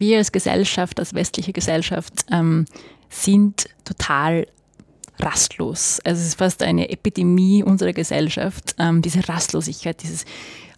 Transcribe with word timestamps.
wir 0.00 0.18
als 0.18 0.32
Gesellschaft, 0.32 0.98
als 0.98 1.14
westliche 1.14 1.52
Gesellschaft, 1.52 2.24
ähm, 2.30 2.64
sind 3.08 3.68
total 3.84 4.46
rastlos. 5.18 6.00
Also 6.04 6.20
es 6.20 6.28
ist 6.28 6.38
fast 6.38 6.62
eine 6.62 6.88
Epidemie 6.88 7.62
unserer 7.62 7.92
Gesellschaft, 7.92 8.74
ähm, 8.78 9.02
diese 9.02 9.28
Rastlosigkeit, 9.28 10.02
dieses 10.02 10.24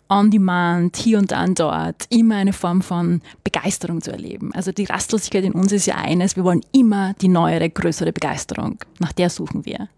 On-Demand, 0.08 0.96
hier 0.96 1.19
und 1.19 1.32
dann 1.32 1.54
dort, 1.54 2.04
immer 2.11 2.37
eine 2.37 2.53
Form 2.53 2.82
von 2.82 3.22
Begeisterung 3.45 4.03
zu 4.03 4.11
erleben. 4.11 4.53
Also 4.53 4.72
die 4.72 4.85
Rastlosigkeit 4.85 5.45
in 5.45 5.52
uns 5.52 5.73
ist 5.73 5.86
ja 5.86 5.95
eines, 5.95 6.36
wir 6.36 6.45
wollen 6.45 6.61
immer 6.73 7.14
die 7.14 7.29
neuere, 7.29 7.70
größere 7.70 8.12
Begeisterung. 8.12 8.79
Nach 8.98 9.12
der 9.12 9.30
suchen 9.30 9.64
wir. 9.64 9.89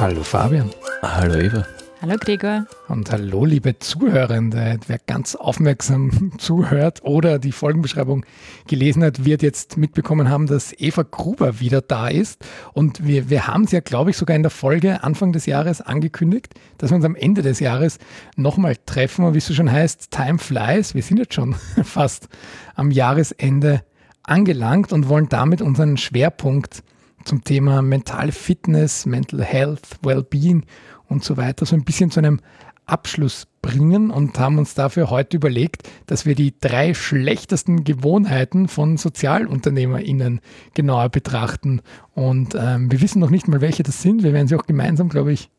Hallo 0.00 0.22
Fabian. 0.22 0.70
Hallo 1.02 1.38
Eva. 1.38 1.66
Hallo 2.00 2.16
Gregor. 2.18 2.64
Und 2.88 3.12
hallo 3.12 3.44
liebe 3.44 3.78
Zuhörende. 3.80 4.80
Wer 4.86 4.98
ganz 5.06 5.34
aufmerksam 5.34 6.32
zuhört 6.38 7.04
oder 7.04 7.38
die 7.38 7.52
Folgenbeschreibung 7.52 8.24
gelesen 8.66 9.04
hat, 9.04 9.26
wird 9.26 9.42
jetzt 9.42 9.76
mitbekommen 9.76 10.30
haben, 10.30 10.46
dass 10.46 10.72
Eva 10.78 11.02
Gruber 11.02 11.60
wieder 11.60 11.82
da 11.82 12.08
ist. 12.08 12.42
Und 12.72 13.06
wir, 13.06 13.28
wir 13.28 13.46
haben 13.46 13.64
es 13.64 13.72
ja, 13.72 13.80
glaube 13.80 14.08
ich, 14.08 14.16
sogar 14.16 14.34
in 14.34 14.42
der 14.42 14.50
Folge 14.50 15.04
Anfang 15.04 15.32
des 15.34 15.44
Jahres 15.44 15.82
angekündigt, 15.82 16.54
dass 16.78 16.90
wir 16.90 16.96
uns 16.96 17.04
am 17.04 17.14
Ende 17.14 17.42
des 17.42 17.60
Jahres 17.60 17.98
nochmal 18.36 18.76
treffen. 18.86 19.26
Und 19.26 19.34
wie 19.34 19.38
es 19.38 19.46
so 19.46 19.52
schon 19.52 19.70
heißt, 19.70 20.10
Time 20.10 20.38
flies. 20.38 20.94
Wir 20.94 21.02
sind 21.02 21.18
jetzt 21.18 21.34
schon 21.34 21.54
fast 21.84 22.30
am 22.74 22.90
Jahresende 22.90 23.82
angelangt 24.22 24.94
und 24.94 25.10
wollen 25.10 25.28
damit 25.28 25.60
unseren 25.60 25.98
Schwerpunkt 25.98 26.84
zum 27.24 27.44
Thema 27.44 27.82
mentale 27.82 28.32
Fitness, 28.32 29.06
Mental 29.06 29.42
Health, 29.42 29.98
Wellbeing 30.02 30.64
und 31.08 31.24
so 31.24 31.36
weiter 31.36 31.66
so 31.66 31.76
ein 31.76 31.84
bisschen 31.84 32.10
zu 32.10 32.20
einem 32.20 32.40
Abschluss 32.86 33.46
bringen 33.62 34.10
und 34.10 34.38
haben 34.38 34.58
uns 34.58 34.74
dafür 34.74 35.10
heute 35.10 35.36
überlegt, 35.36 35.88
dass 36.06 36.26
wir 36.26 36.34
die 36.34 36.54
drei 36.60 36.94
schlechtesten 36.94 37.84
Gewohnheiten 37.84 38.68
von 38.68 38.96
SozialunternehmerInnen 38.96 40.40
genauer 40.74 41.08
betrachten. 41.10 41.82
Und 42.14 42.56
ähm, 42.58 42.90
wir 42.90 43.00
wissen 43.00 43.20
noch 43.20 43.30
nicht 43.30 43.48
mal, 43.48 43.60
welche 43.60 43.82
das 43.82 44.02
sind. 44.02 44.22
Wir 44.22 44.32
werden 44.32 44.48
sie 44.48 44.56
auch 44.56 44.66
gemeinsam, 44.66 45.08
glaube 45.08 45.32
ich, 45.32 45.50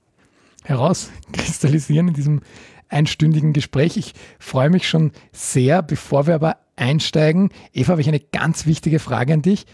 herauskristallisieren 0.63 2.09
in 2.09 2.13
diesem 2.13 2.41
einstündigen 2.89 3.53
Gespräch. 3.53 3.97
Ich 3.97 4.13
freue 4.37 4.69
mich 4.69 4.87
schon 4.87 5.11
sehr. 5.31 5.81
Bevor 5.81 6.27
wir 6.27 6.35
aber 6.35 6.57
einsteigen, 6.75 7.49
Eva, 7.71 7.91
habe 7.91 8.01
ich 8.01 8.07
eine 8.07 8.19
ganz 8.19 8.65
wichtige 8.65 8.99
Frage 8.99 9.33
an 9.33 9.41
dich. 9.41 9.65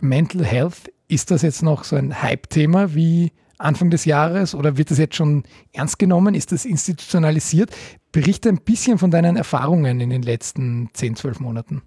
Mental 0.00 0.44
Health, 0.44 0.92
ist 1.08 1.30
das 1.30 1.42
jetzt 1.42 1.62
noch 1.62 1.84
so 1.84 1.96
ein 1.96 2.22
Hype-Thema 2.22 2.94
wie 2.94 3.32
Anfang 3.58 3.90
des 3.90 4.04
Jahres 4.04 4.54
oder 4.54 4.76
wird 4.76 4.90
das 4.90 4.98
jetzt 4.98 5.16
schon 5.16 5.44
ernst 5.72 5.98
genommen? 5.98 6.34
Ist 6.34 6.52
das 6.52 6.64
institutionalisiert? 6.64 7.74
Berichte 8.12 8.48
ein 8.48 8.60
bisschen 8.60 8.98
von 8.98 9.10
deinen 9.10 9.36
Erfahrungen 9.36 10.00
in 10.00 10.10
den 10.10 10.22
letzten 10.22 10.90
10, 10.92 11.16
12 11.16 11.40
Monaten. 11.40 11.82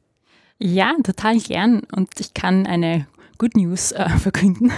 Ja, 0.57 0.93
total 1.03 1.37
gern. 1.37 1.81
Und 1.95 2.09
ich 2.19 2.33
kann 2.33 2.65
eine 2.65 3.07
Good 3.37 3.55
News 3.55 3.91
äh, 3.91 4.09
verkünden. 4.19 4.71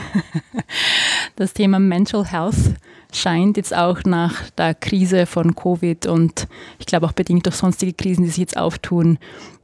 Das 1.36 1.54
Thema 1.54 1.80
Mental 1.80 2.26
Health 2.26 2.76
scheint 3.14 3.58
jetzt 3.58 3.76
auch 3.76 4.04
nach 4.04 4.50
der 4.52 4.76
Krise 4.76 5.26
von 5.26 5.56
Covid 5.56 6.06
und 6.06 6.48
ich 6.80 6.86
glaube 6.86 7.08
auch 7.08 7.14
bedingt 7.14 7.46
durch 7.46 7.56
sonstige 7.56 7.94
Krisen, 7.94 8.24
die 8.24 8.30
sich 8.30 8.38
jetzt 8.38 8.58
auftun, 8.58 9.18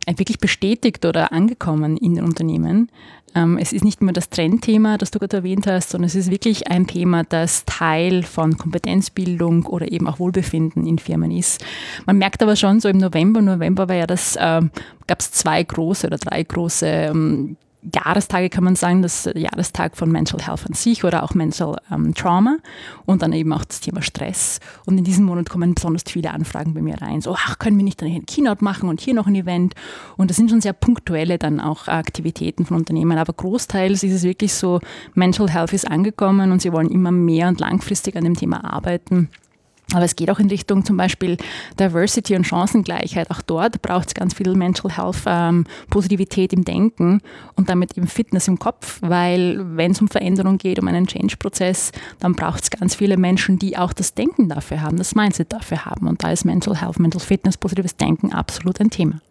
wirklich 0.07 0.39
bestätigt 0.39 1.05
oder 1.05 1.31
angekommen 1.31 1.97
in 1.97 2.15
den 2.15 2.23
Unternehmen. 2.23 2.89
Ähm, 3.35 3.57
es 3.57 3.73
ist 3.73 3.83
nicht 3.83 4.01
nur 4.01 4.13
das 4.13 4.29
Trendthema, 4.29 4.97
das 4.97 5.11
du 5.11 5.19
gerade 5.19 5.37
erwähnt 5.37 5.67
hast, 5.67 5.89
sondern 5.89 6.07
es 6.07 6.15
ist 6.15 6.31
wirklich 6.31 6.69
ein 6.69 6.87
Thema, 6.87 7.23
das 7.23 7.65
Teil 7.65 8.23
von 8.23 8.57
Kompetenzbildung 8.57 9.65
oder 9.65 9.91
eben 9.91 10.07
auch 10.07 10.19
Wohlbefinden 10.19 10.87
in 10.87 10.97
Firmen 10.97 11.31
ist. 11.31 11.63
Man 12.05 12.17
merkt 12.17 12.41
aber 12.41 12.55
schon 12.55 12.79
so 12.79 12.89
im 12.89 12.97
November, 12.97 13.41
November 13.41 13.89
war 13.89 13.95
ja 13.95 14.07
das, 14.07 14.35
äh, 14.35 14.61
gab 15.07 15.19
es 15.19 15.31
zwei 15.31 15.63
große 15.63 16.07
oder 16.07 16.17
drei 16.17 16.43
große 16.43 16.87
ähm, 16.87 17.57
Jahrestage 17.93 18.49
kann 18.49 18.63
man 18.63 18.75
sagen, 18.75 19.01
das 19.01 19.29
Jahrestag 19.33 19.95
von 19.95 20.11
Mental 20.11 20.41
Health 20.41 20.65
an 20.65 20.73
sich 20.73 21.03
oder 21.03 21.23
auch 21.23 21.33
Mental 21.33 21.77
ähm, 21.91 22.13
Trauma 22.13 22.57
und 23.05 23.21
dann 23.21 23.33
eben 23.33 23.53
auch 23.53 23.63
das 23.63 23.79
Thema 23.79 24.01
Stress. 24.01 24.59
Und 24.85 24.97
in 24.97 25.03
diesem 25.03 25.25
Monat 25.25 25.49
kommen 25.49 25.75
besonders 25.75 26.03
viele 26.07 26.31
Anfragen 26.31 26.73
bei 26.73 26.81
mir 26.81 27.01
rein. 27.01 27.21
So, 27.21 27.35
ach, 27.37 27.59
können 27.59 27.77
wir 27.77 27.83
nicht 27.83 28.01
eine 28.01 28.21
Keynote 28.21 28.63
machen 28.63 28.89
und 28.89 28.99
hier 28.99 29.13
noch 29.13 29.27
ein 29.27 29.35
Event? 29.35 29.75
Und 30.17 30.29
das 30.29 30.37
sind 30.37 30.49
schon 30.49 30.61
sehr 30.61 30.73
punktuelle 30.73 31.37
dann 31.37 31.59
auch 31.59 31.87
Aktivitäten 31.87 32.65
von 32.65 32.77
Unternehmen. 32.77 33.17
Aber 33.17 33.33
großteils 33.33 34.03
ist 34.03 34.13
es 34.13 34.23
wirklich 34.23 34.53
so, 34.53 34.79
Mental 35.13 35.49
Health 35.49 35.73
ist 35.73 35.89
angekommen 35.89 36.51
und 36.51 36.61
sie 36.61 36.73
wollen 36.73 36.89
immer 36.89 37.11
mehr 37.11 37.47
und 37.47 37.59
langfristig 37.59 38.15
an 38.15 38.23
dem 38.23 38.35
Thema 38.35 38.63
arbeiten. 38.63 39.29
Aber 39.93 40.03
es 40.03 40.17
geht 40.17 40.29
auch 40.29 40.39
in 40.39 40.49
Richtung 40.49 40.83
zum 40.83 40.97
Beispiel 40.97 41.37
Diversity 41.79 42.35
und 42.35 42.45
Chancengleichheit. 42.45 43.31
Auch 43.31 43.41
dort 43.41 43.81
braucht 43.81 44.07
es 44.09 44.13
ganz 44.13 44.33
viel 44.33 44.53
Mental 44.53 44.91
Health, 44.91 45.23
ähm, 45.25 45.65
Positivität 45.89 46.51
im 46.51 46.65
Denken 46.65 47.21
und 47.55 47.69
damit 47.69 47.97
eben 47.97 48.07
Fitness 48.07 48.49
im 48.49 48.59
Kopf, 48.59 48.99
weil 49.01 49.77
wenn 49.77 49.91
es 49.91 50.01
um 50.01 50.09
Veränderung 50.09 50.57
geht, 50.57 50.79
um 50.79 50.87
einen 50.89 51.07
Change-Prozess, 51.07 51.93
dann 52.19 52.33
braucht 52.33 52.63
es 52.63 52.69
ganz 52.69 52.95
viele 52.95 53.15
Menschen, 53.15 53.59
die 53.59 53.77
auch 53.77 53.93
das 53.93 54.13
Denken 54.13 54.49
dafür 54.49 54.81
haben, 54.81 54.97
das 54.97 55.15
Mindset 55.15 55.53
dafür 55.53 55.85
haben. 55.85 56.07
Und 56.07 56.21
da 56.21 56.31
ist 56.31 56.43
Mental 56.43 56.75
Health, 56.75 56.99
Mental 56.99 57.21
Fitness, 57.21 57.55
positives 57.55 57.95
Denken 57.95 58.33
absolut 58.33 58.81
ein 58.81 58.89
Thema. 58.89 59.21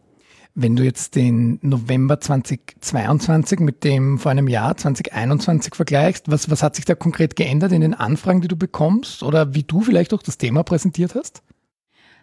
Wenn 0.58 0.74
du 0.74 0.84
jetzt 0.84 1.16
den 1.16 1.58
November 1.60 2.18
2022 2.18 3.60
mit 3.60 3.84
dem 3.84 4.18
vor 4.18 4.30
einem 4.30 4.48
Jahr 4.48 4.74
2021 4.74 5.74
vergleichst, 5.74 6.30
was, 6.30 6.50
was 6.50 6.62
hat 6.62 6.76
sich 6.76 6.86
da 6.86 6.94
konkret 6.94 7.36
geändert 7.36 7.72
in 7.72 7.82
den 7.82 7.92
Anfragen, 7.92 8.40
die 8.40 8.48
du 8.48 8.56
bekommst 8.56 9.22
oder 9.22 9.54
wie 9.54 9.64
du 9.64 9.82
vielleicht 9.82 10.14
auch 10.14 10.22
das 10.22 10.38
Thema 10.38 10.62
präsentiert 10.62 11.14
hast? 11.14 11.42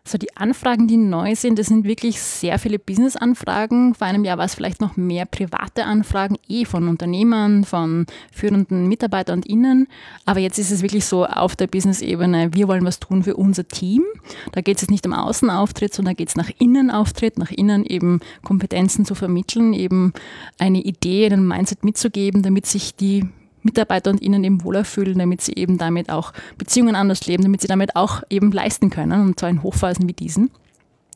So 0.05 0.17
die 0.17 0.35
Anfragen, 0.35 0.85
die 0.87 0.97
neu 0.97 1.33
sind, 1.33 1.57
das 1.57 1.67
sind 1.67 1.85
wirklich 1.85 2.19
sehr 2.19 2.59
viele 2.59 2.77
Business-Anfragen. 2.77 3.95
Vor 3.95 4.05
einem 4.05 4.25
Jahr 4.25 4.37
war 4.37 4.43
es 4.43 4.53
vielleicht 4.53 4.81
noch 4.81 4.97
mehr 4.97 5.25
private 5.25 5.85
Anfragen, 5.85 6.35
eh 6.49 6.65
von 6.65 6.89
Unternehmern, 6.89 7.63
von 7.63 8.05
führenden 8.29 8.89
Mitarbeitern 8.89 9.39
und 9.39 9.45
Innen. 9.45 9.87
Aber 10.25 10.41
jetzt 10.41 10.59
ist 10.59 10.71
es 10.71 10.81
wirklich 10.81 11.05
so 11.05 11.25
auf 11.25 11.55
der 11.55 11.67
Business-Ebene, 11.67 12.53
wir 12.53 12.67
wollen 12.67 12.83
was 12.83 12.99
tun 12.99 13.23
für 13.23 13.37
unser 13.37 13.65
Team. 13.65 14.03
Da 14.51 14.59
geht 14.59 14.75
es 14.75 14.81
jetzt 14.81 14.91
nicht 14.91 15.05
um 15.05 15.13
Außenauftritt, 15.13 15.93
sondern 15.93 16.17
geht 16.17 16.27
es 16.27 16.35
nach 16.35 16.51
Innenauftritt, 16.59 17.37
nach 17.37 17.51
innen 17.51 17.85
eben 17.85 18.19
Kompetenzen 18.43 19.05
zu 19.05 19.15
vermitteln, 19.15 19.71
eben 19.71 20.11
eine 20.59 20.81
Idee, 20.81 21.27
einen 21.27 21.47
Mindset 21.47 21.85
mitzugeben, 21.85 22.43
damit 22.43 22.65
sich 22.65 22.93
die 22.97 23.29
Mitarbeiter 23.63 24.11
und 24.11 24.21
ihnen 24.21 24.43
eben 24.43 24.63
wohler 24.63 24.85
fühlen, 24.85 25.17
damit 25.17 25.41
sie 25.41 25.53
eben 25.53 25.77
damit 25.77 26.09
auch 26.09 26.33
Beziehungen 26.57 26.95
anders 26.95 27.25
leben, 27.27 27.43
damit 27.43 27.61
sie 27.61 27.67
damit 27.67 27.95
auch 27.95 28.23
eben 28.29 28.51
leisten 28.51 28.89
können, 28.89 29.21
und 29.21 29.39
zwar 29.39 29.49
in 29.49 29.63
Hochphasen 29.63 30.07
wie 30.07 30.13
diesen. 30.13 30.51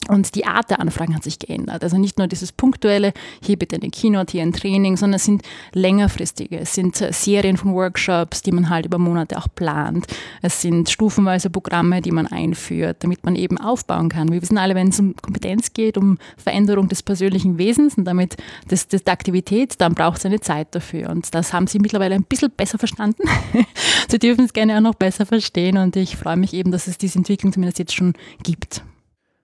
Und 0.09 0.35
die 0.35 0.45
Art 0.45 0.69
der 0.69 0.79
Anfragen 0.79 1.15
hat 1.15 1.23
sich 1.23 1.37
geändert. 1.37 1.83
Also 1.83 1.97
nicht 1.97 2.17
nur 2.17 2.27
dieses 2.27 2.51
punktuelle, 2.51 3.13
hier 3.43 3.57
bitte 3.57 3.75
eine 3.75 3.89
Keynote, 3.89 4.31
hier 4.31 4.43
ein 4.43 4.53
Training, 4.53 4.95
sondern 4.95 5.15
es 5.15 5.25
sind 5.25 5.41
längerfristige, 5.73 6.59
es 6.59 6.73
sind 6.73 7.01
äh, 7.01 7.11
Serien 7.11 7.57
von 7.57 7.73
Workshops, 7.73 8.41
die 8.41 8.51
man 8.51 8.69
halt 8.69 8.85
über 8.85 8.97
Monate 8.99 9.37
auch 9.37 9.47
plant. 9.53 10.07
Es 10.41 10.61
sind 10.61 10.89
stufenweise 10.89 11.49
Programme, 11.49 12.01
die 12.01 12.11
man 12.11 12.27
einführt, 12.27 12.97
damit 13.03 13.25
man 13.25 13.35
eben 13.35 13.57
aufbauen 13.57 14.07
kann. 14.07 14.31
Wir 14.31 14.41
wissen 14.41 14.57
alle, 14.57 14.75
wenn 14.75 14.89
es 14.89 14.99
um 14.99 15.15
Kompetenz 15.15 15.73
geht, 15.73 15.97
um 15.97 16.17
Veränderung 16.37 16.87
des 16.87 17.03
persönlichen 17.03 17.57
Wesens 17.57 17.95
und 17.95 18.05
damit 18.05 18.37
des, 18.71 18.87
des 18.87 19.03
der 19.03 19.13
Aktivität, 19.13 19.81
dann 19.81 19.93
braucht 19.93 20.19
es 20.19 20.25
eine 20.25 20.39
Zeit 20.39 20.73
dafür. 20.73 21.09
Und 21.09 21.33
das 21.35 21.51
haben 21.51 21.67
Sie 21.67 21.79
mittlerweile 21.79 22.15
ein 22.15 22.23
bisschen 22.23 22.51
besser 22.51 22.77
verstanden. 22.77 23.23
Sie 24.07 24.19
dürfen 24.19 24.45
es 24.45 24.53
gerne 24.53 24.77
auch 24.77 24.81
noch 24.81 24.95
besser 24.95 25.25
verstehen 25.25 25.77
und 25.77 25.95
ich 25.97 26.15
freue 26.15 26.37
mich 26.37 26.53
eben, 26.53 26.71
dass 26.71 26.87
es 26.87 26.97
diese 26.97 27.17
Entwicklung 27.19 27.51
zumindest 27.51 27.79
jetzt 27.79 27.93
schon 27.93 28.13
gibt. 28.43 28.83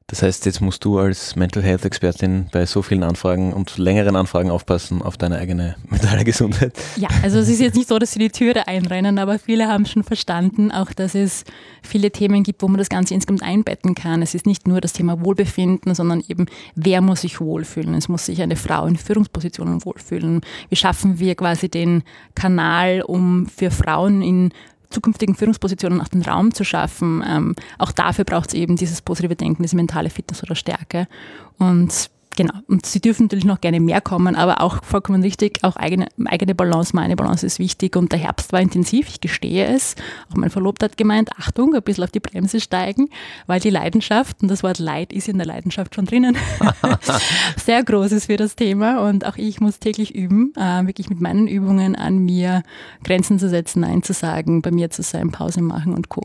Das 0.08 0.22
heißt, 0.22 0.46
jetzt 0.46 0.62
musst 0.62 0.84
du 0.84 1.00
als 1.00 1.36
Mental 1.36 1.64
Health 1.64 1.86
Expertin 1.86 2.48
bei 2.52 2.66
so 2.66 2.82
vielen 2.82 3.04
Anfragen 3.04 3.54
und 3.54 3.78
längeren 3.78 4.16
Anfragen 4.16 4.52
aufpassen 4.52 5.02
auf 5.02 5.18
deine 5.18 5.38
eigene 5.38 5.76
mentale 5.90 6.24
Gesundheit. 6.24 6.74
Ja, 6.98 7.08
also 7.24 7.40
es 7.40 7.50
ist 7.50 7.62
jetzt 7.62 7.76
nicht 7.76 7.88
so, 7.88 7.98
dass 8.00 8.12
sie 8.12 8.20
die 8.20 8.30
Türe 8.30 8.68
einrennen, 8.68 9.18
aber 9.18 9.40
viele 9.40 9.68
haben 9.68 9.86
schon 9.86 10.04
verstanden, 10.04 10.72
auch 10.72 10.92
dass 10.92 11.16
es 11.16 11.46
viele 11.82 12.12
Themen 12.12 12.44
gibt, 12.44 12.62
wo 12.62 12.68
man 12.68 12.78
das 12.78 12.90
Ganze 12.90 13.14
insgesamt 13.14 13.44
einbetten 13.44 13.96
kann. 13.96 14.22
Es 14.22 14.36
ist 14.36 14.46
nicht 14.46 14.68
nur 14.68 14.82
das 14.82 14.94
Thema 14.94 15.24
Wohlbefinden, 15.24 15.96
sondern 15.96 16.24
eben, 16.28 16.48
wer 16.76 17.02
muss 17.02 17.22
sich 17.22 17.40
wohlfühlen? 17.40 17.94
Es 17.96 18.10
muss 18.10 18.26
sich 18.26 18.42
eine 18.42 18.56
Frau 18.56 18.86
in 18.86 18.98
Führungspositionen 18.98 19.86
wohlfühlen. 19.86 20.42
Wie 20.70 20.76
schaffen 20.76 21.20
wir 21.20 21.36
quasi 21.36 21.70
den 21.70 22.04
Kanal, 22.36 23.02
um 23.02 23.48
für 23.48 23.72
Frauen 23.72 24.22
in 24.22 24.52
zukünftigen 24.94 25.36
Führungspositionen 25.36 26.00
auch 26.02 26.08
den 26.08 26.22
Raum 26.22 26.54
zu 26.54 26.64
schaffen. 26.64 27.24
Ähm, 27.28 27.56
auch 27.78 27.92
dafür 27.92 28.26
braucht 28.26 28.50
es 28.50 28.54
eben 28.54 28.76
dieses 28.76 29.02
positive 29.02 29.36
Denken, 29.36 29.64
diese 29.64 29.76
mentale 29.76 30.10
Fitness 30.10 30.44
oder 30.44 30.56
Stärke. 30.56 31.08
Und 31.58 32.10
genau. 32.36 32.54
Und 32.68 32.86
sie 32.86 33.00
dürfen 33.00 33.24
natürlich 33.24 33.46
noch 33.46 33.62
gerne 33.62 33.80
mehr 33.80 34.02
kommen, 34.02 34.36
aber 34.36 34.62
auch 34.62 34.84
vollkommen 34.84 35.22
richtig, 35.22 35.64
auch 35.64 35.76
eigene, 35.76 36.08
eigene 36.26 36.56
Balance, 36.56 36.96
meine 36.96 37.16
Balance 37.16 37.46
ist 37.46 37.60
wichtig. 37.60 37.96
Und 37.96 38.12
der 38.12 38.20
Herbst 38.20 38.54
war 38.54 38.62
intensiv, 38.62 39.08
ich 39.10 39.22
gestehe 39.22 39.66
es. 39.68 39.96
Auch 40.32 40.36
mein 40.36 40.50
Verlobter 40.50 40.86
hat 40.86 40.98
gemeint, 40.98 41.32
Achtung, 41.38 41.76
ein 41.76 41.82
bisschen 41.82 42.04
auf 42.04 42.12
die 42.12 42.20
Bremse 42.20 42.60
steigen, 42.60 43.10
weil 43.48 43.60
die 43.60 43.70
Leidenschaft, 43.70 44.42
und 44.42 44.50
das 44.50 44.64
Wort 44.64 44.80
Leid 44.80 45.14
ist 45.14 45.28
in 45.28 45.38
der 45.38 45.48
Leidenschaft 45.48 45.96
schon 45.96 46.06
drinnen, 46.06 46.38
sehr 47.58 47.84
groß 47.84 48.12
ist 48.12 48.26
für 48.26 48.38
das 48.38 48.56
Thema. 48.56 49.08
Und 49.08 49.26
auch 49.26 49.38
ich 49.38 49.62
muss 49.62 49.80
täglich 49.80 50.14
üben, 50.16 50.54
äh, 50.56 50.86
wirklich 50.86 51.10
mit 51.10 51.22
meinen 51.22 51.48
Übungen 51.48 51.96
an 51.96 52.20
mir 52.20 52.64
Grenzen 53.04 53.40
zu 53.40 53.50
setzen, 53.50 53.82
Nein 53.82 54.04
zu 54.04 54.14
sagen, 54.14 54.62
bei 54.62 54.72
mir 54.72 54.90
zu 54.90 55.04
sein, 55.04 55.32
Pause 55.32 55.62
machen 55.62 55.94
und 55.94 56.10
Co. 56.10 56.24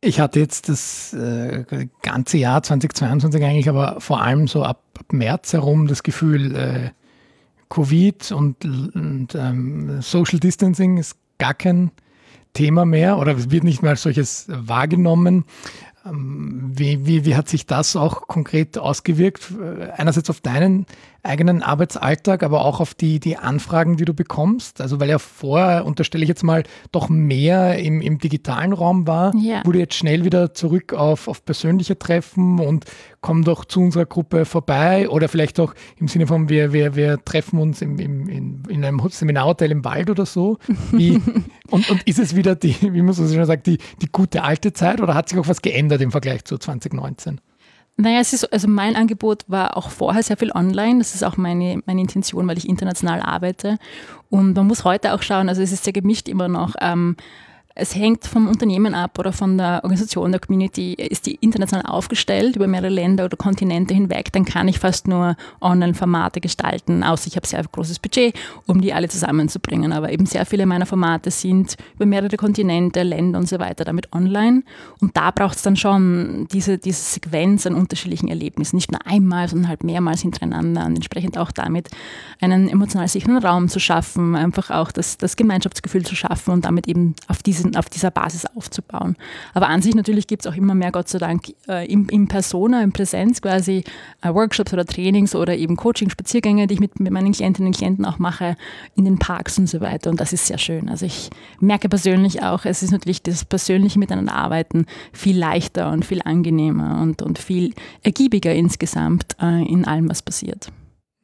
Ich 0.00 0.20
hatte 0.20 0.38
jetzt 0.38 0.68
das 0.68 1.12
äh, 1.12 1.64
ganze 2.02 2.38
Jahr 2.38 2.62
2022 2.62 3.42
eigentlich, 3.42 3.68
aber 3.68 4.00
vor 4.00 4.22
allem 4.22 4.46
so 4.46 4.62
ab, 4.62 4.84
ab 4.98 5.12
März 5.12 5.52
herum 5.52 5.88
das 5.88 6.04
Gefühl, 6.04 6.54
äh, 6.54 6.90
Covid 7.68 8.30
und, 8.32 8.64
und 8.64 9.34
ähm, 9.34 10.00
Social 10.00 10.38
Distancing 10.38 10.98
ist 10.98 11.16
gar 11.38 11.54
kein 11.54 11.90
Thema 12.52 12.84
mehr 12.84 13.18
oder 13.18 13.36
es 13.36 13.50
wird 13.50 13.64
nicht 13.64 13.82
mehr 13.82 13.90
als 13.92 14.02
solches 14.02 14.46
wahrgenommen. 14.48 15.44
Ähm, 16.06 16.70
wie, 16.74 17.04
wie, 17.04 17.24
wie 17.24 17.34
hat 17.34 17.48
sich 17.48 17.66
das 17.66 17.96
auch 17.96 18.28
konkret 18.28 18.78
ausgewirkt? 18.78 19.52
Einerseits 19.96 20.30
auf 20.30 20.40
deinen 20.40 20.86
eigenen 21.22 21.62
Arbeitsalltag, 21.62 22.42
aber 22.42 22.64
auch 22.64 22.80
auf 22.80 22.94
die, 22.94 23.20
die 23.20 23.36
Anfragen, 23.36 23.96
die 23.96 24.04
du 24.04 24.14
bekommst? 24.14 24.80
Also 24.80 25.00
weil 25.00 25.08
ja 25.08 25.18
vorher, 25.18 25.84
unterstelle 25.84 26.22
ich 26.22 26.28
jetzt 26.28 26.44
mal, 26.44 26.62
doch 26.92 27.08
mehr 27.08 27.78
im, 27.78 28.00
im 28.00 28.18
digitalen 28.18 28.72
Raum 28.72 29.06
war, 29.06 29.34
ja. 29.36 29.64
wurde 29.64 29.80
jetzt 29.80 29.94
schnell 29.94 30.24
wieder 30.24 30.54
zurück 30.54 30.92
auf, 30.92 31.28
auf 31.28 31.44
persönliche 31.44 31.98
Treffen 31.98 32.60
und 32.60 32.84
komm 33.20 33.44
doch 33.44 33.64
zu 33.64 33.80
unserer 33.80 34.06
Gruppe 34.06 34.44
vorbei 34.44 35.08
oder 35.08 35.28
vielleicht 35.28 35.58
auch 35.60 35.74
im 35.98 36.08
Sinne 36.08 36.26
von, 36.26 36.48
wir, 36.48 36.72
wir, 36.72 36.94
wir 36.94 37.22
treffen 37.24 37.58
uns 37.58 37.82
im, 37.82 37.98
im, 37.98 38.28
in, 38.28 38.62
in 38.68 38.84
einem 38.84 39.00
Seminarhotel 39.08 39.70
im 39.70 39.84
Wald 39.84 40.10
oder 40.10 40.24
so. 40.24 40.58
Wie, 40.92 41.20
und, 41.70 41.90
und 41.90 42.02
ist 42.06 42.18
es 42.18 42.36
wieder 42.36 42.54
die, 42.54 42.76
wie 42.80 43.02
man 43.02 43.12
so 43.12 43.26
schön 43.26 43.44
sagt, 43.44 43.66
die, 43.66 43.78
die 44.00 44.08
gute 44.10 44.44
alte 44.44 44.72
Zeit 44.72 45.00
oder 45.00 45.14
hat 45.14 45.28
sich 45.28 45.38
auch 45.38 45.48
was 45.48 45.62
geändert 45.62 46.00
im 46.00 46.12
Vergleich 46.12 46.44
zu 46.44 46.58
2019? 46.58 47.40
Naja, 48.00 48.20
es 48.20 48.32
ist, 48.32 48.52
also 48.52 48.68
mein 48.68 48.94
Angebot 48.94 49.44
war 49.48 49.76
auch 49.76 49.90
vorher 49.90 50.22
sehr 50.22 50.36
viel 50.36 50.52
online. 50.52 50.98
Das 50.98 51.16
ist 51.16 51.24
auch 51.24 51.36
meine, 51.36 51.82
meine 51.84 52.00
Intention, 52.00 52.46
weil 52.46 52.56
ich 52.56 52.68
international 52.68 53.20
arbeite. 53.20 53.76
Und 54.30 54.54
man 54.54 54.68
muss 54.68 54.84
heute 54.84 55.14
auch 55.14 55.22
schauen, 55.22 55.48
also 55.48 55.62
es 55.62 55.72
ist 55.72 55.82
sehr 55.82 55.92
gemischt 55.92 56.28
immer 56.28 56.46
noch. 56.46 56.76
Ähm, 56.80 57.16
es 57.78 57.94
hängt 57.94 58.26
vom 58.26 58.48
Unternehmen 58.48 58.92
ab 58.92 59.18
oder 59.18 59.32
von 59.32 59.56
der 59.56 59.80
Organisation 59.84 60.32
der 60.32 60.40
Community. 60.40 60.94
Ist 60.94 61.26
die 61.26 61.36
international 61.36 61.86
aufgestellt 61.86 62.56
über 62.56 62.66
mehrere 62.66 62.88
Länder 62.88 63.24
oder 63.24 63.36
Kontinente 63.36 63.94
hinweg, 63.94 64.32
dann 64.32 64.44
kann 64.44 64.66
ich 64.66 64.80
fast 64.80 65.06
nur 65.06 65.36
Online-Formate 65.60 66.40
gestalten, 66.40 67.04
außer 67.04 67.28
ich 67.28 67.36
habe 67.36 67.46
sehr 67.46 67.62
großes 67.62 68.00
Budget, 68.00 68.34
um 68.66 68.80
die 68.80 68.92
alle 68.92 69.08
zusammenzubringen. 69.08 69.92
Aber 69.92 70.10
eben 70.10 70.26
sehr 70.26 70.44
viele 70.44 70.66
meiner 70.66 70.86
Formate 70.86 71.30
sind 71.30 71.76
über 71.94 72.04
mehrere 72.04 72.36
Kontinente, 72.36 73.04
Länder 73.04 73.38
und 73.38 73.48
so 73.48 73.60
weiter 73.60 73.84
damit 73.84 74.12
online. 74.12 74.64
Und 75.00 75.16
da 75.16 75.30
braucht 75.30 75.56
es 75.56 75.62
dann 75.62 75.76
schon 75.76 76.48
diese, 76.52 76.78
diese 76.78 77.00
Sequenz 77.00 77.64
an 77.64 77.76
unterschiedlichen 77.76 78.26
Erlebnissen. 78.28 78.74
Nicht 78.74 78.90
nur 78.90 79.06
einmal, 79.06 79.48
sondern 79.48 79.68
halt 79.68 79.84
mehrmals 79.84 80.22
hintereinander 80.22 80.84
und 80.84 80.96
entsprechend 80.96 81.38
auch 81.38 81.52
damit 81.52 81.90
einen 82.40 82.68
emotional 82.68 83.06
sicheren 83.06 83.38
Raum 83.38 83.68
zu 83.68 83.78
schaffen, 83.78 84.34
einfach 84.34 84.70
auch 84.70 84.90
das, 84.90 85.16
das 85.16 85.36
Gemeinschaftsgefühl 85.36 86.04
zu 86.04 86.16
schaffen 86.16 86.52
und 86.52 86.64
damit 86.64 86.88
eben 86.88 87.14
auf 87.28 87.40
diesen 87.44 87.67
auf 87.76 87.88
dieser 87.88 88.10
Basis 88.10 88.46
aufzubauen. 88.46 89.16
Aber 89.54 89.68
an 89.68 89.82
sich 89.82 89.94
natürlich 89.94 90.26
gibt 90.26 90.44
es 90.44 90.50
auch 90.50 90.56
immer 90.56 90.74
mehr, 90.74 90.92
Gott 90.92 91.08
sei 91.08 91.18
Dank, 91.18 91.54
äh, 91.68 91.86
in, 91.86 92.08
in 92.08 92.28
Persona, 92.28 92.82
in 92.82 92.92
Präsenz 92.92 93.42
quasi 93.42 93.84
äh, 94.22 94.32
Workshops 94.32 94.72
oder 94.72 94.84
Trainings 94.84 95.34
oder 95.34 95.56
eben 95.56 95.76
Coaching-Spaziergänge, 95.76 96.66
die 96.66 96.74
ich 96.74 96.80
mit, 96.80 97.00
mit 97.00 97.12
meinen 97.12 97.32
Klientinnen 97.32 97.68
und 97.68 97.76
Klienten 97.76 98.04
auch 98.04 98.18
mache, 98.18 98.56
in 98.94 99.04
den 99.04 99.18
Parks 99.18 99.58
und 99.58 99.68
so 99.68 99.80
weiter. 99.80 100.10
Und 100.10 100.20
das 100.20 100.32
ist 100.32 100.46
sehr 100.46 100.58
schön. 100.58 100.88
Also 100.88 101.06
ich 101.06 101.30
merke 101.60 101.88
persönlich 101.88 102.42
auch, 102.42 102.64
es 102.64 102.82
ist 102.82 102.92
natürlich 102.92 103.22
das 103.22 103.44
persönliche 103.44 103.98
Miteinander 103.98 104.34
arbeiten 104.34 104.86
viel 105.12 105.38
leichter 105.38 105.90
und 105.90 106.04
viel 106.04 106.22
angenehmer 106.24 107.00
und, 107.02 107.22
und 107.22 107.38
viel 107.38 107.74
ergiebiger 108.02 108.54
insgesamt 108.54 109.36
äh, 109.40 109.62
in 109.66 109.84
allem, 109.84 110.08
was 110.08 110.22
passiert. 110.22 110.70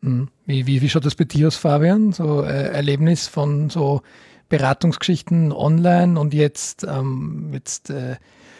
Mhm. 0.04 0.28
Wie, 0.46 0.66
wie, 0.66 0.82
wie 0.82 0.88
schaut 0.88 1.06
das 1.06 1.14
bei 1.14 1.24
dir 1.24 1.48
aus, 1.48 1.56
Fabian? 1.56 2.12
So 2.12 2.42
äh, 2.42 2.68
Erlebnis 2.68 3.26
von 3.26 3.70
so 3.70 4.02
Beratungsgeschichten 4.48 5.52
online 5.52 6.18
und 6.18 6.34
jetzt, 6.34 6.84
ähm, 6.84 7.50
jetzt 7.52 7.90
äh, 7.90 8.16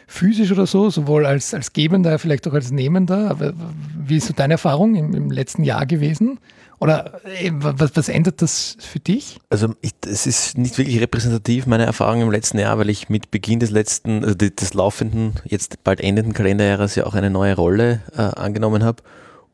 physisch 0.06 0.52
oder 0.52 0.66
so, 0.66 0.90
sowohl 0.90 1.26
als, 1.26 1.54
als 1.54 1.72
Gebender, 1.72 2.19
vielleicht 2.19 2.46
auch 2.48 2.52
als 2.52 2.70
Nehmender. 2.70 3.31
Aber 3.31 3.52
wie 3.96 4.16
ist 4.16 4.26
so 4.26 4.34
deine 4.34 4.54
Erfahrung 4.54 4.94
im, 4.94 5.14
im 5.14 5.31
letzten 5.31 5.64
Jahr 5.64 5.86
gewesen? 5.86 6.38
Oder 6.81 7.20
äh, 7.25 7.50
was, 7.54 7.96
was 7.96 8.08
ändert 8.08 8.42
das 8.42 8.76
für 8.81 9.00
dich? 9.00 9.38
Also 9.48 9.75
es 10.06 10.26
ist 10.26 10.58
nicht 10.58 10.76
wirklich 10.76 11.00
repräsentativ, 11.00 11.66
meine 11.66 11.86
Erfahrung 11.86 12.20
im 12.20 12.31
letzten 12.31 12.58
Jahr, 12.58 12.78
weil 12.78 12.90
ich 12.90 13.08
mit 13.08 13.31
Beginn 13.31 13.60
des 13.60 13.70
letzten, 13.70 14.25
also 14.25 14.34
des 14.36 14.75
laufenden, 14.75 15.34
jetzt 15.44 15.82
bald 15.84 16.00
endenden 16.00 16.34
Kalenderjahres 16.34 16.94
ja 16.94 17.06
auch 17.06 17.14
eine 17.14 17.31
neue 17.31 17.56
Rolle 17.56 18.02
äh, 18.16 18.22
angenommen 18.22 18.84
habe. 18.84 19.02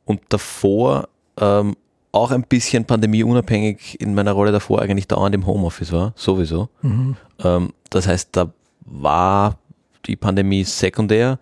Und 0.04 0.20
davor 0.30 1.08
ähm, 1.38 1.76
auch 2.12 2.30
ein 2.30 2.42
bisschen 2.42 2.84
pandemieunabhängig 2.84 4.00
in 4.00 4.14
meiner 4.14 4.32
Rolle 4.32 4.52
davor 4.52 4.82
eigentlich 4.82 5.08
dauernd 5.08 5.34
im 5.34 5.46
Homeoffice 5.46 5.92
war, 5.92 6.12
sowieso. 6.16 6.68
Mhm. 6.82 7.16
Ähm, 7.42 7.72
das 7.90 8.06
heißt, 8.06 8.30
da 8.32 8.52
war 8.84 9.58
die 10.06 10.16
Pandemie 10.16 10.64
sekundär 10.64 11.38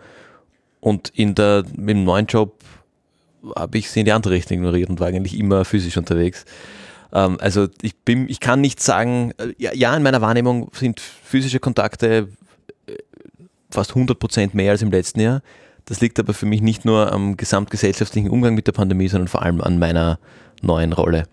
und 0.81 1.09
in 1.15 1.35
der, 1.35 1.65
im 1.77 2.05
neuen 2.05 2.27
Job 2.27 2.55
habe 3.57 3.79
ich 3.79 3.91
sie 3.91 4.01
in 4.01 4.07
die 4.07 4.13
andere 4.13 4.35
Richtung 4.35 4.59
ignoriert 4.59 4.91
und 4.91 5.01
war 5.01 5.09
eigentlich 5.09 5.39
immer 5.39 5.65
physisch 5.65 5.97
unterwegs. 5.97 6.45
Ähm, 7.13 7.39
also 7.41 7.69
ich 7.83 7.97
bin, 7.97 8.29
ich 8.29 8.41
kann 8.41 8.61
nicht 8.61 8.83
sagen, 8.83 9.33
äh, 9.39 9.55
ja, 9.59 9.73
ja, 9.75 9.97
in 9.97 10.03
meiner 10.03 10.21
Wahrnehmung 10.21 10.71
sind 10.75 11.01
physische 11.01 11.61
Kontakte 11.61 12.29
äh, 12.87 12.93
fast 13.71 13.91
100 13.91 14.19
Prozent 14.19 14.55
mehr 14.55 14.73
als 14.73 14.83
im 14.83 14.91
letzten 14.91 15.21
Jahr. 15.21 15.43
Das 15.87 16.01
liegt 16.01 16.19
aber 16.19 16.35
für 16.35 16.47
mich 16.47 16.61
nicht 16.61 16.85
nur 16.85 17.13
am 17.13 17.39
gesamtgesellschaftlichen 17.39 18.29
Umgang 18.29 18.55
mit 18.55 18.67
der 18.67 18.73
Pandemie, 18.73 19.09
sondern 19.09 19.29
vor 19.29 19.43
allem 19.43 19.63
an 19.63 19.79
meiner 19.79 20.19
neuen 20.63 20.93
Rolle. 20.93 21.25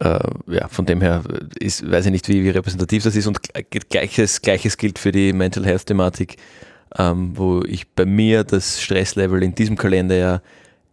Äh, 0.00 0.18
ja, 0.48 0.68
von 0.68 0.86
dem 0.86 1.00
her 1.00 1.22
ist, 1.58 1.88
weiß 1.88 2.06
ich 2.06 2.12
nicht, 2.12 2.28
wie, 2.28 2.44
wie 2.44 2.50
repräsentativ 2.50 3.04
das 3.04 3.16
ist 3.16 3.26
und 3.26 3.40
gleiches, 3.88 4.42
gleiches 4.42 4.76
gilt 4.76 4.98
für 4.98 5.12
die 5.12 5.32
Mental 5.32 5.64
Health 5.64 5.86
Thematik, 5.86 6.36
ähm, 6.98 7.36
wo 7.36 7.62
ich 7.62 7.88
bei 7.88 8.04
mir 8.04 8.44
das 8.44 8.82
Stresslevel 8.82 9.42
in 9.42 9.54
diesem 9.54 9.76
Kalender 9.76 10.16
ja 10.16 10.42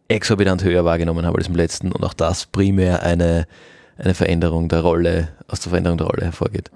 exorbitant 0.08 0.64
höher 0.64 0.86
wahrgenommen 0.86 1.26
habe 1.26 1.38
als 1.38 1.48
im 1.48 1.56
letzten 1.56 1.92
und 1.92 2.04
auch 2.04 2.14
das 2.14 2.46
primär 2.46 3.02
eine, 3.04 3.48
eine 3.98 4.14
Veränderung 4.14 4.70
der 4.70 4.82
Rolle, 4.82 5.30
aus 5.48 5.62
der 5.62 5.70
Veränderung 5.70 5.98
der 5.98 6.08
Rolle 6.08 6.26
hervorgeht. 6.26 6.70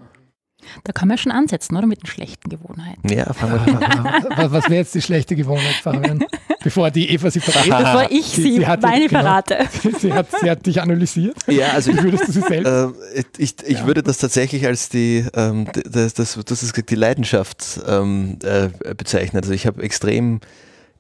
Da 0.84 0.92
kann 0.92 1.08
man 1.08 1.18
schon 1.18 1.32
ansetzen, 1.32 1.76
oder? 1.76 1.88
Mit 1.88 2.04
den 2.04 2.08
schlechten 2.08 2.50
Gewohnheiten. 2.50 3.08
Ja, 3.10 3.32
fangen 3.34 3.66
wir 3.66 3.90
an. 3.90 4.52
Was 4.52 4.66
wäre 4.66 4.82
jetzt 4.82 4.96
die 4.96 5.02
schlechte 5.02 5.36
Gewohnheit, 5.36 5.76
Fabian? 5.82 6.26
Bevor 6.64 6.92
die 6.92 7.10
Eva 7.12 7.30
sie 7.30 7.40
verrät. 7.40 7.70
Bevor 7.70 8.08
ich 8.10 8.26
sie, 8.26 8.42
sie, 8.42 8.52
sie 8.58 8.66
meine 8.82 9.08
genau, 9.08 9.22
verrate. 9.22 9.58
Sie 10.00 10.12
hat, 10.12 10.28
sie 10.42 10.50
hat 10.50 10.66
dich 10.66 10.82
analysiert. 10.82 11.36
Ja, 11.48 11.70
also 11.70 11.92
Wie 11.94 12.04
würdest 12.04 12.28
du 12.28 12.32
sie 12.32 12.42
selbst? 12.42 12.68
Äh, 12.68 13.24
ich 13.38 13.56
ich 13.66 13.80
ja. 13.80 13.88
würde 13.88 14.04
das 14.04 14.18
tatsächlich 14.18 14.66
als 14.66 14.90
die, 14.90 15.26
ähm, 15.34 15.68
das, 15.86 16.14
das, 16.14 16.40
das 16.46 16.64
ist 16.64 16.90
die 16.90 16.96
Leidenschaft 16.96 17.82
ähm, 17.88 18.38
äh, 18.44 18.70
bezeichnen. 18.96 19.42
Also 19.42 19.54
ich 19.54 19.68
habe 19.68 19.82
extrem 19.84 20.42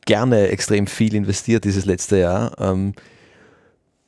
gerne 0.05 0.47
extrem 0.49 0.87
viel 0.87 1.15
investiert 1.15 1.65
dieses 1.65 1.85
letzte 1.85 2.17
Jahr. 2.17 2.51
Ähm, 2.59 2.93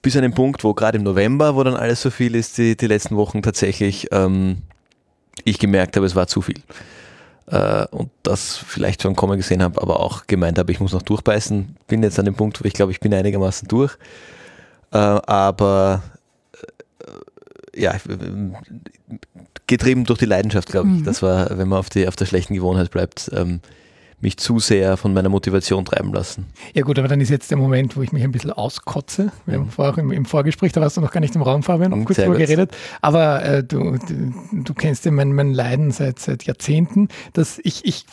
bis 0.01 0.15
an 0.15 0.22
den 0.22 0.34
Punkt, 0.34 0.63
wo 0.63 0.74
gerade 0.74 0.98
im 0.98 1.03
November, 1.03 1.55
wo 1.55 1.63
dann 1.63 1.75
alles 1.75 2.01
so 2.01 2.10
viel 2.10 2.36
ist, 2.36 2.58
die, 2.58 2.77
die 2.77 2.88
letzten 2.88 3.17
Wochen 3.17 3.41
tatsächlich 3.41 4.08
ähm, 4.12 4.62
ich 5.44 5.60
gemerkt 5.60 5.96
habe, 5.96 6.06
es 6.06 6.15
war 6.15 6.27
zu 6.27 6.41
viel. 6.41 6.62
Äh, 7.48 7.86
und 7.91 8.10
das 8.24 8.58
vielleicht 8.58 9.01
schon 9.01 9.15
kommen 9.15 9.38
gesehen 9.38 9.63
habe, 9.63 9.82
aber 9.82 10.00
auch 10.00 10.27
gemeint 10.27 10.60
habe, 10.60 10.72
ich 10.72 10.79
muss 10.79 10.94
noch 10.94 11.01
durchbeißen. 11.01 11.77
Bin 11.88 12.03
jetzt 12.03 12.20
an 12.20 12.25
dem 12.25 12.36
Punkt, 12.36 12.62
wo 12.62 12.67
ich 12.67 12.74
glaube, 12.74 12.91
ich 12.91 13.00
bin 13.00 13.13
einigermaßen 13.13 13.67
durch. 13.67 13.98
Äh, 14.91 14.98
aber 14.98 16.03
äh, 17.74 17.82
ja, 17.82 17.96
getrieben 19.67 20.06
durch 20.06 20.20
die 20.20 20.25
Leidenschaft, 20.25 20.70
glaube 20.70 20.89
ich. 20.89 21.00
Mhm. 21.00 21.03
Das 21.06 21.22
war, 21.22 21.58
wenn 21.58 21.67
man 21.67 21.79
auf, 21.79 21.89
die, 21.89 22.08
auf 22.08 22.15
der 22.15 22.25
schlechten 22.25 22.53
Gewohnheit 22.53 22.91
bleibt, 22.91 23.29
ähm, 23.34 23.62
mich 24.19 24.38
zu 24.38 24.57
sehr 24.57 24.97
von 24.97 25.13
meiner 25.13 25.29
Motivation 25.29 25.86
treiben 25.86 26.12
lassen. 26.12 26.47
Ja 26.74 26.81
gut, 26.81 26.97
aber 26.97 27.07
dann 27.07 27.21
ist 27.21 27.29
jetzt 27.29 27.51
der 27.51 27.57
Moment, 27.57 27.95
wo 27.95 28.01
ich 28.01 28.12
mich 28.12 28.24
ein 28.24 28.31
bisschen 28.31 28.51
auskotze. 28.51 29.31
Wir 29.45 29.55
haben 29.55 29.65
mhm. 29.65 29.69
vorher 29.69 29.97
im, 30.00 30.12
im, 30.12 30.25
Vorgespräch, 30.25 30.71
da 30.71 30.81
warst 30.81 30.97
du 30.97 31.01
noch 31.01 31.12
gar 31.12 31.19
nicht 31.19 31.36
im 31.36 31.43
Raum, 31.43 31.62
Fabian, 31.62 31.91
noch 31.91 31.97
mhm, 31.97 32.05
kurz 32.05 32.17
drüber 32.17 32.38
geredet. 32.38 32.75
Aber 33.01 33.43
äh, 33.43 33.63
du, 33.63 33.97
du, 33.97 34.33
du, 34.51 34.74
kennst 34.74 35.05
ja 35.05 35.12
mein, 35.12 35.33
mein 35.33 35.53
Leiden 35.53 35.91
seit, 35.91 36.17
seit 36.17 36.43
Jahrzehnten, 36.43 37.09
dass 37.33 37.59
ich, 37.63 37.86
ich 37.86 38.05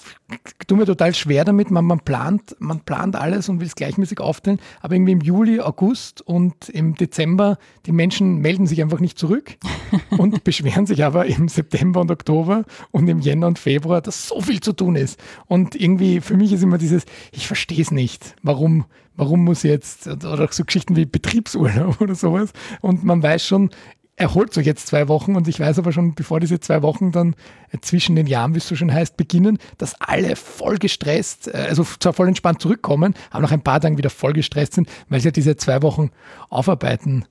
tue 0.66 0.78
mir 0.78 0.86
total 0.86 1.14
schwer 1.14 1.44
damit, 1.44 1.70
man, 1.70 1.84
man, 1.84 2.00
plant, 2.00 2.56
man 2.58 2.80
plant 2.80 3.16
alles 3.16 3.48
und 3.48 3.60
will 3.60 3.66
es 3.66 3.74
gleichmäßig 3.74 4.20
aufteilen, 4.20 4.60
aber 4.80 4.94
irgendwie 4.94 5.12
im 5.12 5.20
Juli, 5.20 5.60
August 5.60 6.20
und 6.22 6.68
im 6.68 6.94
Dezember, 6.94 7.58
die 7.86 7.92
Menschen 7.92 8.38
melden 8.38 8.66
sich 8.66 8.82
einfach 8.82 9.00
nicht 9.00 9.18
zurück 9.18 9.56
und 10.10 10.44
beschweren 10.44 10.86
sich 10.86 11.04
aber 11.04 11.26
im 11.26 11.48
September 11.48 12.00
und 12.00 12.10
Oktober 12.10 12.64
und 12.90 13.08
im 13.08 13.20
Jänner 13.20 13.46
und 13.46 13.58
Februar, 13.58 14.00
dass 14.00 14.28
so 14.28 14.40
viel 14.40 14.60
zu 14.60 14.72
tun 14.72 14.96
ist. 14.96 15.18
Und 15.46 15.74
irgendwie 15.74 15.93
irgendwie, 15.94 16.20
für 16.20 16.36
mich 16.36 16.52
ist 16.52 16.62
immer 16.62 16.78
dieses, 16.78 17.04
ich 17.32 17.46
verstehe 17.46 17.80
es 17.80 17.90
nicht. 17.90 18.34
Warum, 18.42 18.84
warum 19.16 19.44
muss 19.44 19.62
jetzt, 19.62 20.06
oder 20.06 20.48
so 20.50 20.64
Geschichten 20.64 20.96
wie 20.96 21.06
Betriebsurlaub 21.06 22.00
oder 22.00 22.14
sowas. 22.14 22.50
Und 22.80 23.04
man 23.04 23.22
weiß 23.22 23.46
schon, 23.46 23.70
erholt 24.16 24.54
sich 24.54 24.66
jetzt 24.66 24.86
zwei 24.86 25.08
Wochen 25.08 25.34
und 25.34 25.48
ich 25.48 25.58
weiß 25.58 25.78
aber 25.78 25.92
schon, 25.92 26.14
bevor 26.14 26.38
diese 26.38 26.60
zwei 26.60 26.82
Wochen 26.82 27.10
dann 27.10 27.34
zwischen 27.80 28.14
den 28.14 28.26
Jahren, 28.26 28.54
wie 28.54 28.58
es 28.58 28.68
so 28.68 28.76
schön 28.76 28.92
heißt, 28.92 29.16
beginnen, 29.16 29.58
dass 29.78 30.00
alle 30.00 30.36
voll 30.36 30.78
gestresst, 30.78 31.48
äh, 31.48 31.66
also 31.68 31.84
zwar 31.84 32.12
voll 32.12 32.28
entspannt 32.28 32.60
zurückkommen, 32.60 33.14
aber 33.30 33.42
nach 33.42 33.52
ein 33.52 33.62
paar 33.62 33.80
Tagen 33.80 33.98
wieder 33.98 34.10
voll 34.10 34.32
gestresst 34.32 34.74
sind, 34.74 34.88
weil 35.08 35.20
sie 35.20 35.28
ja 35.28 35.32
diese 35.32 35.56
zwei 35.56 35.82
Wochen 35.82 36.10
aufarbeiten 36.48 37.24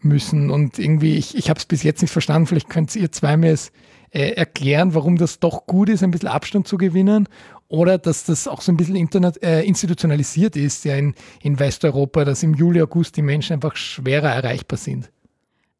müssen. 0.00 0.50
Und 0.50 0.78
irgendwie, 0.78 1.16
ich, 1.16 1.36
ich 1.36 1.50
habe 1.50 1.58
es 1.58 1.66
bis 1.66 1.82
jetzt 1.82 2.00
nicht 2.00 2.10
verstanden, 2.10 2.46
vielleicht 2.46 2.70
könnt 2.70 2.94
ihr 2.96 3.12
zwei 3.12 3.36
mir 3.36 3.52
es 3.52 3.70
äh, 4.10 4.30
erklären, 4.30 4.94
warum 4.94 5.16
das 5.16 5.38
doch 5.38 5.66
gut 5.66 5.88
ist, 5.88 6.02
ein 6.02 6.10
bisschen 6.10 6.28
Abstand 6.28 6.66
zu 6.66 6.76
gewinnen 6.76 7.28
oder 7.68 7.98
dass 7.98 8.24
das 8.24 8.48
auch 8.48 8.60
so 8.60 8.72
ein 8.72 8.76
bisschen 8.76 8.96
internet, 8.96 9.42
äh, 9.42 9.62
institutionalisiert 9.62 10.56
ist, 10.56 10.84
ja 10.84 10.96
in, 10.96 11.14
in 11.40 11.58
Westeuropa, 11.58 12.24
dass 12.24 12.42
im 12.42 12.54
Juli, 12.54 12.82
August 12.82 13.16
die 13.16 13.22
Menschen 13.22 13.54
einfach 13.54 13.76
schwerer 13.76 14.30
erreichbar 14.30 14.76
sind. 14.76 15.10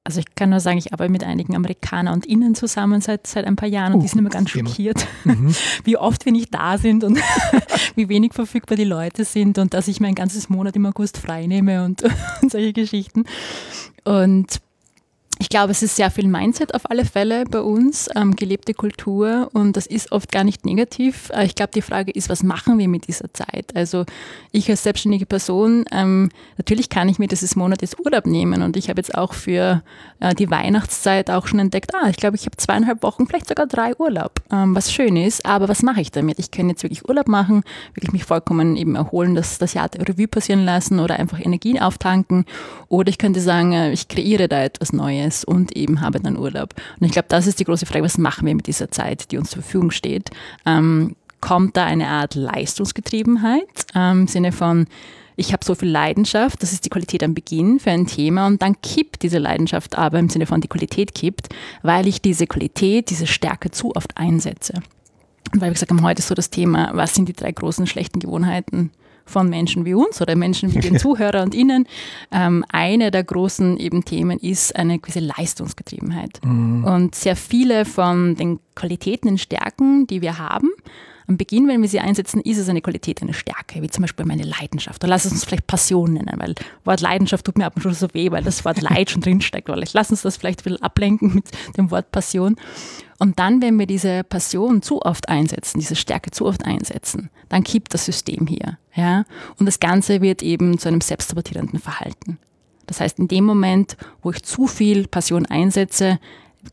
Also 0.02 0.20
ich 0.20 0.34
kann 0.34 0.50
nur 0.50 0.60
sagen, 0.60 0.78
ich 0.78 0.92
arbeite 0.94 1.12
mit 1.12 1.24
einigen 1.24 1.54
Amerikanern 1.54 2.14
und 2.14 2.24
Innen 2.24 2.54
zusammen 2.54 3.02
seit, 3.02 3.26
seit 3.26 3.44
ein 3.44 3.56
paar 3.56 3.68
Jahren 3.68 3.92
und 3.92 3.98
uh, 3.98 4.02
die 4.02 4.08
sind 4.08 4.20
immer 4.20 4.30
ganz 4.30 4.48
schockiert, 4.50 5.06
mhm. 5.24 5.54
wie 5.84 5.98
oft 5.98 6.24
wir 6.24 6.32
nicht 6.32 6.54
da 6.54 6.78
sind 6.78 7.04
und 7.04 7.18
wie 7.96 8.08
wenig 8.08 8.32
verfügbar 8.32 8.76
die 8.76 8.84
Leute 8.84 9.24
sind 9.24 9.58
und 9.58 9.74
dass 9.74 9.88
ich 9.88 10.00
mein 10.00 10.14
ganzes 10.14 10.48
Monat 10.48 10.74
im 10.74 10.86
August 10.86 11.18
frei 11.18 11.46
nehme 11.46 11.84
und, 11.84 12.02
und 12.42 12.50
solche 12.50 12.72
Geschichten. 12.72 13.24
Und 14.04 14.60
ich 15.40 15.48
glaube, 15.48 15.72
es 15.72 15.82
ist 15.82 15.96
sehr 15.96 16.10
viel 16.10 16.28
Mindset 16.28 16.74
auf 16.74 16.90
alle 16.90 17.06
Fälle 17.06 17.44
bei 17.46 17.62
uns, 17.62 18.10
ähm, 18.14 18.36
gelebte 18.36 18.74
Kultur 18.74 19.48
und 19.54 19.74
das 19.74 19.86
ist 19.86 20.12
oft 20.12 20.30
gar 20.30 20.44
nicht 20.44 20.66
negativ. 20.66 21.30
Äh, 21.30 21.46
ich 21.46 21.54
glaube, 21.54 21.70
die 21.74 21.80
Frage 21.80 22.12
ist, 22.12 22.28
was 22.28 22.42
machen 22.42 22.78
wir 22.78 22.88
mit 22.88 23.08
dieser 23.08 23.32
Zeit? 23.32 23.74
Also 23.74 24.04
ich 24.52 24.68
als 24.68 24.82
selbstständige 24.82 25.24
Person, 25.24 25.86
ähm, 25.92 26.28
natürlich 26.58 26.90
kann 26.90 27.08
ich 27.08 27.18
mir 27.18 27.26
dieses 27.26 27.56
Monat 27.56 27.80
jetzt 27.80 27.98
Urlaub 27.98 28.26
nehmen 28.26 28.60
und 28.60 28.76
ich 28.76 28.90
habe 28.90 29.00
jetzt 29.00 29.16
auch 29.16 29.32
für 29.32 29.82
äh, 30.20 30.34
die 30.34 30.50
Weihnachtszeit 30.50 31.30
auch 31.30 31.46
schon 31.46 31.58
entdeckt, 31.58 31.94
ah, 31.94 32.10
ich 32.10 32.16
glaube, 32.16 32.36
ich 32.36 32.44
habe 32.44 32.58
zweieinhalb 32.58 33.02
Wochen, 33.02 33.26
vielleicht 33.26 33.48
sogar 33.48 33.66
drei 33.66 33.96
Urlaub, 33.96 34.42
ähm, 34.52 34.76
was 34.76 34.92
schön 34.92 35.16
ist, 35.16 35.46
aber 35.46 35.70
was 35.70 35.82
mache 35.82 36.02
ich 36.02 36.10
damit? 36.10 36.38
Ich 36.38 36.50
kann 36.50 36.68
jetzt 36.68 36.82
wirklich 36.82 37.08
Urlaub 37.08 37.28
machen, 37.28 37.62
wirklich 37.94 38.12
mich 38.12 38.24
vollkommen 38.24 38.76
eben 38.76 38.94
erholen, 38.94 39.34
das, 39.34 39.56
das 39.56 39.72
Jahr 39.72 39.88
Revue 39.98 40.28
passieren 40.28 40.66
lassen 40.66 41.00
oder 41.00 41.18
einfach 41.18 41.40
Energien 41.40 41.78
auftanken 41.78 42.44
oder 42.88 43.08
ich 43.08 43.16
könnte 43.16 43.40
sagen, 43.40 43.72
äh, 43.72 43.90
ich 43.92 44.06
kreiere 44.06 44.46
da 44.46 44.62
etwas 44.62 44.92
Neues 44.92 45.29
ist 45.30 45.44
und 45.44 45.76
eben 45.76 46.00
habe 46.00 46.20
dann 46.20 46.36
Urlaub. 46.36 46.74
Und 46.98 47.06
ich 47.06 47.12
glaube, 47.12 47.28
das 47.28 47.46
ist 47.46 47.60
die 47.60 47.64
große 47.64 47.86
Frage, 47.86 48.04
was 48.04 48.18
machen 48.18 48.46
wir 48.46 48.54
mit 48.54 48.66
dieser 48.66 48.90
Zeit, 48.90 49.30
die 49.30 49.38
uns 49.38 49.50
zur 49.50 49.62
Verfügung 49.62 49.90
steht? 49.90 50.30
Ähm, 50.66 51.16
kommt 51.40 51.76
da 51.76 51.84
eine 51.86 52.08
Art 52.08 52.34
Leistungsgetriebenheit 52.34 53.86
ähm, 53.94 54.22
im 54.22 54.26
Sinne 54.26 54.52
von, 54.52 54.86
ich 55.36 55.52
habe 55.54 55.64
so 55.64 55.74
viel 55.74 55.88
Leidenschaft, 55.88 56.62
das 56.62 56.72
ist 56.72 56.84
die 56.84 56.90
Qualität 56.90 57.22
am 57.22 57.32
Beginn 57.32 57.80
für 57.80 57.90
ein 57.90 58.06
Thema 58.06 58.46
und 58.46 58.60
dann 58.60 58.76
kippt 58.82 59.22
diese 59.22 59.38
Leidenschaft 59.38 59.96
aber 59.96 60.18
im 60.18 60.28
Sinne 60.28 60.44
von 60.44 60.60
die 60.60 60.68
Qualität 60.68 61.14
kippt, 61.14 61.48
weil 61.82 62.06
ich 62.08 62.20
diese 62.20 62.46
Qualität, 62.46 63.08
diese 63.08 63.26
Stärke 63.26 63.70
zu 63.70 63.96
oft 63.96 64.16
einsetze. 64.18 64.74
Und 65.52 65.60
weil 65.60 65.68
wir 65.68 65.74
gesagt 65.74 65.90
haben, 65.90 66.02
heute 66.02 66.18
ist 66.18 66.28
so 66.28 66.34
das 66.34 66.50
Thema, 66.50 66.90
was 66.92 67.14
sind 67.14 67.28
die 67.28 67.32
drei 67.32 67.52
großen 67.52 67.86
schlechten 67.86 68.20
Gewohnheiten 68.20 68.90
von 69.30 69.48
Menschen 69.48 69.84
wie 69.84 69.94
uns 69.94 70.20
oder 70.20 70.36
Menschen 70.36 70.74
wie 70.74 70.80
den 70.80 70.98
Zuhörer 70.98 71.42
und 71.42 71.54
Ihnen. 71.54 71.86
Ähm, 72.30 72.64
eine 72.68 73.10
der 73.10 73.24
großen 73.24 73.78
eben 73.78 74.04
Themen 74.04 74.38
ist 74.38 74.76
eine 74.76 74.98
gewisse 74.98 75.20
Leistungsgetriebenheit. 75.20 76.40
Mhm. 76.44 76.84
Und 76.84 77.14
sehr 77.14 77.36
viele 77.36 77.84
von 77.84 78.34
den 78.34 78.58
Qualitäten 78.74 79.28
und 79.28 79.40
Stärken, 79.40 80.06
die 80.06 80.20
wir 80.20 80.38
haben, 80.38 80.70
am 81.30 81.36
Beginn, 81.36 81.68
wenn 81.68 81.80
wir 81.80 81.88
sie 81.88 82.00
einsetzen, 82.00 82.40
ist 82.40 82.58
es 82.58 82.68
eine 82.68 82.80
Qualität, 82.80 83.22
eine 83.22 83.34
Stärke, 83.34 83.80
wie 83.82 83.88
zum 83.88 84.02
Beispiel 84.02 84.26
meine 84.26 84.42
Leidenschaft. 84.42 85.02
Oder 85.02 85.10
lass 85.10 85.24
es 85.24 85.30
uns 85.32 85.44
vielleicht 85.44 85.68
Passion 85.68 86.14
nennen, 86.14 86.34
weil 86.38 86.56
Wort 86.84 87.00
Leidenschaft 87.00 87.46
tut 87.46 87.56
mir 87.56 87.66
ab 87.66 87.76
und 87.76 87.82
zu 87.82 87.92
so 87.92 88.08
weh, 88.12 88.32
weil 88.32 88.42
das 88.42 88.64
Wort 88.64 88.80
Leid 88.82 89.10
schon 89.10 89.22
drinsteckt. 89.22 89.68
Weil 89.68 89.84
ich 89.84 89.92
lass 89.92 90.10
uns 90.10 90.22
das 90.22 90.36
vielleicht 90.36 90.60
ein 90.60 90.64
bisschen 90.64 90.82
ablenken 90.82 91.34
mit 91.36 91.44
dem 91.76 91.92
Wort 91.92 92.10
Passion. 92.10 92.56
Und 93.20 93.38
dann, 93.38 93.62
wenn 93.62 93.78
wir 93.78 93.86
diese 93.86 94.24
Passion 94.24 94.82
zu 94.82 95.02
oft 95.02 95.28
einsetzen, 95.28 95.78
diese 95.78 95.94
Stärke 95.94 96.32
zu 96.32 96.46
oft 96.46 96.64
einsetzen, 96.64 97.30
dann 97.48 97.62
kippt 97.62 97.94
das 97.94 98.06
System 98.06 98.48
hier. 98.48 98.78
Ja? 98.96 99.24
Und 99.56 99.66
das 99.66 99.78
Ganze 99.78 100.22
wird 100.22 100.42
eben 100.42 100.78
zu 100.78 100.88
einem 100.88 101.00
selbstsabotierenden 101.00 101.78
Verhalten. 101.78 102.38
Das 102.86 103.00
heißt, 103.00 103.20
in 103.20 103.28
dem 103.28 103.44
Moment, 103.44 103.96
wo 104.22 104.32
ich 104.32 104.42
zu 104.42 104.66
viel 104.66 105.06
Passion 105.06 105.46
einsetze, 105.46 106.18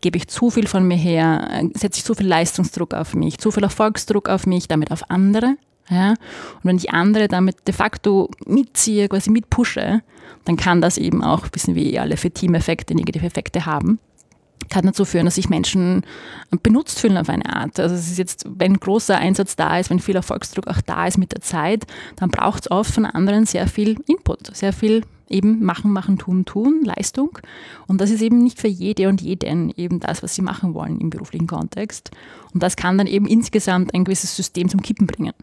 gebe 0.01 0.17
ich 0.17 0.27
zu 0.27 0.49
viel 0.49 0.67
von 0.67 0.87
mir 0.87 0.97
her, 0.97 1.63
setze 1.73 1.99
ich 1.99 2.05
zu 2.05 2.13
viel 2.13 2.27
Leistungsdruck 2.27 2.93
auf 2.93 3.13
mich, 3.13 3.37
zu 3.37 3.51
viel 3.51 3.63
Erfolgsdruck 3.63 4.29
auf 4.29 4.45
mich, 4.45 4.67
damit 4.67 4.91
auf 4.91 5.09
andere. 5.09 5.55
Ja? 5.89 6.09
Und 6.09 6.63
wenn 6.63 6.77
ich 6.77 6.91
andere 6.91 7.27
damit 7.27 7.67
de 7.67 7.73
facto 7.73 8.29
mitziehe, 8.45 9.07
quasi 9.07 9.29
mitpushe, 9.29 10.01
dann 10.45 10.57
kann 10.57 10.81
das 10.81 10.97
eben 10.97 11.23
auch, 11.23 11.47
wissen 11.53 11.75
wir 11.75 11.85
eh 11.85 11.99
alle, 11.99 12.17
für 12.17 12.31
Teameffekte, 12.31 12.95
negative 12.95 13.25
Effekte 13.25 13.65
haben 13.65 13.99
kann 14.69 14.85
dazu 14.85 15.05
führen, 15.05 15.25
dass 15.25 15.35
sich 15.35 15.49
Menschen 15.49 16.03
benutzt 16.63 16.99
fühlen 16.99 17.17
auf 17.17 17.29
eine 17.29 17.55
Art. 17.55 17.79
Also 17.79 17.95
es 17.95 18.11
ist 18.11 18.17
jetzt, 18.17 18.45
wenn 18.47 18.79
großer 18.79 19.17
Einsatz 19.17 19.55
da 19.55 19.79
ist, 19.79 19.89
wenn 19.89 19.99
viel 19.99 20.15
Erfolgsdruck 20.15 20.67
auch 20.67 20.81
da 20.81 21.07
ist 21.07 21.17
mit 21.17 21.31
der 21.31 21.41
Zeit, 21.41 21.85
dann 22.17 22.29
braucht 22.29 22.61
es 22.61 22.71
oft 22.71 22.91
von 22.91 23.05
anderen 23.05 23.45
sehr 23.45 23.67
viel 23.67 23.99
Input, 24.07 24.55
sehr 24.55 24.73
viel 24.73 25.03
eben 25.29 25.63
machen, 25.63 25.91
machen, 25.91 26.17
tun, 26.17 26.45
tun, 26.45 26.83
Leistung. 26.83 27.39
Und 27.87 28.01
das 28.01 28.09
ist 28.09 28.21
eben 28.21 28.43
nicht 28.43 28.59
für 28.59 28.67
jede 28.67 29.09
und 29.09 29.21
jeden 29.21 29.71
eben 29.77 29.99
das, 29.99 30.23
was 30.23 30.35
sie 30.35 30.41
machen 30.41 30.73
wollen 30.73 30.99
im 30.99 31.09
beruflichen 31.09 31.47
Kontext. 31.47 32.11
Und 32.53 32.63
das 32.63 32.75
kann 32.75 32.97
dann 32.97 33.07
eben 33.07 33.27
insgesamt 33.27 33.93
ein 33.93 34.03
gewisses 34.03 34.35
System 34.35 34.69
zum 34.69 34.81
Kippen 34.81 35.07
bringen. 35.07 35.33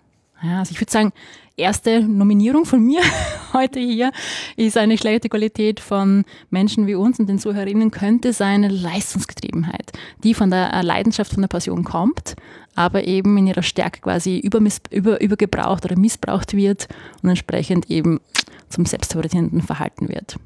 Ja, 0.42 0.58
also 0.58 0.72
ich 0.72 0.80
würde 0.80 0.92
sagen, 0.92 1.12
erste 1.56 2.02
Nominierung 2.02 2.66
von 2.66 2.84
mir 2.84 3.00
heute 3.54 3.80
hier 3.80 4.12
ist 4.56 4.76
eine 4.76 4.98
schlechte 4.98 5.30
Qualität 5.30 5.80
von 5.80 6.24
Menschen 6.50 6.86
wie 6.86 6.96
uns 6.96 7.18
und 7.18 7.28
den 7.28 7.38
Zuhörerinnen 7.38 7.90
könnte 7.90 8.34
sein 8.34 8.62
Leistungsgetriebenheit, 8.62 9.92
die 10.22 10.34
von 10.34 10.50
der 10.50 10.82
Leidenschaft, 10.82 11.32
von 11.32 11.40
der 11.40 11.48
Passion 11.48 11.84
kommt, 11.84 12.34
aber 12.74 13.04
eben 13.04 13.38
in 13.38 13.46
ihrer 13.46 13.62
Stärke 13.62 14.00
quasi 14.00 14.38
über, 14.38 14.60
übergebraucht 14.90 15.86
oder 15.86 15.96
missbraucht 15.96 16.54
wird 16.54 16.88
und 17.22 17.30
entsprechend 17.30 17.90
eben 17.90 18.20
zum 18.68 18.86
selbstsabotierenden 18.86 19.62
Verhalten 19.62 20.08
wird. 20.08 20.36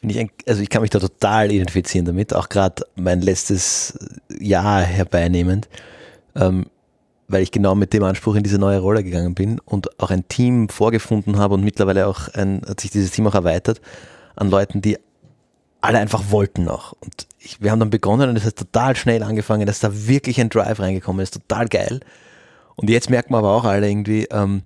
Ich, 0.00 0.28
also 0.46 0.62
ich 0.62 0.68
kann 0.68 0.82
mich 0.82 0.90
da 0.90 0.98
total 0.98 1.52
identifizieren 1.52 2.06
damit, 2.06 2.34
auch 2.34 2.48
gerade 2.48 2.84
mein 2.96 3.20
letztes 3.20 3.98
Jahr 4.40 4.82
herbeinehmend. 4.82 5.68
Ähm, 6.34 6.66
weil 7.32 7.42
ich 7.42 7.50
genau 7.50 7.74
mit 7.74 7.92
dem 7.92 8.04
Anspruch 8.04 8.34
in 8.34 8.42
diese 8.42 8.58
neue 8.58 8.78
Rolle 8.78 9.02
gegangen 9.02 9.34
bin 9.34 9.58
und 9.60 9.98
auch 10.00 10.10
ein 10.10 10.28
Team 10.28 10.68
vorgefunden 10.68 11.38
habe 11.38 11.54
und 11.54 11.64
mittlerweile 11.64 12.06
auch 12.06 12.28
ein, 12.34 12.62
hat 12.68 12.80
sich 12.80 12.90
dieses 12.90 13.10
Team 13.10 13.26
auch 13.26 13.34
erweitert 13.34 13.80
an 14.36 14.50
Leuten, 14.50 14.82
die 14.82 14.98
alle 15.80 15.98
einfach 15.98 16.30
wollten 16.30 16.64
noch. 16.64 16.92
Und 17.00 17.26
ich, 17.38 17.60
wir 17.60 17.70
haben 17.70 17.80
dann 17.80 17.90
begonnen 17.90 18.28
und 18.28 18.36
es 18.36 18.44
hat 18.44 18.56
total 18.56 18.94
schnell 18.96 19.22
angefangen, 19.22 19.66
dass 19.66 19.80
da 19.80 20.06
wirklich 20.06 20.40
ein 20.40 20.50
Drive 20.50 20.78
reingekommen 20.78 21.22
ist, 21.22 21.34
total 21.34 21.68
geil. 21.68 22.00
Und 22.76 22.90
jetzt 22.90 23.10
merken 23.10 23.32
wir 23.32 23.38
aber 23.38 23.52
auch 23.52 23.64
alle 23.64 23.88
irgendwie, 23.88 24.26
ähm, 24.30 24.62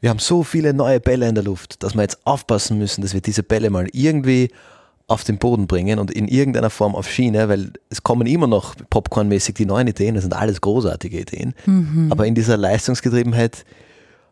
wir 0.00 0.10
haben 0.10 0.18
so 0.18 0.42
viele 0.42 0.74
neue 0.74 1.00
Bälle 1.00 1.28
in 1.28 1.34
der 1.34 1.44
Luft, 1.44 1.82
dass 1.82 1.94
wir 1.94 2.02
jetzt 2.02 2.24
aufpassen 2.24 2.78
müssen, 2.78 3.02
dass 3.02 3.14
wir 3.14 3.20
diese 3.20 3.42
Bälle 3.42 3.70
mal 3.70 3.88
irgendwie 3.92 4.50
auf 5.08 5.24
den 5.24 5.38
Boden 5.38 5.66
bringen 5.66 5.98
und 5.98 6.10
in 6.10 6.28
irgendeiner 6.28 6.70
Form 6.70 6.94
auf 6.94 7.10
Schiene, 7.10 7.48
weil 7.48 7.72
es 7.88 8.02
kommen 8.02 8.26
immer 8.26 8.46
noch 8.46 8.74
popcornmäßig 8.90 9.54
die 9.54 9.64
neuen 9.64 9.88
Ideen, 9.88 10.14
das 10.14 10.22
sind 10.22 10.34
alles 10.34 10.60
großartige 10.60 11.20
Ideen. 11.20 11.54
Mhm. 11.64 12.08
Aber 12.10 12.26
in 12.26 12.34
dieser 12.34 12.58
Leistungsgetriebenheit 12.58 13.64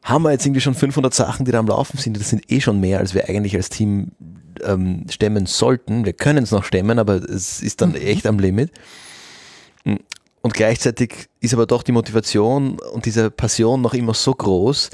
haben 0.02 0.22
wir 0.22 0.32
jetzt 0.32 0.44
irgendwie 0.44 0.60
schon 0.60 0.74
500 0.74 1.12
Sachen, 1.14 1.46
die 1.46 1.50
da 1.50 1.58
am 1.58 1.66
Laufen 1.66 1.96
sind. 1.98 2.20
Das 2.20 2.28
sind 2.28 2.52
eh 2.52 2.60
schon 2.60 2.78
mehr, 2.78 2.98
als 2.98 3.14
wir 3.14 3.28
eigentlich 3.28 3.56
als 3.56 3.70
Team 3.70 4.12
ähm, 4.62 5.06
stemmen 5.08 5.46
sollten. 5.46 6.04
Wir 6.04 6.12
können 6.12 6.44
es 6.44 6.50
noch 6.50 6.62
stemmen, 6.62 6.98
aber 6.98 7.14
es 7.14 7.62
ist 7.62 7.80
dann 7.80 7.90
mhm. 7.90 7.96
echt 7.96 8.26
am 8.26 8.38
Limit. 8.38 8.70
Und 9.84 10.54
gleichzeitig 10.54 11.28
ist 11.40 11.54
aber 11.54 11.66
doch 11.66 11.82
die 11.82 11.92
Motivation 11.92 12.78
und 12.92 13.06
diese 13.06 13.30
Passion 13.30 13.80
noch 13.80 13.94
immer 13.94 14.14
so 14.14 14.34
groß, 14.34 14.90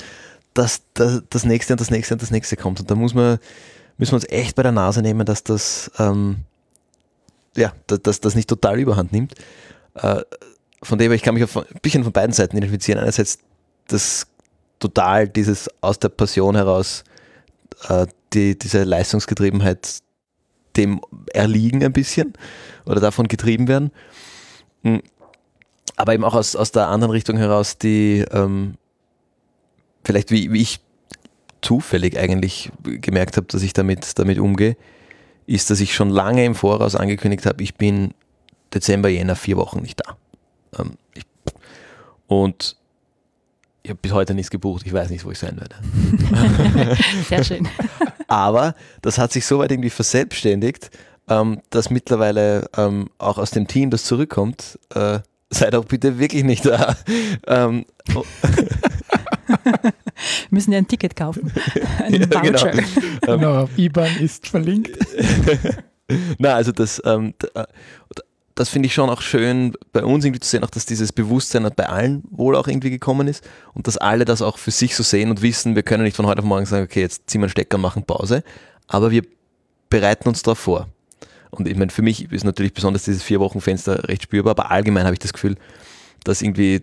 dass 0.54 0.82
das 0.94 1.44
nächste 1.44 1.74
und 1.74 1.80
das 1.80 1.90
nächste 1.90 2.14
und 2.14 2.22
das 2.22 2.30
nächste 2.30 2.56
kommt. 2.56 2.80
Und 2.80 2.90
da 2.90 2.94
muss 2.94 3.14
man 3.14 3.38
müssen 3.96 4.12
wir 4.12 4.16
uns 4.16 4.28
echt 4.30 4.56
bei 4.56 4.62
der 4.62 4.72
Nase 4.72 5.02
nehmen, 5.02 5.24
dass 5.26 5.44
das, 5.44 5.90
ähm, 5.98 6.38
ja, 7.56 7.72
dass 7.86 8.20
das 8.20 8.34
nicht 8.34 8.48
total 8.48 8.80
überhand 8.80 9.12
nimmt. 9.12 9.34
Äh, 9.94 10.22
von 10.82 10.98
dem 10.98 11.10
her, 11.10 11.16
ich 11.16 11.22
kann 11.22 11.34
mich 11.34 11.44
auf 11.44 11.56
ein 11.56 11.64
bisschen 11.82 12.02
von 12.02 12.12
beiden 12.12 12.32
Seiten 12.32 12.56
identifizieren. 12.56 13.00
Einerseits 13.00 13.38
das 13.86 14.26
total 14.78 15.28
dieses 15.28 15.70
aus 15.80 15.98
der 15.98 16.08
Passion 16.08 16.56
heraus, 16.56 17.04
äh, 17.88 18.06
die, 18.32 18.58
diese 18.58 18.84
Leistungsgetriebenheit 18.84 20.00
dem 20.76 21.00
erliegen 21.34 21.84
ein 21.84 21.92
bisschen 21.92 22.32
oder 22.86 23.00
davon 23.00 23.28
getrieben 23.28 23.68
werden. 23.68 23.92
Hm. 24.82 25.02
Aber 25.96 26.14
eben 26.14 26.24
auch 26.24 26.34
aus, 26.34 26.56
aus 26.56 26.72
der 26.72 26.88
anderen 26.88 27.12
Richtung 27.12 27.36
heraus, 27.36 27.76
die 27.76 28.24
ähm, 28.32 28.78
vielleicht 30.04 30.30
wie, 30.30 30.52
wie 30.52 30.62
ich 30.62 30.80
zufällig 31.62 32.18
eigentlich 32.18 32.70
gemerkt 32.82 33.36
habe, 33.36 33.46
dass 33.46 33.62
ich 33.62 33.72
damit, 33.72 34.18
damit 34.18 34.38
umgehe, 34.38 34.76
ist, 35.46 35.70
dass 35.70 35.80
ich 35.80 35.94
schon 35.94 36.10
lange 36.10 36.44
im 36.44 36.54
Voraus 36.54 36.94
angekündigt 36.94 37.46
habe, 37.46 37.62
ich 37.62 37.76
bin 37.76 38.14
Dezember, 38.74 39.08
Jänner 39.08 39.36
vier 39.36 39.56
Wochen 39.56 39.80
nicht 39.80 40.00
da. 40.04 40.16
Ähm, 40.78 40.92
ich, 41.14 41.24
und 42.26 42.76
ich 43.82 43.90
habe 43.90 43.98
bis 44.00 44.12
heute 44.12 44.34
nichts 44.34 44.50
gebucht, 44.50 44.86
ich 44.86 44.92
weiß 44.92 45.10
nicht, 45.10 45.24
wo 45.24 45.30
ich 45.30 45.38
sein 45.38 45.58
werde. 45.58 45.76
Sehr 47.28 47.44
schön. 47.44 47.68
Aber 48.28 48.74
das 49.02 49.18
hat 49.18 49.32
sich 49.32 49.44
so 49.44 49.58
weit 49.58 49.72
irgendwie 49.72 49.90
verselbstständigt, 49.90 50.90
ähm, 51.28 51.60
dass 51.70 51.90
mittlerweile 51.90 52.68
ähm, 52.76 53.10
auch 53.18 53.38
aus 53.38 53.50
dem 53.50 53.66
Team, 53.66 53.90
das 53.90 54.04
zurückkommt, 54.04 54.78
äh, 54.94 55.18
sei 55.50 55.70
doch 55.70 55.84
bitte 55.84 56.18
wirklich 56.18 56.44
nicht 56.44 56.64
da. 56.64 56.96
Ähm, 57.46 57.84
oh. 58.14 58.24
Müssen 60.50 60.72
ja 60.72 60.78
ein 60.78 60.88
Ticket 60.88 61.16
kaufen. 61.16 61.52
Einen 61.98 62.30
ja, 62.30 62.40
genau. 62.40 62.66
Ähm, 62.66 62.84
genau. 63.22 63.68
IBAN 63.76 64.16
ist 64.18 64.46
verlinkt. 64.46 64.96
Na, 66.38 66.54
also 66.54 66.72
das, 66.72 67.00
ähm, 67.04 67.34
äh, 67.54 67.64
das 68.54 68.68
finde 68.68 68.86
ich 68.86 68.94
schon 68.94 69.08
auch 69.08 69.22
schön 69.22 69.74
bei 69.92 70.04
uns 70.04 70.24
irgendwie 70.24 70.40
zu 70.40 70.48
sehen, 70.48 70.64
auch 70.64 70.70
dass 70.70 70.84
dieses 70.84 71.12
Bewusstsein 71.12 71.68
bei 71.74 71.88
allen 71.88 72.22
wohl 72.30 72.56
auch 72.56 72.68
irgendwie 72.68 72.90
gekommen 72.90 73.28
ist 73.28 73.48
und 73.74 73.86
dass 73.86 73.96
alle 73.96 74.24
das 74.24 74.42
auch 74.42 74.58
für 74.58 74.70
sich 74.70 74.94
so 74.94 75.02
sehen 75.02 75.30
und 75.30 75.42
wissen, 75.42 75.74
wir 75.74 75.82
können 75.82 76.04
nicht 76.04 76.16
von 76.16 76.26
heute 76.26 76.40
auf 76.40 76.44
morgen 76.44 76.66
sagen, 76.66 76.84
okay, 76.84 77.00
jetzt 77.00 77.30
ziehen 77.30 77.40
wir 77.40 77.46
einen 77.46 77.50
Stecker 77.50 77.76
und 77.76 77.82
machen 77.82 78.04
Pause, 78.04 78.44
aber 78.88 79.10
wir 79.10 79.22
bereiten 79.88 80.28
uns 80.28 80.42
darauf 80.42 80.58
vor. 80.58 80.88
Und 81.50 81.68
ich 81.68 81.76
meine, 81.76 81.90
für 81.90 82.02
mich 82.02 82.32
ist 82.32 82.44
natürlich 82.44 82.72
besonders 82.72 83.04
dieses 83.04 83.22
Vier-Wochen-Fenster 83.22 84.08
recht 84.08 84.22
spürbar, 84.22 84.52
aber 84.52 84.70
allgemein 84.70 85.04
habe 85.04 85.14
ich 85.14 85.18
das 85.18 85.34
Gefühl, 85.34 85.56
dass 86.24 86.40
irgendwie 86.40 86.82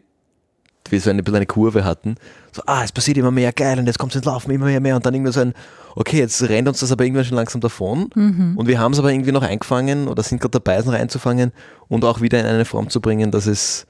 wir 0.92 1.02
so 1.02 1.10
eine, 1.10 1.22
ein 1.22 1.36
eine 1.36 1.46
Kurve 1.46 1.84
hatten. 1.84 2.16
So, 2.52 2.62
ah, 2.66 2.84
es 2.84 2.92
passiert 2.92 3.18
immer 3.18 3.32
mehr, 3.32 3.54
geil, 3.54 3.80
und 3.80 3.88
jetzt 3.88 4.00
kommt 4.00 4.12
es 4.12 4.18
ins 4.18 4.26
Laufen, 4.26 4.52
immer 4.52 4.66
mehr, 4.66 4.80
mehr. 4.80 4.96
Und 4.96 5.06
dann 5.06 5.14
irgendwie 5.14 5.32
so 5.32 5.42
ein, 5.42 5.54
okay, 5.96 6.18
jetzt 6.18 6.42
rennt 6.44 6.68
uns 6.68 6.80
das 6.80 6.92
aber 6.92 7.04
irgendwann 7.04 7.26
schon 7.26 7.38
langsam 7.38 7.62
davon. 7.62 8.10
Mhm. 8.16 8.54
Und 8.58 8.68
wir 8.68 8.80
haben 8.80 8.94
es 8.94 9.00
aber 9.00 9.12
irgendwie 9.12 9.32
noch 9.32 9.44
eingefangen 9.44 10.08
oder 10.08 10.24
sind 10.24 10.42
gerade 10.42 10.60
dabei, 10.60 10.76
es 10.76 10.86
noch 10.86 10.94
einzufangen 10.94 11.52
und 11.88 12.06
auch 12.06 12.22
wieder 12.22 12.40
in 12.40 12.46
eine 12.46 12.66
Form 12.66 12.90
zu 12.90 13.02
bringen, 13.02 13.32
dass 13.32 13.46
es, 13.46 13.86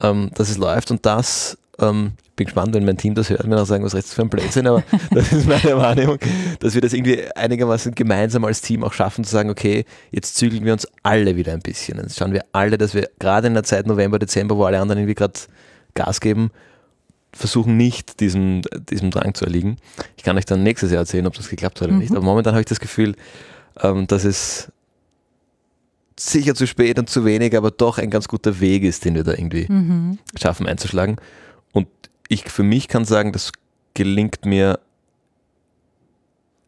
ähm, 0.00 0.30
dass 0.34 0.50
es 0.50 0.58
läuft. 0.58 0.90
Und 0.90 1.04
das, 1.04 1.58
ähm, 1.78 2.12
bin 2.38 2.46
gespannt, 2.46 2.74
wenn 2.74 2.84
mein 2.84 2.96
Team 2.96 3.14
das 3.14 3.28
hört, 3.28 3.46
mir 3.46 3.56
noch 3.56 3.66
sagen, 3.66 3.84
was 3.84 3.94
rechts 3.94 4.14
für 4.14 4.22
ein 4.22 4.30
Blödsinn, 4.30 4.66
aber 4.66 4.82
das 5.10 5.32
ist 5.32 5.46
meine 5.46 5.76
Wahrnehmung, 5.76 6.18
dass 6.60 6.74
wir 6.74 6.80
das 6.80 6.94
irgendwie 6.94 7.24
einigermaßen 7.34 7.94
gemeinsam 7.94 8.44
als 8.44 8.62
Team 8.62 8.82
auch 8.84 8.94
schaffen, 8.94 9.24
zu 9.24 9.30
sagen, 9.30 9.50
okay, 9.50 9.84
jetzt 10.10 10.36
zügeln 10.36 10.64
wir 10.64 10.72
uns 10.72 10.86
alle 11.02 11.36
wieder 11.36 11.52
ein 11.52 11.60
bisschen. 11.60 11.98
Jetzt 11.98 12.18
schauen 12.18 12.32
wir 12.32 12.44
alle, 12.52 12.78
dass 12.78 12.94
wir 12.94 13.10
gerade 13.18 13.48
in 13.48 13.54
der 13.54 13.64
Zeit 13.64 13.86
November, 13.86 14.18
Dezember, 14.18 14.56
wo 14.56 14.64
alle 14.64 14.80
anderen 14.80 15.00
irgendwie 15.00 15.16
gerade 15.16 15.38
Gas 15.98 16.20
geben, 16.20 16.50
versuchen 17.32 17.76
nicht 17.76 18.20
diesem, 18.20 18.62
diesem 18.90 19.10
Drang 19.10 19.34
zu 19.34 19.44
erliegen. 19.44 19.76
Ich 20.16 20.22
kann 20.22 20.36
euch 20.38 20.46
dann 20.46 20.62
nächstes 20.62 20.90
Jahr 20.90 21.00
erzählen, 21.00 21.26
ob 21.26 21.34
das 21.34 21.48
geklappt 21.48 21.80
hat 21.80 21.88
oder 21.88 21.94
mhm. 21.94 22.00
nicht. 22.00 22.12
Aber 22.12 22.22
momentan 22.22 22.54
habe 22.54 22.60
ich 22.60 22.66
das 22.66 22.80
Gefühl, 22.80 23.14
ähm, 23.82 24.06
dass 24.06 24.24
es 24.24 24.72
sicher 26.18 26.54
zu 26.54 26.66
spät 26.66 26.98
und 26.98 27.08
zu 27.08 27.24
wenig, 27.24 27.56
aber 27.56 27.70
doch 27.70 27.98
ein 27.98 28.10
ganz 28.10 28.28
guter 28.28 28.60
Weg 28.60 28.82
ist, 28.82 29.04
den 29.04 29.14
wir 29.14 29.24
da 29.24 29.32
irgendwie 29.32 29.66
mhm. 29.68 30.18
schaffen 30.40 30.66
einzuschlagen. 30.66 31.16
Und 31.72 31.88
ich 32.28 32.44
für 32.44 32.62
mich 32.62 32.88
kann 32.88 33.04
sagen, 33.04 33.32
das 33.32 33.52
gelingt 33.94 34.44
mir 34.44 34.80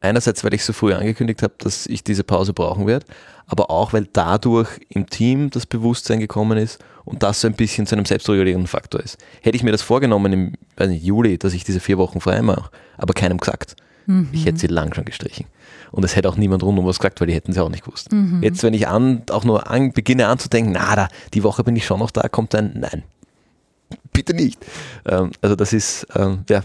einerseits, 0.00 0.42
weil 0.44 0.54
ich 0.54 0.64
so 0.64 0.72
früh 0.72 0.92
angekündigt 0.92 1.42
habe, 1.42 1.54
dass 1.58 1.86
ich 1.86 2.02
diese 2.02 2.24
Pause 2.24 2.52
brauchen 2.52 2.86
werde, 2.86 3.06
aber 3.46 3.70
auch, 3.70 3.92
weil 3.92 4.08
dadurch 4.12 4.68
im 4.88 5.08
Team 5.08 5.50
das 5.50 5.66
Bewusstsein 5.66 6.20
gekommen 6.20 6.58
ist 6.58 6.78
und 7.04 7.22
das 7.22 7.40
so 7.40 7.48
ein 7.48 7.54
bisschen 7.54 7.86
zu 7.86 7.94
einem 7.94 8.04
selbstregulierenden 8.04 8.66
Faktor 8.66 9.00
ist. 9.00 9.18
Hätte 9.42 9.56
ich 9.56 9.62
mir 9.62 9.72
das 9.72 9.82
vorgenommen 9.82 10.32
im 10.32 10.52
nicht, 10.78 11.02
Juli, 11.02 11.38
dass 11.38 11.52
ich 11.52 11.64
diese 11.64 11.80
vier 11.80 11.98
Wochen 11.98 12.20
frei 12.20 12.40
mache, 12.42 12.70
aber 12.96 13.12
keinem 13.12 13.38
gesagt, 13.38 13.76
mhm. 14.06 14.28
ich 14.32 14.46
hätte 14.46 14.58
sie 14.58 14.68
lang 14.68 14.94
schon 14.94 15.04
gestrichen. 15.04 15.46
Und 15.92 16.04
es 16.04 16.14
hätte 16.14 16.28
auch 16.28 16.36
niemand 16.36 16.62
rundum 16.62 16.86
was 16.86 16.98
gesagt, 16.98 17.20
weil 17.20 17.26
die 17.26 17.34
hätten 17.34 17.52
sie 17.52 17.60
auch 17.60 17.68
nicht 17.68 17.84
gewusst. 17.84 18.12
Mhm. 18.12 18.42
Jetzt, 18.42 18.62
wenn 18.62 18.74
ich 18.74 18.86
an, 18.86 19.22
auch 19.30 19.44
nur 19.44 19.68
an, 19.68 19.92
beginne 19.92 20.28
anzudenken, 20.28 20.72
na, 20.72 20.94
da, 20.94 21.08
die 21.34 21.42
Woche 21.42 21.64
bin 21.64 21.74
ich 21.74 21.84
schon 21.84 21.98
noch 21.98 22.10
da, 22.10 22.28
kommt 22.28 22.54
ein 22.54 22.72
Nein. 22.74 23.02
Bitte 24.12 24.34
nicht. 24.34 24.64
Ähm, 25.04 25.32
also 25.40 25.56
das 25.56 25.72
ist, 25.72 26.06
ähm, 26.14 26.44
ja, 26.48 26.62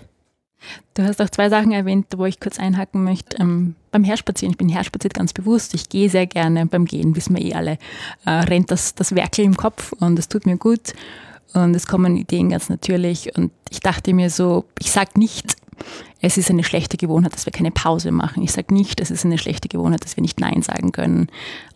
Du 0.94 1.04
hast 1.04 1.22
auch 1.22 1.30
zwei 1.30 1.50
Sachen 1.50 1.72
erwähnt, 1.72 2.08
wo 2.16 2.26
ich 2.26 2.40
kurz 2.40 2.60
einhaken 2.60 3.04
möchte. 3.04 3.38
Ähm, 3.40 3.76
beim 3.92 4.04
Herspazieren, 4.04 4.52
ich 4.52 4.58
bin 4.58 4.70
herspaziert 4.70 5.14
ganz 5.14 5.34
bewusst, 5.34 5.74
ich 5.74 5.90
gehe 5.90 6.10
sehr 6.10 6.28
gerne 6.28 6.66
beim 6.66 6.86
Gehen, 6.86 7.16
wissen 7.16 7.36
wir 7.36 7.44
eh 7.44 7.54
alle, 7.54 7.78
äh, 8.26 8.32
rennt 8.32 8.72
das, 8.72 8.96
das 8.96 9.16
Werkel 9.16 9.46
im 9.46 9.58
Kopf 9.58 9.94
und 9.94 10.18
es 10.20 10.28
tut 10.28 10.46
mir 10.46 10.58
gut. 10.58 10.94
Und 11.54 11.74
es 11.74 11.88
kommen 11.88 12.18
Ideen 12.18 12.50
ganz 12.50 12.68
natürlich. 12.68 13.36
Und 13.38 13.52
ich 13.70 13.80
dachte 13.80 14.14
mir 14.14 14.30
so, 14.30 14.66
ich 14.78 14.92
sage 14.92 15.12
nicht, 15.18 15.56
es 16.22 16.38
ist 16.38 16.50
eine 16.50 16.64
schlechte 16.64 16.98
Gewohnheit, 16.98 17.34
dass 17.34 17.46
wir 17.46 17.54
keine 17.54 17.72
Pause 17.72 18.12
machen. 18.12 18.42
Ich 18.44 18.52
sage 18.52 18.74
nicht, 18.74 19.00
es 19.00 19.12
ist 19.12 19.26
eine 19.26 19.38
schlechte 19.38 19.68
Gewohnheit, 19.68 20.04
dass 20.04 20.16
wir 20.18 20.22
nicht 20.22 20.40
Nein 20.40 20.62
sagen 20.62 20.92
können. 20.92 21.28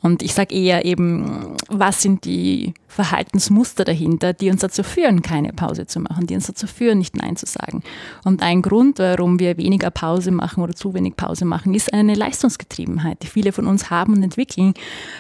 Und 0.01 0.24
ich 0.24 0.34
sage 0.34 0.55
eher 0.55 0.86
eben, 0.86 1.55
was 1.67 2.01
sind 2.01 2.24
die 2.24 2.74
Verhaltensmuster 2.88 3.84
dahinter, 3.84 4.34
die 4.34 4.50
uns 4.50 4.62
dazu 4.62 4.81
führen, 4.81 5.22
keine 5.22 5.53
Pause 5.53 5.86
zu 5.86 6.00
machen, 6.00 6.25
die 6.25 6.36
uns 6.36 6.48
dazu 6.48 6.67
führen, 6.67 6.98
nicht 6.98 7.15
Nein 7.15 7.36
zu 7.36 7.46
sagen. 7.46 7.84
Und 8.24 8.41
ein 8.41 8.62
Grund, 8.62 8.98
warum 8.98 9.40
wir 9.40 9.57
weniger 9.57 9.92
Pause 9.92 10.31
machen 10.31 10.64
oder 10.64 10.74
zu 10.74 10.94
wenig 10.94 11.16
Pause 11.16 11.46
machen, 11.46 11.74
ist 11.74 11.94
eine 11.94 12.16
Leistungsgetriebenheit, 12.16 13.22
die 13.22 13.27
viele 13.27 13.51
von 13.51 13.68
uns 13.68 13.90
haben 13.90 14.14
und 14.14 14.24
entwickeln. 14.24 14.74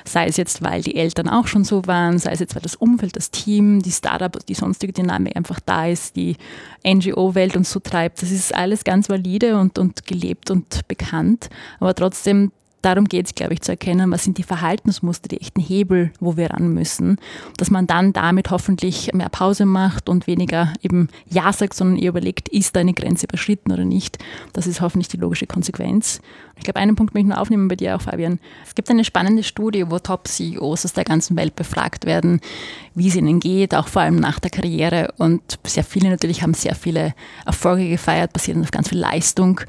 Sei 0.05 0.25
es 0.25 0.37
jetzt, 0.37 0.63
weil 0.63 0.81
die 0.81 0.95
Eltern 0.95 1.29
auch 1.29 1.47
schon 1.47 1.63
so 1.63 1.85
waren, 1.85 2.17
sei 2.17 2.31
es 2.31 2.39
jetzt, 2.39 2.55
weil 2.55 2.63
das 2.63 2.75
Umfeld, 2.75 3.15
das 3.15 3.31
Team, 3.31 3.81
die 3.81 3.91
Startup, 3.91 4.45
die 4.45 4.55
sonstige 4.55 4.93
Dynamik 4.93 5.35
einfach 5.35 5.59
da 5.59 5.87
ist, 5.87 6.15
die 6.15 6.37
NGO-Welt 6.85 7.57
uns 7.57 7.69
so 7.69 7.79
treibt. 7.79 8.21
Das 8.21 8.31
ist 8.31 8.55
alles 8.55 8.83
ganz 8.83 9.08
valide 9.09 9.57
und, 9.57 9.77
und 9.77 10.05
gelebt 10.05 10.51
und 10.51 10.87
bekannt. 10.87 11.49
Aber 11.79 11.93
trotzdem 11.95 12.51
darum 12.81 13.05
geht 13.05 13.27
es, 13.27 13.35
glaube 13.35 13.53
ich, 13.53 13.61
zu 13.61 13.71
erkennen, 13.71 14.11
was 14.11 14.23
sind 14.23 14.37
die 14.37 14.43
Verhaltensmuster, 14.43 15.27
die 15.27 15.41
echten 15.41 15.61
Hebel, 15.61 16.11
wo 16.19 16.37
wir 16.37 16.51
ran 16.51 16.73
müssen. 16.73 17.17
Dass 17.57 17.71
man 17.71 17.87
dann 17.87 18.13
damit 18.13 18.51
hoffentlich 18.51 19.13
mehr 19.13 19.29
Pause 19.29 19.65
macht 19.65 20.09
und 20.09 20.27
weniger 20.27 20.73
eben 20.81 21.09
Ja 21.29 21.51
sagt, 21.53 21.73
sondern 21.73 21.97
ihr 21.97 22.09
überlegt, 22.09 22.49
ist 22.49 22.75
da 22.75 22.79
eine 22.79 22.93
Grenze 22.93 23.25
überschritten 23.25 23.71
oder 23.71 23.85
nicht. 23.85 24.17
Das 24.53 24.67
ist 24.67 24.81
hoffentlich 24.81 25.07
die 25.07 25.17
logische 25.17 25.47
Konsequenz. 25.47 26.21
Ich 26.57 26.63
glaube, 26.63 26.79
einen 26.79 26.95
Punkt 26.95 27.13
möchte 27.13 27.29
ich 27.29 27.33
noch 27.33 27.41
aufnehmen 27.41 27.69
bei 27.69 27.75
dir 27.75 27.95
auch, 27.95 28.01
Fabian. 28.01 28.39
Es 28.65 28.75
gibt 28.75 28.89
eine 28.89 29.05
spannende 29.05 29.43
Studie, 29.43 29.89
wo 29.89 29.97
Top-CEOs 29.97 30.85
aus 30.85 30.93
der 30.93 31.05
ganzen 31.05 31.37
Welt 31.37 31.55
befragt 31.55 32.05
werden, 32.05 32.41
wie 32.95 33.07
es 33.07 33.15
ihnen 33.15 33.39
geht, 33.39 33.73
auch 33.73 33.87
vor 33.87 34.01
allem 34.01 34.17
nach 34.17 34.39
der 34.39 34.51
Karriere. 34.51 35.13
Und 35.17 35.41
sehr 35.65 35.85
viele 35.85 36.09
natürlich 36.09 36.43
haben 36.43 36.53
sehr 36.53 36.75
viele 36.75 37.13
Erfolge 37.45 37.87
gefeiert, 37.87 38.33
basierend 38.33 38.65
auf 38.65 38.71
ganz 38.71 38.89
viel 38.89 38.99
Leistung. 38.99 39.61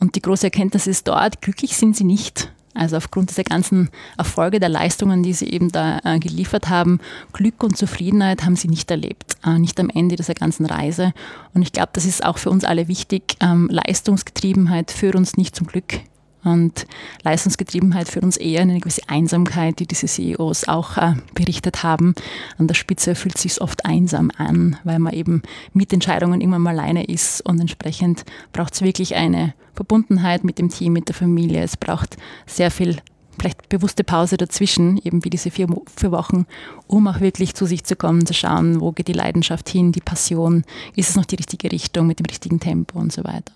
Und 0.00 0.14
die 0.14 0.22
große 0.22 0.46
Erkenntnis 0.46 0.86
ist 0.86 1.08
dort, 1.08 1.42
glücklich 1.42 1.76
sind 1.76 1.96
sie 1.96 2.04
nicht. 2.04 2.50
Also 2.78 2.96
aufgrund 2.96 3.30
dieser 3.30 3.44
ganzen 3.44 3.90
Erfolge 4.16 4.60
der 4.60 4.68
Leistungen, 4.68 5.22
die 5.22 5.32
sie 5.32 5.48
eben 5.50 5.70
da 5.70 5.98
äh, 6.04 6.18
geliefert 6.18 6.68
haben, 6.68 7.00
Glück 7.32 7.62
und 7.62 7.76
Zufriedenheit 7.76 8.44
haben 8.44 8.56
sie 8.56 8.68
nicht 8.68 8.90
erlebt, 8.90 9.36
äh, 9.44 9.58
nicht 9.58 9.78
am 9.80 9.90
Ende 9.90 10.16
dieser 10.16 10.34
ganzen 10.34 10.64
Reise. 10.64 11.12
Und 11.54 11.62
ich 11.62 11.72
glaube, 11.72 11.90
das 11.92 12.04
ist 12.04 12.24
auch 12.24 12.38
für 12.38 12.50
uns 12.50 12.64
alle 12.64 12.88
wichtig. 12.88 13.36
Ähm, 13.40 13.68
Leistungsgetriebenheit 13.70 14.90
führt 14.92 15.16
uns 15.16 15.36
nicht 15.36 15.56
zum 15.56 15.66
Glück. 15.66 16.00
Und 16.48 16.86
Leistungsgetriebenheit 17.22 18.08
führt 18.08 18.24
uns 18.24 18.36
eher 18.36 18.62
in 18.62 18.70
eine 18.70 18.80
gewisse 18.80 19.08
Einsamkeit, 19.08 19.78
die 19.78 19.86
diese 19.86 20.06
CEOs 20.06 20.68
auch 20.68 20.96
äh, 20.96 21.14
berichtet 21.34 21.82
haben. 21.82 22.14
An 22.56 22.66
der 22.66 22.74
Spitze 22.74 23.14
fühlt 23.14 23.36
es 23.36 23.42
sich 23.42 23.60
oft 23.60 23.84
einsam 23.84 24.30
an, 24.36 24.76
weil 24.84 24.98
man 24.98 25.12
eben 25.12 25.42
mit 25.72 25.92
Entscheidungen 25.92 26.40
immer 26.40 26.58
mal 26.58 26.78
alleine 26.78 27.04
ist 27.04 27.40
und 27.40 27.60
entsprechend 27.60 28.24
braucht 28.52 28.74
es 28.74 28.82
wirklich 28.82 29.16
eine 29.16 29.54
Verbundenheit 29.74 30.44
mit 30.44 30.58
dem 30.58 30.68
Team, 30.68 30.92
mit 30.92 31.08
der 31.08 31.14
Familie. 31.14 31.62
Es 31.62 31.76
braucht 31.76 32.16
sehr 32.46 32.70
viel 32.70 32.98
vielleicht 33.38 33.68
bewusste 33.68 34.04
Pause 34.04 34.36
dazwischen, 34.36 34.98
eben 35.04 35.24
wie 35.24 35.30
diese 35.30 35.50
vier, 35.50 35.68
vier 35.96 36.10
Wochen, 36.10 36.46
um 36.86 37.06
auch 37.06 37.20
wirklich 37.20 37.54
zu 37.54 37.66
sich 37.66 37.84
zu 37.84 37.94
kommen, 37.94 38.26
zu 38.26 38.34
schauen, 38.34 38.80
wo 38.80 38.92
geht 38.92 39.08
die 39.08 39.12
Leidenschaft 39.12 39.68
hin, 39.68 39.92
die 39.92 40.00
Passion, 40.00 40.64
ist 40.96 41.10
es 41.10 41.16
noch 41.16 41.24
die 41.24 41.36
richtige 41.36 41.70
Richtung 41.70 42.06
mit 42.06 42.18
dem 42.18 42.26
richtigen 42.26 42.58
Tempo 42.58 42.98
und 42.98 43.12
so 43.12 43.22
weiter. 43.22 43.52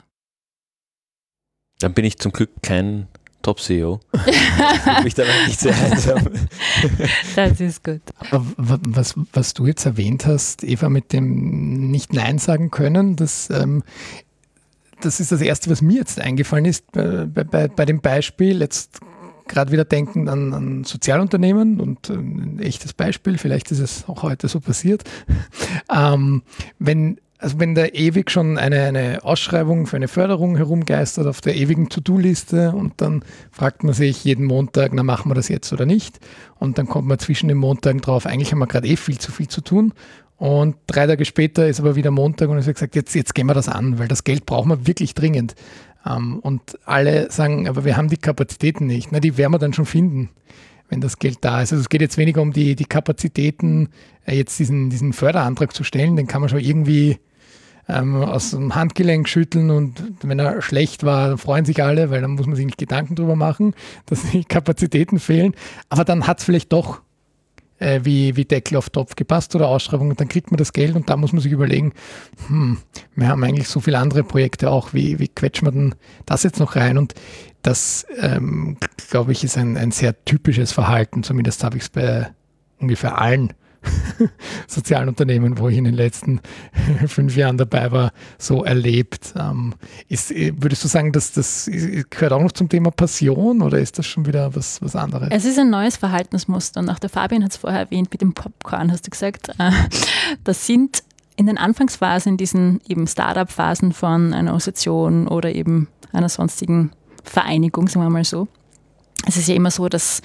Dann 1.82 1.94
bin 1.94 2.04
ich 2.04 2.18
zum 2.18 2.32
Glück 2.32 2.50
kein 2.62 3.08
Top-CEO. 3.42 3.98
mich 5.02 5.14
da 5.14 5.24
nicht 5.46 5.58
sehr 5.58 5.76
einsam. 5.76 6.28
Das 7.34 7.60
ist 7.60 7.82
gut. 7.82 8.02
Aber 8.30 8.46
was, 8.56 9.14
was 9.32 9.52
du 9.52 9.66
jetzt 9.66 9.84
erwähnt 9.84 10.24
hast, 10.24 10.62
Eva, 10.62 10.88
mit 10.88 11.12
dem 11.12 11.90
nicht 11.90 12.12
Nein 12.12 12.38
sagen 12.38 12.70
können, 12.70 13.16
das, 13.16 13.50
ähm, 13.50 13.82
das 15.00 15.18
ist 15.18 15.32
das 15.32 15.40
Erste, 15.40 15.70
was 15.70 15.82
mir 15.82 15.98
jetzt 15.98 16.20
eingefallen 16.20 16.66
ist 16.66 16.92
bei, 16.92 17.26
bei, 17.26 17.66
bei 17.66 17.84
dem 17.84 18.00
Beispiel. 18.00 18.60
Jetzt 18.60 19.00
gerade 19.48 19.72
wieder 19.72 19.84
denken 19.84 20.28
an, 20.28 20.54
an 20.54 20.84
Sozialunternehmen 20.84 21.80
und 21.80 22.10
äh, 22.10 22.14
ein 22.14 22.60
echtes 22.60 22.92
Beispiel, 22.92 23.38
vielleicht 23.38 23.72
ist 23.72 23.80
es 23.80 24.08
auch 24.08 24.22
heute 24.22 24.48
so 24.48 24.60
passiert. 24.60 25.02
Ähm, 25.94 26.42
wenn 26.78 27.18
also 27.42 27.58
wenn 27.58 27.74
da 27.74 27.86
ewig 27.86 28.30
schon 28.30 28.56
eine, 28.56 28.82
eine 28.84 29.24
Ausschreibung 29.24 29.86
für 29.86 29.96
eine 29.96 30.06
Förderung 30.06 30.56
herumgeistert 30.56 31.26
auf 31.26 31.40
der 31.40 31.56
ewigen 31.56 31.88
To-Do-Liste 31.88 32.70
und 32.72 33.00
dann 33.00 33.24
fragt 33.50 33.82
man 33.82 33.94
sich 33.94 34.22
jeden 34.24 34.46
Montag, 34.46 34.92
na 34.94 35.02
machen 35.02 35.28
wir 35.28 35.34
das 35.34 35.48
jetzt 35.48 35.72
oder 35.72 35.84
nicht? 35.84 36.20
Und 36.60 36.78
dann 36.78 36.86
kommt 36.86 37.08
man 37.08 37.18
zwischen 37.18 37.48
den 37.48 37.58
Montagen 37.58 38.00
drauf, 38.00 38.26
eigentlich 38.26 38.52
haben 38.52 38.60
wir 38.60 38.68
gerade 38.68 38.86
eh 38.86 38.96
viel 38.96 39.18
zu 39.18 39.32
viel 39.32 39.48
zu 39.48 39.60
tun. 39.60 39.92
Und 40.36 40.76
drei 40.86 41.06
Tage 41.06 41.24
später 41.24 41.66
ist 41.66 41.80
aber 41.80 41.96
wieder 41.96 42.12
Montag 42.12 42.48
und 42.48 42.58
es 42.58 42.66
wird 42.66 42.76
gesagt, 42.76 42.94
jetzt, 42.94 43.14
jetzt 43.14 43.34
gehen 43.34 43.46
wir 43.46 43.54
das 43.54 43.68
an, 43.68 43.98
weil 43.98 44.08
das 44.08 44.22
Geld 44.22 44.46
brauchen 44.46 44.70
wir 44.70 44.86
wirklich 44.86 45.14
dringend. 45.14 45.56
Ähm, 46.06 46.38
und 46.38 46.78
alle 46.84 47.30
sagen, 47.32 47.68
aber 47.68 47.84
wir 47.84 47.96
haben 47.96 48.08
die 48.08 48.16
Kapazitäten 48.16 48.86
nicht. 48.86 49.10
Na, 49.10 49.18
die 49.18 49.36
werden 49.36 49.52
wir 49.52 49.58
dann 49.58 49.72
schon 49.72 49.86
finden 49.86 50.30
wenn 50.88 51.00
das 51.00 51.18
Geld 51.18 51.38
da 51.40 51.62
ist. 51.62 51.72
Also 51.72 51.80
es 51.80 51.88
geht 51.88 52.02
jetzt 52.02 52.18
weniger 52.18 52.42
um 52.42 52.52
die, 52.52 52.76
die 52.76 52.84
Kapazitäten, 52.84 53.88
äh, 54.26 54.36
jetzt 54.36 54.58
diesen, 54.58 54.90
diesen 54.90 55.14
Förderantrag 55.14 55.74
zu 55.74 55.84
stellen, 55.84 56.16
den 56.16 56.26
kann 56.26 56.42
man 56.42 56.50
schon 56.50 56.60
irgendwie 56.60 57.18
ähm, 57.88 58.16
aus 58.16 58.50
dem 58.50 58.74
Handgelenk 58.74 59.28
schütteln 59.28 59.70
und 59.70 60.02
wenn 60.22 60.38
er 60.38 60.62
schlecht 60.62 61.04
war, 61.04 61.36
freuen 61.38 61.64
sich 61.64 61.82
alle, 61.82 62.10
weil 62.10 62.20
dann 62.20 62.32
muss 62.32 62.46
man 62.46 62.56
sich 62.56 62.66
nicht 62.66 62.78
Gedanken 62.78 63.14
drüber 63.14 63.36
machen, 63.36 63.74
dass 64.06 64.30
die 64.30 64.44
Kapazitäten 64.44 65.18
fehlen. 65.18 65.54
Aber 65.88 66.04
dann 66.04 66.26
hat 66.26 66.38
es 66.38 66.44
vielleicht 66.44 66.72
doch 66.72 67.00
äh, 67.78 68.00
wie, 68.04 68.36
wie 68.36 68.44
Deckel 68.44 68.76
auf 68.76 68.90
Topf 68.90 69.16
gepasst 69.16 69.54
oder 69.54 69.68
Ausschreibung 69.68 70.10
und 70.10 70.20
dann 70.20 70.28
kriegt 70.28 70.50
man 70.50 70.58
das 70.58 70.72
Geld 70.72 70.94
und 70.94 71.10
da 71.10 71.16
muss 71.16 71.32
man 71.32 71.42
sich 71.42 71.52
überlegen, 71.52 71.92
hm, 72.46 72.78
wir 73.16 73.28
haben 73.28 73.42
eigentlich 73.42 73.68
so 73.68 73.80
viele 73.80 73.98
andere 73.98 74.22
Projekte 74.22 74.70
auch, 74.70 74.94
wie, 74.94 75.18
wie 75.18 75.28
quetschen 75.28 75.66
wir 75.66 75.72
denn 75.72 75.94
das 76.24 76.44
jetzt 76.44 76.60
noch 76.60 76.76
rein? 76.76 76.98
Und 76.98 77.14
das, 77.62 78.06
ähm, 78.20 78.76
glaube 79.10 79.32
ich, 79.32 79.44
ist 79.44 79.58
ein, 79.58 79.76
ein 79.76 79.90
sehr 79.90 80.24
typisches 80.24 80.72
Verhalten, 80.72 81.22
zumindest 81.22 81.64
habe 81.64 81.76
ich 81.76 81.84
es 81.84 81.88
bei 81.88 82.30
ungefähr 82.78 83.18
allen 83.18 83.52
sozialen 84.66 85.08
Unternehmen, 85.08 85.58
wo 85.58 85.68
ich 85.68 85.76
in 85.76 85.84
den 85.84 85.94
letzten 85.94 86.40
fünf 87.06 87.36
Jahren 87.36 87.56
dabei 87.56 87.90
war, 87.92 88.12
so 88.38 88.64
erlebt. 88.64 89.34
Ähm, 89.36 89.74
ist, 90.08 90.30
würdest 90.30 90.84
du 90.84 90.88
sagen, 90.88 91.12
dass 91.12 91.32
das 91.32 91.70
gehört 92.10 92.32
auch 92.32 92.42
noch 92.42 92.52
zum 92.52 92.68
Thema 92.68 92.90
Passion 92.90 93.62
oder 93.62 93.78
ist 93.78 93.98
das 93.98 94.06
schon 94.06 94.26
wieder 94.26 94.54
was, 94.54 94.80
was 94.82 94.96
anderes? 94.96 95.28
Es 95.30 95.44
ist 95.44 95.58
ein 95.58 95.70
neues 95.70 95.96
Verhaltensmuster 95.96 96.80
und 96.80 96.88
auch 96.88 96.98
der 96.98 97.10
Fabian 97.10 97.44
hat 97.44 97.52
es 97.52 97.56
vorher 97.56 97.80
erwähnt 97.80 98.10
mit 98.10 98.20
dem 98.20 98.32
Popcorn, 98.32 98.92
hast 98.92 99.06
du 99.06 99.10
gesagt. 99.10 99.48
Äh, 99.58 99.70
das 100.44 100.66
sind 100.66 101.02
in 101.36 101.46
den 101.46 101.58
Anfangsphasen, 101.58 102.32
in 102.32 102.36
diesen 102.36 102.80
eben 102.86 103.06
Startup-Phasen 103.06 103.92
von 103.92 104.34
einer 104.34 104.50
Organisation 104.50 105.28
oder 105.28 105.54
eben 105.54 105.88
einer 106.12 106.28
sonstigen 106.28 106.92
Vereinigung, 107.24 107.88
sagen 107.88 108.04
wir 108.04 108.10
mal 108.10 108.24
so, 108.24 108.48
es 109.26 109.36
ist 109.36 109.48
ja 109.48 109.54
immer 109.54 109.70
so, 109.70 109.88
dass 109.88 110.20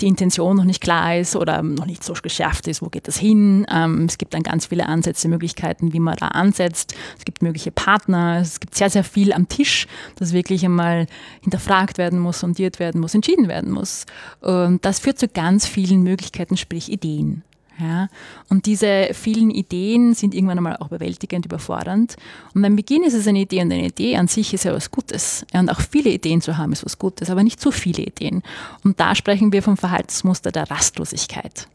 die 0.00 0.08
Intention 0.08 0.56
noch 0.56 0.64
nicht 0.64 0.80
klar 0.80 1.16
ist 1.16 1.36
oder 1.36 1.62
noch 1.62 1.86
nicht 1.86 2.02
so 2.02 2.12
geschärft 2.14 2.66
ist, 2.66 2.82
wo 2.82 2.88
geht 2.88 3.08
das 3.08 3.16
hin. 3.16 3.66
Ähm, 3.70 4.06
es 4.06 4.18
gibt 4.18 4.34
dann 4.34 4.42
ganz 4.42 4.66
viele 4.66 4.86
Ansätze, 4.86 5.28
Möglichkeiten, 5.28 5.92
wie 5.92 6.00
man 6.00 6.16
da 6.16 6.28
ansetzt. 6.28 6.94
Es 7.18 7.24
gibt 7.24 7.42
mögliche 7.42 7.70
Partner. 7.70 8.38
Es 8.40 8.60
gibt 8.60 8.74
sehr, 8.74 8.90
sehr 8.90 9.04
viel 9.04 9.32
am 9.32 9.48
Tisch, 9.48 9.86
das 10.16 10.32
wirklich 10.32 10.64
einmal 10.64 11.06
hinterfragt 11.42 11.98
werden 11.98 12.18
muss, 12.18 12.40
sondiert 12.40 12.78
werden 12.78 13.00
muss, 13.00 13.14
entschieden 13.14 13.48
werden 13.48 13.70
muss. 13.70 14.06
Und 14.40 14.84
das 14.84 14.98
führt 14.98 15.18
zu 15.18 15.28
ganz 15.28 15.66
vielen 15.66 16.02
Möglichkeiten, 16.02 16.56
sprich 16.56 16.90
Ideen. 16.90 17.44
Ja, 17.78 18.08
und 18.48 18.66
diese 18.66 19.10
vielen 19.12 19.50
Ideen 19.50 20.14
sind 20.14 20.34
irgendwann 20.34 20.58
einmal 20.58 20.76
auch 20.76 20.88
überwältigend, 20.88 21.46
überfordernd. 21.46 22.16
Und 22.54 22.62
beim 22.62 22.76
Beginn 22.76 23.02
ist 23.02 23.14
es 23.14 23.26
eine 23.26 23.40
Idee 23.40 23.62
und 23.62 23.72
eine 23.72 23.86
Idee 23.86 24.16
an 24.16 24.28
sich 24.28 24.52
ist 24.52 24.64
ja 24.64 24.74
was 24.74 24.90
Gutes. 24.90 25.46
Und 25.52 25.70
auch 25.70 25.80
viele 25.80 26.10
Ideen 26.10 26.42
zu 26.42 26.58
haben 26.58 26.72
ist 26.72 26.84
was 26.84 26.98
Gutes, 26.98 27.30
aber 27.30 27.42
nicht 27.42 27.60
zu 27.60 27.70
viele 27.70 28.02
Ideen. 28.02 28.42
Und 28.84 29.00
da 29.00 29.14
sprechen 29.14 29.52
wir 29.52 29.62
vom 29.62 29.76
Verhaltensmuster 29.76 30.52
der 30.52 30.70
Rastlosigkeit. 30.70 31.66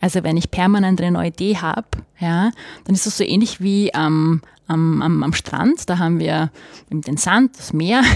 Also 0.00 0.24
wenn 0.24 0.36
ich 0.36 0.50
permanent 0.50 1.00
eine 1.00 1.12
neue 1.12 1.28
Idee 1.28 1.56
habe, 1.56 1.86
ja, 2.18 2.50
dann 2.84 2.94
ist 2.94 3.06
das 3.06 3.16
so 3.16 3.24
ähnlich 3.24 3.60
wie 3.60 3.94
am, 3.94 4.42
am, 4.66 5.02
am, 5.02 5.22
am 5.22 5.32
Strand. 5.32 5.88
Da 5.88 5.98
haben 5.98 6.18
wir 6.18 6.50
den 6.90 7.16
Sand, 7.16 7.58
das 7.58 7.72
Meer. 7.72 8.02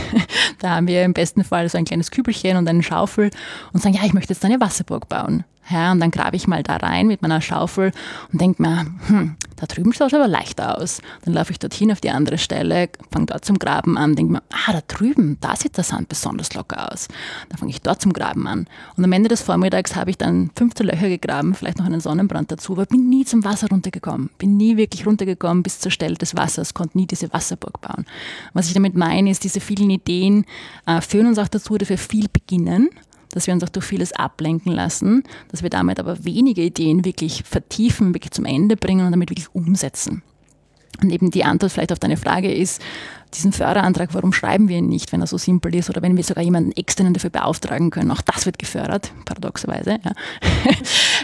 Da 0.59 0.77
haben 0.77 0.89
wir 0.89 1.05
im 1.05 1.15
besten 1.15 1.43
Fall 1.43 1.71
so 1.71 1.79
ein 1.79 1.87
kleines 1.87 2.11
Kübelchen 2.11 2.59
und 2.59 2.69
eine 2.69 2.83
Schaufel 2.83 3.31
und 3.73 3.83
sagen, 3.83 3.95
ja, 3.95 4.05
ich 4.05 4.13
möchte 4.13 4.35
jetzt 4.35 4.45
eine 4.45 4.61
Wasserburg 4.61 5.09
bauen. 5.09 5.45
Ja, 5.71 5.93
und 5.93 6.01
dann 6.01 6.11
grabe 6.11 6.35
ich 6.35 6.49
mal 6.49 6.65
da 6.65 6.77
rein 6.77 7.07
mit 7.07 7.23
meiner 7.23 7.41
Schaufel 7.41 7.93
und 8.33 8.41
denke 8.41 8.61
mir, 8.61 8.87
hm, 9.07 9.37
da 9.55 9.67
drüben 9.67 9.93
schaut 9.93 10.09
es 10.09 10.15
aber 10.15 10.27
leichter 10.27 10.79
aus. 10.79 11.01
Dann 11.25 11.35
laufe 11.35 11.53
ich 11.53 11.61
dorthin 11.61 11.93
auf 11.93 12.01
die 12.01 12.11
andere 12.11 12.39
Stelle, 12.39 12.89
fange 13.13 13.27
dort 13.27 13.45
zum 13.45 13.59
Graben 13.59 13.97
an, 13.97 14.17
denke 14.17 14.33
mir, 14.33 14.43
ah, 14.51 14.73
da 14.73 14.81
drüben, 14.89 15.37
da 15.41 15.55
sieht 15.55 15.77
der 15.77 15.85
Sand 15.85 16.09
besonders 16.09 16.55
locker 16.55 16.91
aus. 16.93 17.07
Dann 17.51 17.59
fange 17.59 17.71
ich 17.71 17.83
dort 17.83 18.03
zum 18.03 18.13
Graben 18.13 18.49
an. 18.49 18.67
Und 18.97 19.05
am 19.05 19.13
Ende 19.13 19.29
des 19.29 19.43
Vormittags 19.43 19.95
habe 19.95 20.11
ich 20.11 20.19
dann 20.19 20.51
15 20.57 20.87
Löcher 20.87 21.09
gegraben, 21.09 21.55
vielleicht 21.55 21.79
noch 21.79 21.87
einen 21.87 22.01
Sonnenbrand 22.01 22.51
dazu, 22.51 22.73
aber 22.73 22.87
bin 22.87 23.09
nie 23.09 23.25
zum 23.25 23.45
Wasser 23.45 23.69
runtergekommen. 23.69 24.31
Bin 24.39 24.57
nie 24.57 24.77
wirklich 24.77 25.07
runtergekommen 25.07 25.63
bis 25.63 25.79
zur 25.79 25.93
Stelle 25.93 26.17
des 26.17 26.35
Wassers, 26.41 26.75
konnte 26.75 26.99
nie 26.99 27.07
diese 27.07 27.33
Wasserburg 27.33 27.81
bauen. 27.81 28.07
Was 28.55 28.67
ich 28.69 28.75
damit 28.75 28.95
meine, 28.97 29.31
ist, 29.31 29.45
diese 29.45 29.61
vielen 29.61 29.91
Ideen 29.91 30.47
äh, 30.87 31.01
führen 31.01 31.27
uns 31.27 31.39
auch 31.39 31.49
dazu, 31.49 31.77
dass 31.79 31.89
wir 31.89 31.99
viel 31.99 32.27
beginnen 32.33 32.91
dass 33.33 33.47
wir 33.47 33.55
uns 33.55 33.63
auch 33.63 33.69
durch 33.69 33.85
vieles 33.85 34.13
ablenken 34.13 34.73
lassen, 34.73 35.23
dass 35.53 35.63
wir 35.63 35.71
damit 35.71 36.01
aber 36.01 36.25
wenige 36.25 36.63
Ideen 36.63 37.05
wirklich 37.05 37.45
vertiefen, 37.45 38.13
wirklich 38.13 38.33
zum 38.33 38.45
Ende 38.45 38.77
bringen 38.77 39.07
und 39.07 39.13
damit 39.13 39.31
wirklich 39.31 39.55
umsetzen. 39.55 40.25
Und 41.01 41.11
eben 41.11 41.31
die 41.31 41.45
Antwort 41.45 41.73
vielleicht 41.73 41.93
auf 41.93 41.99
deine 41.99 42.17
Frage 42.17 42.53
ist, 42.53 42.83
diesen 43.35 43.53
Förderantrag, 43.53 44.13
warum 44.13 44.33
schreiben 44.33 44.69
wir 44.69 44.79
ihn 44.79 44.89
nicht, 44.89 45.13
wenn 45.13 45.21
er 45.21 45.27
so 45.27 45.39
simpel 45.39 45.75
ist 45.75 45.89
oder 45.89 46.03
wenn 46.03 46.17
wir 46.17 46.25
sogar 46.25 46.43
jemanden 46.43 46.73
externen 46.73 47.15
dafür 47.15 47.31
beauftragen 47.31 47.91
können? 47.91 48.11
Auch 48.11 48.21
das 48.21 48.45
wird 48.45 48.59
gefördert, 48.59 49.13
paradoxerweise. 49.25 49.99
Ja. 50.05 50.13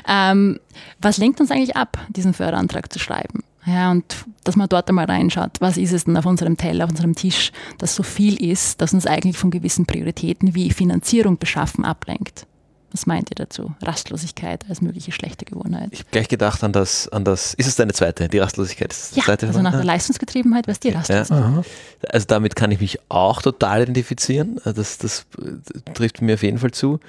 ähm, 0.32 0.60
was 1.00 1.18
lenkt 1.18 1.40
uns 1.40 1.50
eigentlich 1.50 1.76
ab, 1.76 1.98
diesen 2.08 2.32
Förderantrag 2.32 2.92
zu 2.92 3.00
schreiben? 3.00 3.42
Ja, 3.66 3.90
und 3.90 4.04
dass 4.44 4.54
man 4.54 4.68
dort 4.68 4.88
einmal 4.88 5.06
reinschaut, 5.06 5.60
was 5.60 5.76
ist 5.76 5.92
es 5.92 6.04
denn 6.04 6.16
auf 6.16 6.24
unserem 6.24 6.56
Teller, 6.56 6.84
auf 6.84 6.90
unserem 6.90 7.16
Tisch, 7.16 7.50
das 7.78 7.96
so 7.96 8.04
viel 8.04 8.40
ist, 8.42 8.80
dass 8.80 8.94
uns 8.94 9.06
eigentlich 9.06 9.36
von 9.36 9.50
gewissen 9.50 9.86
Prioritäten 9.86 10.54
wie 10.54 10.70
Finanzierung 10.70 11.38
beschaffen 11.38 11.84
ablenkt. 11.84 12.46
Was 12.92 13.04
meint 13.04 13.30
ihr 13.30 13.34
dazu? 13.34 13.74
Rastlosigkeit 13.82 14.64
als 14.68 14.80
mögliche 14.80 15.10
schlechte 15.10 15.44
Gewohnheit. 15.44 15.88
Ich 15.90 15.98
habe 15.98 16.10
gleich 16.12 16.28
gedacht 16.28 16.62
an 16.62 16.72
das, 16.72 17.08
an 17.08 17.24
das, 17.24 17.52
ist 17.54 17.66
es 17.66 17.74
deine 17.74 17.92
zweite, 17.92 18.28
die 18.28 18.38
Rastlosigkeit? 18.38 18.94
ja, 19.14 19.24
zweite 19.24 19.48
also 19.48 19.60
nach 19.60 19.72
der 19.72 19.84
Leistungsgetriebenheit, 19.84 20.68
was 20.68 20.78
die 20.78 20.90
Rastlosigkeit? 20.90 21.66
Ja. 21.66 22.08
Also 22.08 22.26
damit 22.26 22.54
kann 22.54 22.70
ich 22.70 22.80
mich 22.80 22.98
auch 23.08 23.42
total 23.42 23.82
identifizieren. 23.82 24.60
Das, 24.64 24.98
das 24.98 25.26
trifft 25.94 26.22
mir 26.22 26.34
auf 26.34 26.42
jeden 26.42 26.58
Fall 26.58 26.70
zu. 26.70 27.00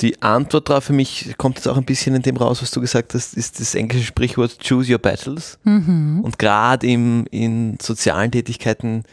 Die 0.00 0.22
Antwort 0.22 0.70
darauf 0.70 0.84
für 0.84 0.92
mich 0.92 1.34
kommt 1.36 1.56
jetzt 1.56 1.66
auch 1.66 1.76
ein 1.76 1.84
bisschen 1.84 2.14
in 2.14 2.22
dem 2.22 2.36
raus, 2.36 2.62
was 2.62 2.70
du 2.70 2.80
gesagt 2.80 3.12
hast, 3.14 3.34
ist 3.34 3.60
das 3.60 3.74
englische 3.74 4.04
Sprichwort 4.04 4.58
Choose 4.66 4.92
Your 4.92 4.98
Battles. 4.98 5.58
Mhm. 5.64 6.20
Und 6.22 6.38
gerade 6.38 6.86
in 6.86 7.76
sozialen 7.80 8.30
Tätigkeiten 8.30 9.04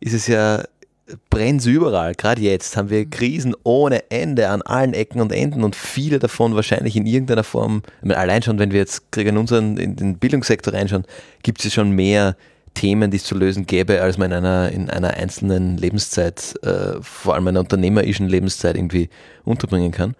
ist 0.00 0.14
es 0.14 0.28
ja 0.28 0.62
brennt 1.30 1.64
überall. 1.66 2.14
Gerade 2.14 2.42
jetzt 2.42 2.76
haben 2.76 2.90
wir 2.90 3.08
Krisen 3.08 3.54
ohne 3.64 4.10
Ende 4.10 4.48
an 4.48 4.62
allen 4.62 4.94
Ecken 4.94 5.20
und 5.20 5.32
Enden 5.32 5.64
und 5.64 5.76
viele 5.76 6.18
davon 6.18 6.54
wahrscheinlich 6.54 6.96
in 6.96 7.06
irgendeiner 7.06 7.44
Form, 7.44 7.82
meine, 8.02 8.18
allein 8.18 8.42
schon, 8.42 8.58
wenn 8.58 8.72
wir 8.72 8.80
jetzt 8.80 9.16
in 9.16 9.36
unseren, 9.36 9.76
in 9.76 9.96
den 9.96 10.18
Bildungssektor 10.18 10.74
reinschauen, 10.74 11.04
gibt 11.42 11.64
es 11.64 11.72
schon 11.72 11.90
mehr 11.90 12.36
Themen, 12.74 13.10
die 13.10 13.16
es 13.16 13.24
zu 13.24 13.34
lösen 13.34 13.66
gäbe, 13.66 14.00
als 14.02 14.18
man 14.18 14.30
in 14.30 14.36
einer, 14.36 14.70
in 14.70 14.90
einer 14.90 15.14
einzelnen 15.14 15.78
Lebenszeit, 15.78 16.54
äh, 16.62 17.00
vor 17.00 17.34
allem 17.34 17.48
einer 17.48 17.60
unternehmerischen 17.60 18.28
Lebenszeit 18.28 18.76
irgendwie 18.76 19.08
unterbringen 19.44 19.90
kann. 19.90 20.14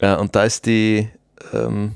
Ja, 0.00 0.16
und 0.16 0.34
da 0.34 0.44
ist 0.44 0.66
die, 0.66 1.08
ähm, 1.52 1.94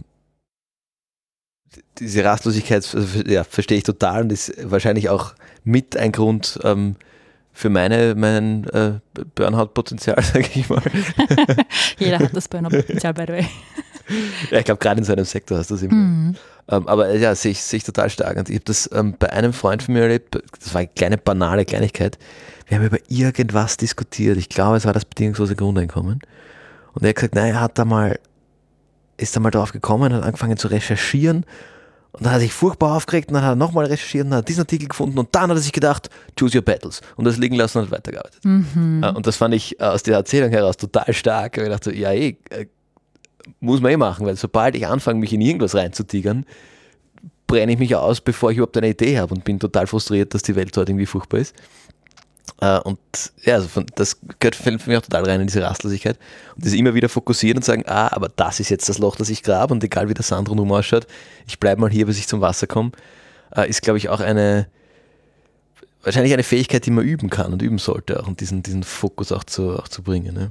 diese 1.98 2.24
Rastlosigkeit, 2.24 2.87
ja, 3.26 3.44
verstehe 3.44 3.78
ich 3.78 3.85
total 3.85 4.22
und 4.22 4.32
ist 4.32 4.52
wahrscheinlich 4.70 5.09
auch 5.09 5.35
mit 5.64 5.96
ein 5.96 6.12
Grund 6.12 6.59
ähm, 6.62 6.96
für 7.52 7.70
meine, 7.70 8.14
mein 8.14 8.64
äh, 8.68 9.00
Burnout-Potenzial, 9.35 10.22
sage 10.22 10.46
ich 10.54 10.68
mal. 10.68 10.82
Jeder 11.98 12.18
hat 12.18 12.37
das 12.37 12.48
Burnout-Potenzial, 12.48 13.14
by 13.14 13.24
the 13.26 13.32
way. 13.32 13.46
Ja, 14.52 14.61
ich 14.61 14.64
glaube, 14.64 14.78
gerade 14.78 15.00
in 15.00 15.04
so 15.04 15.12
einem 15.12 15.24
Sektor 15.24 15.59
hast 15.59 15.70
du 15.70 15.74
es 15.74 15.82
immer. 15.82 15.94
Mhm. 15.94 16.37
Ähm, 16.68 16.87
aber 16.87 17.12
ja, 17.16 17.35
sehe 17.35 17.50
ich, 17.50 17.61
seh 17.61 17.78
ich 17.78 17.82
total 17.82 18.09
stark. 18.09 18.37
Und 18.37 18.48
ich 18.48 18.54
habe 18.54 18.64
das 18.64 18.88
ähm, 18.92 19.16
bei 19.18 19.32
einem 19.32 19.52
Freund 19.52 19.82
von 19.82 19.94
mir 19.94 20.02
erlebt, 20.02 20.38
das 20.61 20.74
war 20.74 20.80
eine 20.80 20.88
kleine 20.94 21.18
banale 21.18 21.64
Kleinigkeit. 21.64 22.16
Wir 22.68 22.78
haben 22.78 22.87
über 22.87 22.98
irgendwas 23.09 23.76
diskutiert. 23.76 24.37
Ich 24.38 24.48
glaube, 24.48 24.76
es 24.76 24.85
war 24.85 24.92
das 24.92 25.04
bedingungslose 25.04 25.56
Grundeinkommen. 25.56 26.20
Und 26.96 27.04
er 27.04 27.11
hat 27.11 27.16
gesagt, 27.16 27.35
naja, 27.35 27.54
er 27.54 27.61
hat 27.61 27.78
da 27.78 27.85
mal, 27.85 28.18
ist 29.18 29.37
da 29.37 29.40
mal 29.40 29.50
drauf 29.50 29.72
gekommen, 29.72 30.12
hat 30.14 30.22
angefangen 30.22 30.56
zu 30.56 30.68
recherchieren 30.68 31.44
und 32.12 32.24
dann 32.24 32.32
hat 32.32 32.38
er 32.38 32.44
sich 32.44 32.54
furchtbar 32.54 32.96
aufgeregt 32.96 33.28
und 33.28 33.35
dann 33.35 33.42
hat 33.44 33.52
er 33.52 33.56
nochmal 33.56 33.85
recherchiert 33.85 34.26
und 34.26 34.35
hat 34.35 34.48
diesen 34.48 34.61
Artikel 34.61 34.88
gefunden 34.88 35.18
und 35.18 35.28
dann 35.35 35.50
hat 35.50 35.59
er 35.59 35.61
sich 35.61 35.72
gedacht, 35.72 36.09
choose 36.38 36.56
your 36.56 36.64
battles 36.64 37.02
und 37.16 37.26
das 37.26 37.37
liegen 37.37 37.56
lassen 37.56 37.78
und 37.78 37.85
hat 37.85 37.90
weitergearbeitet. 37.90 38.42
Mhm. 38.42 39.04
Und 39.14 39.26
das 39.26 39.37
fand 39.37 39.54
ich 39.54 39.78
aus 39.80 40.02
der 40.02 40.16
Erzählung 40.16 40.50
heraus 40.50 40.78
total 40.78 41.12
stark. 41.12 41.59
ich 41.59 41.68
dachte, 41.68 41.94
ja 41.94 42.12
eh, 42.12 42.38
äh, 42.48 42.66
muss 43.61 43.82
man 43.82 43.92
eh 43.92 43.98
machen, 43.98 44.24
weil 44.24 44.37
sobald 44.37 44.74
ich 44.74 44.87
anfange, 44.87 45.20
mich 45.20 45.35
in 45.35 45.42
irgendwas 45.42 45.74
reinzutigern, 45.74 46.46
brenne 47.46 47.72
ich 47.72 47.78
mich 47.78 47.94
aus, 47.94 48.22
bevor 48.22 48.50
ich 48.50 48.56
überhaupt 48.56 48.78
eine 48.78 48.88
Idee 48.88 49.18
habe 49.18 49.35
und 49.35 49.44
bin 49.44 49.61
total 49.61 49.87
frustriert, 49.87 50.32
dass 50.32 50.42
die 50.42 50.56
Welt 50.56 50.74
dort 50.74 50.88
irgendwie 50.88 51.06
furchtbar 51.06 51.40
ist. 51.40 51.54
Äh, 52.61 52.78
und 52.80 52.98
ja, 53.44 53.54
also 53.54 53.68
von, 53.68 53.87
das 53.94 54.18
gehört 54.38 54.56
für 54.56 54.70
mich 54.70 54.96
auch 54.96 55.02
total 55.02 55.24
rein 55.24 55.40
in 55.40 55.46
diese 55.46 55.62
Rastlosigkeit. 55.62 56.18
Und 56.54 56.64
das 56.64 56.72
immer 56.72 56.94
wieder 56.94 57.09
fokussieren 57.09 57.59
und 57.59 57.64
sagen, 57.64 57.85
ah, 57.87 58.09
aber 58.12 58.28
das 58.28 58.61
ist 58.61 58.70
jetzt 58.70 58.88
das 58.88 58.98
Loch, 58.98 59.16
das 59.16 59.28
ich 59.28 59.42
grabe 59.42 59.74
und 59.74 59.85
egal 59.85 60.09
wie 60.09 60.14
der 60.14 60.24
Sand 60.24 60.48
rundherum 60.48 60.72
ausschaut, 60.72 61.06
ich 61.46 61.61
bleibe 61.61 61.80
mal 61.80 61.90
hier, 61.90 62.06
bis 62.06 62.18
ich 62.18 62.28
zum 62.28 62.40
Wasser 62.40 62.66
komme, 62.66 62.92
äh, 63.54 63.68
ist, 63.68 63.82
glaube 63.82 63.98
ich, 63.98 64.09
auch 64.09 64.20
eine, 64.20 64.68
wahrscheinlich 66.02 66.32
eine 66.32 66.42
Fähigkeit, 66.42 66.87
die 66.87 66.90
man 66.90 67.04
üben 67.04 67.30
kann 67.30 67.52
und 67.52 67.62
üben 67.62 67.78
sollte 67.78 68.20
auch 68.20 68.26
und 68.26 68.40
diesen, 68.40 68.62
diesen 68.62 68.82
Fokus 68.85 69.32
auch 69.32 69.44
zu, 69.44 69.78
auch 69.78 69.88
zu 69.88 70.02
bringen. 70.02 70.35
Ne? 70.35 70.50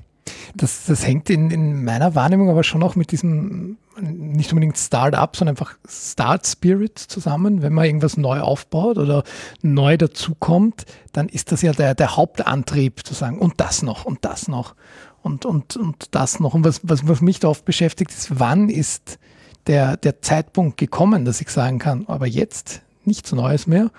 Das, 0.56 0.86
das 0.86 1.06
hängt 1.06 1.30
in, 1.30 1.52
in 1.52 1.84
meiner 1.84 2.16
Wahrnehmung 2.16 2.50
aber 2.50 2.64
schon 2.64 2.82
auch 2.82 2.96
mit 2.96 3.12
diesem, 3.12 3.78
nicht 4.00 4.52
unbedingt 4.52 4.78
Start-up, 4.78 5.36
sondern 5.36 5.54
einfach 5.54 5.76
Start-Spirit 5.88 6.98
zusammen. 6.98 7.62
Wenn 7.62 7.74
man 7.74 7.86
irgendwas 7.86 8.18
neu 8.18 8.40
aufbaut 8.40 8.98
oder 8.98 9.24
neu 9.62 9.98
dazukommt, 9.98 10.86
dann 11.14 11.30
ist 11.30 11.52
das 11.52 11.62
ja 11.62 11.74
der, 11.74 11.94
der 11.94 12.16
Hauptantrieb 12.16 13.06
zu 13.06 13.14
sagen, 13.14 13.40
und 13.40 13.54
das 13.58 13.84
noch, 13.84 14.06
und 14.06 14.26
das 14.26 14.48
noch, 14.48 14.76
und, 15.22 15.46
und, 15.46 15.78
und 15.78 16.16
das 16.16 16.40
noch. 16.40 16.54
Und 16.54 16.66
was, 16.66 16.82
was, 16.84 17.08
was 17.08 17.22
mich 17.22 17.40
da 17.40 17.50
oft 17.50 17.66
beschäftigt, 17.66 18.12
ist, 18.12 18.40
wann 18.40 18.70
ist 18.70 19.20
der, 19.68 19.98
der 19.98 20.22
Zeitpunkt 20.22 20.78
gekommen, 20.78 21.26
dass 21.26 21.42
ich 21.42 21.50
sagen 21.50 21.80
kann, 21.80 22.06
aber 22.08 22.28
jetzt 22.28 22.82
nichts 23.04 23.32
Neues 23.32 23.68
mehr 23.68 23.92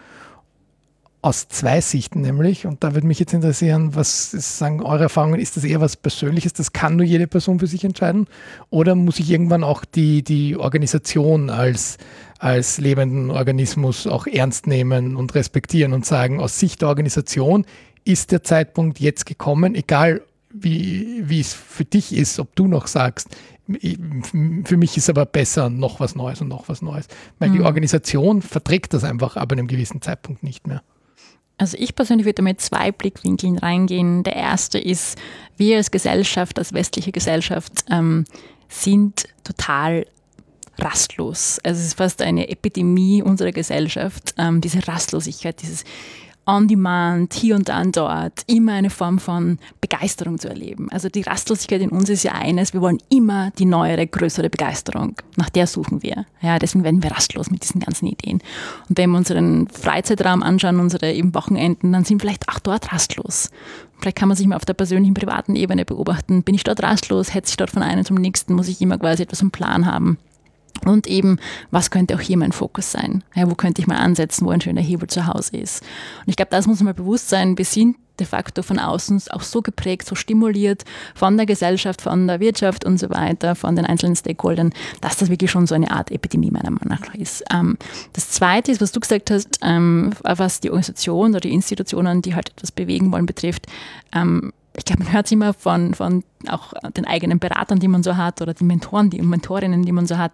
aus 1.27 1.49
zwei 1.49 1.81
Sichten 1.81 2.21
nämlich. 2.21 2.67
Und 2.67 2.85
da 2.85 2.95
würde 2.95 3.09
mich 3.09 3.19
jetzt 3.19 3.35
interessieren, 3.35 3.97
was 3.97 4.31
sagen 4.31 4.81
eure 4.81 5.05
Erfahrungen? 5.05 5.41
Ist 5.41 5.57
das 5.57 5.65
eher 5.65 5.81
was 5.81 5.97
Persönliches? 5.97 6.53
Das 6.53 6.73
kann 6.73 6.95
nur 6.95 7.05
jede 7.05 7.27
Person 7.27 7.59
für 7.59 7.67
sich 7.67 7.83
entscheiden? 7.83 8.29
Oder 8.71 8.95
muss 8.95 9.19
ich 9.19 9.29
irgendwann 9.29 9.65
auch 9.65 9.85
die, 9.85 10.23
die 10.23 10.57
Organisation 10.57 11.51
als, 11.51 11.99
als 12.39 12.79
lebenden 12.79 13.33
Organismus 13.33 14.07
auch 14.07 14.29
ernst 14.29 14.69
nehmen 14.69 15.17
und 15.17 15.35
respektieren 15.35 15.95
und 15.95 16.07
sagen, 16.07 16.39
aus 16.39 16.61
Sicht 16.61 16.83
der 16.83 16.89
Organisation 16.91 17.67
ist 18.05 18.31
der 18.31 18.45
Zeitpunkt 18.45 19.01
jetzt 19.01 19.27
gekommen, 19.27 19.75
egal 19.75 20.23
wie, 20.51 21.25
wie 21.25 21.41
es 21.41 21.55
für 21.55 21.85
dich 21.85 22.15
ist, 22.15 22.39
ob 22.39 22.55
du 22.55 22.69
noch 22.69 22.87
sagst, 22.87 23.37
für 23.67 24.77
mich 24.77 24.97
ist 24.97 25.11
aber 25.11 25.27
besser 25.27 25.71
noch 25.71 25.99
was 25.99 26.15
Neues 26.15 26.41
und 26.41 26.47
noch 26.47 26.69
was 26.69 26.83
Neues. 26.83 27.09
Weil 27.41 27.49
mhm. 27.49 27.55
die 27.55 27.63
Organisation 27.63 28.43
verträgt 28.43 28.95
das 28.95 29.03
einfach 29.03 29.37
ab 29.37 29.51
einem 29.51 29.67
gewissen 29.67 30.01
Zeitpunkt 30.01 30.45
nicht 30.45 30.69
mehr. 30.69 30.83
Also 31.59 31.77
ich 31.79 31.95
persönlich 31.95 32.27
würde 32.27 32.43
mit 32.43 32.61
zwei 32.61 32.93
Blickwinkeln 32.93 33.59
reingehen. 33.59 34.23
Der 34.23 34.37
erste 34.37 34.79
ist, 34.79 35.19
wir 35.57 35.79
als 35.79 35.91
Gesellschaft, 35.91 36.59
als 36.59 36.75
westliche 36.75 37.13
Gesellschaft 37.13 37.73
ähm, 37.91 38.25
sind 38.69 39.27
total 39.43 40.07
rastlos. 40.79 41.59
Also 41.63 41.81
es 41.81 41.87
ist 41.87 41.95
fast 41.95 42.21
eine 42.21 42.49
Epidemie 42.49 43.23
unserer 43.23 43.53
Gesellschaft, 43.53 44.35
ähm, 44.37 44.61
diese 44.61 44.87
Rastlosigkeit, 44.87 45.63
dieses 45.63 45.85
on 46.47 46.69
demand, 46.69 47.35
hier 47.35 47.57
und 47.57 47.69
dann 47.69 47.93
dort, 47.93 48.43
immer 48.47 48.75
eine 48.75 48.91
Form 48.91 49.19
von 49.19 49.59
Begeisterung 49.81 50.39
zu 50.39 50.49
erleben. 50.49 50.89
Also 50.91 51.09
die 51.09 51.23
Rastlosigkeit 51.23 51.81
in 51.81 51.91
uns 51.91 52.09
ist 52.09 52.23
ja 52.23 52.33
eines, 52.33 52.73
wir 52.73 52.81
wollen 52.81 52.99
immer 53.11 53.51
die 53.59 53.65
neuere, 53.65 54.07
größere 54.07 54.49
Begeisterung. 54.49 55.17
Nach 55.37 55.51
der 55.51 55.67
suchen 55.67 56.03
wir. 56.03 56.25
Ja, 56.41 56.59
deswegen 56.59 56.85
werden 56.85 57.03
wir 57.03 57.11
rastlos 57.11 57.51
mit 57.51 57.65
diesen 57.65 57.81
ganzen 57.81 58.07
Ideen. 58.07 58.41
Und 58.89 58.99
wenn 58.99 59.11
wir 59.11 59.19
unseren 59.19 59.69
Freizeitraum 59.69 60.43
anschauen, 60.43 60.79
unsere 60.79 61.13
eben 61.13 61.35
Wochenenden, 61.35 61.93
dann 61.93 62.05
sind 62.05 62.21
vielleicht 62.21 62.49
auch 62.49 62.61
dort 62.61 62.93
rastlos. 62.93 63.51
Vielleicht 63.99 64.17
kann 64.17 64.29
man 64.29 64.37
sich 64.37 64.47
mal 64.47 64.57
auf 64.57 64.65
der 64.65 64.75
persönlichen, 64.75 65.15
privaten 65.15 65.57
Ebene 65.57 65.85
beobachten. 65.85 66.43
Bin 66.43 66.55
ich 66.55 66.65
dort 66.65 66.83
rastlos? 66.83 67.35
Hetze 67.35 67.51
ich 67.51 67.57
dort 67.57 67.71
von 67.71 67.83
einem 67.83 68.05
zum 68.05 68.17
nächsten? 68.17 68.55
Muss 68.55 68.69
ich 68.69 68.81
immer 68.81 68.99
quasi 68.99 69.23
etwas 69.23 69.41
im 69.43 69.51
Plan 69.51 69.87
haben? 69.87 70.19
Und 70.85 71.07
eben, 71.07 71.39
was 71.71 71.91
könnte 71.91 72.15
auch 72.15 72.21
hier 72.21 72.37
mein 72.37 72.53
Fokus 72.53 72.93
sein? 72.93 73.25
Ja, 73.35 73.51
wo 73.51 73.55
könnte 73.55 73.81
ich 73.81 73.87
mal 73.87 73.97
ansetzen, 73.97 74.47
wo 74.47 74.51
ein 74.51 74.61
schöner 74.61 74.83
Hebel 74.83 75.09
zu 75.09 75.27
Hause 75.27 75.57
ist? 75.57 75.83
Und 76.21 76.29
ich 76.29 76.37
glaube, 76.37 76.51
das 76.51 76.67
muss 76.67 76.81
mal 76.81 76.95
bewusst 76.95 77.29
sein. 77.29 77.57
Wir 77.59 77.65
sind 77.65 77.97
de 78.19 78.27
facto 78.27 78.63
von 78.63 78.79
außen 78.79 79.23
auch 79.31 79.43
so 79.43 79.63
geprägt, 79.63 80.07
so 80.07 80.15
stimuliert 80.15 80.85
von 81.15 81.37
der 81.37 81.47
Gesellschaft, 81.47 82.01
von 82.01 82.27
der 82.27 82.41
Wirtschaft 82.41 82.85
und 82.85 82.99
so 82.99 83.11
weiter, 83.11 83.55
von 83.55 83.77
den 83.77 83.87
einzelnen 83.87 84.17
Stakeholdern, 84.17 84.73
dass 85.01 85.17
das 85.17 85.29
wirklich 85.29 85.51
schon 85.51 85.67
so 85.67 85.75
eine 85.75 85.91
Art 85.91 86.11
Epidemie 86.11 86.51
meiner 86.51 86.71
Meinung 86.71 86.89
nach 86.89 87.15
ist. 87.15 87.45
Ähm, 87.53 87.77
das 88.13 88.31
Zweite 88.31 88.73
ist, 88.73 88.81
was 88.81 88.93
du 88.93 89.01
gesagt 89.01 89.31
hast, 89.31 89.59
ähm, 89.63 90.13
was 90.23 90.61
die 90.61 90.71
Organisation 90.71 91.31
oder 91.31 91.41
die 91.41 91.53
Institutionen, 91.53 92.23
die 92.23 92.35
halt 92.35 92.51
etwas 92.51 92.73
bewegen 92.73 93.13
wollen, 93.13 93.27
betrifft, 93.27 93.67
ähm, 94.15 94.53
ich 94.77 94.85
glaube, 94.85 95.05
man 95.05 95.13
hört 95.13 95.27
es 95.27 95.33
immer 95.33 95.53
von, 95.55 95.95
von 95.95 96.23
auch 96.49 96.73
den 96.97 97.07
eigenen 97.07 97.39
Beratern, 97.39 97.79
die 97.79 97.89
man 97.89 98.03
so 98.03 98.17
hat, 98.17 98.43
oder 98.43 98.55
den 98.55 98.67
Mentoren, 98.67 99.11
die 99.11 99.21
Mentorinnen, 99.23 99.85
die 99.85 99.93
man 99.93 100.07
so 100.07 100.19
hat. 100.19 100.33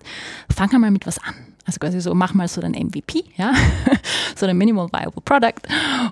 Fang 0.54 0.72
einmal 0.72 0.90
mit 0.90 1.06
was 1.06 1.18
an. 1.18 1.34
Also 1.64 1.78
quasi 1.78 2.00
so, 2.00 2.12
mach 2.12 2.34
mal 2.34 2.48
so 2.48 2.60
dein 2.60 2.72
MVP, 2.72 3.24
ja, 3.36 3.52
so 4.36 4.46
ein 4.46 4.58
Minimal 4.58 4.88
Viable 4.88 5.22
Product 5.24 5.62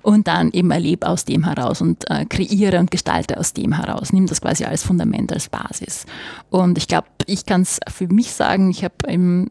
und 0.02 0.28
dann 0.28 0.52
eben 0.52 0.70
erlebe 0.70 1.08
aus 1.08 1.24
dem 1.24 1.44
heraus 1.44 1.80
und 1.80 2.08
äh, 2.08 2.24
kreiere 2.24 2.78
und 2.78 2.92
gestalte 2.92 3.36
aus 3.36 3.52
dem 3.52 3.72
heraus. 3.72 4.12
Nimm 4.12 4.26
das 4.26 4.40
quasi 4.40 4.64
als 4.64 4.84
Fundament, 4.84 5.32
als 5.32 5.48
Basis. 5.48 6.06
Und 6.50 6.78
ich 6.78 6.86
glaube, 6.86 7.08
ich 7.26 7.46
kann 7.46 7.62
es 7.62 7.80
für 7.88 8.06
mich 8.06 8.32
sagen, 8.32 8.70
ich 8.70 8.84
habe 8.84 8.94
im 9.08 9.50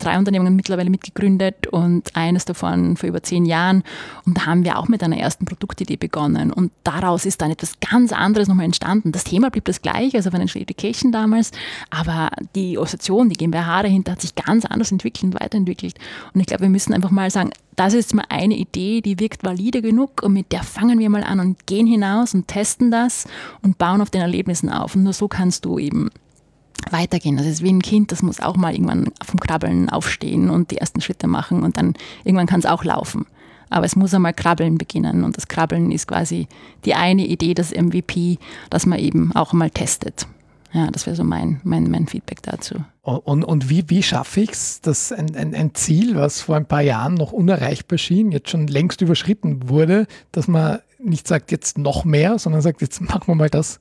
drei 0.00 0.18
Unternehmen 0.18 0.56
mittlerweile 0.56 0.90
mitgegründet 0.90 1.66
und 1.68 2.14
eines 2.16 2.44
davon 2.44 2.96
vor 2.96 3.08
über 3.08 3.22
zehn 3.22 3.44
Jahren. 3.44 3.84
Und 4.26 4.38
da 4.38 4.46
haben 4.46 4.64
wir 4.64 4.78
auch 4.78 4.88
mit 4.88 5.02
einer 5.02 5.18
ersten 5.18 5.44
Produktidee 5.44 5.96
begonnen. 5.96 6.52
Und 6.52 6.72
daraus 6.84 7.26
ist 7.26 7.40
dann 7.40 7.50
etwas 7.50 7.78
ganz 7.80 8.12
anderes 8.12 8.48
nochmal 8.48 8.64
entstanden. 8.64 9.12
Das 9.12 9.24
Thema 9.24 9.50
blieb 9.50 9.64
das 9.64 9.82
gleiche, 9.82 10.16
also 10.16 10.30
Financial 10.30 10.62
Education 10.62 11.12
damals, 11.12 11.52
aber 11.90 12.30
die 12.54 12.78
Organisation, 12.78 13.28
die 13.28 13.36
GmbH 13.36 13.82
dahinter 13.82 14.12
hat 14.12 14.20
sich 14.20 14.34
ganz 14.34 14.64
anders 14.64 14.90
entwickelt 14.92 15.24
und 15.24 15.40
weiterentwickelt. 15.40 15.94
Und 16.34 16.40
ich 16.40 16.46
glaube, 16.46 16.62
wir 16.62 16.70
müssen 16.70 16.92
einfach 16.92 17.10
mal 17.10 17.30
sagen, 17.30 17.50
das 17.76 17.94
ist 17.94 18.14
mal 18.14 18.24
eine 18.28 18.56
Idee, 18.56 19.00
die 19.00 19.18
wirkt 19.18 19.42
valide 19.42 19.80
genug 19.80 20.22
und 20.22 20.34
mit 20.34 20.52
der 20.52 20.62
fangen 20.62 20.98
wir 20.98 21.08
mal 21.08 21.24
an 21.24 21.40
und 21.40 21.66
gehen 21.66 21.86
hinaus 21.86 22.34
und 22.34 22.46
testen 22.46 22.90
das 22.90 23.26
und 23.62 23.78
bauen 23.78 24.02
auf 24.02 24.10
den 24.10 24.20
Erlebnissen 24.20 24.68
auf. 24.68 24.94
Und 24.94 25.04
nur 25.04 25.12
so 25.12 25.28
kannst 25.28 25.64
du 25.64 25.78
eben 25.78 26.10
weitergehen. 26.90 27.36
Das 27.36 27.46
ist 27.46 27.62
wie 27.62 27.72
ein 27.72 27.82
Kind, 27.82 28.12
das 28.12 28.22
muss 28.22 28.40
auch 28.40 28.56
mal 28.56 28.72
irgendwann 28.72 29.12
vom 29.24 29.40
Krabbeln 29.40 29.88
aufstehen 29.88 30.50
und 30.50 30.70
die 30.70 30.78
ersten 30.78 31.00
Schritte 31.00 31.26
machen 31.26 31.62
und 31.62 31.76
dann 31.76 31.94
irgendwann 32.24 32.46
kann 32.46 32.60
es 32.60 32.66
auch 32.66 32.84
laufen. 32.84 33.26
Aber 33.70 33.86
es 33.86 33.94
muss 33.94 34.12
einmal 34.12 34.34
krabbeln 34.34 34.78
beginnen 34.78 35.22
und 35.22 35.36
das 35.36 35.46
Krabbeln 35.46 35.92
ist 35.92 36.08
quasi 36.08 36.48
die 36.84 36.94
eine 36.94 37.26
Idee, 37.26 37.54
das 37.54 37.70
MVP, 37.70 38.38
dass 38.68 38.84
man 38.84 38.98
eben 38.98 39.34
auch 39.34 39.52
mal 39.52 39.70
testet. 39.70 40.26
Ja, 40.72 40.88
das 40.90 41.06
wäre 41.06 41.16
so 41.16 41.24
mein, 41.24 41.60
mein, 41.64 41.90
mein 41.90 42.06
Feedback 42.06 42.42
dazu. 42.42 42.76
Und, 43.02 43.44
und 43.44 43.70
wie, 43.70 43.88
wie 43.88 44.02
schaffe 44.02 44.40
ich 44.40 44.50
es, 44.50 44.80
dass 44.80 45.10
ein, 45.10 45.34
ein, 45.34 45.54
ein 45.54 45.74
Ziel, 45.74 46.14
was 46.14 46.42
vor 46.42 46.56
ein 46.56 46.66
paar 46.66 46.82
Jahren 46.82 47.14
noch 47.14 47.32
unerreichbar 47.32 47.98
schien, 47.98 48.30
jetzt 48.30 48.50
schon 48.50 48.68
längst 48.68 49.00
überschritten 49.00 49.68
wurde, 49.68 50.06
dass 50.30 50.46
man 50.46 50.78
nicht 51.02 51.26
sagt, 51.26 51.50
jetzt 51.50 51.78
noch 51.78 52.04
mehr, 52.04 52.38
sondern 52.38 52.62
sagt, 52.62 52.82
jetzt 52.82 53.00
machen 53.00 53.26
wir 53.26 53.34
mal 53.34 53.50
das, 53.50 53.80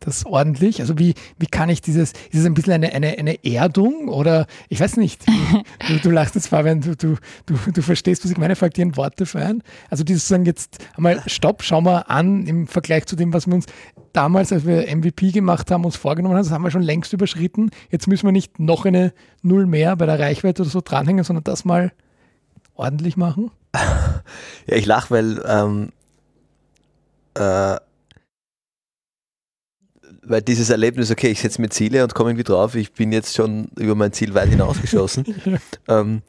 das 0.00 0.26
ordentlich? 0.26 0.80
Also 0.80 0.98
wie, 0.98 1.14
wie 1.38 1.46
kann 1.46 1.68
ich 1.68 1.80
dieses, 1.80 2.12
ist 2.12 2.40
es 2.40 2.46
ein 2.46 2.54
bisschen 2.54 2.72
eine, 2.72 2.92
eine, 2.92 3.18
eine 3.18 3.44
Erdung 3.44 4.08
oder 4.08 4.46
ich 4.68 4.80
weiß 4.80 4.96
nicht, 4.96 5.24
du, 5.88 5.98
du 6.02 6.10
lachst 6.10 6.34
jetzt 6.34 6.48
Fabian, 6.48 6.80
du, 6.80 6.96
du, 6.96 7.16
du, 7.46 7.54
du 7.72 7.82
verstehst, 7.82 8.24
was 8.24 8.30
ich 8.30 8.38
meine, 8.38 8.56
fällt 8.56 8.76
dir 8.76 8.84
ein 8.84 8.96
Wort 8.96 9.20
dafür 9.20 9.46
ein? 9.46 9.62
Also 9.90 10.04
dieses 10.04 10.26
sagen 10.26 10.44
jetzt 10.44 10.78
einmal 10.96 11.22
Stopp, 11.26 11.62
schau 11.62 11.80
mal 11.80 12.00
an 12.08 12.46
im 12.46 12.66
Vergleich 12.66 13.06
zu 13.06 13.16
dem, 13.16 13.32
was 13.32 13.46
wir 13.46 13.54
uns 13.54 13.66
damals, 14.12 14.52
als 14.52 14.66
wir 14.66 14.94
MVP 14.94 15.30
gemacht 15.30 15.70
haben, 15.70 15.84
uns 15.84 15.96
vorgenommen 15.96 16.34
haben, 16.34 16.42
das 16.42 16.52
haben 16.52 16.62
wir 16.62 16.70
schon 16.70 16.82
längst 16.82 17.12
überschritten. 17.12 17.70
Jetzt 17.90 18.08
müssen 18.08 18.26
wir 18.26 18.32
nicht 18.32 18.58
noch 18.58 18.84
eine 18.84 19.12
Null 19.42 19.66
mehr 19.66 19.96
bei 19.96 20.06
der 20.06 20.18
Reichweite 20.18 20.62
oder 20.62 20.70
so 20.70 20.80
dranhängen, 20.80 21.24
sondern 21.24 21.44
das 21.44 21.64
mal 21.64 21.92
ordentlich 22.74 23.16
machen. 23.16 23.50
Ja, 24.66 24.76
ich 24.76 24.86
lache, 24.86 25.10
weil 25.10 25.42
ähm, 25.46 25.90
äh, 27.34 27.76
weil 30.30 30.42
dieses 30.42 30.70
Erlebnis, 30.70 31.10
okay, 31.10 31.28
ich 31.28 31.40
setze 31.40 31.60
mir 31.60 31.68
Ziele 31.68 32.02
und 32.02 32.14
komme 32.14 32.30
irgendwie 32.30 32.44
drauf, 32.44 32.74
ich 32.74 32.92
bin 32.92 33.12
jetzt 33.12 33.34
schon 33.34 33.68
über 33.76 33.94
mein 33.94 34.12
Ziel 34.12 34.32
weit 34.34 34.48
hinausgeschossen. 34.48 35.24
ähm, 35.88 36.22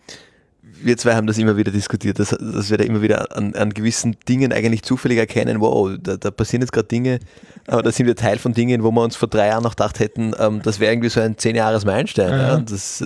wir 0.62 0.98
zwei 0.98 1.14
haben 1.14 1.28
das 1.28 1.38
immer 1.38 1.58
wieder 1.58 1.72
diskutiert, 1.72 2.18
dass, 2.18 2.30
dass 2.30 2.72
wir 2.72 2.78
da 2.80 2.84
immer 2.84 3.04
wieder 3.04 3.38
an, 3.38 3.54
an 3.54 3.72
gewissen 3.72 4.18
Dingen 4.28 4.52
eigentlich 4.52 4.82
zufällig 4.82 5.20
erkennen, 5.20 5.62
wow, 5.62 5.92
da, 6.02 6.18
da 6.18 6.32
passieren 6.32 6.62
jetzt 6.62 6.72
gerade 6.72 6.88
Dinge, 6.88 7.20
aber 7.68 7.84
da 7.84 7.92
sind 7.92 8.08
wir 8.08 8.16
Teil 8.16 8.40
von 8.40 8.54
Dingen, 8.54 8.84
wo 8.84 8.92
wir 8.92 9.04
uns 9.04 9.16
vor 9.16 9.30
drei 9.30 9.48
Jahren 9.48 9.64
noch 9.64 9.76
gedacht 9.76 10.00
hätten, 10.00 10.34
ähm, 10.40 10.62
das 10.64 10.80
wäre 10.80 10.92
irgendwie 10.92 11.10
so 11.10 11.20
ein 11.22 11.38
zehn 11.38 11.56
Jahres 11.56 11.86
Meilenstein. 11.86 12.32
Ja. 12.32 12.48
Ja, 12.54 12.58
das 12.58 13.04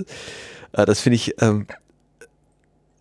äh, 0.72 0.86
das 0.86 1.00
finde 1.00 1.16
ich, 1.16 1.34
ähm, 1.40 1.66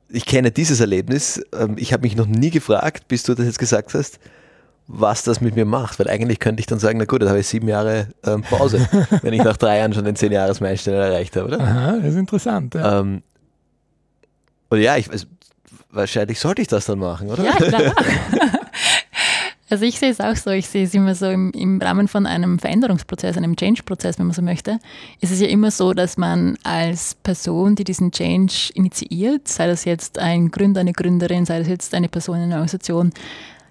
ich 0.10 0.26
kenne 0.26 0.52
dieses 0.52 0.80
Erlebnis, 0.80 1.42
ähm, 1.58 1.76
ich 1.78 1.94
habe 1.94 2.04
mich 2.04 2.16
noch 2.16 2.28
nie 2.28 2.50
gefragt, 2.50 3.08
bis 3.08 3.24
du 3.24 3.34
das 3.34 3.46
jetzt 3.46 3.60
gesagt 3.60 3.94
hast, 3.94 4.20
was 4.88 5.24
das 5.24 5.42
mit 5.42 5.56
mir 5.56 5.66
macht, 5.66 6.00
weil 6.00 6.08
eigentlich 6.08 6.40
könnte 6.40 6.60
ich 6.60 6.68
dann 6.68 6.80
sagen, 6.80 7.00
na 7.00 7.06
gut, 7.06 7.22
dann 7.22 7.30
habe 7.30 7.40
ich 7.40 7.48
sieben 7.48 7.68
Jahre 7.68 8.08
ähm, 8.24 8.44
Pause, 8.44 8.88
wenn 9.22 9.34
ich 9.34 9.44
nach 9.44 9.58
drei 9.58 9.80
Jahren 9.80 9.94
schon 9.94 10.06
den 10.06 10.16
zehn 10.16 10.32
Jahres 10.32 10.62
Meilenstein 10.62 10.94
erreicht 10.94 11.36
habe, 11.36 11.48
oder? 11.48 11.60
Aha, 11.60 11.98
das 11.98 12.14
ist 12.14 12.20
interessant. 12.20 12.76
Ja. 12.76 13.00
Ähm, 13.00 13.24
und 14.70 14.80
ja, 14.80 14.98
ich, 14.98 15.10
also, 15.10 15.26
wahrscheinlich 15.92 16.40
sollte 16.40 16.62
ich 16.62 16.68
das 16.68 16.86
dann 16.86 17.00
machen, 17.00 17.30
oder? 17.30 17.44
Ja, 17.44 17.54
klar. 17.54 17.82
Also 19.68 19.84
ich 19.84 19.98
sehe 19.98 20.12
es 20.12 20.20
auch 20.20 20.36
so, 20.36 20.52
ich 20.52 20.68
sehe 20.68 20.84
es 20.84 20.94
immer 20.94 21.16
so 21.16 21.26
im, 21.26 21.50
im 21.52 21.82
Rahmen 21.82 22.08
von 22.08 22.28
einem 22.28 22.60
Veränderungsprozess, 22.60 23.36
einem 23.36 23.56
Change-Prozess, 23.56 24.20
wenn 24.20 24.28
man 24.28 24.36
so 24.36 24.44
möchte, 24.44 24.78
ist 25.22 25.32
es 25.32 25.42
ja 25.42 25.48
immer 25.48 25.72
so, 25.72 25.94
dass 25.94 26.18
man 26.18 26.56
als 26.64 27.16
Person, 27.16 27.76
die 27.76 27.84
diesen 27.84 28.12
Change 28.12 28.72
initiiert, 28.76 29.48
sei 29.48 29.66
das 29.66 29.84
jetzt 29.86 30.20
ein 30.20 30.52
Gründer, 30.52 30.82
eine 30.82 30.94
Gründerin, 30.94 31.46
sei 31.46 31.58
das 31.60 31.68
jetzt 31.68 31.96
eine 31.96 32.10
Person 32.10 32.38
in 32.38 32.44
einer 32.44 32.56
Organisation, 32.56 33.12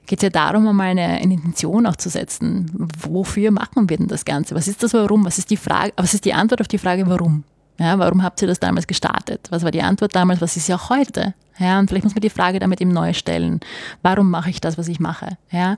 geht 0.07 0.19
es 0.19 0.23
ja 0.23 0.31
darum, 0.31 0.67
einmal 0.69 0.89
eine, 0.89 1.03
eine, 1.03 1.35
Intention 1.35 1.87
auch 1.87 1.97
zu 1.97 2.09
setzen. 2.09 2.71
Wofür 3.01 3.51
machen 3.51 3.89
wir 3.89 3.97
denn 3.97 4.09
das 4.09 4.25
Ganze? 4.25 4.55
Was 4.55 4.69
ist 4.69 4.83
das 4.83 4.93
Warum? 4.95 5.25
Was 5.25 5.39
ist 5.39 5.51
die 5.51 5.57
Frage, 5.57 5.93
was 5.97 6.15
ist 6.15 6.25
die 6.25 6.35
Antwort 6.35 6.61
auf 6.61 6.69
die 6.69 6.79
Frage 6.79 7.07
Warum? 7.07 7.45
Ja, 7.79 7.99
warum 7.99 8.23
habt 8.23 8.41
ihr 8.41 8.49
das 8.49 8.61
damals 8.61 8.87
gestartet? 8.87 9.49
Was 9.51 9.65
war 9.65 9.71
die 9.71 9.83
Antwort 9.83 10.15
damals? 10.15 10.41
Was 10.41 10.57
ist 10.57 10.67
sie 10.67 10.75
auch 10.75 10.91
heute? 10.91 11.35
Ja, 11.59 11.79
und 11.79 11.89
vielleicht 11.89 12.05
muss 12.05 12.15
man 12.15 12.21
die 12.21 12.31
Frage 12.31 12.59
damit 12.59 12.81
eben 12.81 12.93
neu 12.93 13.13
stellen. 13.13 13.61
Warum 14.03 14.31
mache 14.31 14.51
ich 14.51 14.61
das, 14.61 14.77
was 14.77 14.89
ich 14.89 14.99
mache? 14.99 15.39
Ja, 15.53 15.77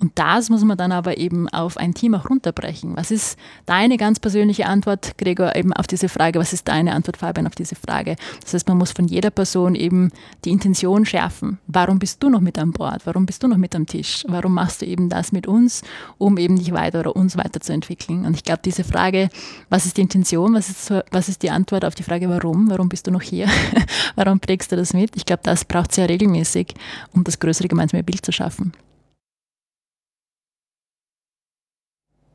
und 0.00 0.12
das 0.16 0.50
muss 0.50 0.64
man 0.64 0.76
dann 0.76 0.90
aber 0.90 1.16
eben 1.16 1.48
auf 1.48 1.76
ein 1.76 1.94
Team 1.94 2.14
auch 2.14 2.28
runterbrechen. 2.28 2.96
Was 2.96 3.10
ist 3.12 3.38
deine 3.66 3.98
ganz 3.98 4.18
persönliche 4.18 4.66
Antwort, 4.66 5.16
Gregor, 5.18 5.54
eben 5.54 5.72
auf 5.72 5.86
diese 5.86 6.08
Frage? 6.08 6.40
Was 6.40 6.52
ist 6.52 6.66
deine 6.66 6.92
Antwort, 6.94 7.18
Fabian, 7.18 7.46
auf 7.46 7.54
diese 7.54 7.76
Frage? 7.76 8.16
Das 8.42 8.54
heißt, 8.54 8.68
man 8.68 8.78
muss 8.78 8.90
von 8.90 9.06
jeder 9.06 9.30
Person 9.30 9.76
eben 9.76 10.10
die 10.44 10.50
Intention 10.50 11.06
schärfen. 11.06 11.58
Warum 11.68 12.00
bist 12.00 12.22
du 12.22 12.28
noch 12.28 12.40
mit 12.40 12.58
an 12.58 12.72
Bord? 12.72 13.02
Warum 13.04 13.24
bist 13.24 13.42
du 13.44 13.48
noch 13.48 13.56
mit 13.56 13.76
am 13.76 13.86
Tisch? 13.86 14.24
Warum 14.26 14.54
machst 14.54 14.82
du 14.82 14.86
eben 14.86 15.08
das 15.08 15.30
mit 15.30 15.46
uns, 15.46 15.82
um 16.18 16.36
eben 16.36 16.58
dich 16.58 16.72
weiter 16.72 17.00
oder 17.00 17.14
uns 17.14 17.36
weiterzuentwickeln? 17.36 18.26
Und 18.26 18.34
ich 18.34 18.42
glaube, 18.42 18.62
diese 18.64 18.82
Frage, 18.82 19.28
was 19.70 19.86
ist 19.86 19.98
die 19.98 20.02
Intention? 20.02 20.54
Was 20.54 20.68
ist, 20.68 20.92
was 21.10 21.28
ist 21.28 21.42
die 21.42 21.50
Antwort 21.50 21.84
auf 21.84 21.94
die 21.94 22.02
Frage, 22.02 22.28
warum? 22.28 22.68
Warum 22.70 22.88
bist 22.88 23.06
du 23.06 23.12
noch 23.12 23.22
hier? 23.22 23.46
warum 24.16 24.40
prägst 24.40 24.72
du 24.72 24.76
das 24.76 24.92
mit? 24.92 25.11
Ich 25.14 25.24
glaube, 25.24 25.42
das 25.44 25.64
braucht 25.64 25.90
es 25.90 25.96
sehr 25.96 26.08
regelmäßig, 26.08 26.74
um 27.12 27.24
das 27.24 27.38
größere 27.38 27.68
gemeinsame 27.68 28.02
Bild 28.02 28.24
zu 28.24 28.32
schaffen. 28.32 28.72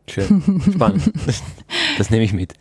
Schön, 0.10 0.62
spannend. 0.74 1.12
das 1.98 2.10
nehme 2.10 2.24
ich 2.24 2.34
mit. 2.34 2.54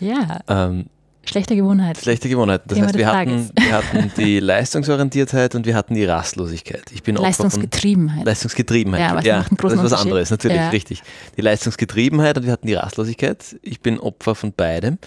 Ja. 0.00 0.40
Ähm, 0.48 0.86
Schlechte 1.30 1.54
Gewohnheit. 1.54 1.98
Schlechte 1.98 2.28
Gewohnheit. 2.28 2.62
Das 2.66 2.76
Thema 2.76 2.88
heißt, 2.88 2.98
wir 2.98 3.06
hatten, 3.06 3.50
wir 3.56 3.72
hatten, 3.72 4.12
die 4.16 4.40
Leistungsorientiertheit 4.40 5.54
und 5.54 5.66
wir 5.66 5.74
hatten 5.74 5.94
die 5.94 6.04
Rastlosigkeit. 6.04 6.84
Ich 6.92 7.02
bin 7.02 7.16
Leistungsgetriebenheit. 7.16 8.18
Von 8.18 8.26
Leistungsgetriebenheit. 8.26 9.00
Ja, 9.00 9.20
ja 9.20 9.46
das 9.56 9.72
ist 9.74 9.82
was 9.82 9.92
anderes, 9.92 10.30
natürlich, 10.30 10.56
ja. 10.56 10.70
richtig. 10.70 11.02
Die 11.36 11.42
Leistungsgetriebenheit 11.42 12.38
und 12.38 12.46
wir 12.46 12.52
hatten 12.52 12.66
die 12.66 12.74
Rastlosigkeit. 12.74 13.56
Ich 13.62 13.80
bin 13.80 14.00
Opfer 14.00 14.34
von 14.34 14.52
beidem. 14.52 14.98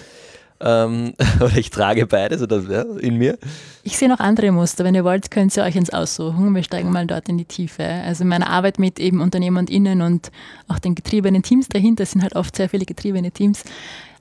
Ähm, 0.59 1.13
oder 1.39 1.57
ich 1.57 1.69
trage 1.69 2.05
beides 2.05 2.41
oder 2.41 2.59
ja, 2.69 2.81
in 2.99 3.17
mir. 3.17 3.37
Ich 3.83 3.97
sehe 3.97 4.07
noch 4.07 4.19
andere 4.19 4.51
Muster. 4.51 4.83
Wenn 4.83 4.95
ihr 4.95 5.03
wollt, 5.03 5.31
könnt 5.31 5.55
ihr 5.57 5.63
euch 5.63 5.75
ins 5.75 5.91
aussuchen. 5.91 6.55
Wir 6.55 6.63
steigen 6.63 6.91
mal 6.91 7.05
dort 7.05 7.29
in 7.29 7.37
die 7.37 7.45
Tiefe. 7.45 7.83
Also 7.83 8.23
in 8.23 8.29
meiner 8.29 8.49
Arbeit 8.49 8.79
mit 8.79 8.99
eben 8.99 9.21
UnternehmerInnen 9.21 10.01
und 10.01 10.31
auch 10.67 10.79
den 10.79 10.95
getriebenen 10.95 11.43
Teams 11.43 11.67
dahinter 11.67 12.05
sind 12.05 12.21
halt 12.21 12.35
oft 12.35 12.55
sehr 12.55 12.69
viele 12.69 12.85
getriebene 12.85 13.31
Teams. 13.31 13.63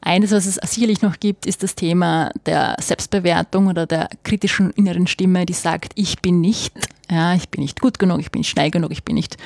Eines, 0.05 0.33
was 0.33 0.47
es 0.47 0.57
sicherlich 0.69 1.01
noch 1.03 1.21
gibt, 1.21 1.47
ist 1.47 1.63
das 1.63 1.77
Thema 1.77 2.33
der 2.45 2.75
Selbstbewertung 2.81 3.69
oder 3.69 3.87
der 3.87 4.09
kritischen 4.25 4.73
inneren 4.73 5.07
Stimme, 5.07 5.47
die 5.47 5.53
sagt, 5.53 5.93
ich 5.95 6.21
bin 6.21 6.41
nicht, 6.41 6.75
ja, 7.13 7.35
ich 7.35 7.49
bin 7.49 7.63
nicht 7.63 7.81
gut 7.81 7.99
genug, 7.99 8.21
ich 8.21 8.31
bin 8.31 8.41
nicht 8.41 8.49
schnell 8.49 8.71
genug, 8.71 8.91
ich 8.91 9.05
bin 9.05 9.15
nicht 9.15 9.37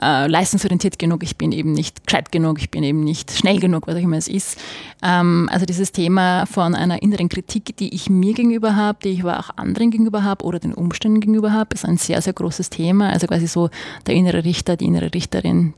äh, 0.00 0.28
leistungsorientiert 0.28 0.98
genug, 0.98 1.22
ich 1.24 1.36
bin 1.36 1.50
eben 1.52 1.72
nicht 1.72 2.06
gescheit 2.06 2.30
genug, 2.30 2.60
ich 2.60 2.70
bin 2.70 2.82
eben 2.84 3.02
nicht 3.02 3.32
schnell 3.32 3.58
genug, 3.58 3.86
was 3.86 3.96
auch 3.96 4.00
immer 4.00 4.16
es 4.16 4.28
ist. 4.28 4.58
Ähm, 5.02 5.48
also 5.52 5.66
dieses 5.66 5.90
Thema 5.90 6.46
von 6.46 6.74
einer 6.74 7.02
inneren 7.02 7.28
Kritik, 7.28 7.76
die 7.76 7.94
ich 7.94 8.08
mir 8.08 8.34
gegenüber 8.34 8.76
habe, 8.76 8.98
die 9.02 9.08
ich 9.08 9.20
aber 9.20 9.40
auch 9.40 9.50
anderen 9.56 9.90
gegenüber 9.90 10.22
habe 10.22 10.44
oder 10.44 10.60
den 10.60 10.74
Umständen 10.74 11.20
gegenüber 11.20 11.52
habe, 11.52 11.74
ist 11.74 11.84
ein 11.84 11.96
sehr, 11.96 12.22
sehr 12.22 12.32
großes 12.32 12.70
Thema. 12.70 13.10
Also 13.10 13.26
quasi 13.26 13.48
so 13.48 13.68
der 14.06 14.14
innere 14.14 14.44
Richter, 14.44 14.76
die 14.76 14.86
innere 14.86 15.12
Richterin, 15.12 15.74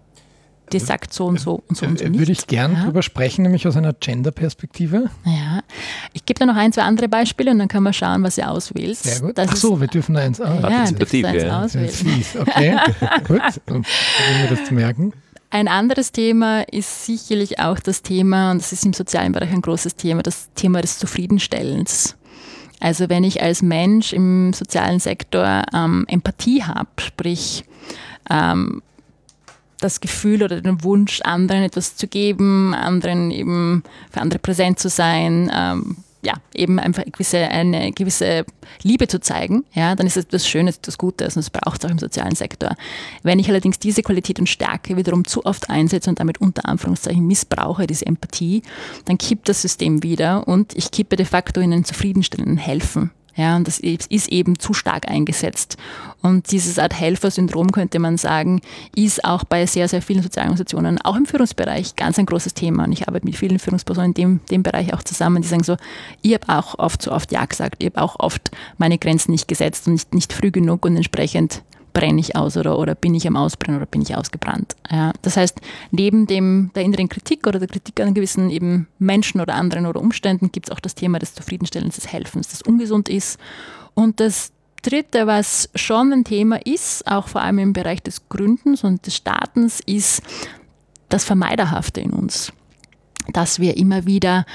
die 0.73 0.79
sagt 0.79 1.13
so 1.13 1.27
und 1.27 1.41
so 1.41 1.63
und 1.69 1.77
so 1.77 1.87
und 1.87 1.99
so. 1.99 2.05
Nicht. 2.07 2.19
Würde 2.19 2.33
ich 2.33 2.47
gern 2.47 2.75
ja. 2.75 2.85
drüber 2.85 3.03
sprechen, 3.03 3.43
nämlich 3.43 3.67
aus 3.67 3.77
einer 3.77 3.93
Gender-Perspektive. 3.93 5.11
Ja, 5.25 5.63
ich 6.13 6.25
gebe 6.25 6.39
da 6.39 6.47
noch 6.47 6.57
ein, 6.57 6.73
zwei 6.73 6.83
andere 6.83 7.09
Beispiele 7.09 7.51
und 7.51 7.59
dann 7.59 7.69
können 7.69 7.85
wir 7.85 7.93
schauen, 7.93 8.23
was 8.23 8.39
ihr 8.39 8.51
auswählt. 8.51 8.97
Sehr 8.97 9.21
gut. 9.21 9.39
Das 9.39 9.51
Ach 9.51 9.57
so, 9.57 9.81
wir 9.81 9.89
dürfen 9.89 10.15
da 10.15 10.21
eins, 10.21 10.41
ah, 10.41 10.59
ja, 10.63 10.91
dürfen 10.91 11.25
eins 11.25 11.43
ja. 11.43 11.63
auswählen. 11.65 12.25
Okay, 12.41 12.77
gut. 13.27 13.43
Und 13.67 13.87
wir 13.87 14.57
das 14.57 14.65
zu 14.65 14.75
merken. 14.75 15.13
Ein 15.53 15.67
anderes 15.67 16.13
Thema 16.13 16.63
ist 16.63 17.07
sicherlich 17.07 17.59
auch 17.59 17.81
das 17.81 18.03
Thema, 18.03 18.53
und 18.53 18.61
das 18.61 18.73
ist 18.73 18.87
im 18.87 18.93
sozialen 18.93 19.33
Bereich 19.33 19.51
ein 19.51 19.63
großes 19.63 19.97
Thema, 19.97 20.23
das 20.23 20.49
Thema 20.55 20.81
des 20.81 20.99
Zufriedenstellens. 20.99 22.17
Also 22.79 23.09
wenn 23.09 23.25
ich 23.25 23.43
als 23.43 23.61
Mensch 23.61 24.13
im 24.13 24.53
sozialen 24.53 25.01
Sektor 25.01 25.65
ähm, 25.75 26.07
Empathie 26.09 26.63
habe, 26.63 26.89
sprich 26.99 27.65
ähm, 28.31 28.81
das 29.81 30.01
Gefühl 30.01 30.43
oder 30.43 30.61
den 30.61 30.83
Wunsch, 30.85 31.21
anderen 31.23 31.63
etwas 31.63 31.97
zu 31.97 32.07
geben, 32.07 32.75
anderen 32.75 33.31
eben 33.31 33.83
für 34.11 34.21
andere 34.21 34.39
präsent 34.39 34.79
zu 34.79 34.89
sein, 34.89 35.51
ähm, 35.55 35.97
ja, 36.23 36.35
eben 36.55 36.79
einfach 36.79 37.05
gewisse, 37.05 37.39
eine 37.39 37.93
gewisse 37.93 38.45
Liebe 38.83 39.09
zu 39.09 39.21
zeigen, 39.21 39.65
ja, 39.73 39.95
dann 39.95 40.07
ist 40.07 40.17
es 40.17 40.25
etwas 40.25 40.47
Schönes, 40.47 40.77
etwas 40.77 40.99
Gutes 40.99 41.37
und 41.37 41.45
das 41.45 41.51
braucht 41.51 41.83
es 41.83 41.87
auch 41.89 41.93
im 41.93 41.99
sozialen 41.99 42.35
Sektor. 42.35 42.77
Wenn 43.23 43.39
ich 43.39 43.49
allerdings 43.49 43.79
diese 43.79 44.03
Qualität 44.03 44.39
und 44.39 44.49
Stärke 44.49 44.97
wiederum 44.97 45.25
zu 45.25 45.47
oft 45.47 45.71
einsetze 45.71 46.11
und 46.11 46.21
damit 46.21 46.41
unter 46.41 46.67
Anführungszeichen 46.69 47.27
missbrauche, 47.27 47.87
diese 47.87 48.07
Empathie, 48.07 48.63
dann 49.07 49.17
kippt 49.17 49.49
das 49.49 49.63
System 49.63 50.03
wieder 50.03 50.47
und 50.47 50.77
ich 50.77 50.91
kippe 50.91 51.17
de 51.17 51.25
facto 51.25 51.61
in 51.61 51.73
ein 51.73 51.85
zufriedenstellenden 51.85 52.59
Helfen. 52.59 53.11
Ja, 53.41 53.57
und 53.57 53.67
das 53.67 53.79
ist 53.79 54.29
eben 54.29 54.59
zu 54.59 54.75
stark 54.75 55.09
eingesetzt. 55.09 55.79
Und 56.21 56.53
dieses 56.53 56.79
Art 56.79 56.93
Helfersyndrom, 56.93 57.73
könnte 57.73 57.99
man 57.99 58.19
sagen, 58.19 58.61
ist 58.95 59.25
auch 59.25 59.45
bei 59.45 59.65
sehr, 59.65 59.89
sehr 59.89 60.03
vielen 60.03 60.23
Sozialorganisationen, 60.23 61.01
auch 61.01 61.17
im 61.17 61.25
Führungsbereich, 61.25 61.97
ganz 61.97 62.19
ein 62.19 62.27
großes 62.27 62.53
Thema. 62.53 62.85
Und 62.85 62.93
ich 62.93 63.09
arbeite 63.09 63.25
mit 63.25 63.37
vielen 63.37 63.59
Führungspersonen 63.59 64.11
in 64.11 64.15
dem, 64.15 64.41
dem 64.51 64.63
Bereich 64.63 64.93
auch 64.93 65.03
zusammen, 65.03 65.41
die 65.41 65.49
sagen 65.49 65.65
so, 65.65 65.79
ich 66.21 66.35
habe 66.35 66.51
auch 66.51 66.79
oft 66.79 67.01
so 67.01 67.13
oft 67.13 67.33
Ja 67.33 67.47
gesagt, 67.47 67.77
ich 67.79 67.87
habe 67.87 68.03
auch 68.03 68.17
oft 68.21 68.51
meine 68.77 68.99
Grenzen 68.99 69.31
nicht 69.31 69.49
gesetzt 69.49 69.87
und 69.87 69.95
nicht, 69.95 70.13
nicht 70.13 70.33
früh 70.35 70.51
genug 70.51 70.85
und 70.85 70.97
entsprechend 70.97 71.63
brenne 71.93 72.21
ich 72.21 72.37
aus 72.37 72.57
oder, 72.57 72.79
oder 72.79 72.95
bin 72.95 73.15
ich 73.15 73.27
am 73.27 73.37
Ausbrennen 73.37 73.77
oder 73.77 73.87
bin 73.87 74.03
ich 74.03 74.17
ausgebrannt. 74.17 74.77
Ja, 74.91 75.13
das 75.23 75.37
heißt, 75.37 75.61
neben 75.91 76.27
dem, 76.27 76.71
der 76.75 76.83
inneren 76.83 77.09
Kritik 77.09 77.47
oder 77.47 77.59
der 77.59 77.69
Kritik 77.69 78.01
an 78.01 78.15
gewissen 78.15 78.51
eben 78.51 78.89
Menschen 78.99 79.41
oder 79.41 79.55
anderen 79.55 79.87
oder 79.87 80.01
Umständen 80.01 80.53
gibt 80.53 80.69
es 80.69 80.73
auch 80.75 80.81
das 80.81 80.95
Thema 80.95 81.19
des 81.19 81.35
Zufriedenstellens, 81.35 81.97
des 81.97 82.13
Helfens, 82.13 82.49
das 82.49 82.63
ungesund 82.63 83.09
ist. 83.09 83.39
Und 83.95 84.21
das 84.21 84.53
Dritte, 84.83 85.27
was 85.27 85.69
schon 85.75 86.13
ein 86.13 86.25
Thema 86.25 86.65
ist, 86.65 87.07
auch 87.07 87.29
vor 87.29 87.43
allem 87.43 87.59
im 87.59 87.73
Bereich 87.73 88.03
des 88.03 88.29
Gründens 88.29 88.83
und 88.85 89.07
des 89.07 89.17
Startens, 89.17 89.81
ist 89.85 90.23
das 91.09 91.25
Vermeiderhafte 91.25 92.01
in 92.01 92.13
uns. 92.13 92.53
Dass 93.33 93.61
wir 93.61 93.77
immer 93.77 94.07
wieder 94.07 94.47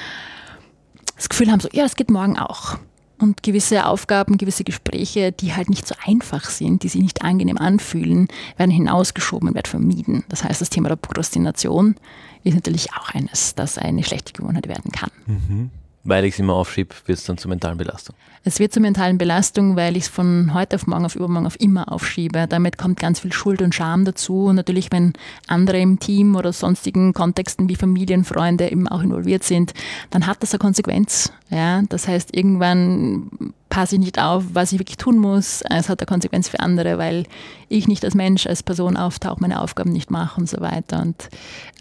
das 1.16 1.30
Gefühl 1.30 1.52
haben, 1.52 1.60
so, 1.60 1.70
ja, 1.72 1.84
das 1.84 1.96
geht 1.96 2.10
morgen 2.10 2.38
auch 2.38 2.78
und 3.20 3.44
gewisse 3.44 3.86
Aufgaben, 3.86 4.38
gewisse 4.38 4.64
Gespräche, 4.64 5.32
die 5.32 5.54
halt 5.54 5.70
nicht 5.70 5.88
so 5.88 5.96
einfach 6.06 6.50
sind, 6.50 6.84
die 6.84 6.90
sich 6.90 7.02
nicht 7.02 7.22
angenehm 7.22 7.58
anfühlen, 7.58 8.28
werden 8.58 8.72
hinausgeschoben 8.72 9.50
und 9.50 9.56
werden 9.56 9.70
vermieden. 9.70 10.24
Das 10.30 10.44
heißt, 10.44 10.62
das 10.62 10.70
Thema 10.70 10.90
der 10.90 10.96
Prokrastination 10.98 11.96
ist 12.44 12.56
natürlich 12.56 12.94
auch 12.94 13.10
eines, 13.10 13.56
das 13.56 13.78
eine 13.78 14.04
schlechte 14.04 14.34
Gewohnheit 14.34 14.68
werden 14.68 14.92
kann. 14.92 15.12
Mhm. 15.26 15.70
Weil 16.08 16.24
ich 16.26 16.36
es 16.36 16.40
immer 16.40 16.54
aufschiebe, 16.54 16.94
wird 17.08 17.18
es 17.18 17.26
dann 17.26 17.38
zur 17.38 17.50
mentalen 17.50 17.78
Belastung. 17.78 18.16
Es 18.44 18.60
wird 18.60 18.72
zur 18.72 18.84
mentalen 18.84 19.18
Belastung, 19.18 19.76
weil 19.76 19.98
ich 19.98 20.04
es 20.04 20.08
von 20.08 20.54
heute 20.54 20.76
auf 20.76 20.86
morgen 20.86 21.04
auf 21.04 21.16
übermorgen 21.16 21.48
auf 21.48 21.60
immer 21.60 21.92
aufschiebe. 21.92 22.46
Damit 22.48 22.78
kommt 22.78 23.00
ganz 23.00 23.20
viel 23.20 23.34
Schuld 23.34 23.64
und 23.64 23.74
Scham 23.74 24.06
dazu. 24.06 24.46
Und 24.46 24.56
natürlich, 24.56 24.92
wenn 24.92 25.14
andere 25.48 25.80
im 25.80 26.00
Team 26.00 26.36
oder 26.36 26.54
sonstigen 26.54 27.14
Kontexten 27.14 27.68
wie 27.70 27.76
Familien, 27.76 28.24
Freunde 28.24 28.72
eben 28.72 28.88
auch 28.88 29.02
involviert 29.02 29.44
sind, 29.44 29.74
dann 30.12 30.28
hat 30.28 30.44
das 30.44 30.52
eine 30.52 30.60
Konsequenz. 30.60 31.34
Ja, 31.50 31.82
das 31.90 32.08
heißt, 32.08 32.36
irgendwann 32.36 33.54
passe 33.70 33.96
ich 33.96 34.00
nicht 34.00 34.20
auf, 34.22 34.44
was 34.54 34.72
ich 34.72 34.80
wirklich 34.80 34.98
tun 34.98 35.18
muss. 35.18 35.62
Es 35.70 35.90
hat 35.90 36.00
eine 36.00 36.06
Konsequenz 36.06 36.48
für 36.48 36.60
andere, 36.60 36.98
weil 36.98 37.26
ich 37.68 37.88
nicht 37.88 38.06
als 38.06 38.16
Mensch, 38.16 38.48
als 38.48 38.64
Person 38.64 38.96
auftauche, 38.96 39.42
meine 39.42 39.60
Aufgaben 39.60 39.92
nicht 39.92 40.10
mache 40.12 40.40
und 40.40 40.48
so 40.48 40.62
weiter. 40.62 41.02
Und 41.02 41.30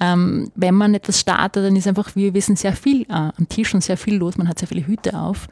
ähm, 0.00 0.50
wenn 0.54 0.74
man 0.74 0.94
etwas 0.94 1.20
startet, 1.20 1.64
dann 1.64 1.76
ist 1.76 1.86
einfach, 1.86 2.16
wir 2.16 2.34
wissen, 2.34 2.56
sehr 2.56 2.72
viel 2.72 3.02
äh, 3.02 3.30
am 3.36 3.48
Tisch 3.48 3.74
und 3.74 3.84
sehr 3.84 3.96
viel 3.96 4.13
los. 4.18 4.36
Man 4.36 4.48
hat 4.48 4.58
sehr 4.58 4.68
viele 4.68 4.86
Hüte 4.86 5.18
auf. 5.18 5.46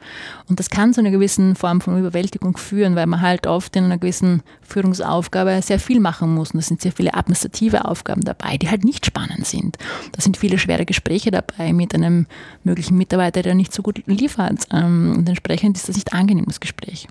Und 0.49 0.59
das 0.59 0.69
kann 0.69 0.93
zu 0.93 0.99
einer 0.99 1.11
gewissen 1.11 1.55
Form 1.55 1.81
von 1.81 1.97
Überwältigung 1.97 2.57
führen, 2.57 2.95
weil 2.95 3.07
man 3.07 3.21
halt 3.21 3.47
oft 3.47 3.75
in 3.75 3.85
einer 3.85 3.97
gewissen 3.97 4.43
Führungsaufgabe 4.61 5.61
sehr 5.61 5.79
viel 5.79 5.99
machen 5.99 6.33
muss. 6.33 6.51
Und 6.51 6.59
es 6.59 6.67
sind 6.67 6.81
sehr 6.81 6.91
viele 6.91 7.13
administrative 7.13 7.85
Aufgaben 7.85 8.21
dabei, 8.21 8.57
die 8.57 8.69
halt 8.69 8.83
nicht 8.83 9.05
spannend 9.05 9.47
sind. 9.47 9.77
Da 10.11 10.21
sind 10.21 10.37
viele 10.37 10.59
schwere 10.59 10.85
Gespräche 10.85 11.31
dabei 11.31 11.73
mit 11.73 11.95
einem 11.95 12.27
möglichen 12.63 12.97
Mitarbeiter, 12.97 13.41
der 13.41 13.55
nicht 13.55 13.73
so 13.73 13.81
gut 13.81 14.03
liefert. 14.05 14.67
Ähm, 14.71 15.15
und 15.17 15.29
entsprechend 15.29 15.77
ist 15.77 15.89
das 15.89 15.95
nicht 15.95 16.13
angenehm 16.13 16.33
angenehmes 16.33 16.59
Gespräch. 16.59 17.07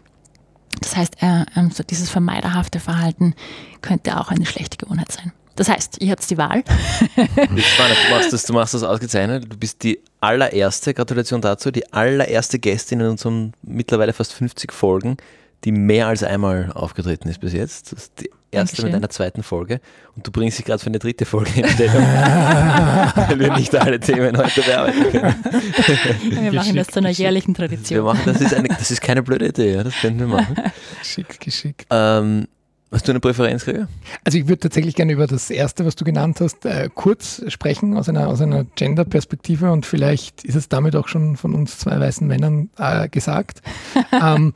Das 0.81 0.97
heißt, 0.97 1.23
äh, 1.23 1.45
ähm, 1.57 1.71
so 1.71 1.83
dieses 1.83 2.11
vermeiderhafte 2.11 2.81
Verhalten 2.81 3.35
könnte 3.83 4.19
auch 4.19 4.31
eine 4.31 4.47
schlechte 4.47 4.77
Gewohnheit 4.77 5.13
sein. 5.13 5.33
Das 5.55 5.69
heißt, 5.69 6.01
ihr 6.01 6.11
habt 6.11 6.29
die 6.29 6.39
Wahl. 6.39 6.65
du, 7.17 8.11
machst 8.11 8.33
das, 8.33 8.45
du 8.45 8.53
machst 8.55 8.75
das 8.75 8.83
ausgezeichnet. 8.83 9.53
Du 9.53 9.57
bist 9.57 9.83
die 9.83 10.01
allererste, 10.23 10.95
Gratulation 10.95 11.41
dazu, 11.41 11.71
die 11.71 11.93
allererste 11.93 12.59
Gästin 12.59 13.01
in 13.01 13.07
unseren 13.07 13.53
mittlerweile 13.63 14.13
fast 14.13 14.33
50 14.33 14.73
Folgen, 14.73 15.17
die 15.65 15.73
mehr 15.73 16.07
als 16.07 16.23
einmal 16.23 16.73
aufgetreten 16.73 17.29
ist 17.29 17.41
bis 17.41 17.53
jetzt. 17.53 17.93
Das 17.93 18.05
ist 18.05 18.21
die 18.21 18.31
erste 18.53 18.77
Dankeschön. 18.77 18.85
mit 18.87 18.95
einer 18.95 19.11
zweiten 19.11 19.43
Folge 19.43 19.81
und 20.15 20.27
du 20.27 20.31
bringst 20.31 20.59
dich 20.59 20.67
gerade 20.67 20.79
für 20.79 20.89
eine 20.89 20.99
dritte 20.99 21.25
Folge 21.25 21.61
in 21.61 21.69
Stellung, 21.69 21.95
weil 22.03 23.39
wir 23.39 23.57
nicht 23.57 23.75
alle 23.75 23.99
Themen 23.99 24.37
heute 24.37 24.63
bearbeiten 24.63 25.11
können. 25.11 25.45
Wir 26.23 26.53
machen 26.53 26.77
das 26.77 26.89
zu 26.89 27.01
einer 27.01 27.11
jährlichen 27.11 27.55
Tradition. 27.55 27.99
Wir 27.99 28.05
machen, 28.05 28.23
das, 28.25 28.41
ist 28.41 28.55
eine, 28.55 28.69
das 28.69 28.91
ist 28.91 29.01
keine 29.01 29.23
blöde 29.23 29.49
Idee, 29.49 29.75
ja, 29.75 29.85
das 29.85 29.95
können 29.95 30.21
wir 30.21 30.27
machen. 30.27 30.55
Geschickt, 31.01 31.41
geschickt. 31.41 31.87
Ähm, 31.91 32.47
Hast 32.93 33.09
du 33.09 33.13
eine 33.13 33.21
Präferenz, 33.21 33.65
Gregor? 33.65 33.89
Also 34.23 34.37
ich 34.37 34.49
würde 34.49 34.61
tatsächlich 34.61 34.95
gerne 34.95 35.13
über 35.13 35.27
das 35.27 35.49
erste, 35.49 35.87
was 35.87 35.97
du 35.97 36.05
genannt 36.05 36.41
hast, 36.41 36.67
äh, 36.67 36.91
kurz 36.95 37.43
sprechen 37.49 37.97
aus 37.97 38.11
einer, 38.11 38.29
aus 38.29 38.43
einer 38.43 38.65
Gender-Perspektive 38.65 39.73
und 39.73 39.87
vielleicht 39.87 40.45
ist 40.45 40.57
es 40.57 40.69
damit 40.69 40.95
auch 40.95 41.09
schon 41.09 41.39
von 41.39 41.55
uns 41.55 41.79
zwei 41.79 41.99
weißen 41.99 42.27
Männern 42.27 42.69
äh, 42.77 43.09
gesagt. 43.09 43.63
ähm, 44.13 44.53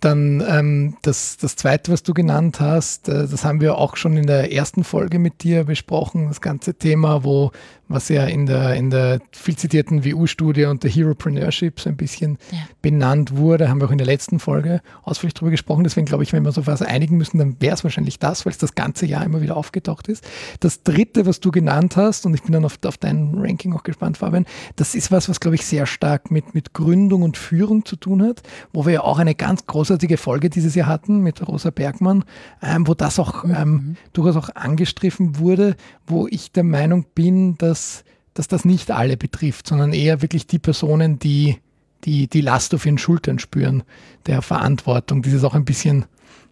dann 0.00 0.44
ähm, 0.46 0.96
das, 1.02 1.38
das 1.38 1.56
zweite, 1.56 1.92
was 1.92 2.02
du 2.02 2.12
genannt 2.12 2.60
hast, 2.60 3.08
äh, 3.08 3.26
das 3.26 3.44
haben 3.44 3.60
wir 3.60 3.78
auch 3.78 3.96
schon 3.96 4.16
in 4.16 4.26
der 4.26 4.52
ersten 4.52 4.84
Folge 4.84 5.18
mit 5.18 5.42
dir 5.42 5.64
besprochen, 5.64 6.28
das 6.28 6.40
ganze 6.40 6.74
Thema, 6.74 7.24
wo 7.24 7.52
was 7.88 8.10
ja 8.10 8.24
in 8.24 8.46
der, 8.46 8.74
in 8.74 8.90
der 8.90 9.20
viel 9.32 9.56
zitierten 9.56 10.04
WU-Studie 10.04 10.66
und 10.66 10.84
der 10.84 10.90
Heropreneurship 10.90 11.80
so 11.80 11.88
ein 11.88 11.96
bisschen 11.96 12.38
ja. 12.52 12.58
benannt 12.82 13.36
wurde, 13.36 13.70
haben 13.70 13.80
wir 13.80 13.86
auch 13.86 13.92
in 13.92 13.98
der 13.98 14.06
letzten 14.06 14.38
Folge 14.38 14.82
ausführlich 15.02 15.34
darüber 15.34 15.50
gesprochen. 15.50 15.84
Deswegen 15.84 16.04
glaube 16.04 16.22
ich, 16.22 16.32
wenn 16.32 16.42
wir 16.42 16.48
uns 16.48 16.58
auf 16.58 16.66
was 16.66 16.82
einigen 16.82 17.16
müssen, 17.16 17.38
dann 17.38 17.56
wäre 17.60 17.74
es 17.74 17.84
wahrscheinlich 17.84 18.18
das, 18.18 18.44
weil 18.44 18.52
es 18.52 18.58
das 18.58 18.74
ganze 18.74 19.06
Jahr 19.06 19.24
immer 19.24 19.40
wieder 19.40 19.56
aufgetaucht 19.56 20.08
ist. 20.08 20.22
Das 20.60 20.82
dritte, 20.82 21.24
was 21.24 21.40
du 21.40 21.50
genannt 21.50 21.96
hast, 21.96 22.26
und 22.26 22.34
ich 22.34 22.42
bin 22.42 22.52
dann 22.52 22.66
auf, 22.66 22.78
auf 22.84 22.98
dein 22.98 23.34
Ranking 23.34 23.72
auch 23.72 23.84
gespannt, 23.84 24.18
Fabian, 24.18 24.44
das 24.76 24.94
ist 24.94 25.10
was, 25.10 25.28
was 25.30 25.40
glaube 25.40 25.54
ich 25.54 25.64
sehr 25.64 25.86
stark 25.86 26.30
mit, 26.30 26.54
mit 26.54 26.74
Gründung 26.74 27.22
und 27.22 27.38
Führung 27.38 27.86
zu 27.86 27.96
tun 27.96 28.22
hat, 28.22 28.42
wo 28.72 28.84
wir 28.84 28.92
ja 28.92 29.00
auch 29.00 29.18
eine 29.18 29.34
ganz 29.34 29.66
große 29.66 29.77
großartige 29.78 30.16
Folge 30.16 30.50
dieses 30.50 30.74
Jahr 30.74 30.88
hatten 30.88 31.20
mit 31.20 31.46
Rosa 31.46 31.70
Bergmann, 31.70 32.24
ähm, 32.60 32.88
wo 32.88 32.94
das 32.94 33.20
auch 33.20 33.44
ähm, 33.44 33.70
mhm. 33.70 33.96
durchaus 34.12 34.36
auch 34.36 34.56
angestriffen 34.56 35.38
wurde, 35.38 35.76
wo 36.04 36.26
ich 36.26 36.50
der 36.50 36.64
Meinung 36.64 37.06
bin, 37.14 37.56
dass, 37.58 38.02
dass 38.34 38.48
das 38.48 38.64
nicht 38.64 38.90
alle 38.90 39.16
betrifft, 39.16 39.68
sondern 39.68 39.92
eher 39.92 40.20
wirklich 40.20 40.48
die 40.48 40.58
Personen, 40.58 41.20
die 41.20 41.58
die, 42.04 42.28
die 42.28 42.40
Last 42.40 42.74
auf 42.74 42.86
ihren 42.86 42.98
Schultern 42.98 43.38
spüren, 43.38 43.82
der 44.26 44.40
Verantwortung, 44.42 45.22
dieses 45.22 45.42
auch 45.42 45.54
ein 45.54 45.64
bisschen 45.64 46.04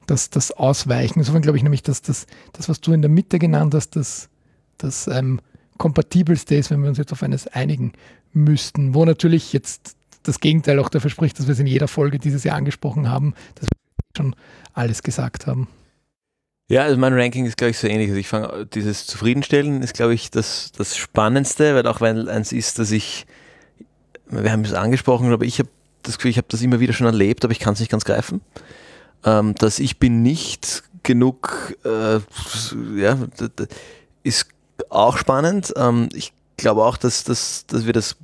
das, 0.07 0.29
das 0.31 0.51
Ausweichen. 0.51 1.21
Insofern 1.21 1.43
glaube 1.43 1.57
ich 1.57 1.63
nämlich, 1.63 1.83
dass 1.83 2.03
das, 2.03 2.27
das, 2.53 2.69
was 2.69 2.81
du 2.81 2.93
in 2.93 3.01
der 3.01 3.11
Mitte 3.11 3.39
genannt 3.39 3.73
hast, 3.75 3.97
das, 3.97 4.29
das 4.77 5.07
ähm, 5.07 5.41
kompatibelste 5.79 6.57
ist, 6.57 6.71
wenn 6.71 6.83
wir 6.83 6.89
uns 6.89 6.99
jetzt 6.99 7.13
auf 7.13 7.23
eines 7.23 7.47
einigen 7.47 7.93
müssten, 8.33 8.95
wo 8.95 9.05
natürlich 9.05 9.53
jetzt 9.53 9.96
das 10.29 10.41
Gegenteil 10.41 10.79
auch 10.79 10.89
dafür 10.89 11.11
spricht, 11.11 11.39
dass 11.39 11.47
wir 11.47 11.53
es 11.53 11.59
in 11.59 11.67
jeder 11.67 11.89
Folge 11.89 12.19
dieses 12.19 12.45
Jahr 12.45 12.57
angesprochen 12.57 13.09
haben, 13.09 13.35
dass 13.57 13.69
wir 13.69 13.79
schon 14.17 14.37
alles 14.73 15.03
gesagt 15.03 15.47
haben. 15.47 15.69
Ja, 16.69 16.83
also 16.83 16.97
mein 16.99 17.13
Ranking 17.13 17.47
ist, 17.47 17.57
glaube 17.57 17.71
ich, 17.71 17.79
so 17.79 17.87
ähnlich. 17.87 18.09
Also 18.09 18.19
ich 18.19 18.29
fange, 18.29 18.67
dieses 18.67 19.07
Zufriedenstellen 19.07 19.83
ist, 19.83 19.95
glaube 19.95 20.15
ich, 20.15 20.31
das, 20.31 20.73
das 20.77 20.97
Spannendste, 20.97 21.75
weil 21.75 21.87
auch 21.87 22.01
wenn 22.01 22.29
eins 22.29 22.51
ist, 22.51 22.79
dass 22.81 22.91
ich, 22.91 23.27
wir 24.29 24.51
haben 24.51 24.65
es 24.65 24.73
angesprochen, 24.73 25.33
aber 25.33 25.45
ich 25.45 25.61
habe 25.61 25.69
das 26.03 26.17
Gefühl, 26.19 26.33
ich 26.33 26.39
habe 26.39 26.49
das 26.51 26.63
immer 26.63 26.81
wieder 26.81 26.93
schon 26.93 27.07
erlebt, 27.07 27.45
aber 27.45 27.53
ich 27.53 27.61
kann 27.61 27.75
es 27.75 27.81
nicht 27.81 27.91
ganz 27.91 28.05
greifen, 28.05 28.41
ähm, 29.25 29.55
dass 29.55 29.79
ich 29.79 29.99
bin 29.99 30.23
nicht 30.23 30.83
genug, 31.05 31.77
äh, 31.85 32.19
ja, 32.97 33.19
ist 34.25 34.49
auch 34.89 35.19
spannend. 35.19 35.73
Ähm, 35.77 36.09
ich 36.15 36.33
glaube 36.57 36.85
auch, 36.85 36.97
dass, 36.97 37.23
dass, 37.23 37.67
dass 37.67 37.87
wir 37.87 37.93
das 37.93 38.17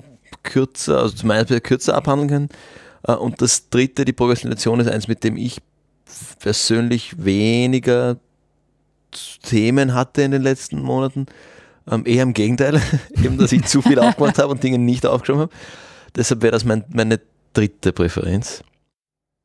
kürzer, 0.42 1.00
also 1.00 1.16
zum 1.16 1.30
einen 1.30 1.62
kürzer 1.62 1.94
abhandeln 1.94 2.28
können. 2.28 2.48
Äh, 3.06 3.12
und 3.12 3.40
das 3.42 3.68
dritte, 3.68 4.04
die 4.04 4.12
Prokrastination, 4.12 4.80
ist 4.80 4.88
eins, 4.88 5.08
mit 5.08 5.24
dem 5.24 5.36
ich 5.36 5.58
persönlich 6.38 7.24
weniger 7.24 8.18
Themen 9.42 9.94
hatte 9.94 10.22
in 10.22 10.30
den 10.30 10.42
letzten 10.42 10.80
Monaten. 10.80 11.26
Ähm, 11.90 12.04
eher 12.06 12.22
im 12.22 12.32
Gegenteil, 12.32 12.80
eben, 13.22 13.38
dass 13.38 13.52
ich 13.52 13.64
zu 13.64 13.82
viel 13.82 13.98
aufgemacht 14.00 14.38
habe 14.38 14.48
und 14.48 14.62
Dinge 14.62 14.78
nicht 14.78 15.06
aufgeschrieben 15.06 15.42
habe. 15.42 15.52
Deshalb 16.14 16.42
wäre 16.42 16.52
das 16.52 16.64
mein, 16.64 16.84
meine 16.88 17.20
dritte 17.52 17.92
Präferenz. 17.92 18.62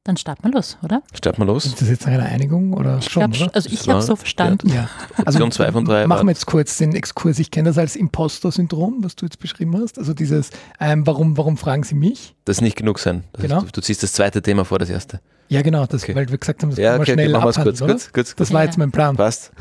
Dann 0.07 0.15
starten 0.15 0.45
wir 0.45 0.51
los, 0.53 0.77
oder? 0.83 1.03
Starten 1.13 1.41
wir 1.41 1.45
los. 1.45 1.65
Ist 1.65 1.81
das 1.81 1.89
jetzt 1.89 2.07
eine 2.07 2.23
Einigung 2.23 2.71
oder 2.71 2.99
ich 2.99 3.09
schon, 3.09 3.29
glaub, 3.29 3.53
Also 3.53 3.69
ich 3.69 3.89
habe 3.89 4.01
so 4.01 4.15
verstanden. 4.15 4.69
Ja. 4.69 4.89
Also 5.17 5.39
Option 5.39 5.51
2 5.51 5.71
von 5.73 5.83
3. 5.83 6.07
Machen 6.07 6.27
wir 6.27 6.31
jetzt 6.31 6.45
kurz 6.45 6.77
den 6.77 6.95
Exkurs. 6.95 7.39
Ich 7.39 7.51
kenne 7.51 7.67
das 7.67 7.77
als 7.77 7.97
Imposter-Syndrom, 7.97 9.03
was 9.03 9.17
du 9.17 9.25
jetzt 9.25 9.37
beschrieben 9.39 9.77
hast. 9.77 9.99
Also 9.99 10.13
dieses, 10.13 10.51
ähm, 10.79 11.05
warum, 11.05 11.35
warum 11.35 11.57
fragen 11.57 11.83
Sie 11.83 11.93
mich? 11.93 12.35
Das 12.45 12.61
nicht 12.61 12.77
genug 12.77 12.99
sein. 12.99 13.25
Das 13.33 13.41
genau. 13.41 13.63
Ist, 13.63 13.75
du, 13.75 13.81
ziehst 13.81 14.01
das 14.01 14.13
zweite 14.13 14.41
Thema 14.41 14.63
vor 14.63 14.79
das 14.79 14.89
erste. 14.89 15.19
Ja, 15.49 15.61
genau, 15.61 15.85
das, 15.85 16.03
okay. 16.03 16.15
weil 16.15 16.29
wir 16.29 16.37
gesagt 16.37 16.63
haben, 16.63 16.69
das 16.69 16.79
ja, 16.79 16.95
okay, 16.95 17.11
schnell 17.11 17.35
okay, 17.35 17.45
machen 17.45 17.63
kurz, 17.63 17.79
kurz, 17.81 18.13
kurz, 18.13 18.35
Das 18.35 18.53
war 18.53 18.63
jetzt 18.63 18.77
mein 18.77 18.91
Plan. 18.91 19.17
Passt. 19.17 19.51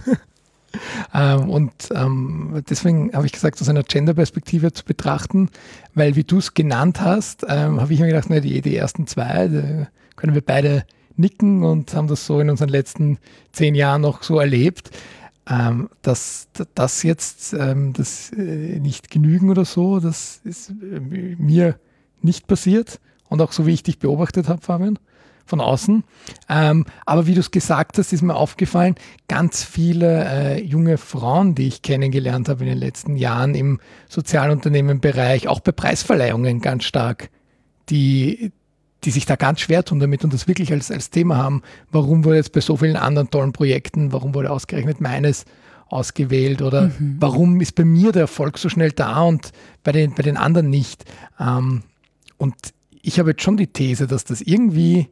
ähm, 1.12 1.50
und 1.50 1.72
ähm, 1.92 2.62
deswegen 2.70 3.12
habe 3.14 3.26
ich 3.26 3.32
gesagt, 3.32 3.60
aus 3.60 3.68
einer 3.68 3.82
Gender-Perspektive 3.82 4.72
zu 4.72 4.84
betrachten, 4.84 5.48
weil 5.94 6.14
wie 6.14 6.22
du 6.22 6.38
es 6.38 6.54
genannt 6.54 7.00
hast, 7.00 7.44
ähm, 7.48 7.80
habe 7.80 7.92
ich 7.92 7.98
mir 7.98 8.06
gedacht, 8.06 8.26
na, 8.28 8.38
die, 8.38 8.62
die 8.62 8.76
ersten 8.76 9.08
zwei, 9.08 9.48
die 9.48 9.86
können 10.16 10.34
wir 10.34 10.44
beide 10.44 10.84
nicken 11.16 11.62
und 11.62 11.94
haben 11.94 12.08
das 12.08 12.26
so 12.26 12.40
in 12.40 12.50
unseren 12.50 12.68
letzten 12.68 13.18
zehn 13.52 13.74
Jahren 13.74 14.02
noch 14.02 14.22
so 14.22 14.38
erlebt. 14.38 14.90
Ähm, 15.48 15.88
dass 16.02 16.48
das 16.74 17.04
jetzt 17.04 17.52
ähm, 17.52 17.92
das 17.92 18.32
äh, 18.32 18.80
nicht 18.80 19.10
genügen 19.10 19.48
oder 19.48 19.64
so, 19.64 20.00
das 20.00 20.40
ist 20.42 20.70
äh, 20.70 20.98
mir 20.98 21.78
nicht 22.20 22.48
passiert 22.48 23.00
und 23.28 23.40
auch 23.40 23.52
so 23.52 23.64
wie 23.64 23.72
ich 23.72 23.84
dich 23.84 24.00
beobachtet 24.00 24.48
habe, 24.48 24.60
Fabian, 24.60 24.98
von 25.44 25.60
außen. 25.60 26.02
Ähm, 26.48 26.84
aber 27.04 27.28
wie 27.28 27.34
du 27.34 27.40
es 27.40 27.52
gesagt 27.52 27.96
hast, 27.98 28.12
ist 28.12 28.22
mir 28.22 28.34
aufgefallen, 28.34 28.96
ganz 29.28 29.62
viele 29.62 30.24
äh, 30.24 30.64
junge 30.64 30.98
Frauen, 30.98 31.54
die 31.54 31.68
ich 31.68 31.82
kennengelernt 31.82 32.48
habe 32.48 32.64
in 32.64 32.70
den 32.70 32.78
letzten 32.78 33.14
Jahren 33.14 33.54
im 33.54 33.78
Sozialunternehmenbereich, 34.08 35.46
auch 35.46 35.60
bei 35.60 35.70
Preisverleihungen 35.70 36.60
ganz 36.60 36.82
stark, 36.82 37.30
die, 37.88 38.50
die 39.06 39.12
sich 39.12 39.24
da 39.24 39.36
ganz 39.36 39.60
schwer 39.60 39.84
tun 39.84 40.00
damit 40.00 40.24
und 40.24 40.34
das 40.34 40.48
wirklich 40.48 40.72
als, 40.72 40.90
als 40.90 41.10
Thema 41.10 41.36
haben. 41.36 41.62
Warum 41.90 42.24
wurde 42.24 42.36
jetzt 42.36 42.52
bei 42.52 42.60
so 42.60 42.76
vielen 42.76 42.96
anderen 42.96 43.30
tollen 43.30 43.52
Projekten, 43.52 44.12
warum 44.12 44.34
wurde 44.34 44.50
ausgerechnet 44.50 45.00
meines 45.00 45.44
ausgewählt 45.88 46.62
oder 46.62 46.88
mhm. 46.88 47.16
warum 47.20 47.60
ist 47.60 47.76
bei 47.76 47.84
mir 47.84 48.10
der 48.10 48.22
Erfolg 48.22 48.58
so 48.58 48.68
schnell 48.68 48.90
da 48.90 49.22
und 49.22 49.52
bei 49.84 49.92
den, 49.92 50.14
bei 50.14 50.22
den 50.22 50.36
anderen 50.36 50.68
nicht? 50.68 51.04
Ähm, 51.38 51.84
und 52.36 52.54
ich 53.00 53.20
habe 53.20 53.30
jetzt 53.30 53.42
schon 53.42 53.56
die 53.56 53.68
These, 53.68 54.08
dass 54.08 54.24
das 54.24 54.40
irgendwie 54.40 55.08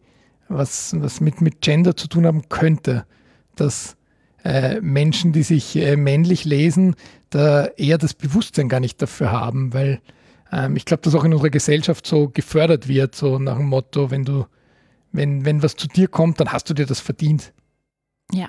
was, 0.48 0.94
was 0.98 1.20
mit, 1.20 1.40
mit 1.40 1.60
Gender 1.60 1.96
zu 1.96 2.08
tun 2.08 2.26
haben 2.26 2.48
könnte, 2.48 3.06
dass 3.54 3.96
äh, 4.44 4.80
Menschen, 4.80 5.32
die 5.32 5.44
sich 5.44 5.76
äh, 5.76 5.96
männlich 5.96 6.44
lesen, 6.44 6.96
da 7.30 7.66
eher 7.76 7.98
das 7.98 8.12
Bewusstsein 8.12 8.68
gar 8.68 8.80
nicht 8.80 9.00
dafür 9.00 9.30
haben, 9.30 9.72
weil 9.72 10.00
ähm, 10.54 10.76
ich 10.76 10.84
glaube, 10.84 11.02
dass 11.02 11.14
auch 11.14 11.24
in 11.24 11.32
unserer 11.32 11.50
Gesellschaft 11.50 12.06
so 12.06 12.28
gefördert 12.28 12.86
wird, 12.86 13.14
so 13.14 13.38
nach 13.38 13.56
dem 13.56 13.66
Motto, 13.66 14.10
wenn 14.10 14.24
du, 14.24 14.46
wenn, 15.12 15.44
wenn 15.44 15.62
was 15.62 15.74
zu 15.76 15.88
dir 15.88 16.08
kommt, 16.08 16.40
dann 16.40 16.52
hast 16.52 16.70
du 16.70 16.74
dir 16.74 16.86
das 16.86 17.00
verdient. 17.00 17.52
Ja. 18.32 18.48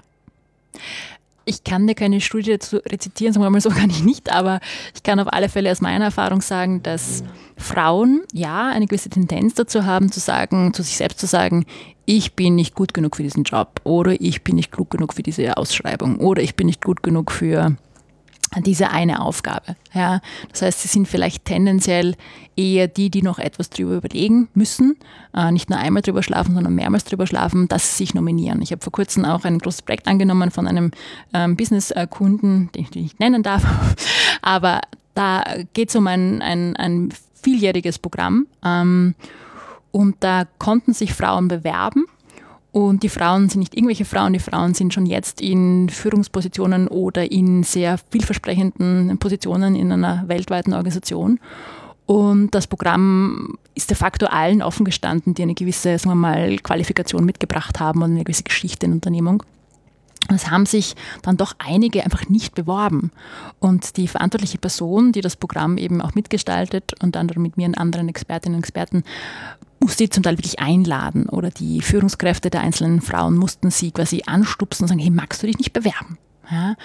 Ich 1.47 1.63
kann 1.63 1.85
dir 1.85 1.93
keine 1.93 2.21
Studie 2.21 2.51
dazu 2.51 2.77
rezitieren, 2.77 3.33
sagen 3.33 3.45
wir 3.45 3.49
mal 3.51 3.61
so 3.61 3.69
kann 3.69 3.89
ich 3.89 4.03
nicht, 4.03 4.31
aber 4.31 4.59
ich 4.95 5.03
kann 5.03 5.19
auf 5.19 5.31
alle 5.31 5.47
Fälle 5.47 5.71
aus 5.71 5.79
meiner 5.79 6.05
Erfahrung 6.05 6.41
sagen, 6.41 6.81
dass 6.81 7.23
Frauen 7.55 8.23
ja 8.33 8.69
eine 8.69 8.87
gewisse 8.87 9.09
Tendenz 9.09 9.53
dazu 9.53 9.85
haben, 9.85 10.11
zu 10.11 10.19
sagen, 10.19 10.73
zu 10.73 10.81
sich 10.81 10.97
selbst 10.97 11.19
zu 11.19 11.27
sagen, 11.27 11.65
ich 12.05 12.33
bin 12.33 12.55
nicht 12.55 12.73
gut 12.73 12.93
genug 12.93 13.15
für 13.15 13.23
diesen 13.23 13.43
Job 13.43 13.79
oder 13.83 14.19
ich 14.19 14.43
bin 14.43 14.55
nicht 14.55 14.71
klug 14.71 14.89
genug 14.89 15.13
für 15.13 15.23
diese 15.23 15.57
Ausschreibung 15.57 16.17
oder 16.17 16.41
ich 16.41 16.55
bin 16.55 16.65
nicht 16.65 16.83
gut 16.83 17.03
genug 17.03 17.31
für 17.31 17.77
diese 18.61 18.89
eine 18.89 19.21
Aufgabe. 19.21 19.75
Ja, 19.93 20.21
das 20.51 20.61
heißt, 20.61 20.81
sie 20.81 20.87
sind 20.87 21.07
vielleicht 21.07 21.45
tendenziell 21.45 22.15
eher 22.55 22.87
die, 22.87 23.09
die 23.09 23.21
noch 23.21 23.39
etwas 23.39 23.69
drüber 23.69 23.95
überlegen 23.95 24.47
müssen, 24.53 24.97
äh, 25.35 25.51
nicht 25.51 25.69
nur 25.69 25.79
einmal 25.79 26.01
drüber 26.01 26.23
schlafen, 26.23 26.55
sondern 26.55 26.75
mehrmals 26.75 27.03
drüber 27.03 27.27
schlafen, 27.27 27.67
dass 27.67 27.91
sie 27.91 28.03
sich 28.03 28.13
nominieren. 28.13 28.61
Ich 28.61 28.71
habe 28.71 28.81
vor 28.81 28.91
kurzem 28.91 29.25
auch 29.25 29.43
ein 29.43 29.59
großes 29.59 29.81
Projekt 29.81 30.07
angenommen 30.07 30.51
von 30.51 30.67
einem 30.67 30.91
ähm, 31.33 31.55
Business-Kunden, 31.55 32.69
den 32.73 32.83
ich 32.83 32.91
nicht 32.91 33.19
nennen 33.19 33.43
darf, 33.43 33.65
aber 34.41 34.81
da 35.13 35.43
geht 35.73 35.89
es 35.89 35.95
um 35.95 36.07
ein, 36.07 36.41
ein, 36.41 36.75
ein 36.75 37.13
vieljähriges 37.41 37.99
Programm 37.99 38.47
ähm, 38.63 39.15
und 39.91 40.15
da 40.19 40.45
konnten 40.59 40.93
sich 40.93 41.13
Frauen 41.13 41.47
bewerben 41.47 42.05
und 42.75 43.03
die 43.03 43.09
Frauen 43.09 43.47
sind 43.47 43.61
nicht 43.61 43.73
irgendwelche 43.73 44.03
Frauen, 44.03 44.33
die 44.33 44.39
Frauen 44.39 44.73
sind 44.73 44.93
schon 44.93 45.05
jetzt 45.05 45.39
in 45.39 45.87
Führungspositionen 45.87 46.89
oder 46.89 47.31
in 47.31 47.63
sehr 47.63 47.97
vielversprechenden 48.11 49.17
Positionen 49.17 49.77
in 49.77 49.93
einer 49.93 50.25
weltweiten 50.27 50.73
Organisation. 50.73 51.39
Und 52.05 52.53
das 52.53 52.67
Programm 52.67 53.57
ist 53.75 53.91
de 53.91 53.95
facto 53.95 54.25
allen 54.25 54.61
offen 54.61 54.83
gestanden, 54.83 55.33
die 55.33 55.43
eine 55.43 55.53
gewisse, 55.53 55.97
sagen 55.97 56.09
wir 56.09 56.15
mal, 56.15 56.57
Qualifikation 56.57 57.23
mitgebracht 57.23 57.79
haben 57.79 58.01
und 58.01 58.11
eine 58.11 58.25
gewisse 58.25 58.43
Geschichte 58.43 58.87
in 58.87 58.91
Unternehmung. 58.91 59.41
Es 60.27 60.49
haben 60.49 60.65
sich 60.65 60.95
dann 61.21 61.37
doch 61.37 61.53
einige 61.59 62.03
einfach 62.03 62.27
nicht 62.27 62.55
beworben. 62.55 63.11
Und 63.59 63.95
die 63.95 64.09
verantwortliche 64.09 64.57
Person, 64.57 65.13
die 65.13 65.21
das 65.21 65.37
Programm 65.37 65.77
eben 65.77 66.01
auch 66.01 66.13
mitgestaltet 66.13 66.93
und 67.01 67.15
dann 67.15 67.31
mit 67.37 67.55
mir 67.55 67.67
und 67.67 67.77
anderen 67.77 68.09
Expertinnen 68.09 68.57
und 68.57 68.63
Experten 68.63 69.05
musste 69.79 70.03
sie 70.03 70.09
zum 70.09 70.23
Teil 70.23 70.37
wirklich 70.37 70.59
einladen 70.59 71.27
oder 71.29 71.51
die 71.51 71.81
Führungskräfte 71.81 72.49
der 72.49 72.61
einzelnen 72.61 73.01
Frauen 73.01 73.35
mussten 73.37 73.71
sie 73.71 73.91
quasi 73.91 74.23
anstupsen 74.25 74.83
und 74.83 74.87
sagen, 74.89 74.99
hey, 74.99 75.09
magst 75.09 75.43
du 75.43 75.47
dich 75.47 75.57
nicht 75.57 75.73
bewerben? 75.73 76.17
Ja? 76.49 76.75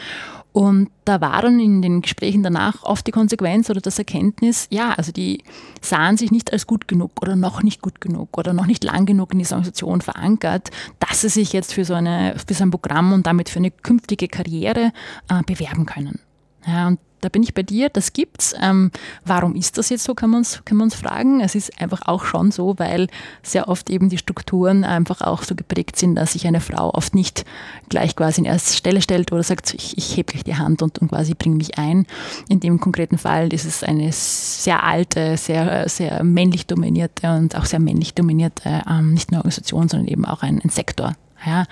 Und 0.52 0.90
da 1.04 1.20
war 1.20 1.42
dann 1.42 1.60
in 1.60 1.80
den 1.80 2.00
Gesprächen 2.00 2.42
danach 2.42 2.82
oft 2.82 3.06
die 3.06 3.12
Konsequenz 3.12 3.70
oder 3.70 3.80
das 3.80 3.98
Erkenntnis, 3.98 4.66
ja, 4.70 4.92
also 4.92 5.12
die 5.12 5.44
sahen 5.80 6.16
sich 6.16 6.32
nicht 6.32 6.52
als 6.52 6.66
gut 6.66 6.88
genug 6.88 7.22
oder 7.22 7.36
noch 7.36 7.62
nicht 7.62 7.82
gut 7.82 8.00
genug 8.00 8.36
oder 8.36 8.52
noch 8.52 8.66
nicht 8.66 8.82
lang 8.82 9.06
genug 9.06 9.32
in 9.32 9.38
dieser 9.38 9.56
Organisation 9.56 10.00
verankert, 10.00 10.70
dass 10.98 11.20
sie 11.20 11.28
sich 11.28 11.52
jetzt 11.52 11.72
für 11.72 11.84
so, 11.84 11.94
eine, 11.94 12.34
für 12.44 12.54
so 12.54 12.64
ein 12.64 12.72
Programm 12.72 13.12
und 13.12 13.26
damit 13.26 13.48
für 13.48 13.60
eine 13.60 13.70
künftige 13.70 14.26
Karriere 14.26 14.92
äh, 15.28 15.42
bewerben 15.46 15.86
können. 15.86 16.18
Ja, 16.66 16.88
und 16.88 16.98
da 17.20 17.28
bin 17.28 17.42
ich 17.42 17.54
bei 17.54 17.62
dir, 17.62 17.88
das 17.88 18.12
gibt's. 18.12 18.54
Ähm, 18.60 18.90
warum 19.24 19.54
ist 19.54 19.78
das 19.78 19.88
jetzt 19.88 20.04
so, 20.04 20.14
kann 20.14 20.30
man, 20.30 20.38
uns, 20.38 20.62
kann 20.64 20.80
uns 20.80 20.94
fragen. 20.94 21.40
Es 21.40 21.54
ist 21.54 21.80
einfach 21.80 22.02
auch 22.06 22.24
schon 22.24 22.50
so, 22.50 22.78
weil 22.78 23.08
sehr 23.42 23.68
oft 23.68 23.90
eben 23.90 24.08
die 24.08 24.18
Strukturen 24.18 24.84
einfach 24.84 25.20
auch 25.20 25.42
so 25.42 25.54
geprägt 25.54 25.96
sind, 25.96 26.14
dass 26.14 26.32
sich 26.32 26.46
eine 26.46 26.60
Frau 26.60 26.92
oft 26.94 27.14
nicht 27.14 27.44
gleich 27.88 28.16
quasi 28.16 28.40
in 28.40 28.44
erste 28.44 28.76
Stelle 28.76 29.02
stellt 29.02 29.32
oder 29.32 29.42
sagt, 29.42 29.74
ich, 29.74 29.96
ich 29.98 30.16
hebe 30.16 30.32
gleich 30.32 30.44
die 30.44 30.56
Hand 30.56 30.82
und, 30.82 30.98
und 30.98 31.08
quasi 31.08 31.34
bringe 31.34 31.56
mich 31.56 31.78
ein. 31.78 32.06
In 32.48 32.60
dem 32.60 32.80
konkreten 32.80 33.18
Fall 33.18 33.52
ist 33.52 33.64
es 33.64 33.82
eine 33.82 34.10
sehr 34.12 34.82
alte, 34.84 35.36
sehr, 35.36 35.88
sehr 35.88 36.22
männlich 36.24 36.66
dominierte 36.66 37.36
und 37.36 37.56
auch 37.56 37.64
sehr 37.64 37.80
männlich 37.80 38.14
dominierte, 38.14 38.82
ähm, 38.88 39.12
nicht 39.12 39.30
nur 39.30 39.40
Organisation, 39.40 39.88
sondern 39.88 40.08
eben 40.08 40.24
auch 40.24 40.42
ein, 40.42 40.60
ein 40.62 40.70
Sektor. 40.70 41.14
Ja, 41.44 41.64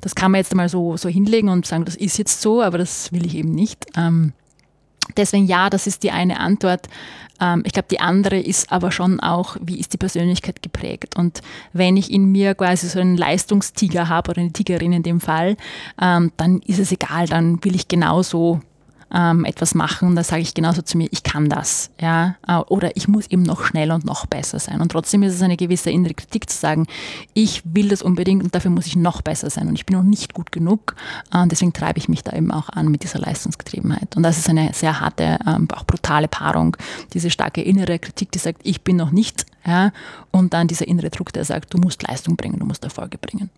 das 0.00 0.14
kann 0.14 0.32
man 0.32 0.40
jetzt 0.40 0.54
mal 0.54 0.68
so, 0.68 0.96
so 0.96 1.08
hinlegen 1.08 1.48
und 1.48 1.64
sagen, 1.64 1.84
das 1.84 1.94
ist 1.94 2.18
jetzt 2.18 2.40
so, 2.40 2.60
aber 2.60 2.78
das 2.78 3.12
will 3.12 3.24
ich 3.24 3.36
eben 3.36 3.52
nicht. 3.52 3.86
Ähm, 3.96 4.32
deswegen 5.16 5.46
ja, 5.46 5.70
das 5.70 5.86
ist 5.86 6.02
die 6.02 6.10
eine 6.10 6.40
Antwort. 6.40 6.88
Ähm, 7.40 7.62
ich 7.66 7.72
glaube, 7.72 7.88
die 7.90 8.00
andere 8.00 8.38
ist 8.38 8.70
aber 8.72 8.92
schon 8.92 9.20
auch, 9.20 9.56
wie 9.60 9.78
ist 9.78 9.92
die 9.92 9.98
Persönlichkeit 9.98 10.62
geprägt? 10.62 11.16
Und 11.16 11.40
wenn 11.72 11.96
ich 11.96 12.10
in 12.10 12.26
mir 12.26 12.54
quasi 12.54 12.88
so 12.88 13.00
einen 13.00 13.16
Leistungstiger 13.16 14.08
habe 14.08 14.30
oder 14.30 14.40
eine 14.40 14.52
Tigerin 14.52 14.92
in 14.92 15.02
dem 15.02 15.20
Fall, 15.20 15.56
ähm, 16.00 16.32
dann 16.36 16.60
ist 16.60 16.78
es 16.78 16.92
egal, 16.92 17.26
dann 17.26 17.62
will 17.64 17.74
ich 17.74 17.88
genauso 17.88 18.60
ähm, 19.12 19.44
etwas 19.44 19.74
machen, 19.74 20.16
da 20.16 20.24
sage 20.24 20.42
ich 20.42 20.54
genauso 20.54 20.82
zu 20.82 20.96
mir, 20.96 21.08
ich 21.10 21.22
kann 21.22 21.48
das. 21.48 21.90
Ja? 22.00 22.36
Äh, 22.46 22.56
oder 22.56 22.96
ich 22.96 23.08
muss 23.08 23.26
eben 23.26 23.42
noch 23.42 23.64
schneller 23.64 23.94
und 23.94 24.04
noch 24.04 24.26
besser 24.26 24.58
sein. 24.58 24.80
Und 24.80 24.92
trotzdem 24.92 25.22
ist 25.22 25.34
es 25.34 25.42
eine 25.42 25.56
gewisse 25.56 25.90
innere 25.90 26.14
Kritik 26.14 26.48
zu 26.48 26.56
sagen, 26.56 26.86
ich 27.34 27.62
will 27.64 27.88
das 27.88 28.02
unbedingt 28.02 28.42
und 28.42 28.54
dafür 28.54 28.70
muss 28.70 28.86
ich 28.86 28.96
noch 28.96 29.22
besser 29.22 29.50
sein 29.50 29.68
und 29.68 29.74
ich 29.74 29.86
bin 29.86 29.96
noch 29.96 30.04
nicht 30.04 30.34
gut 30.34 30.52
genug. 30.52 30.96
Äh, 31.32 31.46
deswegen 31.46 31.72
treibe 31.72 31.98
ich 31.98 32.08
mich 32.08 32.22
da 32.22 32.36
eben 32.36 32.50
auch 32.50 32.68
an 32.70 32.88
mit 32.88 33.02
dieser 33.02 33.18
Leistungsgetriebenheit. 33.18 34.16
Und 34.16 34.22
das 34.22 34.38
ist 34.38 34.48
eine 34.48 34.72
sehr 34.72 35.00
harte, 35.00 35.38
ähm, 35.46 35.68
auch 35.72 35.84
brutale 35.84 36.28
Paarung. 36.28 36.76
Diese 37.12 37.30
starke 37.30 37.62
innere 37.62 37.98
Kritik, 37.98 38.32
die 38.32 38.38
sagt, 38.38 38.60
ich 38.64 38.82
bin 38.82 38.96
noch 38.96 39.10
nicht. 39.10 39.46
Ja? 39.66 39.92
Und 40.30 40.54
dann 40.54 40.68
dieser 40.68 40.88
innere 40.88 41.10
Druck, 41.10 41.32
der 41.32 41.44
sagt, 41.44 41.74
du 41.74 41.78
musst 41.78 42.02
Leistung 42.02 42.36
bringen, 42.36 42.58
du 42.58 42.66
musst 42.66 42.84
Erfolge 42.84 43.18
bringen 43.18 43.50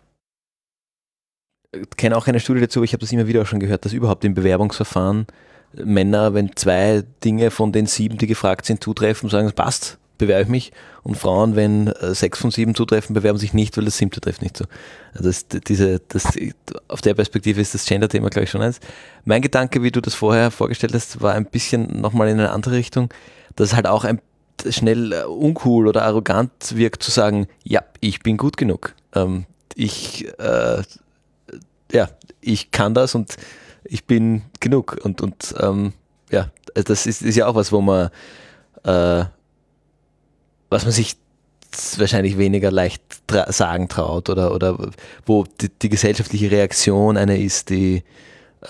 kenne 1.97 2.17
auch 2.17 2.27
eine 2.27 2.39
Studie 2.39 2.61
dazu, 2.61 2.83
ich 2.83 2.93
habe 2.93 3.01
das 3.01 3.11
immer 3.11 3.27
wieder 3.27 3.41
auch 3.41 3.47
schon 3.47 3.59
gehört, 3.59 3.85
dass 3.85 3.93
überhaupt 3.93 4.23
im 4.25 4.33
Bewerbungsverfahren 4.33 5.27
Männer, 5.73 6.33
wenn 6.33 6.55
zwei 6.55 7.03
Dinge 7.23 7.51
von 7.51 7.71
den 7.71 7.85
sieben, 7.85 8.17
die 8.17 8.27
gefragt 8.27 8.65
sind, 8.65 8.83
zutreffen, 8.83 9.29
sagen, 9.29 9.47
es 9.47 9.53
passt, 9.53 9.97
bewerbe 10.17 10.43
ich 10.43 10.49
mich. 10.49 10.71
Und 11.03 11.17
Frauen, 11.17 11.55
wenn 11.55 11.87
äh, 11.87 12.13
sechs 12.15 12.39
von 12.39 12.51
sieben 12.51 12.75
zutreffen, 12.75 13.13
bewerben 13.13 13.37
sich 13.37 13.53
nicht, 13.53 13.75
weil 13.77 13.85
das 13.85 13.97
siebte 13.97 14.21
trifft 14.21 14.41
nicht 14.41 14.57
so. 14.57 14.65
Also 15.13 15.29
das, 15.29 15.47
diese, 15.47 16.01
das, 16.07 16.37
auf 16.87 17.01
der 17.01 17.13
Perspektive 17.13 17.61
ist 17.61 17.73
das 17.73 17.85
Gender-Thema, 17.85 18.29
glaube 18.29 18.45
ich, 18.45 18.49
schon 18.49 18.61
eins. 18.61 18.79
Mein 19.25 19.41
Gedanke, 19.41 19.83
wie 19.83 19.91
du 19.91 20.01
das 20.01 20.15
vorher 20.15 20.51
vorgestellt 20.51 20.93
hast, 20.93 21.21
war 21.21 21.33
ein 21.33 21.45
bisschen 21.45 21.99
nochmal 22.01 22.29
in 22.29 22.39
eine 22.39 22.51
andere 22.51 22.75
Richtung, 22.75 23.09
dass 23.55 23.75
halt 23.75 23.87
auch 23.87 24.05
ein 24.05 24.21
schnell 24.69 25.11
äh, 25.11 25.23
uncool 25.23 25.87
oder 25.87 26.03
arrogant 26.03 26.51
wirkt 26.75 27.03
zu 27.03 27.11
sagen, 27.11 27.47
ja, 27.63 27.83
ich 27.99 28.21
bin 28.21 28.37
gut 28.37 28.57
genug. 28.57 28.93
Ähm, 29.13 29.45
ich 29.75 30.27
äh, 30.39 30.81
ja, 31.91 32.09
ich 32.41 32.71
kann 32.71 32.93
das 32.93 33.15
und 33.15 33.35
ich 33.83 34.05
bin 34.05 34.43
genug. 34.59 34.97
Und, 35.03 35.21
und 35.21 35.55
ähm, 35.59 35.93
ja, 36.31 36.51
das 36.73 37.05
ist, 37.05 37.21
ist 37.21 37.35
ja 37.35 37.47
auch 37.47 37.55
was, 37.55 37.71
wo 37.71 37.81
man, 37.81 38.09
äh, 38.83 39.25
was 40.69 40.83
man 40.83 40.91
sich 40.91 41.15
wahrscheinlich 41.97 42.37
weniger 42.37 42.71
leicht 42.71 43.01
tra 43.27 43.51
sagen 43.51 43.89
traut 43.89 44.29
oder, 44.29 44.53
oder 44.53 44.91
wo 45.25 45.43
die, 45.61 45.69
die, 45.69 45.89
gesellschaftliche 45.89 46.49
Reaktion 46.49 47.17
eine 47.17 47.37
ist, 47.37 47.69
die 47.69 48.03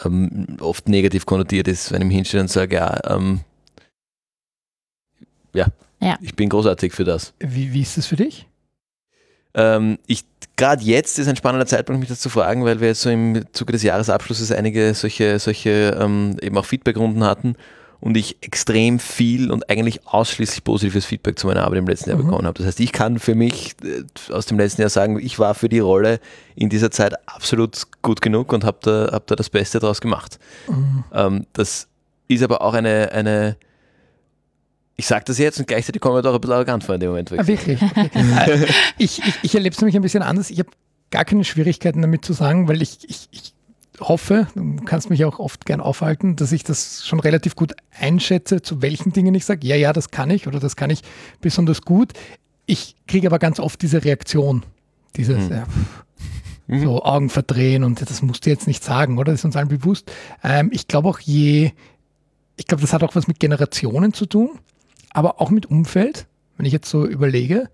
ähm, 0.04 0.58
oft 0.60 0.90
negativ 0.90 1.26
konnotiert 1.26 1.68
ist, 1.68 1.92
wenn 1.92 2.02
ich 2.02 2.08
mich 2.08 2.16
hinstelle 2.16 2.44
und 2.44 2.50
sage, 2.50 2.78
ja, 2.78 3.00
ähm, 3.06 3.42
ja, 5.54 5.68
ja, 6.02 6.18
ich 6.22 6.36
bin 6.36 6.50
großartig 6.50 6.94
für 6.94 7.04
das. 7.04 7.34
Wie, 7.40 7.72
wie 7.74 7.82
ist 7.82 7.98
das 7.98 8.08
für 8.08 8.16
dich? 8.16 8.48
Ähm, 9.56 9.98
ich 10.06 10.26
gerade 10.58 10.84
jetzt 10.84 11.20
ist 11.20 11.28
ein 11.28 11.36
spannender 11.36 11.66
Zeitpunkt, 11.66 12.00
mich 12.00 12.10
das 12.10 12.20
zu 12.20 12.30
fragen, 12.30 12.64
weil 12.64 12.80
wir 12.80 12.90
jetzt 12.90 13.02
so 13.02 13.10
im 13.10 13.44
Zuge 13.54 13.74
des 13.74 13.84
Jahresabschlusses 13.84 14.52
einige 14.52 14.94
solche, 14.94 15.40
solche 15.40 15.98
ähm, 16.00 16.38
eben 16.42 16.58
auch 16.58 16.66
Feedbackrunden 16.66 17.24
hatten 17.24 17.56
und 18.00 18.16
ich 18.18 18.38
extrem 18.42 19.00
viel 19.00 19.52
und 19.52 19.70
eigentlich 19.70 20.08
ausschließlich 20.08 20.64
positives 20.64 21.06
Feedback 21.06 21.40
zu 21.40 21.48
meiner 21.48 21.64
Arbeit 21.64 21.80
im 21.80 21.88
letzten 21.88 22.10
Jahr 22.10 22.20
mhm. 22.20 22.26
bekommen 22.26 22.48
habe. 22.48 22.58
Das 22.58 22.68
heißt, 22.68 22.80
ich 22.80 22.92
kann 22.92 23.20
für 23.20 23.36
mich 23.36 23.76
äh, 23.84 24.04
aus 24.32 24.46
dem 24.46 24.58
letzten 24.58 24.82
Jahr 24.82 24.90
sagen, 24.90 25.20
ich 25.20 25.40
war 25.40 25.56
für 25.56 25.70
die 25.70 25.80
Rolle 25.80 26.20
in 26.56 26.70
dieser 26.70 26.92
Zeit 26.92 27.16
absolut 27.28 27.82
gut 28.02 28.22
genug 28.22 28.54
und 28.54 28.64
habe 28.64 28.78
da, 28.82 29.10
hab 29.12 29.28
da 29.28 29.36
das 29.36 29.50
Beste 29.50 29.80
draus 29.80 30.02
gemacht. 30.02 30.40
Mhm. 30.68 31.04
Ähm, 31.14 31.46
das 31.54 31.88
ist 32.28 32.44
aber 32.44 32.62
auch 32.62 32.74
eine, 32.74 33.12
eine 33.12 33.58
ich 34.98 35.08
sage 35.08 35.26
das 35.26 35.38
jetzt 35.38 35.60
und 35.60 35.68
gleichzeitig 35.68 36.02
kommen 36.02 36.16
wir 36.16 36.22
doch 36.22 36.34
ein 36.34 36.42
bisschen 36.42 36.54
arrogant 36.54 36.84
vor 36.84 36.96
in 36.96 37.02
dem 37.02 37.10
Moment. 37.10 37.32
Ah, 37.34 37.48
wirklich? 37.48 37.80
Ich 38.98 39.22
ich, 39.22 39.34
ich 39.42 39.56
erlebe 39.56 39.74
es 39.74 39.82
nämlich 39.82 39.96
ein 39.96 40.02
bisschen 40.02 40.24
anders. 40.24 40.50
Ich 40.50 40.60
habe 40.60 40.70
gar 41.12 41.26
keine 41.26 41.44
Schwierigkeiten 41.44 42.02
damit 42.02 42.24
zu 42.24 42.34
sagen, 42.34 42.68
weil 42.68 42.82
ich, 42.82 43.10
ich, 43.10 43.28
ich 43.32 43.54
hoffe, 44.00 44.48
du 44.56 44.78
kannst 44.86 45.10
mich 45.10 45.26
auch 45.26 45.40
oft 45.40 45.66
gern 45.66 45.82
aufhalten, 45.82 46.36
dass 46.36 46.52
ich 46.52 46.64
das 46.64 47.06
schon 47.06 47.20
relativ 47.20 47.56
gut 47.56 47.74
einschätze, 48.00 48.62
zu 48.62 48.82
welchen 48.82 49.12
Dingen 49.12 49.36
ich 49.36 49.46
sage, 49.46 49.66
ja, 49.68 49.76
ja, 49.76 49.94
das 49.94 50.12
kann 50.12 50.30
ich 50.30 50.48
oder 50.48 50.60
das 50.60 50.76
kann 50.76 50.90
ich 50.90 51.02
besonders 51.42 51.82
gut. 51.82 52.14
Ich 52.66 52.96
kriege 53.08 53.28
aber 53.28 53.40
ganz 53.40 53.60
oft 53.60 53.82
diese 53.82 54.04
Reaktion, 54.04 54.64
dieses, 55.16 55.50
mhm. 55.50 55.56
ja, 55.56 55.68
mhm. 56.68 56.82
so 56.82 57.04
Augen 57.04 57.30
verdrehen 57.30 57.84
und 57.84 58.02
das 58.02 58.22
musst 58.22 58.46
du 58.46 58.50
jetzt 58.50 58.68
nicht 58.68 58.84
sagen, 58.84 59.18
oder? 59.18 59.32
Das 59.32 59.42
ist 59.42 59.46
uns 59.46 59.56
allen 59.56 59.68
bewusst. 59.68 60.12
Ähm, 60.44 60.70
ich 60.74 60.88
glaube 60.88 61.10
auch 61.10 61.20
je, 61.20 61.72
ich 62.58 62.66
glaube, 62.66 62.82
das 62.82 62.94
hat 62.94 63.04
auch 63.04 63.16
was 63.16 63.28
mit 63.28 63.40
Generationen 63.40 64.14
zu 64.14 64.26
tun 64.26 64.52
aber 65.16 65.40
auch 65.40 65.50
mit 65.50 65.66
Umfeld, 65.66 66.28
wenn 66.58 66.66
ich 66.66 66.74
jetzt 66.74 66.90
so 66.90 67.08
überlege. 67.08 67.70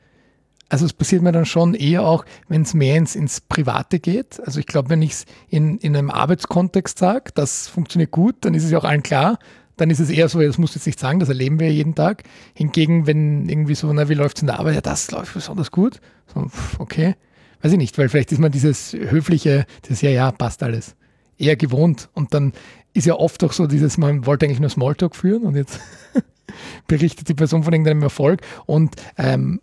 Also 0.69 0.85
es 0.85 0.93
passiert 0.93 1.23
mir 1.23 1.31
dann 1.31 1.47
schon 1.47 1.73
eher 1.73 2.03
auch, 2.03 2.23
wenn 2.47 2.61
es 2.61 2.75
mehr 2.75 2.95
ins, 2.95 3.15
ins 3.15 3.41
Private 3.41 3.99
geht. 3.99 4.39
Also 4.45 4.59
ich 4.59 4.67
glaube, 4.67 4.89
wenn 4.89 5.01
ich 5.01 5.11
es 5.11 5.25
in, 5.49 5.79
in 5.79 5.95
einem 5.95 6.11
Arbeitskontext 6.11 6.99
sage, 6.99 7.31
das 7.33 7.67
funktioniert 7.67 8.11
gut, 8.11 8.35
dann 8.41 8.53
ist 8.53 8.63
es 8.63 8.71
ja 8.71 8.77
auch 8.77 8.83
allen 8.83 9.01
klar. 9.01 9.39
Dann 9.75 9.89
ist 9.89 9.99
es 9.99 10.11
eher 10.11 10.29
so, 10.29 10.39
das 10.39 10.59
muss 10.59 10.75
jetzt 10.75 10.85
nicht 10.85 10.99
sagen, 10.99 11.19
das 11.19 11.29
erleben 11.29 11.59
wir 11.59 11.73
jeden 11.73 11.95
Tag. 11.95 12.23
Hingegen, 12.53 13.07
wenn 13.07 13.49
irgendwie 13.49 13.73
so, 13.73 13.91
na, 13.91 14.07
wie 14.07 14.13
läuft 14.13 14.37
es 14.37 14.43
in 14.43 14.47
der 14.47 14.59
Arbeit? 14.59 14.75
Ja, 14.75 14.81
das 14.81 15.09
läuft 15.09 15.33
besonders 15.33 15.71
gut. 15.71 15.99
So, 16.33 16.45
okay. 16.77 17.15
Weiß 17.63 17.71
ich 17.71 17.77
nicht, 17.79 17.97
weil 17.97 18.07
vielleicht 18.07 18.31
ist 18.31 18.39
man 18.39 18.51
dieses 18.51 18.93
höfliche, 18.93 19.65
das 19.87 20.01
ja, 20.01 20.11
ja, 20.11 20.31
passt 20.31 20.61
alles, 20.61 20.95
eher 21.39 21.55
gewohnt. 21.55 22.09
Und 22.13 22.35
dann 22.35 22.53
ist 22.93 23.07
ja 23.07 23.15
oft 23.15 23.43
auch 23.43 23.53
so 23.53 23.65
dieses, 23.65 23.97
man 23.97 24.27
wollte 24.27 24.45
eigentlich 24.45 24.59
nur 24.59 24.69
Smalltalk 24.69 25.15
führen 25.15 25.43
und 25.43 25.55
jetzt 25.55 25.79
berichtet 26.87 27.29
die 27.29 27.33
Person 27.33 27.63
von 27.63 27.73
irgendeinem 27.73 28.03
Erfolg 28.03 28.41
und 28.65 28.95
ähm, 29.17 29.61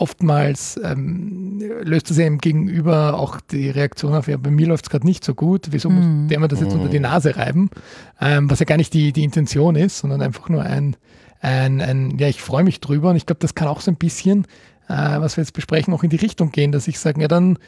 oftmals 0.00 0.80
ähm, 0.82 1.60
löst 1.82 2.10
das 2.10 2.16
ja 2.16 2.26
im 2.26 2.38
Gegenüber 2.38 3.18
auch 3.18 3.40
die 3.40 3.68
Reaktion 3.68 4.14
auf, 4.14 4.28
ja, 4.28 4.36
bei 4.36 4.50
mir 4.50 4.66
läuft 4.66 4.86
es 4.86 4.90
gerade 4.90 5.06
nicht 5.06 5.24
so 5.24 5.34
gut, 5.34 5.68
wieso 5.70 5.90
muss 5.90 6.04
mm. 6.04 6.28
der 6.28 6.40
mir 6.40 6.48
das 6.48 6.60
jetzt 6.60 6.72
unter 6.72 6.88
die 6.88 7.00
Nase 7.00 7.36
reiben, 7.36 7.70
ähm, 8.20 8.50
was 8.50 8.60
ja 8.60 8.64
gar 8.64 8.78
nicht 8.78 8.94
die, 8.94 9.12
die 9.12 9.24
Intention 9.24 9.76
ist, 9.76 9.98
sondern 9.98 10.22
einfach 10.22 10.48
nur 10.48 10.62
ein, 10.62 10.96
ein, 11.40 11.82
ein 11.82 12.18
ja, 12.18 12.28
ich 12.28 12.40
freue 12.40 12.64
mich 12.64 12.80
drüber 12.80 13.10
und 13.10 13.16
ich 13.16 13.26
glaube, 13.26 13.40
das 13.40 13.54
kann 13.54 13.68
auch 13.68 13.82
so 13.82 13.90
ein 13.90 13.96
bisschen, 13.96 14.46
äh, 14.88 15.20
was 15.20 15.36
wir 15.36 15.42
jetzt 15.42 15.52
besprechen, 15.52 15.92
auch 15.92 16.02
in 16.02 16.10
die 16.10 16.16
Richtung 16.16 16.50
gehen, 16.50 16.72
dass 16.72 16.88
ich 16.88 16.98
sage, 16.98 17.20
ja, 17.20 17.28
dann 17.28 17.58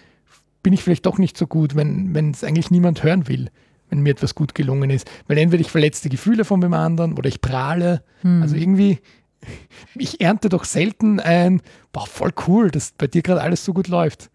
bin 0.63 0.73
ich 0.73 0.83
vielleicht 0.83 1.05
doch 1.07 1.19
nicht 1.19 1.37
so 1.37 1.47
gut, 1.47 1.75
wenn 1.75 2.31
es 2.31 2.45
eigentlich 2.45 2.71
niemand 2.71 3.03
hören 3.03 3.29
will 3.29 3.51
wenn 3.93 4.01
mir 4.01 4.11
etwas 4.11 4.35
gut 4.35 4.55
gelungen 4.55 4.89
ist. 4.89 5.09
Weil 5.29 5.37
entweder 5.37 5.61
ich 5.61 5.71
verletzte 5.71 6.09
Gefühle 6.09 6.47
von 6.47 6.63
dem 6.63 6.73
anderen 6.73 7.13
oder 7.13 7.29
ich 7.29 7.43
prahle. 7.43 8.03
Hm. 8.23 8.41
Also 8.41 8.57
irgendwie, 8.57 8.99
ich 9.95 10.21
ernte 10.23 10.49
doch 10.49 10.65
selten 10.65 11.21
ein, 11.21 11.61
boah, 11.93 12.07
voll 12.07 12.33
cool, 12.49 12.71
dass 12.71 12.93
bei 12.93 13.07
dir 13.07 13.21
gerade 13.21 13.43
alles 13.43 13.65
so 13.65 13.75
gut 13.75 13.89
läuft. 13.89 14.31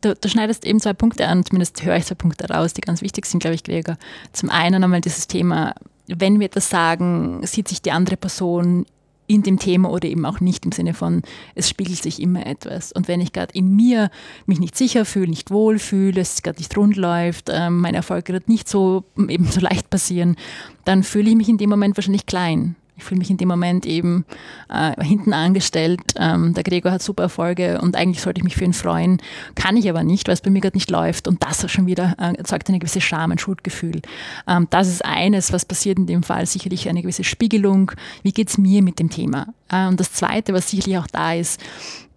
Du, 0.00 0.14
du, 0.14 0.28
schneidest 0.28 0.64
eben 0.64 0.80
zwei 0.80 0.94
Punkte 0.94 1.26
an, 1.26 1.44
zumindest 1.44 1.84
höre 1.84 1.96
ich 1.96 2.06
zwei 2.06 2.14
Punkte 2.14 2.48
raus, 2.48 2.72
die 2.72 2.80
ganz 2.80 3.02
wichtig 3.02 3.26
sind, 3.26 3.40
glaube 3.40 3.54
ich, 3.54 3.64
Gregor. 3.64 3.96
Zum 4.32 4.48
einen 4.48 4.82
einmal 4.82 5.00
dieses 5.00 5.26
Thema, 5.26 5.74
wenn 6.06 6.38
wir 6.38 6.46
etwas 6.46 6.70
sagen, 6.70 7.44
sieht 7.44 7.66
sich 7.68 7.82
die 7.82 7.92
andere 7.92 8.16
Person 8.16 8.86
in 9.32 9.42
dem 9.42 9.58
Thema 9.58 9.90
oder 9.90 10.08
eben 10.08 10.26
auch 10.26 10.40
nicht 10.40 10.64
im 10.64 10.72
Sinne 10.72 10.94
von, 10.94 11.22
es 11.54 11.68
spiegelt 11.68 12.02
sich 12.02 12.20
immer 12.20 12.46
etwas. 12.46 12.92
Und 12.92 13.08
wenn 13.08 13.20
ich 13.20 13.32
gerade 13.32 13.54
in 13.54 13.74
mir 13.74 14.10
mich 14.46 14.60
nicht 14.60 14.76
sicher 14.76 15.04
fühle, 15.04 15.28
nicht 15.28 15.50
wohl 15.50 15.78
fühle, 15.78 16.20
es 16.20 16.42
gerade 16.42 16.58
nicht 16.58 16.76
rund 16.76 16.96
läuft, 16.96 17.48
äh, 17.48 17.70
mein 17.70 17.94
Erfolg 17.94 18.24
gerade 18.26 18.50
nicht 18.50 18.68
so 18.68 19.04
eben 19.16 19.46
so 19.46 19.60
leicht 19.60 19.90
passieren, 19.90 20.36
dann 20.84 21.02
fühle 21.02 21.30
ich 21.30 21.36
mich 21.36 21.48
in 21.48 21.58
dem 21.58 21.70
Moment 21.70 21.96
wahrscheinlich 21.96 22.26
klein. 22.26 22.76
Ich 23.02 23.08
fühle 23.08 23.18
mich 23.18 23.30
in 23.30 23.36
dem 23.36 23.48
Moment 23.48 23.84
eben 23.84 24.24
äh, 24.68 25.02
hinten 25.04 25.32
angestellt. 25.32 26.00
Ähm, 26.16 26.54
der 26.54 26.62
Gregor 26.62 26.92
hat 26.92 27.02
super 27.02 27.24
Erfolge 27.24 27.80
und 27.80 27.96
eigentlich 27.96 28.22
sollte 28.22 28.38
ich 28.38 28.44
mich 28.44 28.54
für 28.54 28.64
ihn 28.64 28.72
freuen. 28.72 29.20
Kann 29.56 29.76
ich 29.76 29.90
aber 29.90 30.04
nicht, 30.04 30.28
weil 30.28 30.34
es 30.34 30.40
bei 30.40 30.50
mir 30.50 30.60
gerade 30.60 30.76
nicht 30.76 30.88
läuft. 30.88 31.26
Und 31.26 31.42
das 31.42 31.68
schon 31.68 31.86
wieder 31.86 32.14
äh, 32.18 32.36
erzeugt 32.36 32.68
eine 32.68 32.78
gewisse 32.78 33.00
Scham, 33.00 33.32
ein 33.32 33.38
Schuldgefühl. 33.38 34.02
Ähm, 34.46 34.68
das 34.70 34.86
ist 34.86 35.04
eines, 35.04 35.52
was 35.52 35.64
passiert 35.64 35.98
in 35.98 36.06
dem 36.06 36.22
Fall. 36.22 36.46
Sicherlich 36.46 36.88
eine 36.88 37.02
gewisse 37.02 37.24
Spiegelung. 37.24 37.90
Wie 38.22 38.32
geht 38.32 38.50
es 38.50 38.56
mir 38.56 38.82
mit 38.82 39.00
dem 39.00 39.10
Thema? 39.10 39.48
Äh, 39.68 39.88
und 39.88 39.98
das 39.98 40.12
Zweite, 40.12 40.52
was 40.52 40.70
sicherlich 40.70 40.98
auch 40.98 41.08
da 41.08 41.34
ist, 41.34 41.60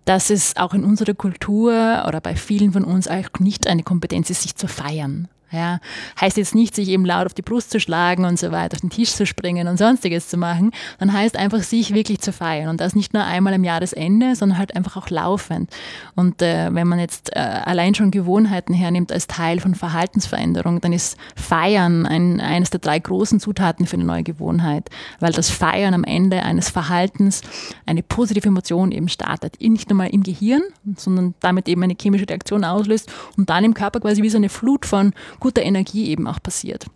dass 0.06 0.30
es 0.30 0.56
auch 0.56 0.76
in 0.76 0.84
unserer 0.84 1.16
Kultur 1.16 2.04
oder 2.08 2.22
bei 2.22 2.36
vielen 2.36 2.74
von 2.74 2.84
uns 2.84 3.08
auch 3.08 3.40
nicht 3.40 3.66
eine 3.66 3.82
Kompetenz 3.82 4.30
ist, 4.30 4.44
sich 4.44 4.56
zu 4.56 4.68
feiern. 4.68 5.30
Ja, 5.56 5.80
heißt 6.20 6.36
jetzt 6.36 6.54
nicht, 6.54 6.76
sich 6.76 6.90
eben 6.90 7.06
laut 7.06 7.28
auf 7.28 7.34
die 7.34 7.42
Brust 7.42 7.72
zu 7.72 7.80
schlagen 7.80 8.26
und 8.26 8.38
so 8.38 8.52
weiter, 8.52 8.76
auf 8.76 8.82
den 8.82 8.90
Tisch 8.90 9.12
zu 9.12 9.26
springen 9.26 9.70
und 9.70 9.78
sonstiges 9.78 10.28
zu 10.28 10.36
machen, 10.36 10.72
dann 11.00 11.14
heißt 11.14 11.38
einfach, 11.38 11.64
sich 11.64 11.94
wirklich 11.94 12.20
zu 12.20 12.34
feiern. 12.34 12.68
Und 12.68 12.82
das 12.82 12.94
nicht 12.94 13.14
nur 13.14 13.24
einmal 13.24 13.54
im 13.54 13.64
Jahresende, 13.64 14.36
sondern 14.36 14.58
halt 14.58 14.76
einfach 14.76 14.98
auch 14.98 15.10
laufend. 15.10 15.70
Und 16.16 16.42
äh, 16.42 16.74
wenn 16.74 16.88
man 16.88 17.00
jetzt 17.00 17.34
äh, 17.36 17.40
allein 17.40 17.96
schon 17.96 18.12
Gewohnheiten 18.12 18.74
hernimmt 18.74 19.14
als 19.14 19.28
Teil 19.28 19.62
von 19.62 19.76
Verhaltensveränderung, 19.76 20.82
dann 20.82 20.92
ist 20.92 21.18
Feiern 21.36 22.06
ein, 22.06 22.42
eines 22.42 22.70
der 22.70 22.82
drei 22.82 23.00
großen 23.00 23.40
Zutaten 23.40 23.88
für 23.88 23.96
eine 23.96 24.04
neue 24.04 24.24
Gewohnheit, 24.24 24.90
weil 25.22 25.32
das 25.32 25.50
Feiern 25.50 25.94
am 25.94 26.04
Ende 26.04 26.44
eines 26.44 26.70
Verhaltens 26.70 27.42
eine 27.86 28.04
positive 28.04 28.50
Emotion 28.50 28.92
eben 28.92 29.08
startet. 29.08 29.62
Nicht 29.62 29.90
nur 29.90 29.98
mal 29.98 30.08
im 30.08 30.24
Gehirn, 30.24 30.64
sondern 30.98 31.34
damit 31.40 31.70
eben 31.70 31.82
eine 31.84 31.96
chemische 32.00 32.28
Reaktion 32.28 32.66
auslöst 32.66 33.10
und 33.38 33.50
dann 33.50 33.64
im 33.64 33.74
Körper 33.74 34.02
quasi 34.02 34.22
wie 34.22 34.30
so 34.30 34.38
eine 34.38 34.50
Flut 34.50 34.86
von 34.86 35.14
guter 35.46 35.62
Energie 35.62 36.10
eben 36.10 36.26
auch 36.26 36.42
passiert. 36.42 36.88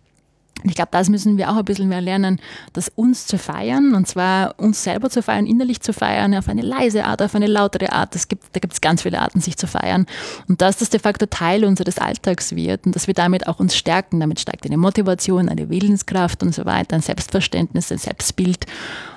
Und 0.62 0.68
ich 0.70 0.74
glaube, 0.74 0.90
das 0.92 1.08
müssen 1.08 1.38
wir 1.38 1.50
auch 1.50 1.56
ein 1.56 1.64
bisschen 1.64 1.88
mehr 1.88 2.00
lernen, 2.00 2.40
das 2.72 2.88
uns 2.88 3.26
zu 3.26 3.38
feiern 3.38 3.94
und 3.94 4.06
zwar 4.06 4.58
uns 4.58 4.82
selber 4.82 5.10
zu 5.10 5.22
feiern, 5.22 5.46
innerlich 5.46 5.80
zu 5.80 5.92
feiern, 5.92 6.34
auf 6.34 6.48
eine 6.48 6.62
leise 6.62 7.04
Art, 7.04 7.22
auf 7.22 7.34
eine 7.34 7.46
lautere 7.46 7.92
Art. 7.92 8.14
Es 8.14 8.28
gibt, 8.28 8.44
da 8.52 8.60
gibt 8.60 8.74
es 8.74 8.80
ganz 8.80 9.02
viele 9.02 9.20
Arten, 9.20 9.40
sich 9.40 9.56
zu 9.56 9.66
feiern. 9.66 10.06
Und 10.48 10.60
dass 10.60 10.78
das 10.78 10.90
de 10.90 11.00
facto 11.00 11.26
Teil 11.26 11.64
unseres 11.64 11.98
Alltags 11.98 12.54
wird 12.54 12.86
und 12.86 12.96
dass 12.96 13.06
wir 13.06 13.14
damit 13.14 13.46
auch 13.46 13.60
uns 13.60 13.76
stärken. 13.76 14.20
Damit 14.20 14.40
steigt 14.40 14.66
eine 14.66 14.76
Motivation, 14.76 15.48
eine 15.48 15.68
Willenskraft 15.68 16.42
und 16.42 16.54
so 16.54 16.64
weiter, 16.64 16.96
ein 16.96 17.02
Selbstverständnis, 17.02 17.90
ein 17.90 17.98
Selbstbild. 17.98 18.66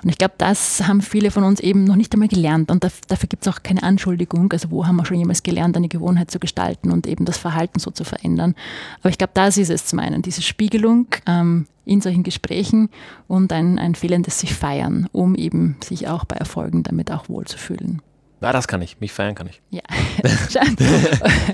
Und 0.04 0.10
ich 0.10 0.18
glaube, 0.18 0.36
das 0.38 0.88
haben 0.88 1.02
viele 1.02 1.32
von 1.32 1.44
uns 1.44 1.60
eben 1.60 1.84
noch 1.84 1.96
nicht 1.96 2.14
einmal 2.14 2.28
gelernt. 2.28 2.72
Und 2.72 2.84
dafür 2.84 3.30
gibt 3.30 3.46
es 3.46 3.54
auch 3.54 3.64
keine 3.64 3.84
Anschuldigung. 3.84 4.52
Also 4.52 4.72
wo 4.72 4.86
haben 4.86 4.96
wir 4.96 5.06
schon 5.06 5.18
jemals 5.18 5.44
gelernt, 5.44 5.78
eine 5.78 5.88
Gewohnheit 5.88 6.32
zu 6.32 6.40
gestalten 6.40 6.92
und 6.92 7.08
eben 7.08 7.26
das 7.26 7.38
Verhalten 7.38 7.80
so 7.80 7.92
zu 7.92 8.04
verändern. 8.04 8.56
Aber 9.02 9.10
ich 9.10 9.18
glaube, 9.18 9.32
das 9.34 9.58
ist 9.58 9.70
es 9.70 9.86
zum 9.86 10.00
einen, 10.00 10.22
diese 10.22 10.42
Spiegelung 10.42 11.08
ähm, 11.42 11.68
in 11.86 12.02
solchen 12.02 12.24
Gesprächen 12.24 12.90
und 13.28 13.52
ein, 13.52 13.80
ein 13.80 13.96
fehlendes 13.96 14.40
sich 14.40 14.54
feiern, 14.54 15.08
um 15.12 15.36
eben 15.36 15.76
sich 15.84 16.08
auch 16.08 16.26
bei 16.26 16.38
Erfolgen 16.38 16.84
damit 16.84 17.12
auch 17.12 17.30
wohlzufühlen. 17.30 18.02
Ja, 18.42 18.52
das 18.52 18.68
kann 18.68 18.82
ich. 18.82 19.00
Mich 19.00 19.14
feiern 19.14 19.36
kann 19.36 19.48
ich. 19.48 19.62
Ja. 19.70 19.82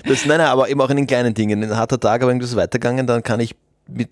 das, 0.08 0.26
nein, 0.26 0.38
nein, 0.40 0.42
aber 0.42 0.70
eben 0.70 0.82
auch 0.82 0.90
in 0.90 0.98
den 0.98 1.08
kleinen 1.08 1.34
Dingen. 1.34 1.64
Ein 1.64 1.76
harter 1.76 2.00
Tag, 2.00 2.22
aber 2.22 2.32
irgendwas 2.32 2.56
weitergegangen, 2.56 3.06
dann 3.06 3.22
kann 3.22 3.40
ich 3.40 3.56
mit 3.88 4.10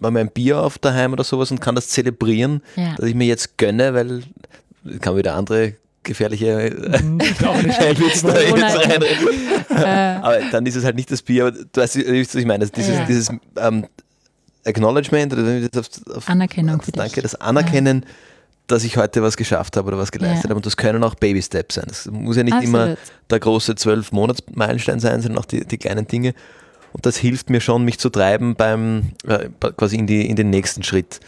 mal 0.00 0.10
mein 0.10 0.30
Bier 0.30 0.60
auf 0.60 0.78
daheim 0.78 1.12
oder 1.12 1.24
sowas 1.24 1.50
und 1.50 1.60
kann 1.60 1.74
das 1.74 1.88
zelebrieren, 1.88 2.62
ja. 2.76 2.94
dass 2.96 3.06
ich 3.06 3.14
mir 3.14 3.26
jetzt 3.26 3.56
gönne, 3.58 3.94
weil 3.94 4.22
kann 5.00 5.16
wieder 5.16 5.34
andere 5.34 5.74
gefährliche 6.02 6.74
mhm, 7.02 7.20
Witz 7.20 8.22
da 8.22 8.40
jetzt 8.40 8.76
reinreden. 8.76 10.22
aber 10.22 10.40
dann 10.50 10.66
ist 10.66 10.74
es 10.74 10.84
halt 10.84 10.96
nicht 10.96 11.10
das 11.10 11.22
Bier, 11.22 11.46
aber 11.46 11.52
du 11.52 11.80
weißt, 11.80 11.98
was 11.98 12.34
ich 12.34 12.46
meine, 12.46 12.66
dieses, 12.66 12.96
ja. 12.96 13.04
dieses 13.04 13.28
ähm, 13.56 13.86
Acknowledgement 14.64 15.32
oder 15.32 15.68
auf, 15.78 15.88
auf, 16.14 16.28
Anerkennung 16.28 16.80
auf, 16.80 16.90
Danke, 16.92 17.22
das 17.22 17.34
Anerkennen, 17.34 18.04
ja. 18.06 18.14
dass 18.68 18.84
ich 18.84 18.96
heute 18.96 19.22
was 19.22 19.36
geschafft 19.36 19.76
habe 19.76 19.88
oder 19.88 19.98
was 19.98 20.12
geleistet 20.12 20.44
habe 20.44 20.56
und 20.56 20.66
das 20.66 20.76
können 20.76 21.02
auch 21.02 21.14
Baby 21.14 21.42
Steps 21.42 21.76
sein. 21.76 21.84
Das 21.88 22.06
muss 22.06 22.36
ja 22.36 22.42
nicht 22.42 22.54
Absolut. 22.54 22.74
immer 22.74 22.96
der 23.30 23.40
große 23.40 23.74
zwölf 23.74 24.12
Monats 24.12 24.42
Meilenstein 24.54 25.00
sein, 25.00 25.20
sondern 25.20 25.40
auch 25.40 25.46
die, 25.46 25.66
die 25.66 25.78
kleinen 25.78 26.06
Dinge. 26.06 26.34
Und 26.92 27.06
das 27.06 27.16
hilft 27.16 27.50
mir 27.50 27.60
schon, 27.60 27.84
mich 27.84 27.98
zu 27.98 28.10
treiben 28.10 28.54
beim 28.54 29.12
äh, 29.26 29.48
quasi 29.76 29.96
in, 29.96 30.06
die, 30.06 30.28
in 30.28 30.36
den 30.36 30.50
nächsten 30.50 30.82
Schritt 30.82 31.20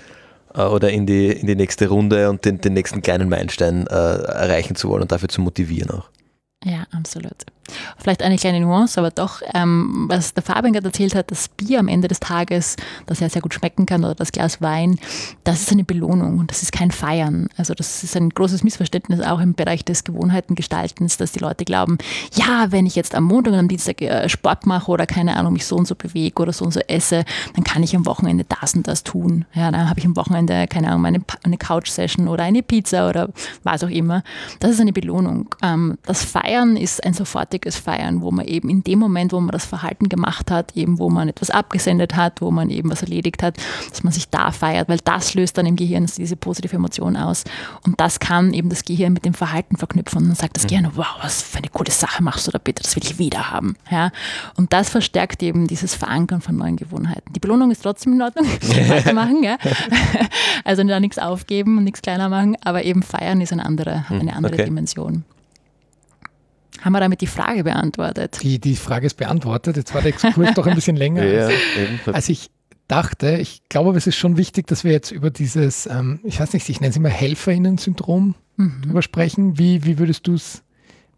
äh, 0.54 0.62
oder 0.62 0.90
in 0.90 1.06
die, 1.06 1.28
in 1.28 1.46
die 1.46 1.56
nächste 1.56 1.88
Runde 1.88 2.30
und 2.30 2.44
den, 2.44 2.60
den 2.60 2.74
nächsten 2.74 3.02
kleinen 3.02 3.28
Meilenstein 3.28 3.86
äh, 3.86 3.92
erreichen 3.94 4.76
zu 4.76 4.88
wollen 4.88 5.02
und 5.02 5.12
dafür 5.12 5.28
zu 5.28 5.40
motivieren 5.40 5.90
auch. 5.90 6.10
Ja, 6.64 6.86
absolut. 6.92 7.44
Vielleicht 7.98 8.22
eine 8.22 8.36
kleine 8.36 8.60
Nuance, 8.60 8.98
aber 8.98 9.10
doch, 9.10 9.40
ähm, 9.54 10.06
was 10.08 10.34
der 10.34 10.42
Fabian 10.42 10.72
gerade 10.72 10.86
erzählt 10.86 11.14
hat, 11.14 11.30
das 11.30 11.48
Bier 11.48 11.80
am 11.80 11.88
Ende 11.88 12.08
des 12.08 12.20
Tages, 12.20 12.76
das 13.06 13.20
ja 13.20 13.28
sehr 13.28 13.42
gut 13.42 13.54
schmecken 13.54 13.86
kann, 13.86 14.04
oder 14.04 14.14
das 14.14 14.32
Glas 14.32 14.60
Wein, 14.60 14.98
das 15.44 15.60
ist 15.60 15.72
eine 15.72 15.84
Belohnung 15.84 16.38
und 16.38 16.50
das 16.50 16.62
ist 16.62 16.72
kein 16.72 16.90
Feiern. 16.90 17.48
Also 17.56 17.74
das 17.74 18.02
ist 18.02 18.16
ein 18.16 18.30
großes 18.30 18.64
Missverständnis 18.64 19.20
auch 19.20 19.40
im 19.40 19.54
Bereich 19.54 19.84
des 19.84 20.04
Gewohnheitengestaltens, 20.04 21.16
dass 21.16 21.32
die 21.32 21.38
Leute 21.38 21.64
glauben, 21.64 21.98
ja, 22.34 22.66
wenn 22.70 22.86
ich 22.86 22.96
jetzt 22.96 23.14
am 23.14 23.24
Montag 23.24 23.52
und 23.52 23.58
am 23.58 23.68
Dienstag 23.68 24.02
äh, 24.02 24.28
Sport 24.28 24.66
mache 24.66 24.90
oder 24.90 25.06
keine 25.06 25.36
Ahnung, 25.36 25.52
mich 25.52 25.66
so 25.66 25.76
und 25.76 25.86
so 25.86 25.94
bewege 25.94 26.42
oder 26.42 26.52
so 26.52 26.64
und 26.64 26.72
so 26.72 26.80
esse, 26.80 27.24
dann 27.54 27.64
kann 27.64 27.82
ich 27.82 27.94
am 27.94 28.06
Wochenende 28.06 28.44
das 28.60 28.74
und 28.74 28.88
das 28.88 29.04
tun. 29.04 29.44
Ja, 29.54 29.70
dann 29.70 29.88
habe 29.88 30.00
ich 30.00 30.06
am 30.06 30.16
Wochenende, 30.16 30.66
keine 30.66 30.88
Ahnung, 30.88 31.06
eine, 31.06 31.20
eine 31.44 31.56
Couch-Session 31.56 32.28
oder 32.28 32.42
eine 32.44 32.62
Pizza 32.62 33.08
oder 33.08 33.28
was 33.62 33.84
auch 33.84 33.88
immer. 33.88 34.22
Das 34.60 34.72
ist 34.72 34.80
eine 34.80 34.92
Belohnung. 34.92 35.54
Ähm, 35.62 35.98
das 36.04 36.24
Feiern 36.24 36.76
ist 36.76 37.04
ein 37.04 37.14
sofort 37.14 37.44
großartiges 37.44 37.76
Feiern, 37.84 38.22
wo 38.22 38.30
man 38.30 38.46
eben 38.46 38.70
in 38.70 38.82
dem 38.82 38.98
Moment, 38.98 39.32
wo 39.32 39.40
man 39.40 39.50
das 39.50 39.66
Verhalten 39.66 40.08
gemacht 40.08 40.50
hat, 40.50 40.76
eben 40.76 40.98
wo 40.98 41.10
man 41.10 41.28
etwas 41.28 41.50
abgesendet 41.50 42.16
hat, 42.16 42.40
wo 42.40 42.50
man 42.50 42.70
eben 42.70 42.90
was 42.90 43.02
erledigt 43.02 43.42
hat, 43.42 43.56
dass 43.90 44.02
man 44.02 44.12
sich 44.12 44.28
da 44.30 44.50
feiert, 44.50 44.88
weil 44.88 44.98
das 45.04 45.34
löst 45.34 45.58
dann 45.58 45.66
im 45.66 45.76
Gehirn 45.76 46.06
diese 46.16 46.36
positive 46.36 46.76
Emotion 46.76 47.16
aus. 47.16 47.44
Und 47.84 48.00
das 48.00 48.20
kann 48.20 48.54
eben 48.54 48.70
das 48.70 48.84
Gehirn 48.84 49.12
mit 49.12 49.24
dem 49.24 49.34
Verhalten 49.34 49.76
verknüpfen. 49.76 50.30
Und 50.30 50.36
sagt 50.36 50.56
das 50.56 50.64
mhm. 50.64 50.68
Gehirn, 50.68 50.90
wow, 50.94 51.06
was 51.22 51.42
für 51.42 51.58
eine 51.58 51.68
coole 51.68 51.90
Sache 51.90 52.22
machst 52.22 52.46
du 52.46 52.50
da 52.50 52.58
bitte, 52.58 52.82
das 52.82 52.96
will 52.96 53.04
ich 53.04 53.18
wieder 53.18 53.50
haben. 53.50 53.76
Ja? 53.90 54.10
Und 54.56 54.72
das 54.72 54.88
verstärkt 54.88 55.42
eben 55.42 55.66
dieses 55.66 55.94
Verankern 55.94 56.40
von 56.40 56.56
neuen 56.56 56.76
Gewohnheiten. 56.76 57.32
Die 57.32 57.40
Belohnung 57.40 57.70
ist 57.70 57.82
trotzdem 57.82 58.14
in 58.14 58.22
Ordnung, 58.22 58.46
weitermachen, 58.88 59.42
ja? 59.42 59.58
also 60.64 60.82
da 60.84 61.00
nichts 61.00 61.18
aufgeben 61.18 61.78
und 61.78 61.84
nichts 61.84 62.02
kleiner 62.02 62.28
machen, 62.28 62.56
aber 62.64 62.84
eben 62.84 63.02
feiern 63.02 63.40
ist 63.40 63.52
eine 63.52 63.64
andere, 63.64 64.04
eine 64.08 64.20
hm, 64.20 64.28
andere 64.28 64.54
okay. 64.54 64.64
Dimension. 64.64 65.24
Haben 66.84 66.92
wir 66.92 67.00
damit 67.00 67.22
die 67.22 67.26
Frage 67.26 67.64
beantwortet? 67.64 68.40
Die, 68.42 68.58
die 68.58 68.76
Frage 68.76 69.06
ist 69.06 69.16
beantwortet. 69.16 69.78
Jetzt 69.78 69.94
war 69.94 70.02
der 70.02 70.12
Exkurs 70.12 70.52
doch 70.54 70.66
ein 70.66 70.74
bisschen 70.74 70.96
länger. 70.96 71.24
Ja, 71.24 71.46
als, 71.46 72.14
als 72.14 72.28
ich 72.28 72.50
dachte. 72.88 73.38
Ich 73.38 73.62
glaube, 73.70 73.96
es 73.96 74.06
ist 74.06 74.16
schon 74.16 74.36
wichtig, 74.36 74.66
dass 74.66 74.84
wir 74.84 74.92
jetzt 74.92 75.10
über 75.10 75.30
dieses, 75.30 75.86
ähm, 75.86 76.20
ich 76.24 76.40
weiß 76.40 76.52
nicht, 76.52 76.68
ich 76.68 76.82
nenne 76.82 76.90
es 76.90 76.96
immer 76.96 77.08
Helferinnen-Syndrom 77.08 78.34
mhm. 78.56 78.82
drüber 78.82 79.00
sprechen. 79.00 79.58
Wie, 79.58 79.84
wie 79.84 79.98
würdest 79.98 80.26
du 80.26 80.34
es 80.34 80.62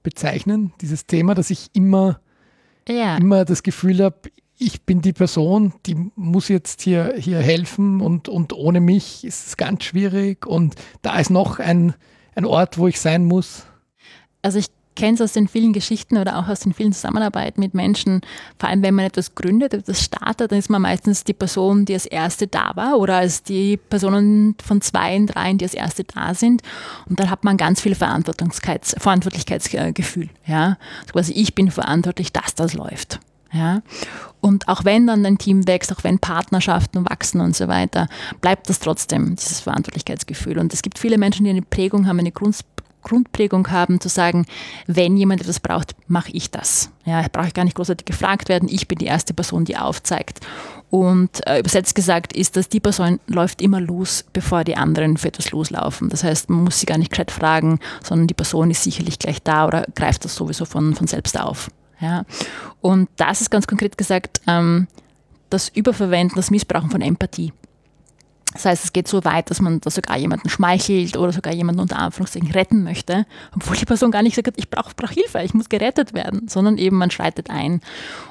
bezeichnen, 0.05 0.73
dieses 0.81 1.07
Thema, 1.07 1.35
dass 1.35 1.51
ich 1.51 1.67
immer, 1.73 2.21
ja. 2.89 3.17
immer 3.17 3.45
das 3.45 3.65
Gefühl 3.65 4.05
habe, 4.05 4.31
ich 4.59 4.83
bin 4.83 5.03
die 5.03 5.13
Person, 5.13 5.73
die 5.85 5.97
muss 6.15 6.47
jetzt 6.47 6.83
hier, 6.83 7.15
hier 7.19 7.41
helfen 7.41 8.01
und, 8.01 8.29
und 8.29 8.53
ohne 8.53 8.79
mich 8.79 9.25
ist 9.25 9.49
es 9.49 9.57
ganz 9.57 9.83
schwierig 9.83 10.47
und 10.47 10.77
da 11.03 11.19
ist 11.19 11.31
noch 11.31 11.59
ein, 11.59 11.95
ein 12.37 12.45
Ort, 12.45 12.79
wo 12.79 12.87
ich 12.87 13.01
sein 13.01 13.25
muss. 13.25 13.65
Also 14.43 14.61
ich 14.61 14.67
kenne 14.97 15.15
es 15.15 15.21
aus 15.21 15.33
den 15.33 15.47
vielen 15.47 15.73
Geschichten 15.73 16.17
oder 16.17 16.39
auch 16.39 16.49
aus 16.49 16.59
den 16.61 16.73
vielen 16.73 16.93
Zusammenarbeiten 16.93 17.61
mit 17.61 17.75
Menschen, 17.75 18.23
vor 18.59 18.69
allem 18.69 18.83
wenn 18.83 18.95
man 18.95 19.05
etwas 19.05 19.37
gründet, 19.37 19.75
etwas 19.75 20.03
startet, 20.03 20.51
dann 20.51 20.59
ist 20.59 20.71
man 20.71 20.83
meistens 20.83 21.23
die 21.23 21.35
Person, 21.35 21.85
die 21.85 21.95
als 21.95 22.07
erste 22.07 22.49
da 22.49 22.73
war 22.75 22.99
oder 22.99 23.19
als 23.19 23.45
die 23.45 23.77
Personen 23.77 24.57
von 24.65 24.81
zwei, 24.81 25.17
dreien, 25.27 25.59
die 25.59 25.65
als 25.65 25.75
erste 25.75 26.03
da 26.03 26.35
sind. 26.35 26.63
Und 27.09 27.21
dann 27.21 27.31
hat 27.31 27.45
man 27.45 27.57
ganz 27.57 27.81
viel 27.81 27.95
Verantwortlichkeitsgefühl. 27.95 30.31
Ja? 30.47 30.79
Also 31.03 31.13
quasi 31.13 31.33
ich 31.33 31.55
bin 31.55 31.71
verantwortlich, 31.71 32.33
dass 32.33 32.57
das 32.57 32.75
läuft. 32.75 33.21
Ja? 33.53 33.83
Und 34.41 34.69
auch 34.69 34.85
wenn 34.85 35.07
dann 35.07 35.25
ein 35.27 35.39
Team 35.39 35.67
wächst, 35.67 35.93
auch 35.93 36.05
wenn 36.05 36.19
Partnerschaften 36.19 37.09
wachsen 37.09 37.41
und 37.41 37.57
so 37.57 37.69
weiter, 37.69 38.09
bleibt 38.41 38.69
das 38.69 38.81
trotzdem, 38.81 39.37
dieses 39.37 39.61
Verantwortlichkeitsgefühl. 39.61 40.59
Und 40.59 40.73
es 40.73 40.83
gibt 40.83 40.99
viele 40.99 41.19
Menschen, 41.19 41.45
die 41.45 41.51
eine 41.51 41.63
Prägung 41.63 42.07
haben, 42.07 42.19
eine 42.19 42.33
Grund 42.33 42.57
Grundprägung 43.07 43.71
haben, 43.71 44.01
zu 44.01 44.09
sagen, 44.09 44.47
wenn 44.87 45.17
jemand 45.17 45.41
etwas 45.41 45.61
braucht, 45.61 45.95
mache 46.09 46.31
ich 46.33 46.51
das. 46.51 46.91
Ja, 47.05 47.25
brauche 47.31 47.53
gar 47.53 47.65
nicht 47.65 47.77
großartig 47.77 48.05
gefragt 48.05 48.49
werden. 48.49 48.69
Ich 48.69 48.89
bin 48.89 48.99
die 48.99 49.07
erste 49.07 49.33
Person, 49.33 49.65
die 49.65 49.77
aufzeigt. 49.77 50.41
Und 50.91 51.47
äh, 51.47 51.61
übersetzt 51.61 51.95
gesagt 51.95 52.33
ist, 52.33 52.57
dass 52.57 52.69
die 52.69 52.81
Person 52.81 53.21
läuft 53.27 53.63
immer 53.63 53.81
los, 53.81 54.25
bevor 54.33 54.65
die 54.65 54.77
anderen 54.77 55.17
für 55.17 55.29
etwas 55.29 55.53
loslaufen. 55.53 56.09
Das 56.09 56.25
heißt, 56.25 56.51
man 56.51 56.65
muss 56.65 56.81
sie 56.81 56.87
gar 56.87 56.99
nicht 56.99 57.11
gescheit 57.11 57.31
fragen, 57.31 57.79
sondern 58.03 58.27
die 58.27 58.35
Person 58.35 58.71
ist 58.71 58.83
sicherlich 58.83 59.19
gleich 59.19 59.43
da 59.43 59.67
oder 59.67 59.87
greift 59.95 60.25
das 60.25 60.35
sowieso 60.35 60.65
von, 60.65 60.95
von 60.95 61.07
selbst 61.07 61.39
auf. 61.39 61.71
Ja. 62.01 62.25
Und 62.81 63.09
das 63.17 63.41
ist 63.41 63.51
ganz 63.51 63.67
konkret 63.67 63.97
gesagt 63.97 64.41
ähm, 64.47 64.89
das 65.49 65.69
Überverwenden, 65.69 66.37
das 66.37 66.51
Missbrauchen 66.51 66.91
von 66.91 67.01
Empathie. 67.01 67.53
Das 68.53 68.65
heißt, 68.65 68.85
es 68.85 68.93
geht 68.93 69.09
so 69.09 69.25
weit, 69.25 69.51
dass 69.51 69.61
man 69.61 69.81
da 69.81 69.91
sogar 69.91 70.17
jemanden 70.17 70.49
schmeichelt 70.49 71.17
oder 71.17 71.33
sogar 71.33 71.53
jemanden 71.53 71.81
unter 71.81 71.99
Anführungszeichen 71.99 72.51
retten 72.53 72.85
möchte, 72.85 73.27
obwohl 73.55 73.77
die 73.77 73.85
Person 73.85 74.11
gar 74.11 74.23
nicht 74.23 74.37
sagt, 74.37 74.55
ich 74.57 74.71
brauche 74.71 74.95
brauch 74.97 75.11
Hilfe, 75.11 75.43
ich 75.43 75.53
muss 75.53 75.69
gerettet 75.69 76.15
werden, 76.15 76.49
sondern 76.49 76.79
eben 76.79 76.97
man 76.97 77.11
schreitet 77.11 77.51
ein. 77.51 77.81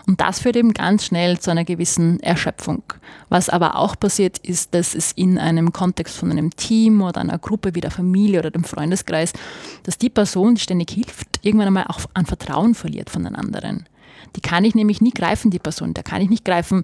Und 0.07 0.22
das 0.22 0.39
führt 0.39 0.55
eben 0.55 0.74
ganz 0.74 1.05
schnell 1.05 1.39
zu 1.39 1.51
einer 1.51 1.66
gewissen 1.66 2.20
Erschöpfung. 2.22 2.82
Was 3.30 3.49
aber 3.49 3.76
auch 3.76 3.99
passiert 3.99 4.38
ist, 4.39 4.74
dass 4.74 4.95
es 4.95 5.11
in 5.11 5.38
einem 5.38 5.74
Kontext 5.74 6.18
von 6.18 6.32
einem 6.32 6.55
Team 6.55 7.01
oder 7.01 7.22
einer 7.22 7.38
Gruppe 7.38 7.76
wie 7.76 7.82
der 7.82 7.91
Familie 7.91 8.39
oder 8.39 8.51
dem 8.51 8.63
Freundeskreis, 8.63 9.34
dass 9.84 9.97
die 9.97 10.09
Person, 10.09 10.55
die 10.55 10.61
ständig 10.61 10.91
hilft, 10.91 11.39
irgendwann 11.43 11.68
einmal 11.68 11.86
auch 11.88 11.99
an 12.13 12.26
Vertrauen 12.26 12.74
verliert 12.74 13.09
von 13.09 13.24
den 13.26 13.36
anderen. 13.36 13.86
Die 14.36 14.41
kann 14.41 14.65
ich 14.65 14.75
nämlich 14.75 15.01
nie 15.01 15.11
greifen, 15.11 15.51
die 15.51 15.59
Person. 15.59 15.93
Da 15.93 16.03
kann 16.03 16.21
ich 16.21 16.29
nicht 16.29 16.45
greifen, 16.45 16.83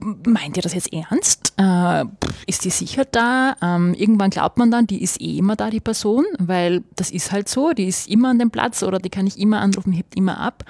meint 0.00 0.56
ihr 0.56 0.62
das 0.62 0.74
jetzt 0.74 0.92
ernst? 0.92 1.54
Äh, 1.56 2.04
ist 2.46 2.64
die 2.64 2.70
sicher 2.70 3.04
da? 3.04 3.56
Ähm, 3.62 3.94
irgendwann 3.94 4.30
glaubt 4.30 4.58
man 4.58 4.70
dann, 4.70 4.86
die 4.86 5.02
ist 5.02 5.20
eh 5.20 5.38
immer 5.38 5.56
da, 5.56 5.70
die 5.70 5.80
Person, 5.80 6.24
weil 6.38 6.84
das 6.96 7.10
ist 7.10 7.32
halt 7.32 7.48
so, 7.48 7.72
die 7.72 7.86
ist 7.86 8.08
immer 8.08 8.30
an 8.30 8.38
dem 8.38 8.50
Platz 8.50 8.82
oder 8.82 8.98
die 8.98 9.10
kann 9.10 9.26
ich 9.26 9.38
immer 9.38 9.60
anrufen, 9.60 9.92
hebt 9.92 10.14
immer 10.16 10.38
ab. 10.38 10.64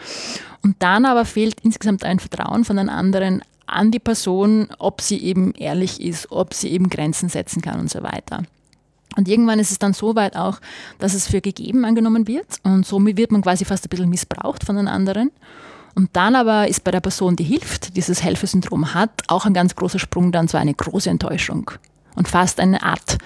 Und 0.63 0.77
dann 0.81 1.05
aber 1.05 1.25
fehlt 1.25 1.61
insgesamt 1.63 2.05
ein 2.05 2.19
Vertrauen 2.19 2.65
von 2.65 2.77
den 2.77 2.89
anderen 2.89 3.43
an 3.67 3.91
die 3.91 3.99
Person, 3.99 4.69
ob 4.79 5.01
sie 5.01 5.19
eben 5.19 5.53
ehrlich 5.55 6.01
ist, 6.01 6.31
ob 6.31 6.55
sie 6.55 6.69
eben 6.71 6.89
Grenzen 6.89 7.29
setzen 7.29 7.63
kann 7.63 7.81
und 7.81 7.91
so 7.91 8.03
weiter. 8.03 8.43
Und 9.17 9.29
irgendwann 9.29 9.59
ist 9.59 9.71
es 9.71 9.79
dann 9.79 9.95
so 9.95 10.15
weit 10.15 10.37
auch, 10.37 10.61
dass 10.99 11.15
es 11.15 11.27
für 11.27 11.41
gegeben 11.41 11.85
angenommen 11.85 12.29
wird 12.29 12.47
und 12.63 12.87
somit 12.87 13.17
wird 13.17 13.33
man 13.33 13.43
quasi 13.43 13.65
fast 13.65 13.85
ein 13.85 13.89
bisschen 13.89 14.11
missbraucht 14.11 14.65
von 14.65 14.77
den 14.77 14.89
anderen. 14.89 15.31
Und 15.97 16.11
dann 16.13 16.37
aber 16.37 16.69
ist 16.69 16.85
bei 16.85 16.91
der 16.91 17.01
Person, 17.01 17.37
die 17.37 17.45
hilft, 17.45 17.97
dieses 17.97 18.23
Helfersyndrom 18.23 18.93
hat, 18.93 19.23
auch 19.29 19.47
ein 19.47 19.55
ganz 19.55 19.75
großer 19.75 19.99
Sprung 19.99 20.31
dann 20.31 20.47
zu 20.47 20.59
einer 20.59 20.75
große 20.75 21.09
Enttäuschung 21.09 21.71
und 22.17 22.29
fast 22.29 22.61
eine 22.61 22.83
Art 22.83 23.17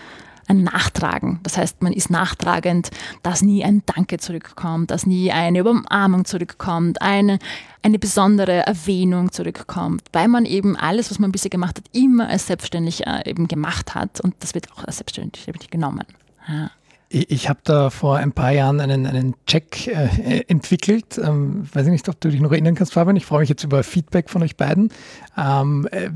ein 0.46 0.62
Nachtragen. 0.62 1.40
Das 1.42 1.56
heißt, 1.56 1.82
man 1.82 1.92
ist 1.92 2.10
nachtragend, 2.10 2.90
dass 3.22 3.42
nie 3.42 3.64
ein 3.64 3.82
Danke 3.86 4.18
zurückkommt, 4.18 4.90
dass 4.90 5.06
nie 5.06 5.32
eine 5.32 5.64
Umarmung 5.64 6.24
zurückkommt, 6.24 7.02
eine, 7.02 7.38
eine 7.82 7.98
besondere 7.98 8.66
Erwähnung 8.66 9.32
zurückkommt, 9.32 10.02
weil 10.12 10.28
man 10.28 10.44
eben 10.44 10.76
alles, 10.76 11.10
was 11.10 11.18
man 11.18 11.32
bisher 11.32 11.50
gemacht 11.50 11.78
hat, 11.78 11.84
immer 11.92 12.28
als 12.28 12.46
selbstständig 12.46 13.06
äh, 13.06 13.28
eben 13.28 13.48
gemacht 13.48 13.94
hat 13.94 14.20
und 14.20 14.34
das 14.40 14.54
wird 14.54 14.70
auch 14.72 14.84
als 14.84 14.98
selbstständig 14.98 15.70
genommen. 15.70 16.04
Ja. 16.48 16.70
Ich, 17.10 17.30
ich 17.30 17.48
habe 17.48 17.60
da 17.64 17.90
vor 17.90 18.16
ein 18.16 18.32
paar 18.32 18.52
Jahren 18.52 18.80
einen, 18.80 19.04
einen 19.04 19.34
Check 19.46 19.88
äh, 19.88 20.44
entwickelt. 20.48 21.18
Ähm, 21.22 21.68
weiß 21.74 21.86
ich 21.86 21.92
nicht, 21.92 22.08
ob 22.08 22.18
du 22.20 22.30
dich 22.30 22.40
noch 22.40 22.52
erinnern 22.52 22.76
kannst, 22.76 22.94
Fabian. 22.94 23.16
Ich 23.16 23.26
freue 23.26 23.40
mich 23.40 23.50
jetzt 23.50 23.64
über 23.64 23.82
Feedback 23.82 24.30
von 24.30 24.42
euch 24.42 24.56
beiden. 24.56 24.90
Ähm, 25.36 25.86
äh, 25.90 26.10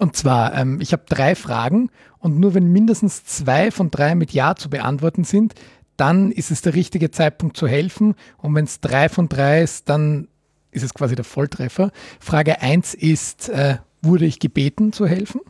und 0.00 0.16
zwar, 0.16 0.54
ähm, 0.54 0.80
ich 0.80 0.92
habe 0.92 1.02
drei 1.06 1.34
Fragen 1.34 1.90
und 2.18 2.40
nur 2.40 2.54
wenn 2.54 2.72
mindestens 2.72 3.24
zwei 3.24 3.70
von 3.70 3.90
drei 3.90 4.14
mit 4.14 4.32
Ja 4.32 4.56
zu 4.56 4.70
beantworten 4.70 5.24
sind, 5.24 5.54
dann 5.98 6.32
ist 6.32 6.50
es 6.50 6.62
der 6.62 6.74
richtige 6.74 7.10
Zeitpunkt 7.10 7.58
zu 7.58 7.68
helfen. 7.68 8.14
Und 8.38 8.54
wenn 8.54 8.64
es 8.64 8.80
drei 8.80 9.10
von 9.10 9.28
drei 9.28 9.62
ist, 9.62 9.90
dann 9.90 10.28
ist 10.70 10.82
es 10.82 10.94
quasi 10.94 11.14
der 11.14 11.24
Volltreffer. 11.26 11.90
Frage 12.18 12.62
1 12.62 12.94
ist, 12.94 13.50
äh, 13.50 13.76
wurde 14.00 14.24
ich 14.24 14.38
gebeten 14.38 14.94
zu 14.94 15.06
helfen? 15.06 15.42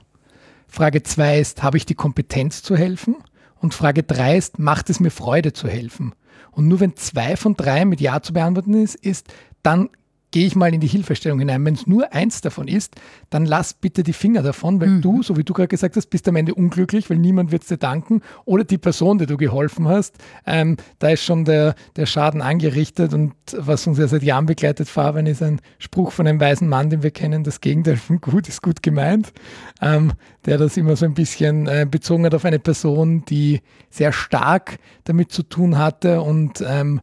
Frage 0.66 1.04
2 1.04 1.38
ist, 1.38 1.62
habe 1.62 1.76
ich 1.76 1.86
die 1.86 1.94
Kompetenz 1.94 2.62
zu 2.64 2.76
helfen? 2.76 3.14
Und 3.60 3.74
Frage 3.74 4.02
3 4.02 4.36
ist, 4.36 4.58
macht 4.58 4.90
es 4.90 5.00
mir 5.00 5.10
Freude 5.10 5.52
zu 5.52 5.68
helfen? 5.68 6.14
Und 6.50 6.66
nur 6.66 6.80
wenn 6.80 6.96
zwei 6.96 7.36
von 7.36 7.54
drei 7.54 7.84
mit 7.84 8.00
Ja 8.00 8.22
zu 8.22 8.32
beantworten 8.32 8.74
ist, 8.74 8.96
ist 8.96 9.32
dann 9.62 9.90
gehe 10.30 10.46
ich 10.46 10.54
mal 10.54 10.72
in 10.72 10.80
die 10.80 10.86
Hilfestellung 10.86 11.38
hinein. 11.38 11.64
Wenn 11.64 11.74
es 11.74 11.86
nur 11.86 12.12
eins 12.12 12.40
davon 12.40 12.68
ist, 12.68 12.94
dann 13.30 13.46
lass 13.46 13.74
bitte 13.74 14.02
die 14.02 14.12
Finger 14.12 14.42
davon, 14.42 14.80
weil 14.80 14.88
mhm. 14.88 15.02
du, 15.02 15.22
so 15.22 15.36
wie 15.36 15.44
du 15.44 15.52
gerade 15.52 15.68
gesagt 15.68 15.96
hast, 15.96 16.06
bist 16.06 16.28
am 16.28 16.36
Ende 16.36 16.54
unglücklich, 16.54 17.10
weil 17.10 17.18
niemand 17.18 17.52
wird 17.52 17.62
es 17.62 17.68
dir 17.68 17.76
danken. 17.76 18.22
Oder 18.44 18.64
die 18.64 18.78
Person, 18.78 19.18
der 19.18 19.26
du 19.26 19.36
geholfen 19.36 19.88
hast, 19.88 20.16
ähm, 20.46 20.76
da 20.98 21.10
ist 21.10 21.24
schon 21.24 21.44
der, 21.44 21.74
der 21.96 22.06
Schaden 22.06 22.42
angerichtet. 22.42 23.12
Und 23.12 23.34
was 23.56 23.86
uns 23.86 23.98
ja 23.98 24.06
seit 24.06 24.22
Jahren 24.22 24.46
begleitet, 24.46 24.88
Fabian, 24.88 25.26
ist 25.26 25.42
ein 25.42 25.60
Spruch 25.78 26.12
von 26.12 26.26
einem 26.26 26.40
weisen 26.40 26.68
Mann, 26.68 26.90
den 26.90 27.02
wir 27.02 27.10
kennen, 27.10 27.44
das 27.44 27.60
Gegenteil 27.60 27.96
von 27.96 28.20
gut 28.20 28.48
ist 28.48 28.62
gut 28.62 28.82
gemeint, 28.82 29.32
ähm, 29.80 30.12
der 30.46 30.58
das 30.58 30.76
immer 30.76 30.96
so 30.96 31.06
ein 31.06 31.14
bisschen 31.14 31.66
äh, 31.66 31.86
bezogen 31.90 32.24
hat 32.24 32.34
auf 32.34 32.44
eine 32.44 32.58
Person, 32.58 33.24
die 33.26 33.60
sehr 33.90 34.12
stark 34.12 34.78
damit 35.04 35.32
zu 35.32 35.42
tun 35.42 35.78
hatte 35.78 36.22
und 36.22 36.64
ähm, 36.66 37.00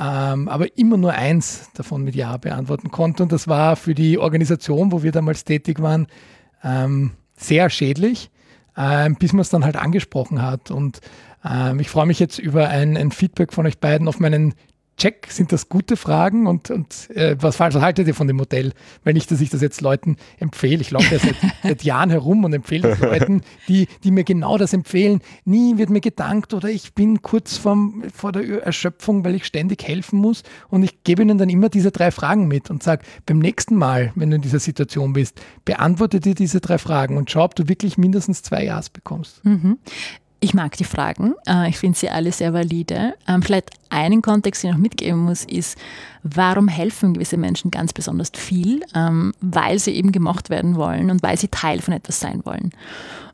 ähm, 0.00 0.48
aber 0.48 0.78
immer 0.78 0.96
nur 0.96 1.12
eins 1.12 1.68
davon 1.74 2.02
mit 2.02 2.14
Ja 2.14 2.38
beantworten 2.38 2.90
konnte. 2.90 3.22
Und 3.22 3.32
das 3.32 3.48
war 3.48 3.76
für 3.76 3.94
die 3.94 4.18
Organisation, 4.18 4.92
wo 4.92 5.02
wir 5.02 5.12
damals 5.12 5.44
tätig 5.44 5.82
waren, 5.82 6.06
ähm, 6.64 7.12
sehr 7.36 7.68
schädlich, 7.68 8.30
ähm, 8.76 9.16
bis 9.16 9.34
man 9.34 9.42
es 9.42 9.50
dann 9.50 9.64
halt 9.64 9.76
angesprochen 9.76 10.40
hat. 10.40 10.70
Und 10.70 11.00
ähm, 11.44 11.80
ich 11.80 11.90
freue 11.90 12.06
mich 12.06 12.18
jetzt 12.18 12.38
über 12.38 12.68
ein, 12.68 12.96
ein 12.96 13.10
Feedback 13.10 13.52
von 13.52 13.66
euch 13.66 13.78
beiden 13.78 14.08
auf 14.08 14.20
meinen 14.20 14.54
check, 15.00 15.28
sind 15.30 15.50
das 15.50 15.68
gute 15.68 15.96
Fragen 15.96 16.46
und, 16.46 16.70
und 16.70 17.10
äh, 17.10 17.36
was, 17.40 17.58
was 17.58 17.74
haltet 17.76 18.06
ihr 18.06 18.14
von 18.14 18.26
dem 18.26 18.36
Modell? 18.36 18.72
Weil 19.02 19.14
nicht, 19.14 19.30
dass 19.30 19.40
ich 19.40 19.48
das 19.48 19.62
jetzt 19.62 19.80
Leuten 19.80 20.16
empfehle. 20.38 20.82
Ich 20.82 20.90
laufe 20.90 21.14
ja 21.14 21.18
seit, 21.18 21.36
seit, 21.62 21.82
Jahren 21.82 22.10
herum 22.10 22.44
und 22.44 22.52
empfehle 22.52 22.96
Leuten, 23.00 23.40
die, 23.66 23.88
die 24.04 24.10
mir 24.10 24.24
genau 24.24 24.58
das 24.58 24.72
empfehlen. 24.72 25.20
Nie 25.44 25.78
wird 25.78 25.90
mir 25.90 26.00
gedankt 26.00 26.52
oder 26.52 26.68
ich 26.68 26.94
bin 26.94 27.22
kurz 27.22 27.56
vorm, 27.56 28.04
vor 28.14 28.32
der 28.32 28.62
Erschöpfung, 28.62 29.24
weil 29.24 29.34
ich 29.34 29.46
ständig 29.46 29.82
helfen 29.82 30.18
muss. 30.18 30.42
Und 30.68 30.82
ich 30.82 31.02
gebe 31.02 31.22
ihnen 31.22 31.38
dann 31.38 31.48
immer 31.48 31.70
diese 31.70 31.90
drei 31.90 32.10
Fragen 32.10 32.46
mit 32.46 32.68
und 32.70 32.82
sage, 32.82 33.02
beim 33.24 33.38
nächsten 33.38 33.76
Mal, 33.76 34.12
wenn 34.14 34.30
du 34.30 34.36
in 34.36 34.42
dieser 34.42 34.60
Situation 34.60 35.14
bist, 35.14 35.40
beantworte 35.64 36.20
dir 36.20 36.34
diese 36.34 36.60
drei 36.60 36.76
Fragen 36.76 37.16
und 37.16 37.30
schau, 37.30 37.44
ob 37.44 37.54
du 37.54 37.68
wirklich 37.68 37.96
mindestens 37.96 38.42
zwei 38.42 38.64
Ja's 38.64 38.90
bekommst. 38.90 39.44
Mhm. 39.44 39.78
Ich 40.42 40.54
mag 40.54 40.76
die 40.78 40.84
Fragen. 40.84 41.34
Äh, 41.46 41.68
ich 41.68 41.78
finde 41.78 41.98
sie 41.98 42.08
alle 42.08 42.32
sehr 42.32 42.54
valide. 42.54 43.14
Ähm, 43.28 43.42
vielleicht 43.42 43.70
einen 43.90 44.22
Kontext, 44.22 44.62
den 44.62 44.70
ich 44.70 44.76
noch 44.76 44.82
mitgeben 44.82 45.20
muss, 45.20 45.44
ist, 45.44 45.76
warum 46.22 46.66
helfen 46.68 47.12
gewisse 47.12 47.36
Menschen 47.36 47.70
ganz 47.70 47.92
besonders 47.92 48.32
viel? 48.34 48.82
Ähm, 48.94 49.34
weil 49.40 49.78
sie 49.78 49.92
eben 49.92 50.12
gemocht 50.12 50.48
werden 50.48 50.76
wollen 50.76 51.10
und 51.10 51.22
weil 51.22 51.38
sie 51.38 51.48
Teil 51.48 51.80
von 51.80 51.92
etwas 51.92 52.20
sein 52.20 52.40
wollen. 52.44 52.70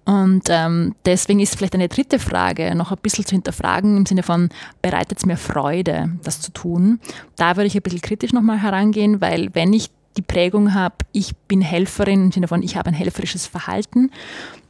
Und 0.05 0.45
ähm, 0.49 0.95
deswegen 1.05 1.41
ist 1.41 1.57
vielleicht 1.57 1.75
eine 1.75 1.89
dritte 1.89 2.19
Frage 2.21 2.75
noch 2.75 2.93
ein 2.93 2.99
bisschen 3.03 3.27
zu 3.27 3.35
hinterfragen 3.35 3.97
im 3.97 4.07
Sinne 4.07 4.23
von, 4.23 4.51
bereitet 4.81 5.19
es 5.19 5.27
mir 5.27 5.37
Freude, 5.37 6.11
das 6.23 6.41
zu 6.41 6.53
tun? 6.53 7.01
Da 7.37 7.57
würde 7.57 7.67
ich 7.67 7.75
ein 7.75 7.83
bisschen 7.83 8.01
kritisch 8.01 8.33
nochmal 8.33 8.63
herangehen, 8.63 9.21
weil 9.21 9.53
wenn 9.55 9.73
ich 9.73 9.91
die 10.17 10.23
Prägung 10.23 10.75
habe, 10.75 10.97
ich 11.13 11.37
bin 11.49 11.61
Helferin 11.61 12.27
im 12.27 12.33
Sinne 12.33 12.49
von, 12.49 12.63
ich 12.63 12.77
habe 12.77 12.89
ein 12.89 12.95
helferisches 12.95 13.47
Verhalten, 13.47 14.11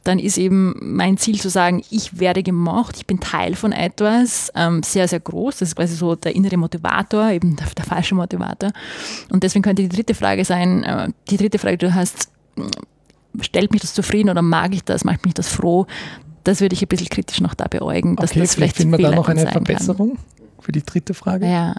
dann 0.07 0.19
ist 0.19 0.37
eben 0.37 0.73
mein 0.79 1.17
Ziel 1.17 1.39
zu 1.39 1.49
sagen, 1.49 1.83
ich 1.89 2.19
werde 2.19 2.41
gemocht, 2.41 2.95
ich 2.95 3.05
bin 3.05 3.19
Teil 3.19 3.55
von 3.55 3.73
etwas, 3.73 4.51
ähm, 4.55 4.81
sehr, 4.81 5.07
sehr 5.07 5.19
groß. 5.19 5.57
Das 5.57 5.69
ist 5.69 5.75
quasi 5.75 5.95
so 5.95 6.15
der 6.15 6.33
innere 6.33 6.55
Motivator, 6.55 7.29
eben 7.29 7.57
der, 7.57 7.67
der 7.75 7.83
falsche 7.83 8.15
Motivator. 8.15 8.71
Und 9.29 9.43
deswegen 9.43 9.63
könnte 9.63 9.81
die 9.81 9.89
dritte 9.89 10.13
Frage 10.13 10.45
sein, 10.45 10.83
äh, 10.83 11.09
die 11.29 11.37
dritte 11.37 11.59
Frage, 11.59 11.77
die 11.77 11.87
du 11.87 11.93
hast, 11.93 12.29
stellt 13.41 13.71
mich 13.71 13.81
das 13.81 13.93
zufrieden 13.93 14.29
oder 14.29 14.41
mag 14.41 14.73
ich 14.73 14.83
das, 14.83 15.03
macht 15.03 15.25
mich 15.25 15.33
das 15.33 15.49
froh? 15.49 15.85
Das 16.43 16.61
würde 16.61 16.73
ich 16.73 16.81
ein 16.81 16.87
bisschen 16.87 17.09
kritisch 17.09 17.41
noch 17.41 17.53
da 17.53 17.65
beäugen, 17.65 18.15
dass 18.15 18.31
okay, 18.31 18.39
das 18.39 18.55
vielleicht 18.55 18.77
finden 18.77 18.97
wir 18.97 19.09
da 19.09 19.15
noch 19.15 19.27
eine 19.27 19.45
Verbesserung 19.45 20.15
kann. 20.15 20.23
für 20.61 20.71
die 20.71 20.83
dritte 20.83 21.13
Frage. 21.13 21.45
Ja. 21.45 21.75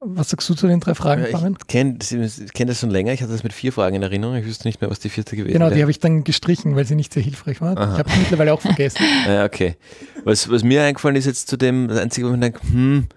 Was 0.00 0.30
sagst 0.30 0.48
du 0.48 0.54
zu 0.54 0.68
den 0.68 0.78
drei 0.78 0.94
Fragen, 0.94 1.22
ja, 1.22 1.28
Ich 1.28 1.66
kenne 1.66 1.98
kenn 1.98 2.68
das 2.68 2.78
schon 2.78 2.90
länger. 2.90 3.12
Ich 3.12 3.20
hatte 3.20 3.32
das 3.32 3.42
mit 3.42 3.52
vier 3.52 3.72
Fragen 3.72 3.96
in 3.96 4.02
Erinnerung. 4.02 4.36
Ich 4.36 4.46
wüsste 4.46 4.68
nicht 4.68 4.80
mehr, 4.80 4.90
was 4.90 5.00
die 5.00 5.08
vierte 5.08 5.34
gewesen 5.34 5.54
genau, 5.54 5.64
wäre. 5.64 5.70
Genau, 5.70 5.76
die 5.76 5.82
habe 5.82 5.90
ich 5.90 5.98
dann 5.98 6.22
gestrichen, 6.22 6.76
weil 6.76 6.84
sie 6.84 6.94
nicht 6.94 7.12
sehr 7.12 7.22
hilfreich 7.22 7.60
war. 7.60 7.76
Aha. 7.76 7.92
Ich 7.94 7.98
habe 7.98 8.10
sie 8.10 8.18
mittlerweile 8.20 8.52
auch 8.52 8.60
vergessen. 8.60 9.04
Ja, 9.26 9.44
okay. 9.44 9.76
Was, 10.24 10.48
was 10.48 10.62
mir 10.62 10.84
eingefallen 10.84 11.16
ist 11.16 11.26
jetzt 11.26 11.48
zu 11.48 11.56
dem, 11.56 11.88
das 11.88 11.98
Einzige, 11.98 12.28
wo 12.28 12.34
ich 12.34 12.40
denke, 12.40 12.60
hm, 12.62 13.08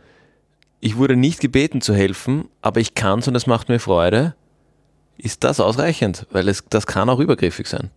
ich 0.80 0.98
wurde 0.98 1.16
nicht 1.16 1.40
gebeten 1.40 1.82
zu 1.82 1.94
helfen, 1.94 2.46
aber 2.62 2.80
ich 2.80 2.96
kann 2.96 3.20
es 3.20 3.28
und 3.28 3.36
das 3.36 3.46
macht 3.46 3.70
mir 3.70 3.80
Freude. 3.80 4.36
Ist 5.18 5.44
das 5.44 5.60
ausreichend? 5.60 6.26
Weil 6.32 6.48
es, 6.48 6.64
das 6.70 6.88
kann 6.88 7.10
auch 7.10 7.20
übergriffig 7.20 7.68
sein. 7.68 7.92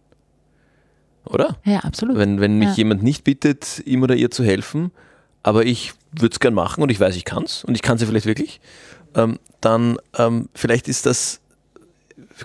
Oder? 1.25 1.57
Ja, 1.65 1.79
absolut. 1.79 2.19
Wenn, 2.19 2.41
wenn 2.41 2.59
mich 2.59 2.71
ja. 2.71 2.75
jemand 2.75 3.03
nicht 3.03 3.25
bittet, 3.25 3.83
ihm 3.87 4.03
oder 4.03 4.15
ihr 4.15 4.31
zu 4.31 4.45
helfen, 4.45 4.91
aber 5.45 5.65
ich 5.65 5.93
würde 6.11 6.33
es 6.33 6.41
gern 6.41 6.55
machen 6.55 6.83
und 6.83 6.91
ich 6.91 6.99
weiß, 6.99 7.15
ich 7.15 7.25
kann 7.25 7.45
es 7.45 7.63
und 7.63 7.77
ich 7.77 7.83
kann 7.83 7.95
es 7.95 8.01
ja 8.03 8.09
vielleicht 8.09 8.27
wirklich, 8.27 8.61
ähm, 9.15 9.39
dann 9.61 9.99
ähm, 10.19 10.49
vielleicht 10.55 10.89
ist 10.89 11.07
das, 11.07 11.41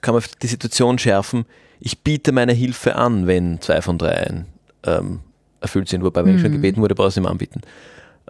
kann 0.01 0.13
man 0.13 0.23
die 0.43 0.47
Situation 0.47 0.99
schärfen, 0.99 1.45
ich 1.79 1.99
biete 1.99 2.31
meine 2.31 2.53
Hilfe 2.53 2.95
an, 2.95 3.25
wenn 3.25 3.59
zwei 3.61 3.81
von 3.81 3.97
drei 3.97 4.43
ähm, 4.83 5.21
erfüllt 5.61 5.89
sind, 5.89 6.03
wobei, 6.03 6.23
wenn 6.23 6.31
mhm. 6.31 6.35
ich 6.35 6.41
schon 6.41 6.51
mhm. 6.51 6.55
gebeten 6.57 6.81
wurde, 6.81 6.93
brauche 6.93 7.07
ich 7.07 7.13
es 7.13 7.17
ihm 7.17 7.25
anbieten. 7.25 7.61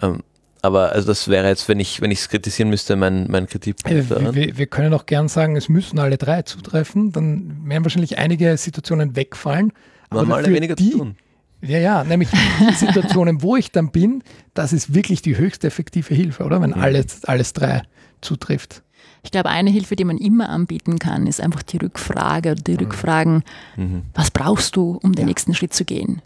Ähm, 0.01 0.21
aber 0.61 0.91
also 0.91 1.07
das 1.07 1.27
wäre 1.29 1.47
jetzt, 1.47 1.67
wenn 1.69 1.79
ich 1.79 2.01
wenn 2.01 2.11
es 2.11 2.27
kritisieren 2.29 2.69
müsste, 2.69 2.95
mein, 2.95 3.27
mein 3.29 3.47
Kritikpunkt. 3.47 4.11
Äh, 4.11 4.35
wir, 4.35 4.57
wir, 4.57 4.67
können 4.67 4.93
auch 4.93 5.05
gern 5.05 5.29
sagen, 5.29 5.55
es 5.55 5.69
müssen 5.69 5.99
alle 5.99 6.17
drei 6.17 6.41
zutreffen, 6.41 7.11
dann 7.11 7.61
werden 7.65 7.85
wahrscheinlich 7.85 8.17
einige 8.17 8.55
Situationen 8.57 9.15
wegfallen. 9.15 9.71
Aber 10.09 10.25
mal 10.25 10.45
weniger 10.45 10.75
die, 10.75 11.13
ja, 11.61 11.77
ja, 11.77 12.03
nämlich 12.03 12.29
die 12.29 12.73
Situationen, 12.73 13.41
wo 13.41 13.55
ich 13.55 13.71
dann 13.71 13.91
bin, 13.91 14.23
das 14.53 14.73
ist 14.73 14.93
wirklich 14.93 15.21
die 15.21 15.37
höchst 15.37 15.63
effektive 15.65 16.13
Hilfe, 16.13 16.43
oder? 16.43 16.61
Wenn 16.61 16.73
alles, 16.73 17.25
alles 17.25 17.53
drei 17.53 17.83
zutrifft. 18.21 18.83
Ich 19.23 19.31
glaube, 19.31 19.49
eine 19.49 19.69
Hilfe, 19.69 19.95
die 19.95 20.05
man 20.05 20.17
immer 20.17 20.49
anbieten 20.49 20.97
kann, 20.97 21.27
ist 21.27 21.41
einfach 21.41 21.63
die 21.63 21.77
Rückfrage 21.77 22.51
oder 22.51 22.61
die 22.61 22.73
mhm. 22.73 22.79
Rückfragen, 22.79 23.43
mhm. 23.75 24.03
was 24.13 24.31
brauchst 24.31 24.75
du, 24.75 24.99
um 25.01 25.13
den 25.13 25.23
ja. 25.23 25.27
nächsten 25.27 25.53
Schritt 25.53 25.73
zu 25.73 25.83
gehen? 25.83 26.21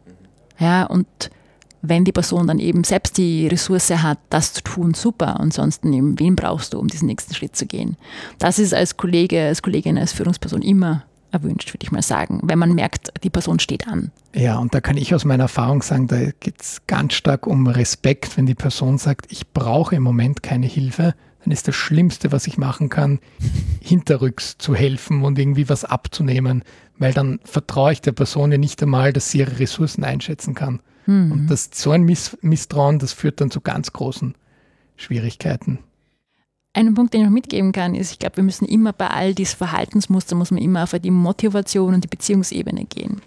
Ja, 0.59 0.85
und 0.85 1.07
wenn 1.81 2.05
die 2.05 2.11
Person 2.11 2.47
dann 2.47 2.59
eben 2.59 2.83
selbst 2.83 3.17
die 3.17 3.47
Ressource 3.47 3.89
hat, 3.89 4.19
das 4.29 4.53
zu 4.53 4.61
tun, 4.61 4.93
super. 4.93 5.39
Ansonsten 5.39 5.91
eben, 5.91 6.19
wen 6.19 6.35
brauchst 6.35 6.73
du, 6.73 6.79
um 6.79 6.87
diesen 6.87 7.07
nächsten 7.07 7.33
Schritt 7.33 7.55
zu 7.55 7.65
gehen? 7.65 7.97
Das 8.39 8.59
ist 8.59 8.73
als 8.73 8.95
Kollege, 8.95 9.47
als 9.47 9.61
Kollegin, 9.61 9.97
als 9.97 10.13
Führungsperson 10.13 10.61
immer 10.61 11.03
erwünscht, 11.33 11.73
würde 11.73 11.83
ich 11.83 11.91
mal 11.91 12.01
sagen, 12.01 12.41
wenn 12.43 12.59
man 12.59 12.73
merkt, 12.73 13.11
die 13.23 13.29
Person 13.29 13.59
steht 13.59 13.87
an. 13.87 14.11
Ja, 14.33 14.57
und 14.57 14.73
da 14.73 14.81
kann 14.81 14.97
ich 14.97 15.13
aus 15.13 15.25
meiner 15.25 15.45
Erfahrung 15.45 15.81
sagen, 15.81 16.07
da 16.07 16.31
geht 16.39 16.61
es 16.61 16.81
ganz 16.87 17.13
stark 17.13 17.47
um 17.47 17.67
Respekt, 17.67 18.37
wenn 18.37 18.45
die 18.45 18.55
Person 18.55 18.97
sagt, 18.97 19.31
ich 19.31 19.51
brauche 19.51 19.95
im 19.95 20.03
Moment 20.03 20.43
keine 20.43 20.67
Hilfe, 20.67 21.15
dann 21.43 21.51
ist 21.51 21.67
das 21.67 21.75
Schlimmste, 21.75 22.31
was 22.31 22.47
ich 22.47 22.57
machen 22.57 22.89
kann, 22.89 23.19
hinterrücks 23.81 24.57
zu 24.57 24.75
helfen 24.75 25.23
und 25.23 25.37
irgendwie 25.37 25.69
was 25.69 25.85
abzunehmen, 25.85 26.63
weil 26.97 27.13
dann 27.13 27.39
vertraue 27.43 27.93
ich 27.93 28.01
der 28.01 28.13
Person 28.13 28.51
ja 28.51 28.57
nicht 28.57 28.81
einmal, 28.81 29.13
dass 29.13 29.31
sie 29.31 29.39
ihre 29.39 29.59
Ressourcen 29.59 30.03
einschätzen 30.03 30.53
kann. 30.53 30.81
Mhm. 31.05 31.31
Und 31.31 31.47
das, 31.47 31.69
so 31.73 31.91
ein 31.91 32.03
Miss 32.03 32.37
Misstrauen, 32.41 32.99
das 32.99 33.13
führt 33.13 33.41
dann 33.41 33.51
zu 33.51 33.61
ganz 33.61 33.91
großen 33.91 34.35
Schwierigkeiten. 34.95 35.79
Einen 36.75 36.95
Punkt, 36.95 37.13
den 37.13 37.21
ich 37.21 37.27
noch 37.27 37.33
mitgeben 37.33 37.71
kann, 37.71 37.93
ist, 37.93 38.11
ich 38.11 38.19
glaube, 38.19 38.37
wir 38.37 38.43
müssen 38.43 38.65
immer 38.65 38.93
bei 38.93 39.07
all 39.07 39.35
diesen 39.35 39.57
Verhaltensmustern, 39.57 40.39
muss 40.39 40.49
man 40.49 40.61
immer 40.61 40.83
auf 40.83 40.95
die 40.97 41.11
Motivation 41.11 41.93
und 41.93 42.03
die 42.03 42.07
Beziehungsebene 42.07 42.85
gehen. 42.85 43.21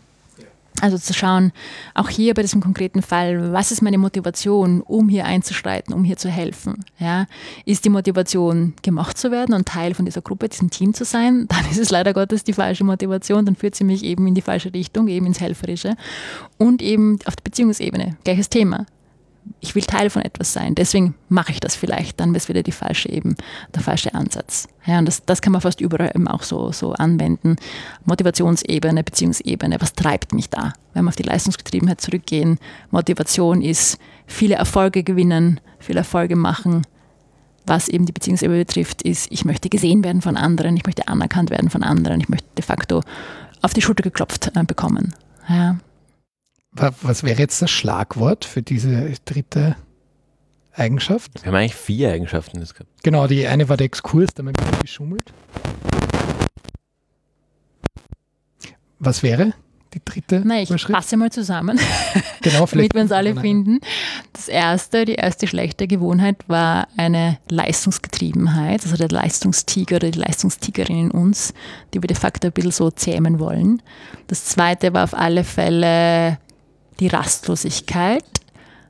Also 0.83 0.99
zu 0.99 1.15
schauen, 1.15 1.53
auch 1.95 2.11
hier 2.11 2.35
bei 2.35 2.43
diesem 2.43 2.61
konkreten 2.61 3.01
Fall, 3.01 3.53
was 3.53 3.73
ist 3.73 3.83
meine 3.83 3.97
Motivation, 3.97 4.83
um 4.83 5.09
hier 5.09 5.25
einzuschreiten, 5.25 5.95
um 5.95 6.05
hier 6.05 6.19
zu 6.19 6.29
helfen? 6.29 6.85
Ja, 6.99 7.27
ist 7.65 7.85
die 7.85 7.89
Motivation, 7.89 8.75
gemacht 8.83 9.17
zu 9.17 9.31
werden 9.31 9.55
und 9.55 9.67
Teil 9.67 9.95
von 9.95 10.05
dieser 10.05 10.21
Gruppe, 10.21 10.49
diesem 10.49 10.69
Team 10.69 10.93
zu 10.93 11.05
sein? 11.05 11.47
Dann 11.49 11.71
ist 11.71 11.79
es 11.79 11.91
leider 11.91 12.13
Gottes 12.13 12.45
die 12.45 12.53
falsche 12.53 12.85
Motivation, 12.85 13.47
dann 13.47 13.57
führt 13.57 13.75
sie 13.75 13.85
mich 13.85 14.03
eben 14.05 14.27
in 14.27 14.35
die 14.35 14.43
falsche 14.43 14.75
Richtung, 14.75 15.09
eben 15.09 15.25
ins 15.25 15.41
Helferische. 15.41 15.97
Und 16.59 16.83
eben 16.83 17.21
auf 17.25 17.37
der 17.37 17.45
Beziehungsebene, 17.45 18.17
gleiches 18.25 18.51
Thema 18.51 18.87
ich 19.61 19.75
will 19.75 19.83
Teil 19.83 20.11
von 20.11 20.23
etwas 20.23 20.53
sein, 20.53 20.75
deswegen 20.75 21.15
mache 21.29 21.53
ich 21.53 21.61
das 21.61 21.77
vielleicht, 21.77 22.21
dann 22.21 22.35
ist 22.35 22.49
wieder 22.49 22.63
die 22.63 22.73
falsche 22.73 23.09
eben, 23.09 23.37
der 23.75 23.83
falsche 23.83 24.15
Ansatz. 24.15 24.69
Ja, 24.85 24.99
und 24.99 25.07
das, 25.07 25.25
das 25.25 25.43
kann 25.43 25.53
man 25.53 25.61
fast 25.61 25.81
überall 25.81 26.13
eben 26.15 26.29
auch 26.29 26.43
so, 26.43 26.73
so 26.73 26.93
anwenden. 26.93 27.57
Motivationsebene, 28.05 29.03
Beziehungsebene, 29.03 29.81
was 29.81 29.95
treibt 29.95 30.33
mich 30.33 30.51
da? 30.51 30.73
Wenn 30.95 31.05
wir 31.05 31.09
auf 31.09 31.17
die 31.17 31.23
Leistungsgetriebenheit 31.23 32.01
zurückgehen, 32.01 32.59
Motivation 32.91 33.63
ist 33.63 33.99
viele 34.27 34.57
Erfolge 34.57 35.03
gewinnen, 35.03 35.61
viele 35.79 36.01
Erfolge 36.01 36.37
machen. 36.37 36.83
Was 37.67 37.89
eben 37.89 38.07
die 38.07 38.13
Beziehungsebene 38.13 38.61
betrifft, 38.61 39.03
ist, 39.03 39.31
ich 39.33 39.45
möchte 39.45 39.69
gesehen 39.69 40.05
werden 40.05 40.23
von 40.23 40.37
anderen, 40.37 40.77
ich 40.77 40.87
möchte 40.87 41.09
anerkannt 41.09 41.51
werden 41.51 41.69
von 41.69 41.83
anderen, 41.83 42.21
ich 42.21 42.29
möchte 42.29 42.47
de 42.57 42.65
facto 42.65 43.03
auf 43.63 43.75
die 43.75 43.83
Schulter 43.83 44.05
geklopft 44.05 44.53
äh, 44.55 44.63
bekommen. 44.63 45.15
Ja. 45.49 45.77
Was 46.77 47.23
wäre 47.23 47.39
jetzt 47.39 47.63
das 47.63 47.71
Schlagwort 47.71 48.45
für 48.45 48.63
diese 48.63 49.13
dritte 49.25 49.77
Eigenschaft? 50.75 51.43
Wir 51.43 51.47
haben 51.47 51.57
eigentlich 51.57 51.75
vier 51.75 52.13
Eigenschaften 52.13 52.59
jetzt 52.59 52.75
gehabt. 52.75 52.91
Genau, 53.03 53.27
die 53.27 53.47
eine 53.47 53.69
war 53.69 53.77
der 53.77 53.87
Exkurs, 53.87 54.35
da 54.35 54.41
haben 54.41 54.49
wir 54.49 54.51
ein 54.51 54.65
bisschen 54.65 54.81
geschummelt. 54.83 55.33
Was 58.99 59.23
wäre 59.23 59.55
die 59.95 60.03
dritte 60.05 60.43
Na, 60.45 60.61
ich 60.61 60.69
fasse 60.69 61.17
mal 61.17 61.31
zusammen, 61.31 61.81
genau, 62.43 62.67
damit 62.71 62.95
wir 62.95 63.01
uns 63.01 63.13
alle 63.13 63.35
finden. 63.35 63.81
Das 64.35 64.49
erste, 64.49 65.07
die 65.07 65.15
erste 65.15 65.47
schlechte 65.47 65.87
Gewohnheit 65.87 66.37
war 66.49 66.89
eine 66.99 67.39
Leistungsgetriebenheit, 67.49 68.83
also 68.83 68.97
der 68.97 69.09
Leistungstiger 69.09 69.97
oder 69.97 70.11
die 70.11 70.19
Leistungstigerin 70.19 70.99
in 70.99 71.11
uns, 71.11 71.55
die 71.95 72.03
wir 72.03 72.09
de 72.09 72.17
facto 72.17 72.49
ein 72.49 72.53
bisschen 72.53 72.73
so 72.73 72.91
zähmen 72.91 73.39
wollen. 73.39 73.83
Das 74.27 74.45
zweite 74.45 74.93
war 74.93 75.05
auf 75.05 75.15
alle 75.15 75.45
Fälle 75.45 76.39
die 77.01 77.09
Rastlosigkeit. 77.09 78.25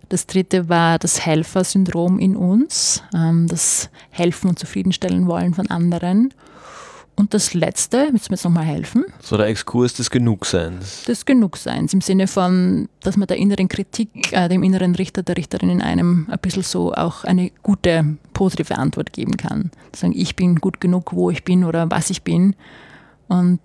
Das 0.09 0.27
dritte 0.27 0.69
war 0.69 0.99
das 0.99 1.25
Helfersyndrom 1.25 2.19
in 2.19 2.37
uns, 2.37 3.03
ähm, 3.15 3.49
das 3.49 3.91
Helfen 4.11 4.51
und 4.51 4.59
zufriedenstellen 4.59 5.27
wollen 5.27 5.55
von 5.55 5.69
anderen. 5.69 6.33
Und 7.17 7.33
das 7.33 7.55
letzte, 7.55 8.09
willst 8.11 8.29
du 8.29 8.33
mir 8.33 8.37
jetzt 8.37 8.45
nochmal 8.45 8.65
helfen? 8.65 9.07
So 9.21 9.39
der 9.39 9.47
Exkurs 9.47 9.95
des 9.95 10.11
Genugseins. 10.11 11.05
Des 11.05 11.25
Genugseins, 11.25 11.95
im 11.95 12.03
Sinne 12.03 12.27
von, 12.27 12.91
dass 13.01 13.17
man 13.17 13.27
der 13.27 13.39
inneren 13.39 13.69
Kritik, 13.69 14.33
äh, 14.33 14.49
dem 14.49 14.63
inneren 14.63 14.95
Richter, 14.95 15.23
der 15.23 15.39
Richterin 15.39 15.71
in 15.71 15.83
einem 15.83 16.29
ein 16.31 16.39
bisschen 16.39 16.63
so 16.63 16.93
auch 16.93 17.25
eine 17.25 17.51
gute, 17.63 18.19
positive 18.35 18.77
Antwort 18.77 19.15
geben 19.15 19.39
kann. 19.39 19.71
Sagen, 19.95 20.13
ich 20.15 20.37
bin 20.37 20.57
gut 20.57 20.79
genug, 20.79 21.15
wo 21.15 21.31
ich 21.31 21.43
bin 21.43 21.65
oder 21.65 21.91
was 21.91 22.11
ich 22.11 22.23
bin. 22.23 22.55
Und 23.29 23.61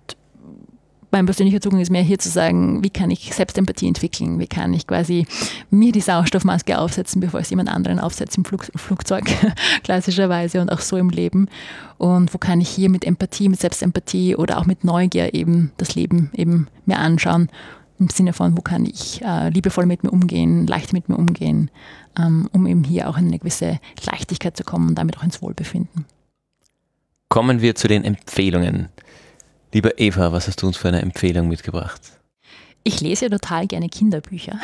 mein 1.12 1.26
persönlicher 1.26 1.60
Zugang 1.60 1.80
ist 1.80 1.90
mehr 1.90 2.02
hier 2.02 2.18
zu 2.18 2.30
sagen, 2.30 2.82
wie 2.82 2.90
kann 2.90 3.10
ich 3.10 3.34
Selbstempathie 3.34 3.86
entwickeln, 3.86 4.38
wie 4.38 4.46
kann 4.46 4.72
ich 4.72 4.86
quasi 4.86 5.26
mir 5.70 5.92
die 5.92 6.00
Sauerstoffmaske 6.00 6.78
aufsetzen, 6.78 7.20
bevor 7.20 7.40
ich 7.40 7.44
es 7.44 7.50
jemand 7.50 7.68
anderen 7.68 7.98
aufsetze 7.98 8.38
im 8.38 8.44
Flug, 8.44 8.64
Flugzeug, 8.74 9.24
klassischerweise 9.84 10.60
und 10.60 10.70
auch 10.70 10.80
so 10.80 10.96
im 10.96 11.10
Leben. 11.10 11.48
Und 11.98 12.32
wo 12.32 12.38
kann 12.38 12.60
ich 12.60 12.68
hier 12.70 12.88
mit 12.88 13.04
Empathie, 13.04 13.50
mit 13.50 13.60
Selbstempathie 13.60 14.36
oder 14.36 14.58
auch 14.58 14.66
mit 14.66 14.84
Neugier 14.84 15.34
eben 15.34 15.70
das 15.76 15.94
Leben 15.94 16.30
eben 16.34 16.66
mir 16.86 16.98
anschauen, 16.98 17.48
im 17.98 18.08
Sinne 18.08 18.32
von, 18.32 18.56
wo 18.56 18.62
kann 18.62 18.84
ich 18.84 19.22
äh, 19.22 19.50
liebevoll 19.50 19.86
mit 19.86 20.02
mir 20.02 20.10
umgehen, 20.10 20.66
leicht 20.66 20.92
mit 20.92 21.08
mir 21.08 21.16
umgehen, 21.16 21.70
ähm, 22.18 22.48
um 22.52 22.66
eben 22.66 22.84
hier 22.84 23.08
auch 23.08 23.18
in 23.18 23.26
eine 23.26 23.38
gewisse 23.38 23.78
Leichtigkeit 24.04 24.56
zu 24.56 24.64
kommen 24.64 24.88
und 24.88 24.94
damit 24.96 25.18
auch 25.18 25.22
ins 25.22 25.42
Wohlbefinden. 25.42 26.06
Kommen 27.28 27.60
wir 27.60 27.74
zu 27.74 27.86
den 27.86 28.02
Empfehlungen. 28.02 28.88
Lieber 29.72 29.98
Eva, 29.98 30.32
was 30.32 30.48
hast 30.48 30.60
du 30.60 30.66
uns 30.66 30.76
für 30.76 30.88
eine 30.88 31.00
Empfehlung 31.00 31.48
mitgebracht? 31.48 32.00
Ich 32.84 33.00
lese 33.00 33.30
total 33.30 33.66
gerne 33.66 33.88
Kinderbücher. 33.88 34.60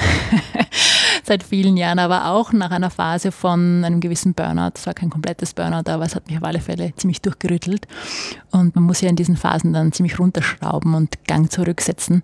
Seit 1.24 1.42
vielen 1.42 1.76
Jahren, 1.76 1.98
aber 1.98 2.26
auch 2.26 2.52
nach 2.52 2.70
einer 2.70 2.90
Phase 2.90 3.32
von 3.32 3.84
einem 3.84 4.00
gewissen 4.00 4.34
Burnout. 4.34 4.72
Es 4.74 4.86
war 4.86 4.94
kein 4.94 5.10
komplettes 5.10 5.54
Burnout, 5.54 5.90
aber 5.90 6.04
es 6.04 6.14
hat 6.14 6.26
mich 6.28 6.36
auf 6.36 6.44
alle 6.44 6.60
Fälle 6.60 6.92
ziemlich 6.96 7.20
durchgerüttelt. 7.22 7.86
Und 8.50 8.74
man 8.74 8.84
muss 8.84 9.00
ja 9.00 9.08
in 9.08 9.16
diesen 9.16 9.36
Phasen 9.36 9.72
dann 9.72 9.92
ziemlich 9.92 10.18
runterschrauben 10.18 10.94
und 10.94 11.26
Gang 11.26 11.50
zurücksetzen. 11.50 12.22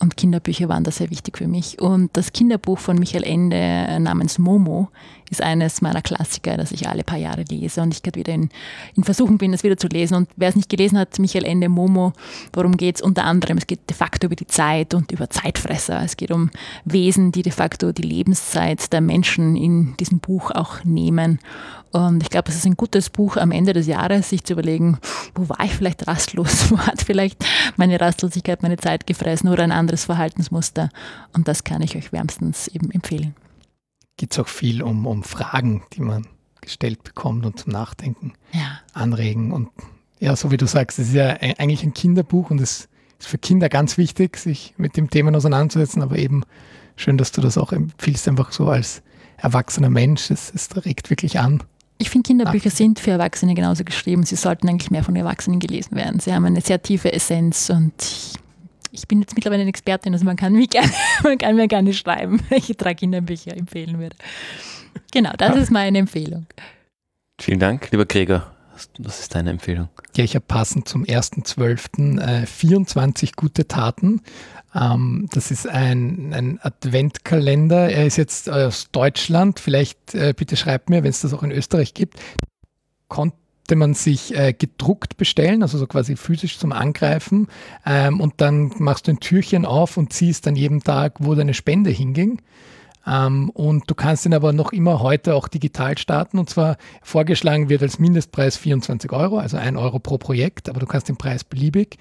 Und 0.00 0.16
Kinderbücher 0.16 0.68
waren 0.68 0.84
da 0.84 0.90
sehr 0.90 1.10
wichtig 1.10 1.38
für 1.38 1.46
mich. 1.46 1.80
Und 1.80 2.16
das 2.16 2.32
Kinderbuch 2.32 2.78
von 2.78 2.98
Michael 2.98 3.24
Ende 3.24 3.98
namens 4.00 4.38
Momo 4.38 4.88
ist 5.30 5.42
eines 5.42 5.80
meiner 5.80 6.02
Klassiker, 6.02 6.56
das 6.56 6.72
ich 6.72 6.88
alle 6.88 7.04
paar 7.04 7.18
Jahre 7.18 7.44
lese 7.48 7.80
und 7.80 7.94
ich 7.94 8.02
gerade 8.02 8.18
wieder 8.18 8.32
in, 8.32 8.50
in 8.96 9.04
Versuchung 9.04 9.38
bin, 9.38 9.52
das 9.52 9.62
wieder 9.62 9.76
zu 9.76 9.88
lesen. 9.88 10.14
Und 10.14 10.28
wer 10.36 10.48
es 10.48 10.56
nicht 10.56 10.68
gelesen 10.68 10.98
hat, 10.98 11.18
Michael 11.18 11.44
Ende 11.44 11.68
Momo, 11.68 12.12
worum 12.52 12.76
geht 12.76 12.96
es 12.96 13.02
unter 13.02 13.24
anderem? 13.24 13.58
Es 13.58 13.66
geht 13.66 13.88
de 13.88 13.96
facto 13.96 14.26
über 14.26 14.36
die 14.36 14.46
Zeit 14.46 14.94
und 14.94 15.10
über 15.12 15.30
Zeitfresser. 15.30 16.02
Es 16.02 16.16
geht 16.16 16.30
um 16.30 16.50
Wesen, 16.84 17.32
die 17.32 17.42
de 17.42 17.52
facto 17.52 17.92
die 17.92 18.02
Lebenszeit 18.24 18.92
der 18.92 19.00
Menschen 19.00 19.54
in 19.54 19.96
diesem 19.98 20.18
Buch 20.18 20.50
auch 20.50 20.82
nehmen. 20.82 21.38
Und 21.92 22.22
ich 22.22 22.30
glaube, 22.30 22.50
es 22.50 22.56
ist 22.56 22.66
ein 22.66 22.76
gutes 22.76 23.10
Buch 23.10 23.36
am 23.36 23.52
Ende 23.52 23.72
des 23.72 23.86
Jahres, 23.86 24.30
sich 24.30 24.44
zu 24.44 24.54
überlegen, 24.54 24.98
wo 25.34 25.48
war 25.48 25.64
ich 25.64 25.74
vielleicht 25.74 26.06
rastlos, 26.06 26.70
wo 26.70 26.78
hat 26.78 27.02
vielleicht 27.02 27.44
meine 27.76 28.00
Rastlosigkeit 28.00 28.62
meine 28.62 28.78
Zeit 28.78 29.06
gefressen 29.06 29.48
oder 29.50 29.62
ein 29.62 29.72
anderes 29.72 30.06
Verhaltensmuster. 30.06 30.88
Und 31.34 31.48
das 31.48 31.64
kann 31.64 31.82
ich 31.82 31.96
euch 31.96 32.12
wärmstens 32.12 32.68
eben 32.68 32.90
empfehlen 32.90 33.34
geht 34.16 34.30
es 34.30 34.38
auch 34.38 34.46
viel 34.46 34.80
um, 34.80 35.08
um 35.08 35.24
Fragen, 35.24 35.82
die 35.92 36.00
man 36.00 36.28
gestellt 36.60 37.02
bekommt 37.02 37.44
und 37.44 37.58
zum 37.58 37.72
Nachdenken 37.72 38.34
ja. 38.52 38.78
anregen. 38.92 39.50
Und 39.50 39.70
ja, 40.20 40.36
so 40.36 40.52
wie 40.52 40.56
du 40.56 40.66
sagst, 40.66 41.00
es 41.00 41.08
ist 41.08 41.14
ja 41.14 41.30
eigentlich 41.58 41.82
ein 41.82 41.94
Kinderbuch 41.94 42.50
und 42.50 42.60
es 42.60 42.88
ist 43.18 43.26
für 43.26 43.38
Kinder 43.38 43.68
ganz 43.68 43.98
wichtig, 43.98 44.36
sich 44.36 44.72
mit 44.76 44.96
dem 44.96 45.10
Thema 45.10 45.34
auseinanderzusetzen, 45.36 46.00
aber 46.00 46.16
eben 46.16 46.44
schön, 46.96 47.18
dass 47.18 47.32
du 47.32 47.40
das 47.40 47.58
auch 47.58 47.72
empfiehlst, 47.72 48.28
einfach 48.28 48.52
so 48.52 48.68
als 48.68 49.02
erwachsener 49.36 49.90
Mensch. 49.90 50.30
Es, 50.30 50.52
es 50.54 50.68
regt 50.84 51.10
wirklich 51.10 51.38
an. 51.38 51.62
Ich 51.98 52.10
finde, 52.10 52.26
Kinderbücher 52.26 52.70
Ach. 52.72 52.76
sind 52.76 52.98
für 52.98 53.12
Erwachsene 53.12 53.54
genauso 53.54 53.84
geschrieben. 53.84 54.24
Sie 54.24 54.36
sollten 54.36 54.68
eigentlich 54.68 54.90
mehr 54.90 55.04
von 55.04 55.14
Erwachsenen 55.14 55.60
gelesen 55.60 55.96
werden. 55.96 56.20
Sie 56.20 56.32
haben 56.32 56.44
eine 56.44 56.60
sehr 56.60 56.82
tiefe 56.82 57.12
Essenz 57.12 57.70
und 57.70 57.94
ich 58.00 58.34
ich 58.94 59.08
bin 59.08 59.20
jetzt 59.20 59.34
mittlerweile 59.34 59.62
eine 59.62 59.70
Expertin, 59.70 60.12
also 60.12 60.24
man 60.24 60.36
kann, 60.36 60.52
mich 60.52 60.70
gerne, 60.70 60.90
man 61.22 61.36
kann 61.36 61.56
mir 61.56 61.68
gerne 61.68 61.92
schreiben, 61.92 62.40
welche 62.48 62.74
drei 62.74 62.94
Kinderbücher 62.94 63.56
empfehlen 63.56 63.98
würde. 63.98 64.16
Genau, 65.12 65.32
das 65.36 65.56
ist 65.56 65.70
meine 65.70 65.98
Empfehlung. 65.98 66.46
Vielen 67.40 67.58
Dank, 67.58 67.90
lieber 67.90 68.06
Gregor. 68.06 68.52
Was 68.98 69.20
ist 69.20 69.34
deine 69.34 69.50
Empfehlung? 69.50 69.88
Ja, 70.16 70.24
ich 70.24 70.34
habe 70.34 70.44
passend 70.46 70.88
zum 70.88 71.04
1.12. 71.04 72.20
Äh, 72.20 72.46
24 72.46 73.36
gute 73.36 73.68
Taten. 73.68 74.20
Ähm, 74.74 75.28
das 75.32 75.50
ist 75.50 75.68
ein, 75.68 76.32
ein, 76.34 76.58
Adventkalender. 76.62 77.90
Er 77.90 78.06
ist 78.06 78.16
jetzt 78.16 78.50
aus 78.50 78.90
Deutschland. 78.90 79.60
Vielleicht 79.60 80.14
äh, 80.14 80.34
bitte 80.36 80.56
schreibt 80.56 80.90
mir, 80.90 81.02
wenn 81.02 81.10
es 81.10 81.20
das 81.20 81.32
auch 81.32 81.42
in 81.42 81.52
Österreich 81.52 81.94
gibt. 81.94 82.18
Konnte 83.08 83.36
man 83.76 83.94
sich 83.94 84.36
äh, 84.36 84.52
gedruckt 84.52 85.16
bestellen, 85.16 85.62
also 85.62 85.78
so 85.78 85.86
quasi 85.86 86.16
physisch 86.16 86.58
zum 86.58 86.72
Angreifen. 86.72 87.48
Ähm, 87.86 88.20
und 88.20 88.34
dann 88.40 88.72
machst 88.78 89.06
du 89.06 89.12
ein 89.12 89.20
Türchen 89.20 89.64
auf 89.64 89.96
und 89.96 90.12
siehst 90.12 90.46
dann 90.46 90.56
jeden 90.56 90.82
Tag, 90.82 91.14
wo 91.20 91.34
deine 91.34 91.54
Spende 91.54 91.90
hinging. 91.90 92.42
Ähm, 93.06 93.50
und 93.50 93.88
du 93.88 93.94
kannst 93.94 94.26
ihn 94.26 94.34
aber 94.34 94.52
noch 94.52 94.72
immer 94.72 95.00
heute 95.00 95.36
auch 95.36 95.46
digital 95.46 95.96
starten. 95.98 96.38
Und 96.38 96.50
zwar 96.50 96.78
vorgeschlagen 97.02 97.68
wird 97.68 97.82
als 97.82 98.00
Mindestpreis 98.00 98.56
24 98.56 99.12
Euro, 99.12 99.38
also 99.38 99.56
ein 99.56 99.76
Euro 99.76 100.00
pro 100.00 100.18
Projekt, 100.18 100.68
aber 100.68 100.80
du 100.80 100.86
kannst 100.86 101.08
den 101.08 101.16
Preis 101.16 101.44
beliebig 101.44 101.98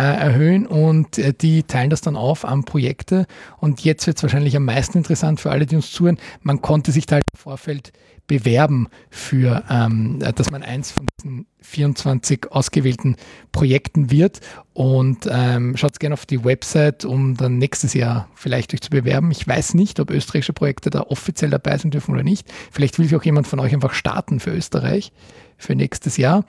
erhöhen 0.00 0.66
und 0.66 1.18
äh, 1.18 1.32
die 1.32 1.62
teilen 1.62 1.90
das 1.90 2.00
dann 2.00 2.16
auf 2.16 2.44
an 2.44 2.64
Projekte. 2.64 3.26
Und 3.58 3.84
jetzt 3.84 4.06
wird 4.06 4.16
es 4.16 4.22
wahrscheinlich 4.22 4.56
am 4.56 4.64
meisten 4.64 4.98
interessant 4.98 5.40
für 5.40 5.50
alle, 5.50 5.66
die 5.66 5.76
uns 5.76 5.92
zuhören. 5.92 6.18
Man 6.42 6.60
konnte 6.60 6.92
sich 6.92 7.06
da 7.06 7.16
halt 7.16 7.24
im 7.32 7.38
Vorfeld 7.38 7.92
bewerben 8.26 8.88
für, 9.10 9.62
ähm, 9.68 10.18
dass 10.18 10.50
man 10.50 10.62
eins 10.62 10.90
von 10.90 11.06
diesen 11.20 11.46
24 11.60 12.50
ausgewählten 12.50 13.16
Projekten 13.52 14.10
wird. 14.10 14.40
Und 14.72 15.28
ähm, 15.30 15.76
schaut 15.76 16.00
gerne 16.00 16.14
auf 16.14 16.26
die 16.26 16.44
Website, 16.44 17.04
um 17.04 17.36
dann 17.36 17.58
nächstes 17.58 17.94
Jahr 17.94 18.28
vielleicht 18.34 18.74
euch 18.74 18.80
zu 18.80 18.90
bewerben. 18.90 19.30
Ich 19.30 19.46
weiß 19.46 19.74
nicht, 19.74 20.00
ob 20.00 20.10
österreichische 20.10 20.52
Projekte 20.52 20.90
da 20.90 21.02
offiziell 21.02 21.50
dabei 21.50 21.76
sein 21.78 21.90
dürfen 21.90 22.12
oder 22.12 22.24
nicht. 22.24 22.48
Vielleicht 22.72 22.98
will 22.98 23.06
sich 23.06 23.16
auch 23.16 23.24
jemand 23.24 23.46
von 23.46 23.60
euch 23.60 23.72
einfach 23.72 23.94
starten 23.94 24.40
für 24.40 24.50
Österreich 24.50 25.12
für 25.56 25.76
nächstes 25.76 26.16
Jahr. 26.16 26.44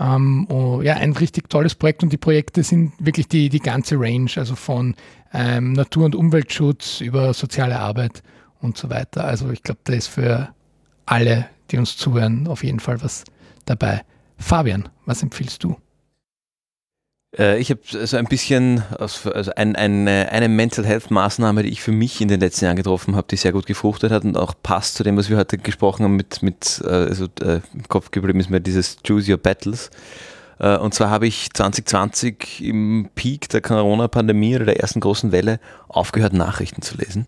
Ähm, 0.00 0.46
oh, 0.48 0.80
ja, 0.82 0.94
ein 0.94 1.12
richtig 1.12 1.50
tolles 1.50 1.74
Projekt 1.74 2.02
und 2.02 2.10
die 2.10 2.16
Projekte 2.16 2.62
sind 2.62 2.92
wirklich 2.98 3.28
die, 3.28 3.50
die 3.50 3.60
ganze 3.60 3.96
Range, 4.00 4.30
also 4.36 4.56
von 4.56 4.94
ähm, 5.34 5.74
Natur- 5.74 6.06
und 6.06 6.14
Umweltschutz 6.14 7.02
über 7.02 7.34
soziale 7.34 7.78
Arbeit 7.78 8.22
und 8.60 8.78
so 8.78 8.88
weiter. 8.88 9.24
Also 9.24 9.50
ich 9.50 9.62
glaube, 9.62 9.80
da 9.84 9.92
ist 9.92 10.08
für 10.08 10.48
alle, 11.04 11.46
die 11.70 11.76
uns 11.76 11.96
zuhören, 11.98 12.48
auf 12.48 12.64
jeden 12.64 12.80
Fall 12.80 13.02
was 13.02 13.24
dabei. 13.66 14.00
Fabian, 14.38 14.88
was 15.04 15.22
empfiehlst 15.22 15.62
du? 15.62 15.76
Äh, 17.36 17.60
ich 17.60 17.70
habe 17.70 17.80
so 17.84 18.16
ein 18.16 18.26
bisschen, 18.26 18.82
also 18.98 19.30
ein, 19.56 19.76
eine, 19.76 20.28
eine 20.30 20.48
Mental 20.48 20.84
Health 20.84 21.10
Maßnahme, 21.10 21.62
die 21.62 21.70
ich 21.70 21.82
für 21.82 21.92
mich 21.92 22.20
in 22.20 22.28
den 22.28 22.40
letzten 22.40 22.64
Jahren 22.64 22.76
getroffen 22.76 23.16
habe, 23.16 23.28
die 23.30 23.36
sehr 23.36 23.52
gut 23.52 23.66
gefruchtet 23.66 24.10
hat 24.10 24.24
und 24.24 24.36
auch 24.36 24.54
passt 24.62 24.96
zu 24.96 25.04
dem, 25.04 25.16
was 25.16 25.30
wir 25.30 25.36
heute 25.36 25.58
gesprochen 25.58 26.04
haben, 26.04 26.16
mit, 26.16 26.42
mit 26.42 26.82
äh, 26.84 26.88
also 26.88 27.26
äh, 27.40 27.60
im 27.74 27.88
Kopf 27.88 28.10
geblieben 28.10 28.40
ist 28.40 28.50
mir 28.50 28.60
dieses 28.60 28.98
Choose 29.06 29.30
Your 29.30 29.38
Battles. 29.38 29.90
Und 30.62 30.92
zwar 30.92 31.08
habe 31.08 31.26
ich 31.26 31.50
2020 31.54 32.62
im 32.62 33.08
Peak 33.14 33.48
der 33.48 33.62
Corona-Pandemie 33.62 34.56
oder 34.56 34.66
der 34.66 34.78
ersten 34.78 35.00
großen 35.00 35.32
Welle 35.32 35.58
aufgehört, 35.88 36.34
Nachrichten 36.34 36.82
zu 36.82 36.98
lesen, 36.98 37.26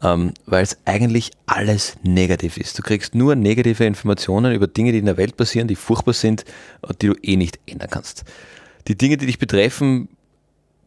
ähm, 0.00 0.32
weil 0.46 0.62
es 0.62 0.78
eigentlich 0.84 1.32
alles 1.46 1.96
negativ 2.04 2.58
ist. 2.58 2.78
Du 2.78 2.82
kriegst 2.82 3.16
nur 3.16 3.34
negative 3.34 3.84
Informationen 3.84 4.54
über 4.54 4.68
Dinge, 4.68 4.92
die 4.92 4.98
in 4.98 5.06
der 5.06 5.16
Welt 5.16 5.36
passieren, 5.36 5.66
die 5.66 5.74
furchtbar 5.74 6.12
sind 6.12 6.44
und 6.82 7.02
die 7.02 7.08
du 7.08 7.14
eh 7.20 7.34
nicht 7.34 7.58
ändern 7.66 7.90
kannst 7.90 8.24
die 8.88 8.96
Dinge, 8.96 9.16
die 9.16 9.26
dich 9.26 9.38
betreffen, 9.38 10.08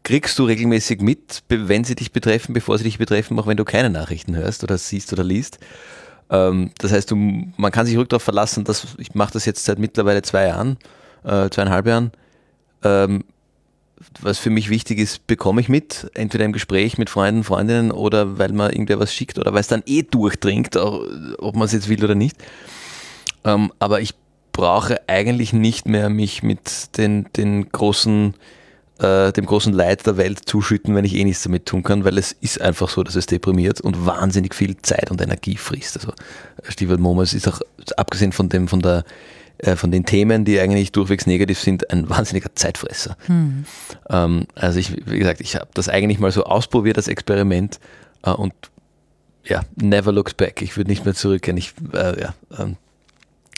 kriegst 0.02 0.38
du 0.38 0.44
regelmäßig 0.44 1.00
mit, 1.00 1.42
wenn 1.48 1.84
sie 1.84 1.96
dich 1.96 2.12
betreffen, 2.12 2.52
bevor 2.52 2.78
sie 2.78 2.84
dich 2.84 2.98
betreffen, 2.98 3.38
auch 3.38 3.46
wenn 3.46 3.56
du 3.56 3.64
keine 3.64 3.90
Nachrichten 3.90 4.36
hörst 4.36 4.62
oder 4.62 4.78
siehst 4.78 5.12
oder 5.12 5.24
liest. 5.24 5.58
Ähm, 6.30 6.70
das 6.78 6.92
heißt, 6.92 7.10
du, 7.10 7.16
man 7.16 7.72
kann 7.72 7.86
sich 7.86 7.96
ruhig 7.96 8.08
darauf 8.08 8.22
verlassen, 8.22 8.64
dass 8.64 8.86
ich 8.98 9.14
mache 9.14 9.32
das 9.32 9.44
jetzt 9.46 9.64
seit 9.64 9.78
mittlerweile 9.78 10.22
zwei 10.22 10.46
Jahren, 10.46 10.76
äh, 11.24 11.50
zweieinhalb 11.50 11.86
Jahren. 11.86 12.12
Ähm, 12.84 13.24
was 14.20 14.38
für 14.38 14.50
mich 14.50 14.68
wichtig 14.68 14.98
ist, 14.98 15.26
bekomme 15.26 15.60
ich 15.60 15.68
mit, 15.68 16.10
entweder 16.14 16.44
im 16.44 16.52
Gespräch 16.52 16.98
mit 16.98 17.10
Freunden, 17.10 17.44
Freundinnen 17.44 17.90
oder 17.90 18.38
weil 18.38 18.52
man 18.52 18.70
irgendwer 18.70 19.00
was 19.00 19.12
schickt 19.12 19.38
oder 19.38 19.54
weil 19.54 19.60
es 19.60 19.68
dann 19.68 19.82
eh 19.86 20.02
durchdringt, 20.02 20.76
ob 20.76 21.56
man 21.56 21.64
es 21.64 21.72
jetzt 21.72 21.88
will 21.88 22.04
oder 22.04 22.14
nicht. 22.14 22.36
Ähm, 23.44 23.72
aber 23.78 24.00
ich 24.00 24.14
brauche 24.56 25.06
eigentlich 25.06 25.52
nicht 25.52 25.86
mehr 25.86 26.08
mich 26.08 26.42
mit 26.42 26.96
den, 26.96 27.26
den 27.36 27.68
großen, 27.68 28.32
äh, 28.98 29.30
dem 29.32 29.44
großen 29.44 29.74
Leid 29.74 30.06
der 30.06 30.16
Welt 30.16 30.40
zuschütten, 30.46 30.94
wenn 30.94 31.04
ich 31.04 31.14
eh 31.14 31.24
nichts 31.24 31.42
damit 31.42 31.66
tun 31.66 31.82
kann, 31.82 32.04
weil 32.06 32.16
es 32.16 32.32
ist 32.32 32.62
einfach 32.62 32.88
so, 32.88 33.02
dass 33.02 33.16
es 33.16 33.26
deprimiert 33.26 33.82
und 33.82 34.06
wahnsinnig 34.06 34.54
viel 34.54 34.78
Zeit 34.78 35.10
und 35.10 35.20
Energie 35.20 35.58
frisst. 35.58 35.98
Also 35.98 36.14
Stichwort 36.66 37.00
Momos 37.00 37.34
ist 37.34 37.46
auch, 37.46 37.60
abgesehen 37.98 38.32
von 38.32 38.48
dem, 38.48 38.66
von 38.66 38.80
der 38.80 39.04
äh, 39.58 39.76
von 39.76 39.90
den 39.90 40.06
Themen, 40.06 40.46
die 40.46 40.58
eigentlich 40.58 40.90
durchwegs 40.90 41.26
negativ 41.26 41.60
sind, 41.60 41.90
ein 41.90 42.08
wahnsinniger 42.08 42.54
Zeitfresser. 42.54 43.18
Hm. 43.26 43.66
Ähm, 44.08 44.46
also 44.54 44.78
ich, 44.78 45.06
wie 45.06 45.18
gesagt, 45.18 45.42
ich 45.42 45.56
habe 45.56 45.68
das 45.74 45.90
eigentlich 45.90 46.18
mal 46.18 46.32
so 46.32 46.44
ausprobiert, 46.44 46.96
das 46.96 47.08
Experiment 47.08 47.78
äh, 48.22 48.30
und 48.30 48.54
ja, 49.44 49.60
never 49.76 50.12
looks 50.12 50.32
back. 50.32 50.62
Ich 50.62 50.78
würde 50.78 50.90
nicht 50.90 51.04
mehr 51.04 51.14
zurückgehen. 51.14 51.58
Ich, 51.58 51.74
äh, 51.92 52.20
ja, 52.20 52.34
ähm, 52.58 52.76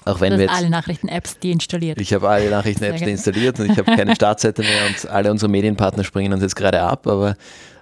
auch 0.04 0.20
wenn 0.20 0.32
du 0.32 0.40
jetzt, 0.40 0.54
alle 0.54 0.70
Nachrichten-Apps 0.70 1.38
deinstalliert. 1.40 2.00
Ich 2.00 2.12
habe 2.14 2.28
alle 2.28 2.50
Nachrichten-Apps 2.50 3.00
deinstalliert 3.00 3.60
und 3.60 3.70
ich 3.70 3.78
habe 3.78 3.94
keine 3.96 4.14
Startseite 4.14 4.62
mehr 4.62 4.86
und 4.86 5.10
alle 5.10 5.30
unsere 5.30 5.50
Medienpartner 5.50 6.04
springen 6.04 6.32
uns 6.32 6.42
jetzt 6.42 6.56
gerade 6.56 6.80
ab, 6.80 7.06
aber 7.06 7.36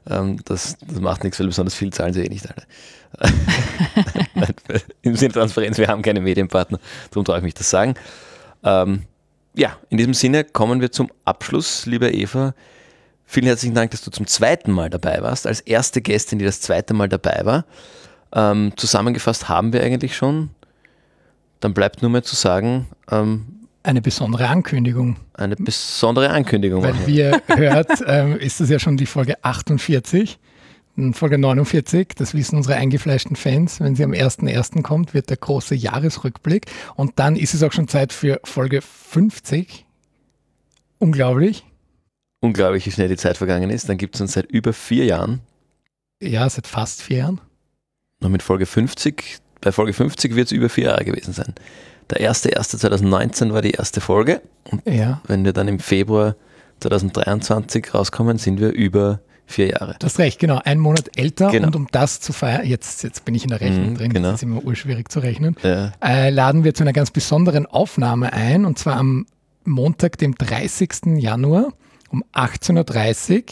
ähm, 0.08 0.38
das, 0.44 0.76
das 0.86 1.00
macht 1.00 1.24
nichts, 1.24 1.38
weil 1.38 1.46
besonders 1.46 1.74
viel 1.74 1.92
zahlen 1.92 2.12
sie 2.12 2.24
eh 2.24 2.28
nicht 2.28 2.46
alle. 2.48 2.66
Im 5.02 5.16
Sinne 5.16 5.34
Transparenz, 5.34 5.78
wir 5.78 5.88
haben 5.88 6.02
keine 6.02 6.20
Medienpartner, 6.20 6.78
darum 7.10 7.24
traue 7.24 7.38
ich 7.38 7.44
mich 7.44 7.54
das 7.54 7.70
sagen. 7.70 7.94
Ähm, 8.64 9.02
ja, 9.54 9.76
in 9.90 9.98
diesem 9.98 10.14
Sinne 10.14 10.44
kommen 10.44 10.80
wir 10.80 10.92
zum 10.92 11.10
Abschluss, 11.24 11.86
liebe 11.86 12.10
Eva. 12.10 12.54
Vielen 13.24 13.46
herzlichen 13.46 13.74
Dank, 13.74 13.90
dass 13.90 14.02
du 14.02 14.10
zum 14.10 14.26
zweiten 14.26 14.70
Mal 14.70 14.90
dabei 14.90 15.22
warst, 15.22 15.46
als 15.46 15.60
erste 15.60 16.00
Gästin, 16.00 16.38
die 16.38 16.44
das 16.44 16.60
zweite 16.60 16.94
Mal 16.94 17.08
dabei 17.08 17.40
war. 17.44 17.64
Ähm, 18.32 18.72
zusammengefasst 18.76 19.48
haben 19.48 19.72
wir 19.72 19.82
eigentlich 19.82 20.16
schon 20.16 20.50
dann 21.60 21.74
bleibt 21.74 22.02
nur 22.02 22.10
mehr 22.10 22.22
zu 22.22 22.36
sagen, 22.36 22.86
ähm, 23.10 23.56
eine 23.86 24.02
besondere 24.02 24.48
Ankündigung. 24.48 25.16
Eine 25.34 25.54
besondere 25.54 26.30
Ankündigung. 26.30 26.82
Weil 26.82 27.06
wie 27.06 27.18
ihr 27.18 27.40
hört, 27.46 28.02
ähm, 28.04 28.36
ist 28.36 28.60
das 28.60 28.68
ja 28.68 28.80
schon 28.80 28.96
die 28.96 29.06
Folge 29.06 29.36
48. 29.44 30.40
Folge 31.12 31.38
49, 31.38 32.08
das 32.16 32.34
wissen 32.34 32.56
unsere 32.56 32.74
eingefleischten 32.74 33.36
Fans, 33.36 33.80
wenn 33.80 33.94
sie 33.94 34.02
am 34.02 34.12
1.1. 34.12 34.82
kommt, 34.82 35.14
wird 35.14 35.28
der 35.30 35.36
große 35.36 35.74
Jahresrückblick. 35.74 36.66
Und 36.96 37.12
dann 37.16 37.36
ist 37.36 37.54
es 37.54 37.62
auch 37.62 37.72
schon 37.72 37.86
Zeit 37.86 38.12
für 38.12 38.40
Folge 38.44 38.80
50. 38.80 39.84
Unglaublich. 40.98 41.64
Unglaublich, 42.40 42.86
wie 42.86 42.90
schnell 42.90 43.08
die 43.08 43.16
Zeit 43.16 43.36
vergangen 43.36 43.70
ist. 43.70 43.88
Dann 43.88 43.98
gibt 43.98 44.16
es 44.16 44.20
uns 44.20 44.32
seit 44.32 44.46
über 44.46 44.72
vier 44.72 45.04
Jahren. 45.04 45.40
Ja, 46.20 46.48
seit 46.48 46.66
fast 46.66 47.02
vier 47.02 47.18
Jahren. 47.18 47.40
Noch 48.20 48.30
mit 48.30 48.42
Folge 48.42 48.66
50 48.66 49.38
bei 49.60 49.72
Folge 49.72 49.92
50 49.92 50.34
wird 50.34 50.46
es 50.46 50.52
über 50.52 50.68
vier 50.68 50.84
Jahre 50.84 51.04
gewesen 51.04 51.32
sein. 51.32 51.54
Der 52.10 52.30
1.1.2019 52.30 53.52
war 53.52 53.62
die 53.62 53.72
erste 53.72 54.00
Folge. 54.00 54.40
Und 54.70 54.82
ja. 54.86 55.20
wenn 55.26 55.44
wir 55.44 55.52
dann 55.52 55.68
im 55.68 55.78
Februar 55.78 56.36
2023 56.80 57.94
rauskommen, 57.94 58.38
sind 58.38 58.60
wir 58.60 58.72
über 58.72 59.20
vier 59.46 59.68
Jahre. 59.68 59.96
Du 59.98 60.06
hast 60.06 60.18
recht, 60.18 60.38
genau. 60.38 60.60
Ein 60.64 60.78
Monat 60.78 61.10
älter 61.16 61.50
genau. 61.50 61.68
und 61.68 61.76
um 61.76 61.88
das 61.90 62.20
zu 62.20 62.32
feiern, 62.32 62.66
jetzt, 62.66 63.02
jetzt 63.04 63.24
bin 63.24 63.34
ich 63.34 63.44
in 63.44 63.50
der 63.50 63.60
Rechnung 63.60 63.92
mm, 63.92 63.96
drin, 63.96 64.12
genau. 64.12 64.30
das 64.32 64.40
ist 64.40 64.42
immer 64.42 64.64
urschwierig 64.64 65.08
zu 65.08 65.20
rechnen, 65.20 65.56
ja. 65.62 65.92
äh, 66.02 66.30
laden 66.30 66.64
wir 66.64 66.74
zu 66.74 66.82
einer 66.82 66.92
ganz 66.92 67.12
besonderen 67.12 67.64
Aufnahme 67.66 68.32
ein 68.32 68.64
und 68.64 68.78
zwar 68.78 68.96
am 68.96 69.26
Montag, 69.64 70.18
dem 70.18 70.34
30. 70.34 71.18
Januar 71.18 71.72
um 72.10 72.24
18.30 72.34 73.34
Uhr 73.34 73.44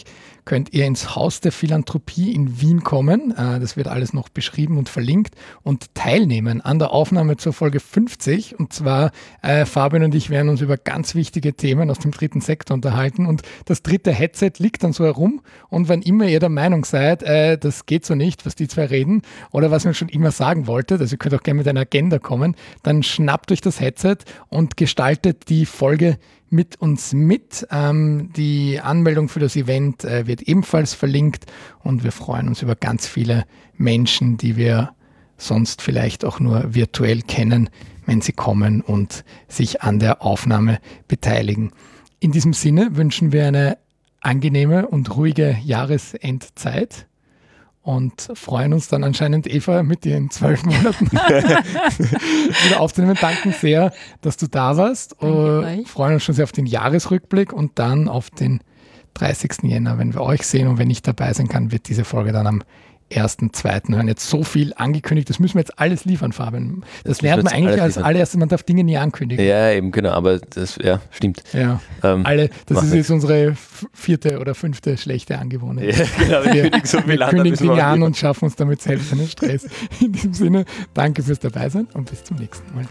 könnt 0.45 0.73
ihr 0.73 0.85
ins 0.85 1.15
Haus 1.15 1.41
der 1.41 1.51
Philanthropie 1.51 2.33
in 2.33 2.61
Wien 2.61 2.83
kommen. 2.83 3.31
Äh, 3.31 3.59
das 3.59 3.75
wird 3.75 3.87
alles 3.87 4.13
noch 4.13 4.29
beschrieben 4.29 4.77
und 4.77 4.89
verlinkt 4.89 5.35
und 5.63 5.93
teilnehmen 5.95 6.61
an 6.61 6.79
der 6.79 6.91
Aufnahme 6.91 7.37
zur 7.37 7.51
Folge 7.51 7.79
50. 7.79 8.57
Und 8.57 8.71
zwar 8.71 9.11
äh, 9.41 9.65
Fabian 9.65 10.03
und 10.03 10.15
ich 10.15 10.29
werden 10.29 10.49
uns 10.49 10.61
über 10.61 10.77
ganz 10.77 11.15
wichtige 11.15 11.53
Themen 11.53 11.89
aus 11.89 11.99
dem 11.99 12.11
dritten 12.11 12.41
Sektor 12.41 12.75
unterhalten. 12.75 13.25
Und 13.25 13.41
das 13.65 13.81
dritte 13.81 14.11
Headset 14.11 14.53
liegt 14.59 14.83
dann 14.83 14.93
so 14.93 15.03
herum. 15.03 15.41
Und 15.69 15.89
wenn 15.89 16.01
immer 16.01 16.27
ihr 16.27 16.39
der 16.39 16.49
Meinung 16.49 16.85
seid, 16.85 17.23
äh, 17.23 17.57
das 17.57 17.85
geht 17.87 18.05
so 18.05 18.15
nicht, 18.15 18.45
was 18.45 18.55
die 18.55 18.67
zwei 18.67 18.85
reden, 18.85 19.23
oder 19.51 19.71
was 19.71 19.85
ihr 19.85 19.93
schon 19.93 20.09
immer 20.09 20.31
sagen 20.31 20.67
wolltet, 20.67 21.01
also 21.01 21.15
ihr 21.15 21.17
könnt 21.17 21.35
auch 21.35 21.43
gerne 21.43 21.57
mit 21.57 21.67
einer 21.67 21.81
Agenda 21.81 22.19
kommen, 22.19 22.55
dann 22.83 23.03
schnappt 23.03 23.51
euch 23.51 23.61
das 23.61 23.79
Headset 23.79 24.17
und 24.49 24.77
gestaltet 24.77 25.49
die 25.49 25.65
Folge 25.65 26.17
mit 26.49 26.79
uns 26.81 27.13
mit. 27.13 27.67
Ähm, 27.71 28.31
die 28.35 28.79
Anmeldung 28.79 29.29
für 29.29 29.39
das 29.39 29.55
Event 29.55 30.03
äh, 30.03 30.27
wird 30.27 30.41
ebenfalls 30.43 30.93
verlinkt 30.93 31.45
und 31.83 32.03
wir 32.03 32.11
freuen 32.11 32.47
uns 32.47 32.61
über 32.61 32.75
ganz 32.75 33.07
viele 33.07 33.45
Menschen, 33.77 34.37
die 34.37 34.55
wir 34.55 34.91
sonst 35.37 35.81
vielleicht 35.81 36.23
auch 36.23 36.39
nur 36.39 36.73
virtuell 36.73 37.21
kennen, 37.21 37.69
wenn 38.05 38.21
sie 38.21 38.33
kommen 38.33 38.81
und 38.81 39.25
sich 39.47 39.81
an 39.81 39.99
der 39.99 40.21
Aufnahme 40.21 40.79
beteiligen. 41.07 41.71
In 42.19 42.31
diesem 42.31 42.53
Sinne 42.53 42.95
wünschen 42.95 43.31
wir 43.31 43.47
eine 43.47 43.77
angenehme 44.21 44.87
und 44.87 45.15
ruhige 45.15 45.57
Jahresendzeit 45.63 47.07
und 47.85 48.31
freuen 48.33 48.73
uns 48.73 48.87
dann 48.87 49.03
anscheinend, 49.03 49.45
Eva, 49.45 49.83
mit 49.83 50.05
dir 50.05 50.17
in 50.17 50.31
zwölf 50.31 50.65
Monaten 50.65 51.05
wieder 51.11 52.79
aufzunehmen. 52.79 53.15
Danken 53.21 53.51
sehr, 53.51 53.93
dass 54.21 54.37
du 54.37 54.47
da 54.47 54.75
warst. 54.75 55.21
Uh, 55.21 55.61
freuen 55.85 56.15
uns 56.15 56.23
schon 56.23 56.33
sehr 56.33 56.45
auf 56.45 56.51
den 56.51 56.65
Jahresrückblick 56.65 57.53
und 57.53 57.77
dann 57.77 58.09
auf 58.09 58.31
den 58.31 58.61
30. 59.13 59.57
Jänner, 59.61 59.99
wenn 59.99 60.15
wir 60.15 60.21
euch 60.21 60.47
sehen 60.47 60.67
und 60.67 60.79
wenn 60.79 60.89
ich 60.89 61.03
dabei 61.03 61.31
sein 61.33 61.47
kann, 61.47 61.71
wird 61.71 61.87
diese 61.87 62.05
Folge 62.05 62.31
dann 62.31 62.47
am 62.47 62.63
ersten, 63.09 63.53
zweiten 63.53 63.95
hören. 63.95 64.07
Jetzt 64.07 64.29
so 64.29 64.43
viel 64.43 64.73
angekündigt, 64.75 65.29
das 65.29 65.39
müssen 65.39 65.55
wir 65.55 65.61
jetzt 65.61 65.79
alles 65.79 66.05
liefern, 66.05 66.31
Fabian. 66.31 66.83
Das, 67.03 67.17
das 67.17 67.21
lernt 67.21 67.43
man 67.43 67.53
eigentlich 67.53 67.81
als 67.81 67.97
allererstes, 67.97 68.39
man 68.39 68.49
darf 68.49 68.63
Dinge 68.63 68.83
nie 68.83 68.97
ankündigen. 68.97 69.45
Ja, 69.45 69.71
eben, 69.71 69.91
genau, 69.91 70.11
aber 70.11 70.39
das, 70.39 70.77
ja, 70.81 71.01
stimmt. 71.11 71.43
Ja, 71.53 71.79
ähm, 72.03 72.25
alle, 72.25 72.49
das 72.65 72.83
ist 72.83 72.93
jetzt 72.93 73.11
unsere 73.11 73.55
vierte 73.93 74.39
oder 74.39 74.55
fünfte 74.55 74.97
schlechte 74.97 75.37
Angewohnheit. 75.37 75.97
Ja, 75.97 76.05
genau, 76.17 76.53
wir, 76.53 76.63
wir, 76.63 76.81
so 76.83 76.97
wir 77.05 77.17
kündigen 77.27 77.57
Dinge 77.57 77.83
an 77.83 78.03
und 78.03 78.17
schaffen 78.17 78.45
uns 78.45 78.55
damit 78.55 78.81
selbst 78.81 79.11
einen 79.11 79.27
Stress. 79.27 79.67
In 79.99 80.11
diesem 80.11 80.33
Sinne, 80.33 80.65
danke 80.93 81.23
fürs 81.23 81.39
Dabeisein 81.39 81.87
und 81.93 82.09
bis 82.09 82.23
zum 82.23 82.37
nächsten 82.37 82.73
Mal. 82.75 82.85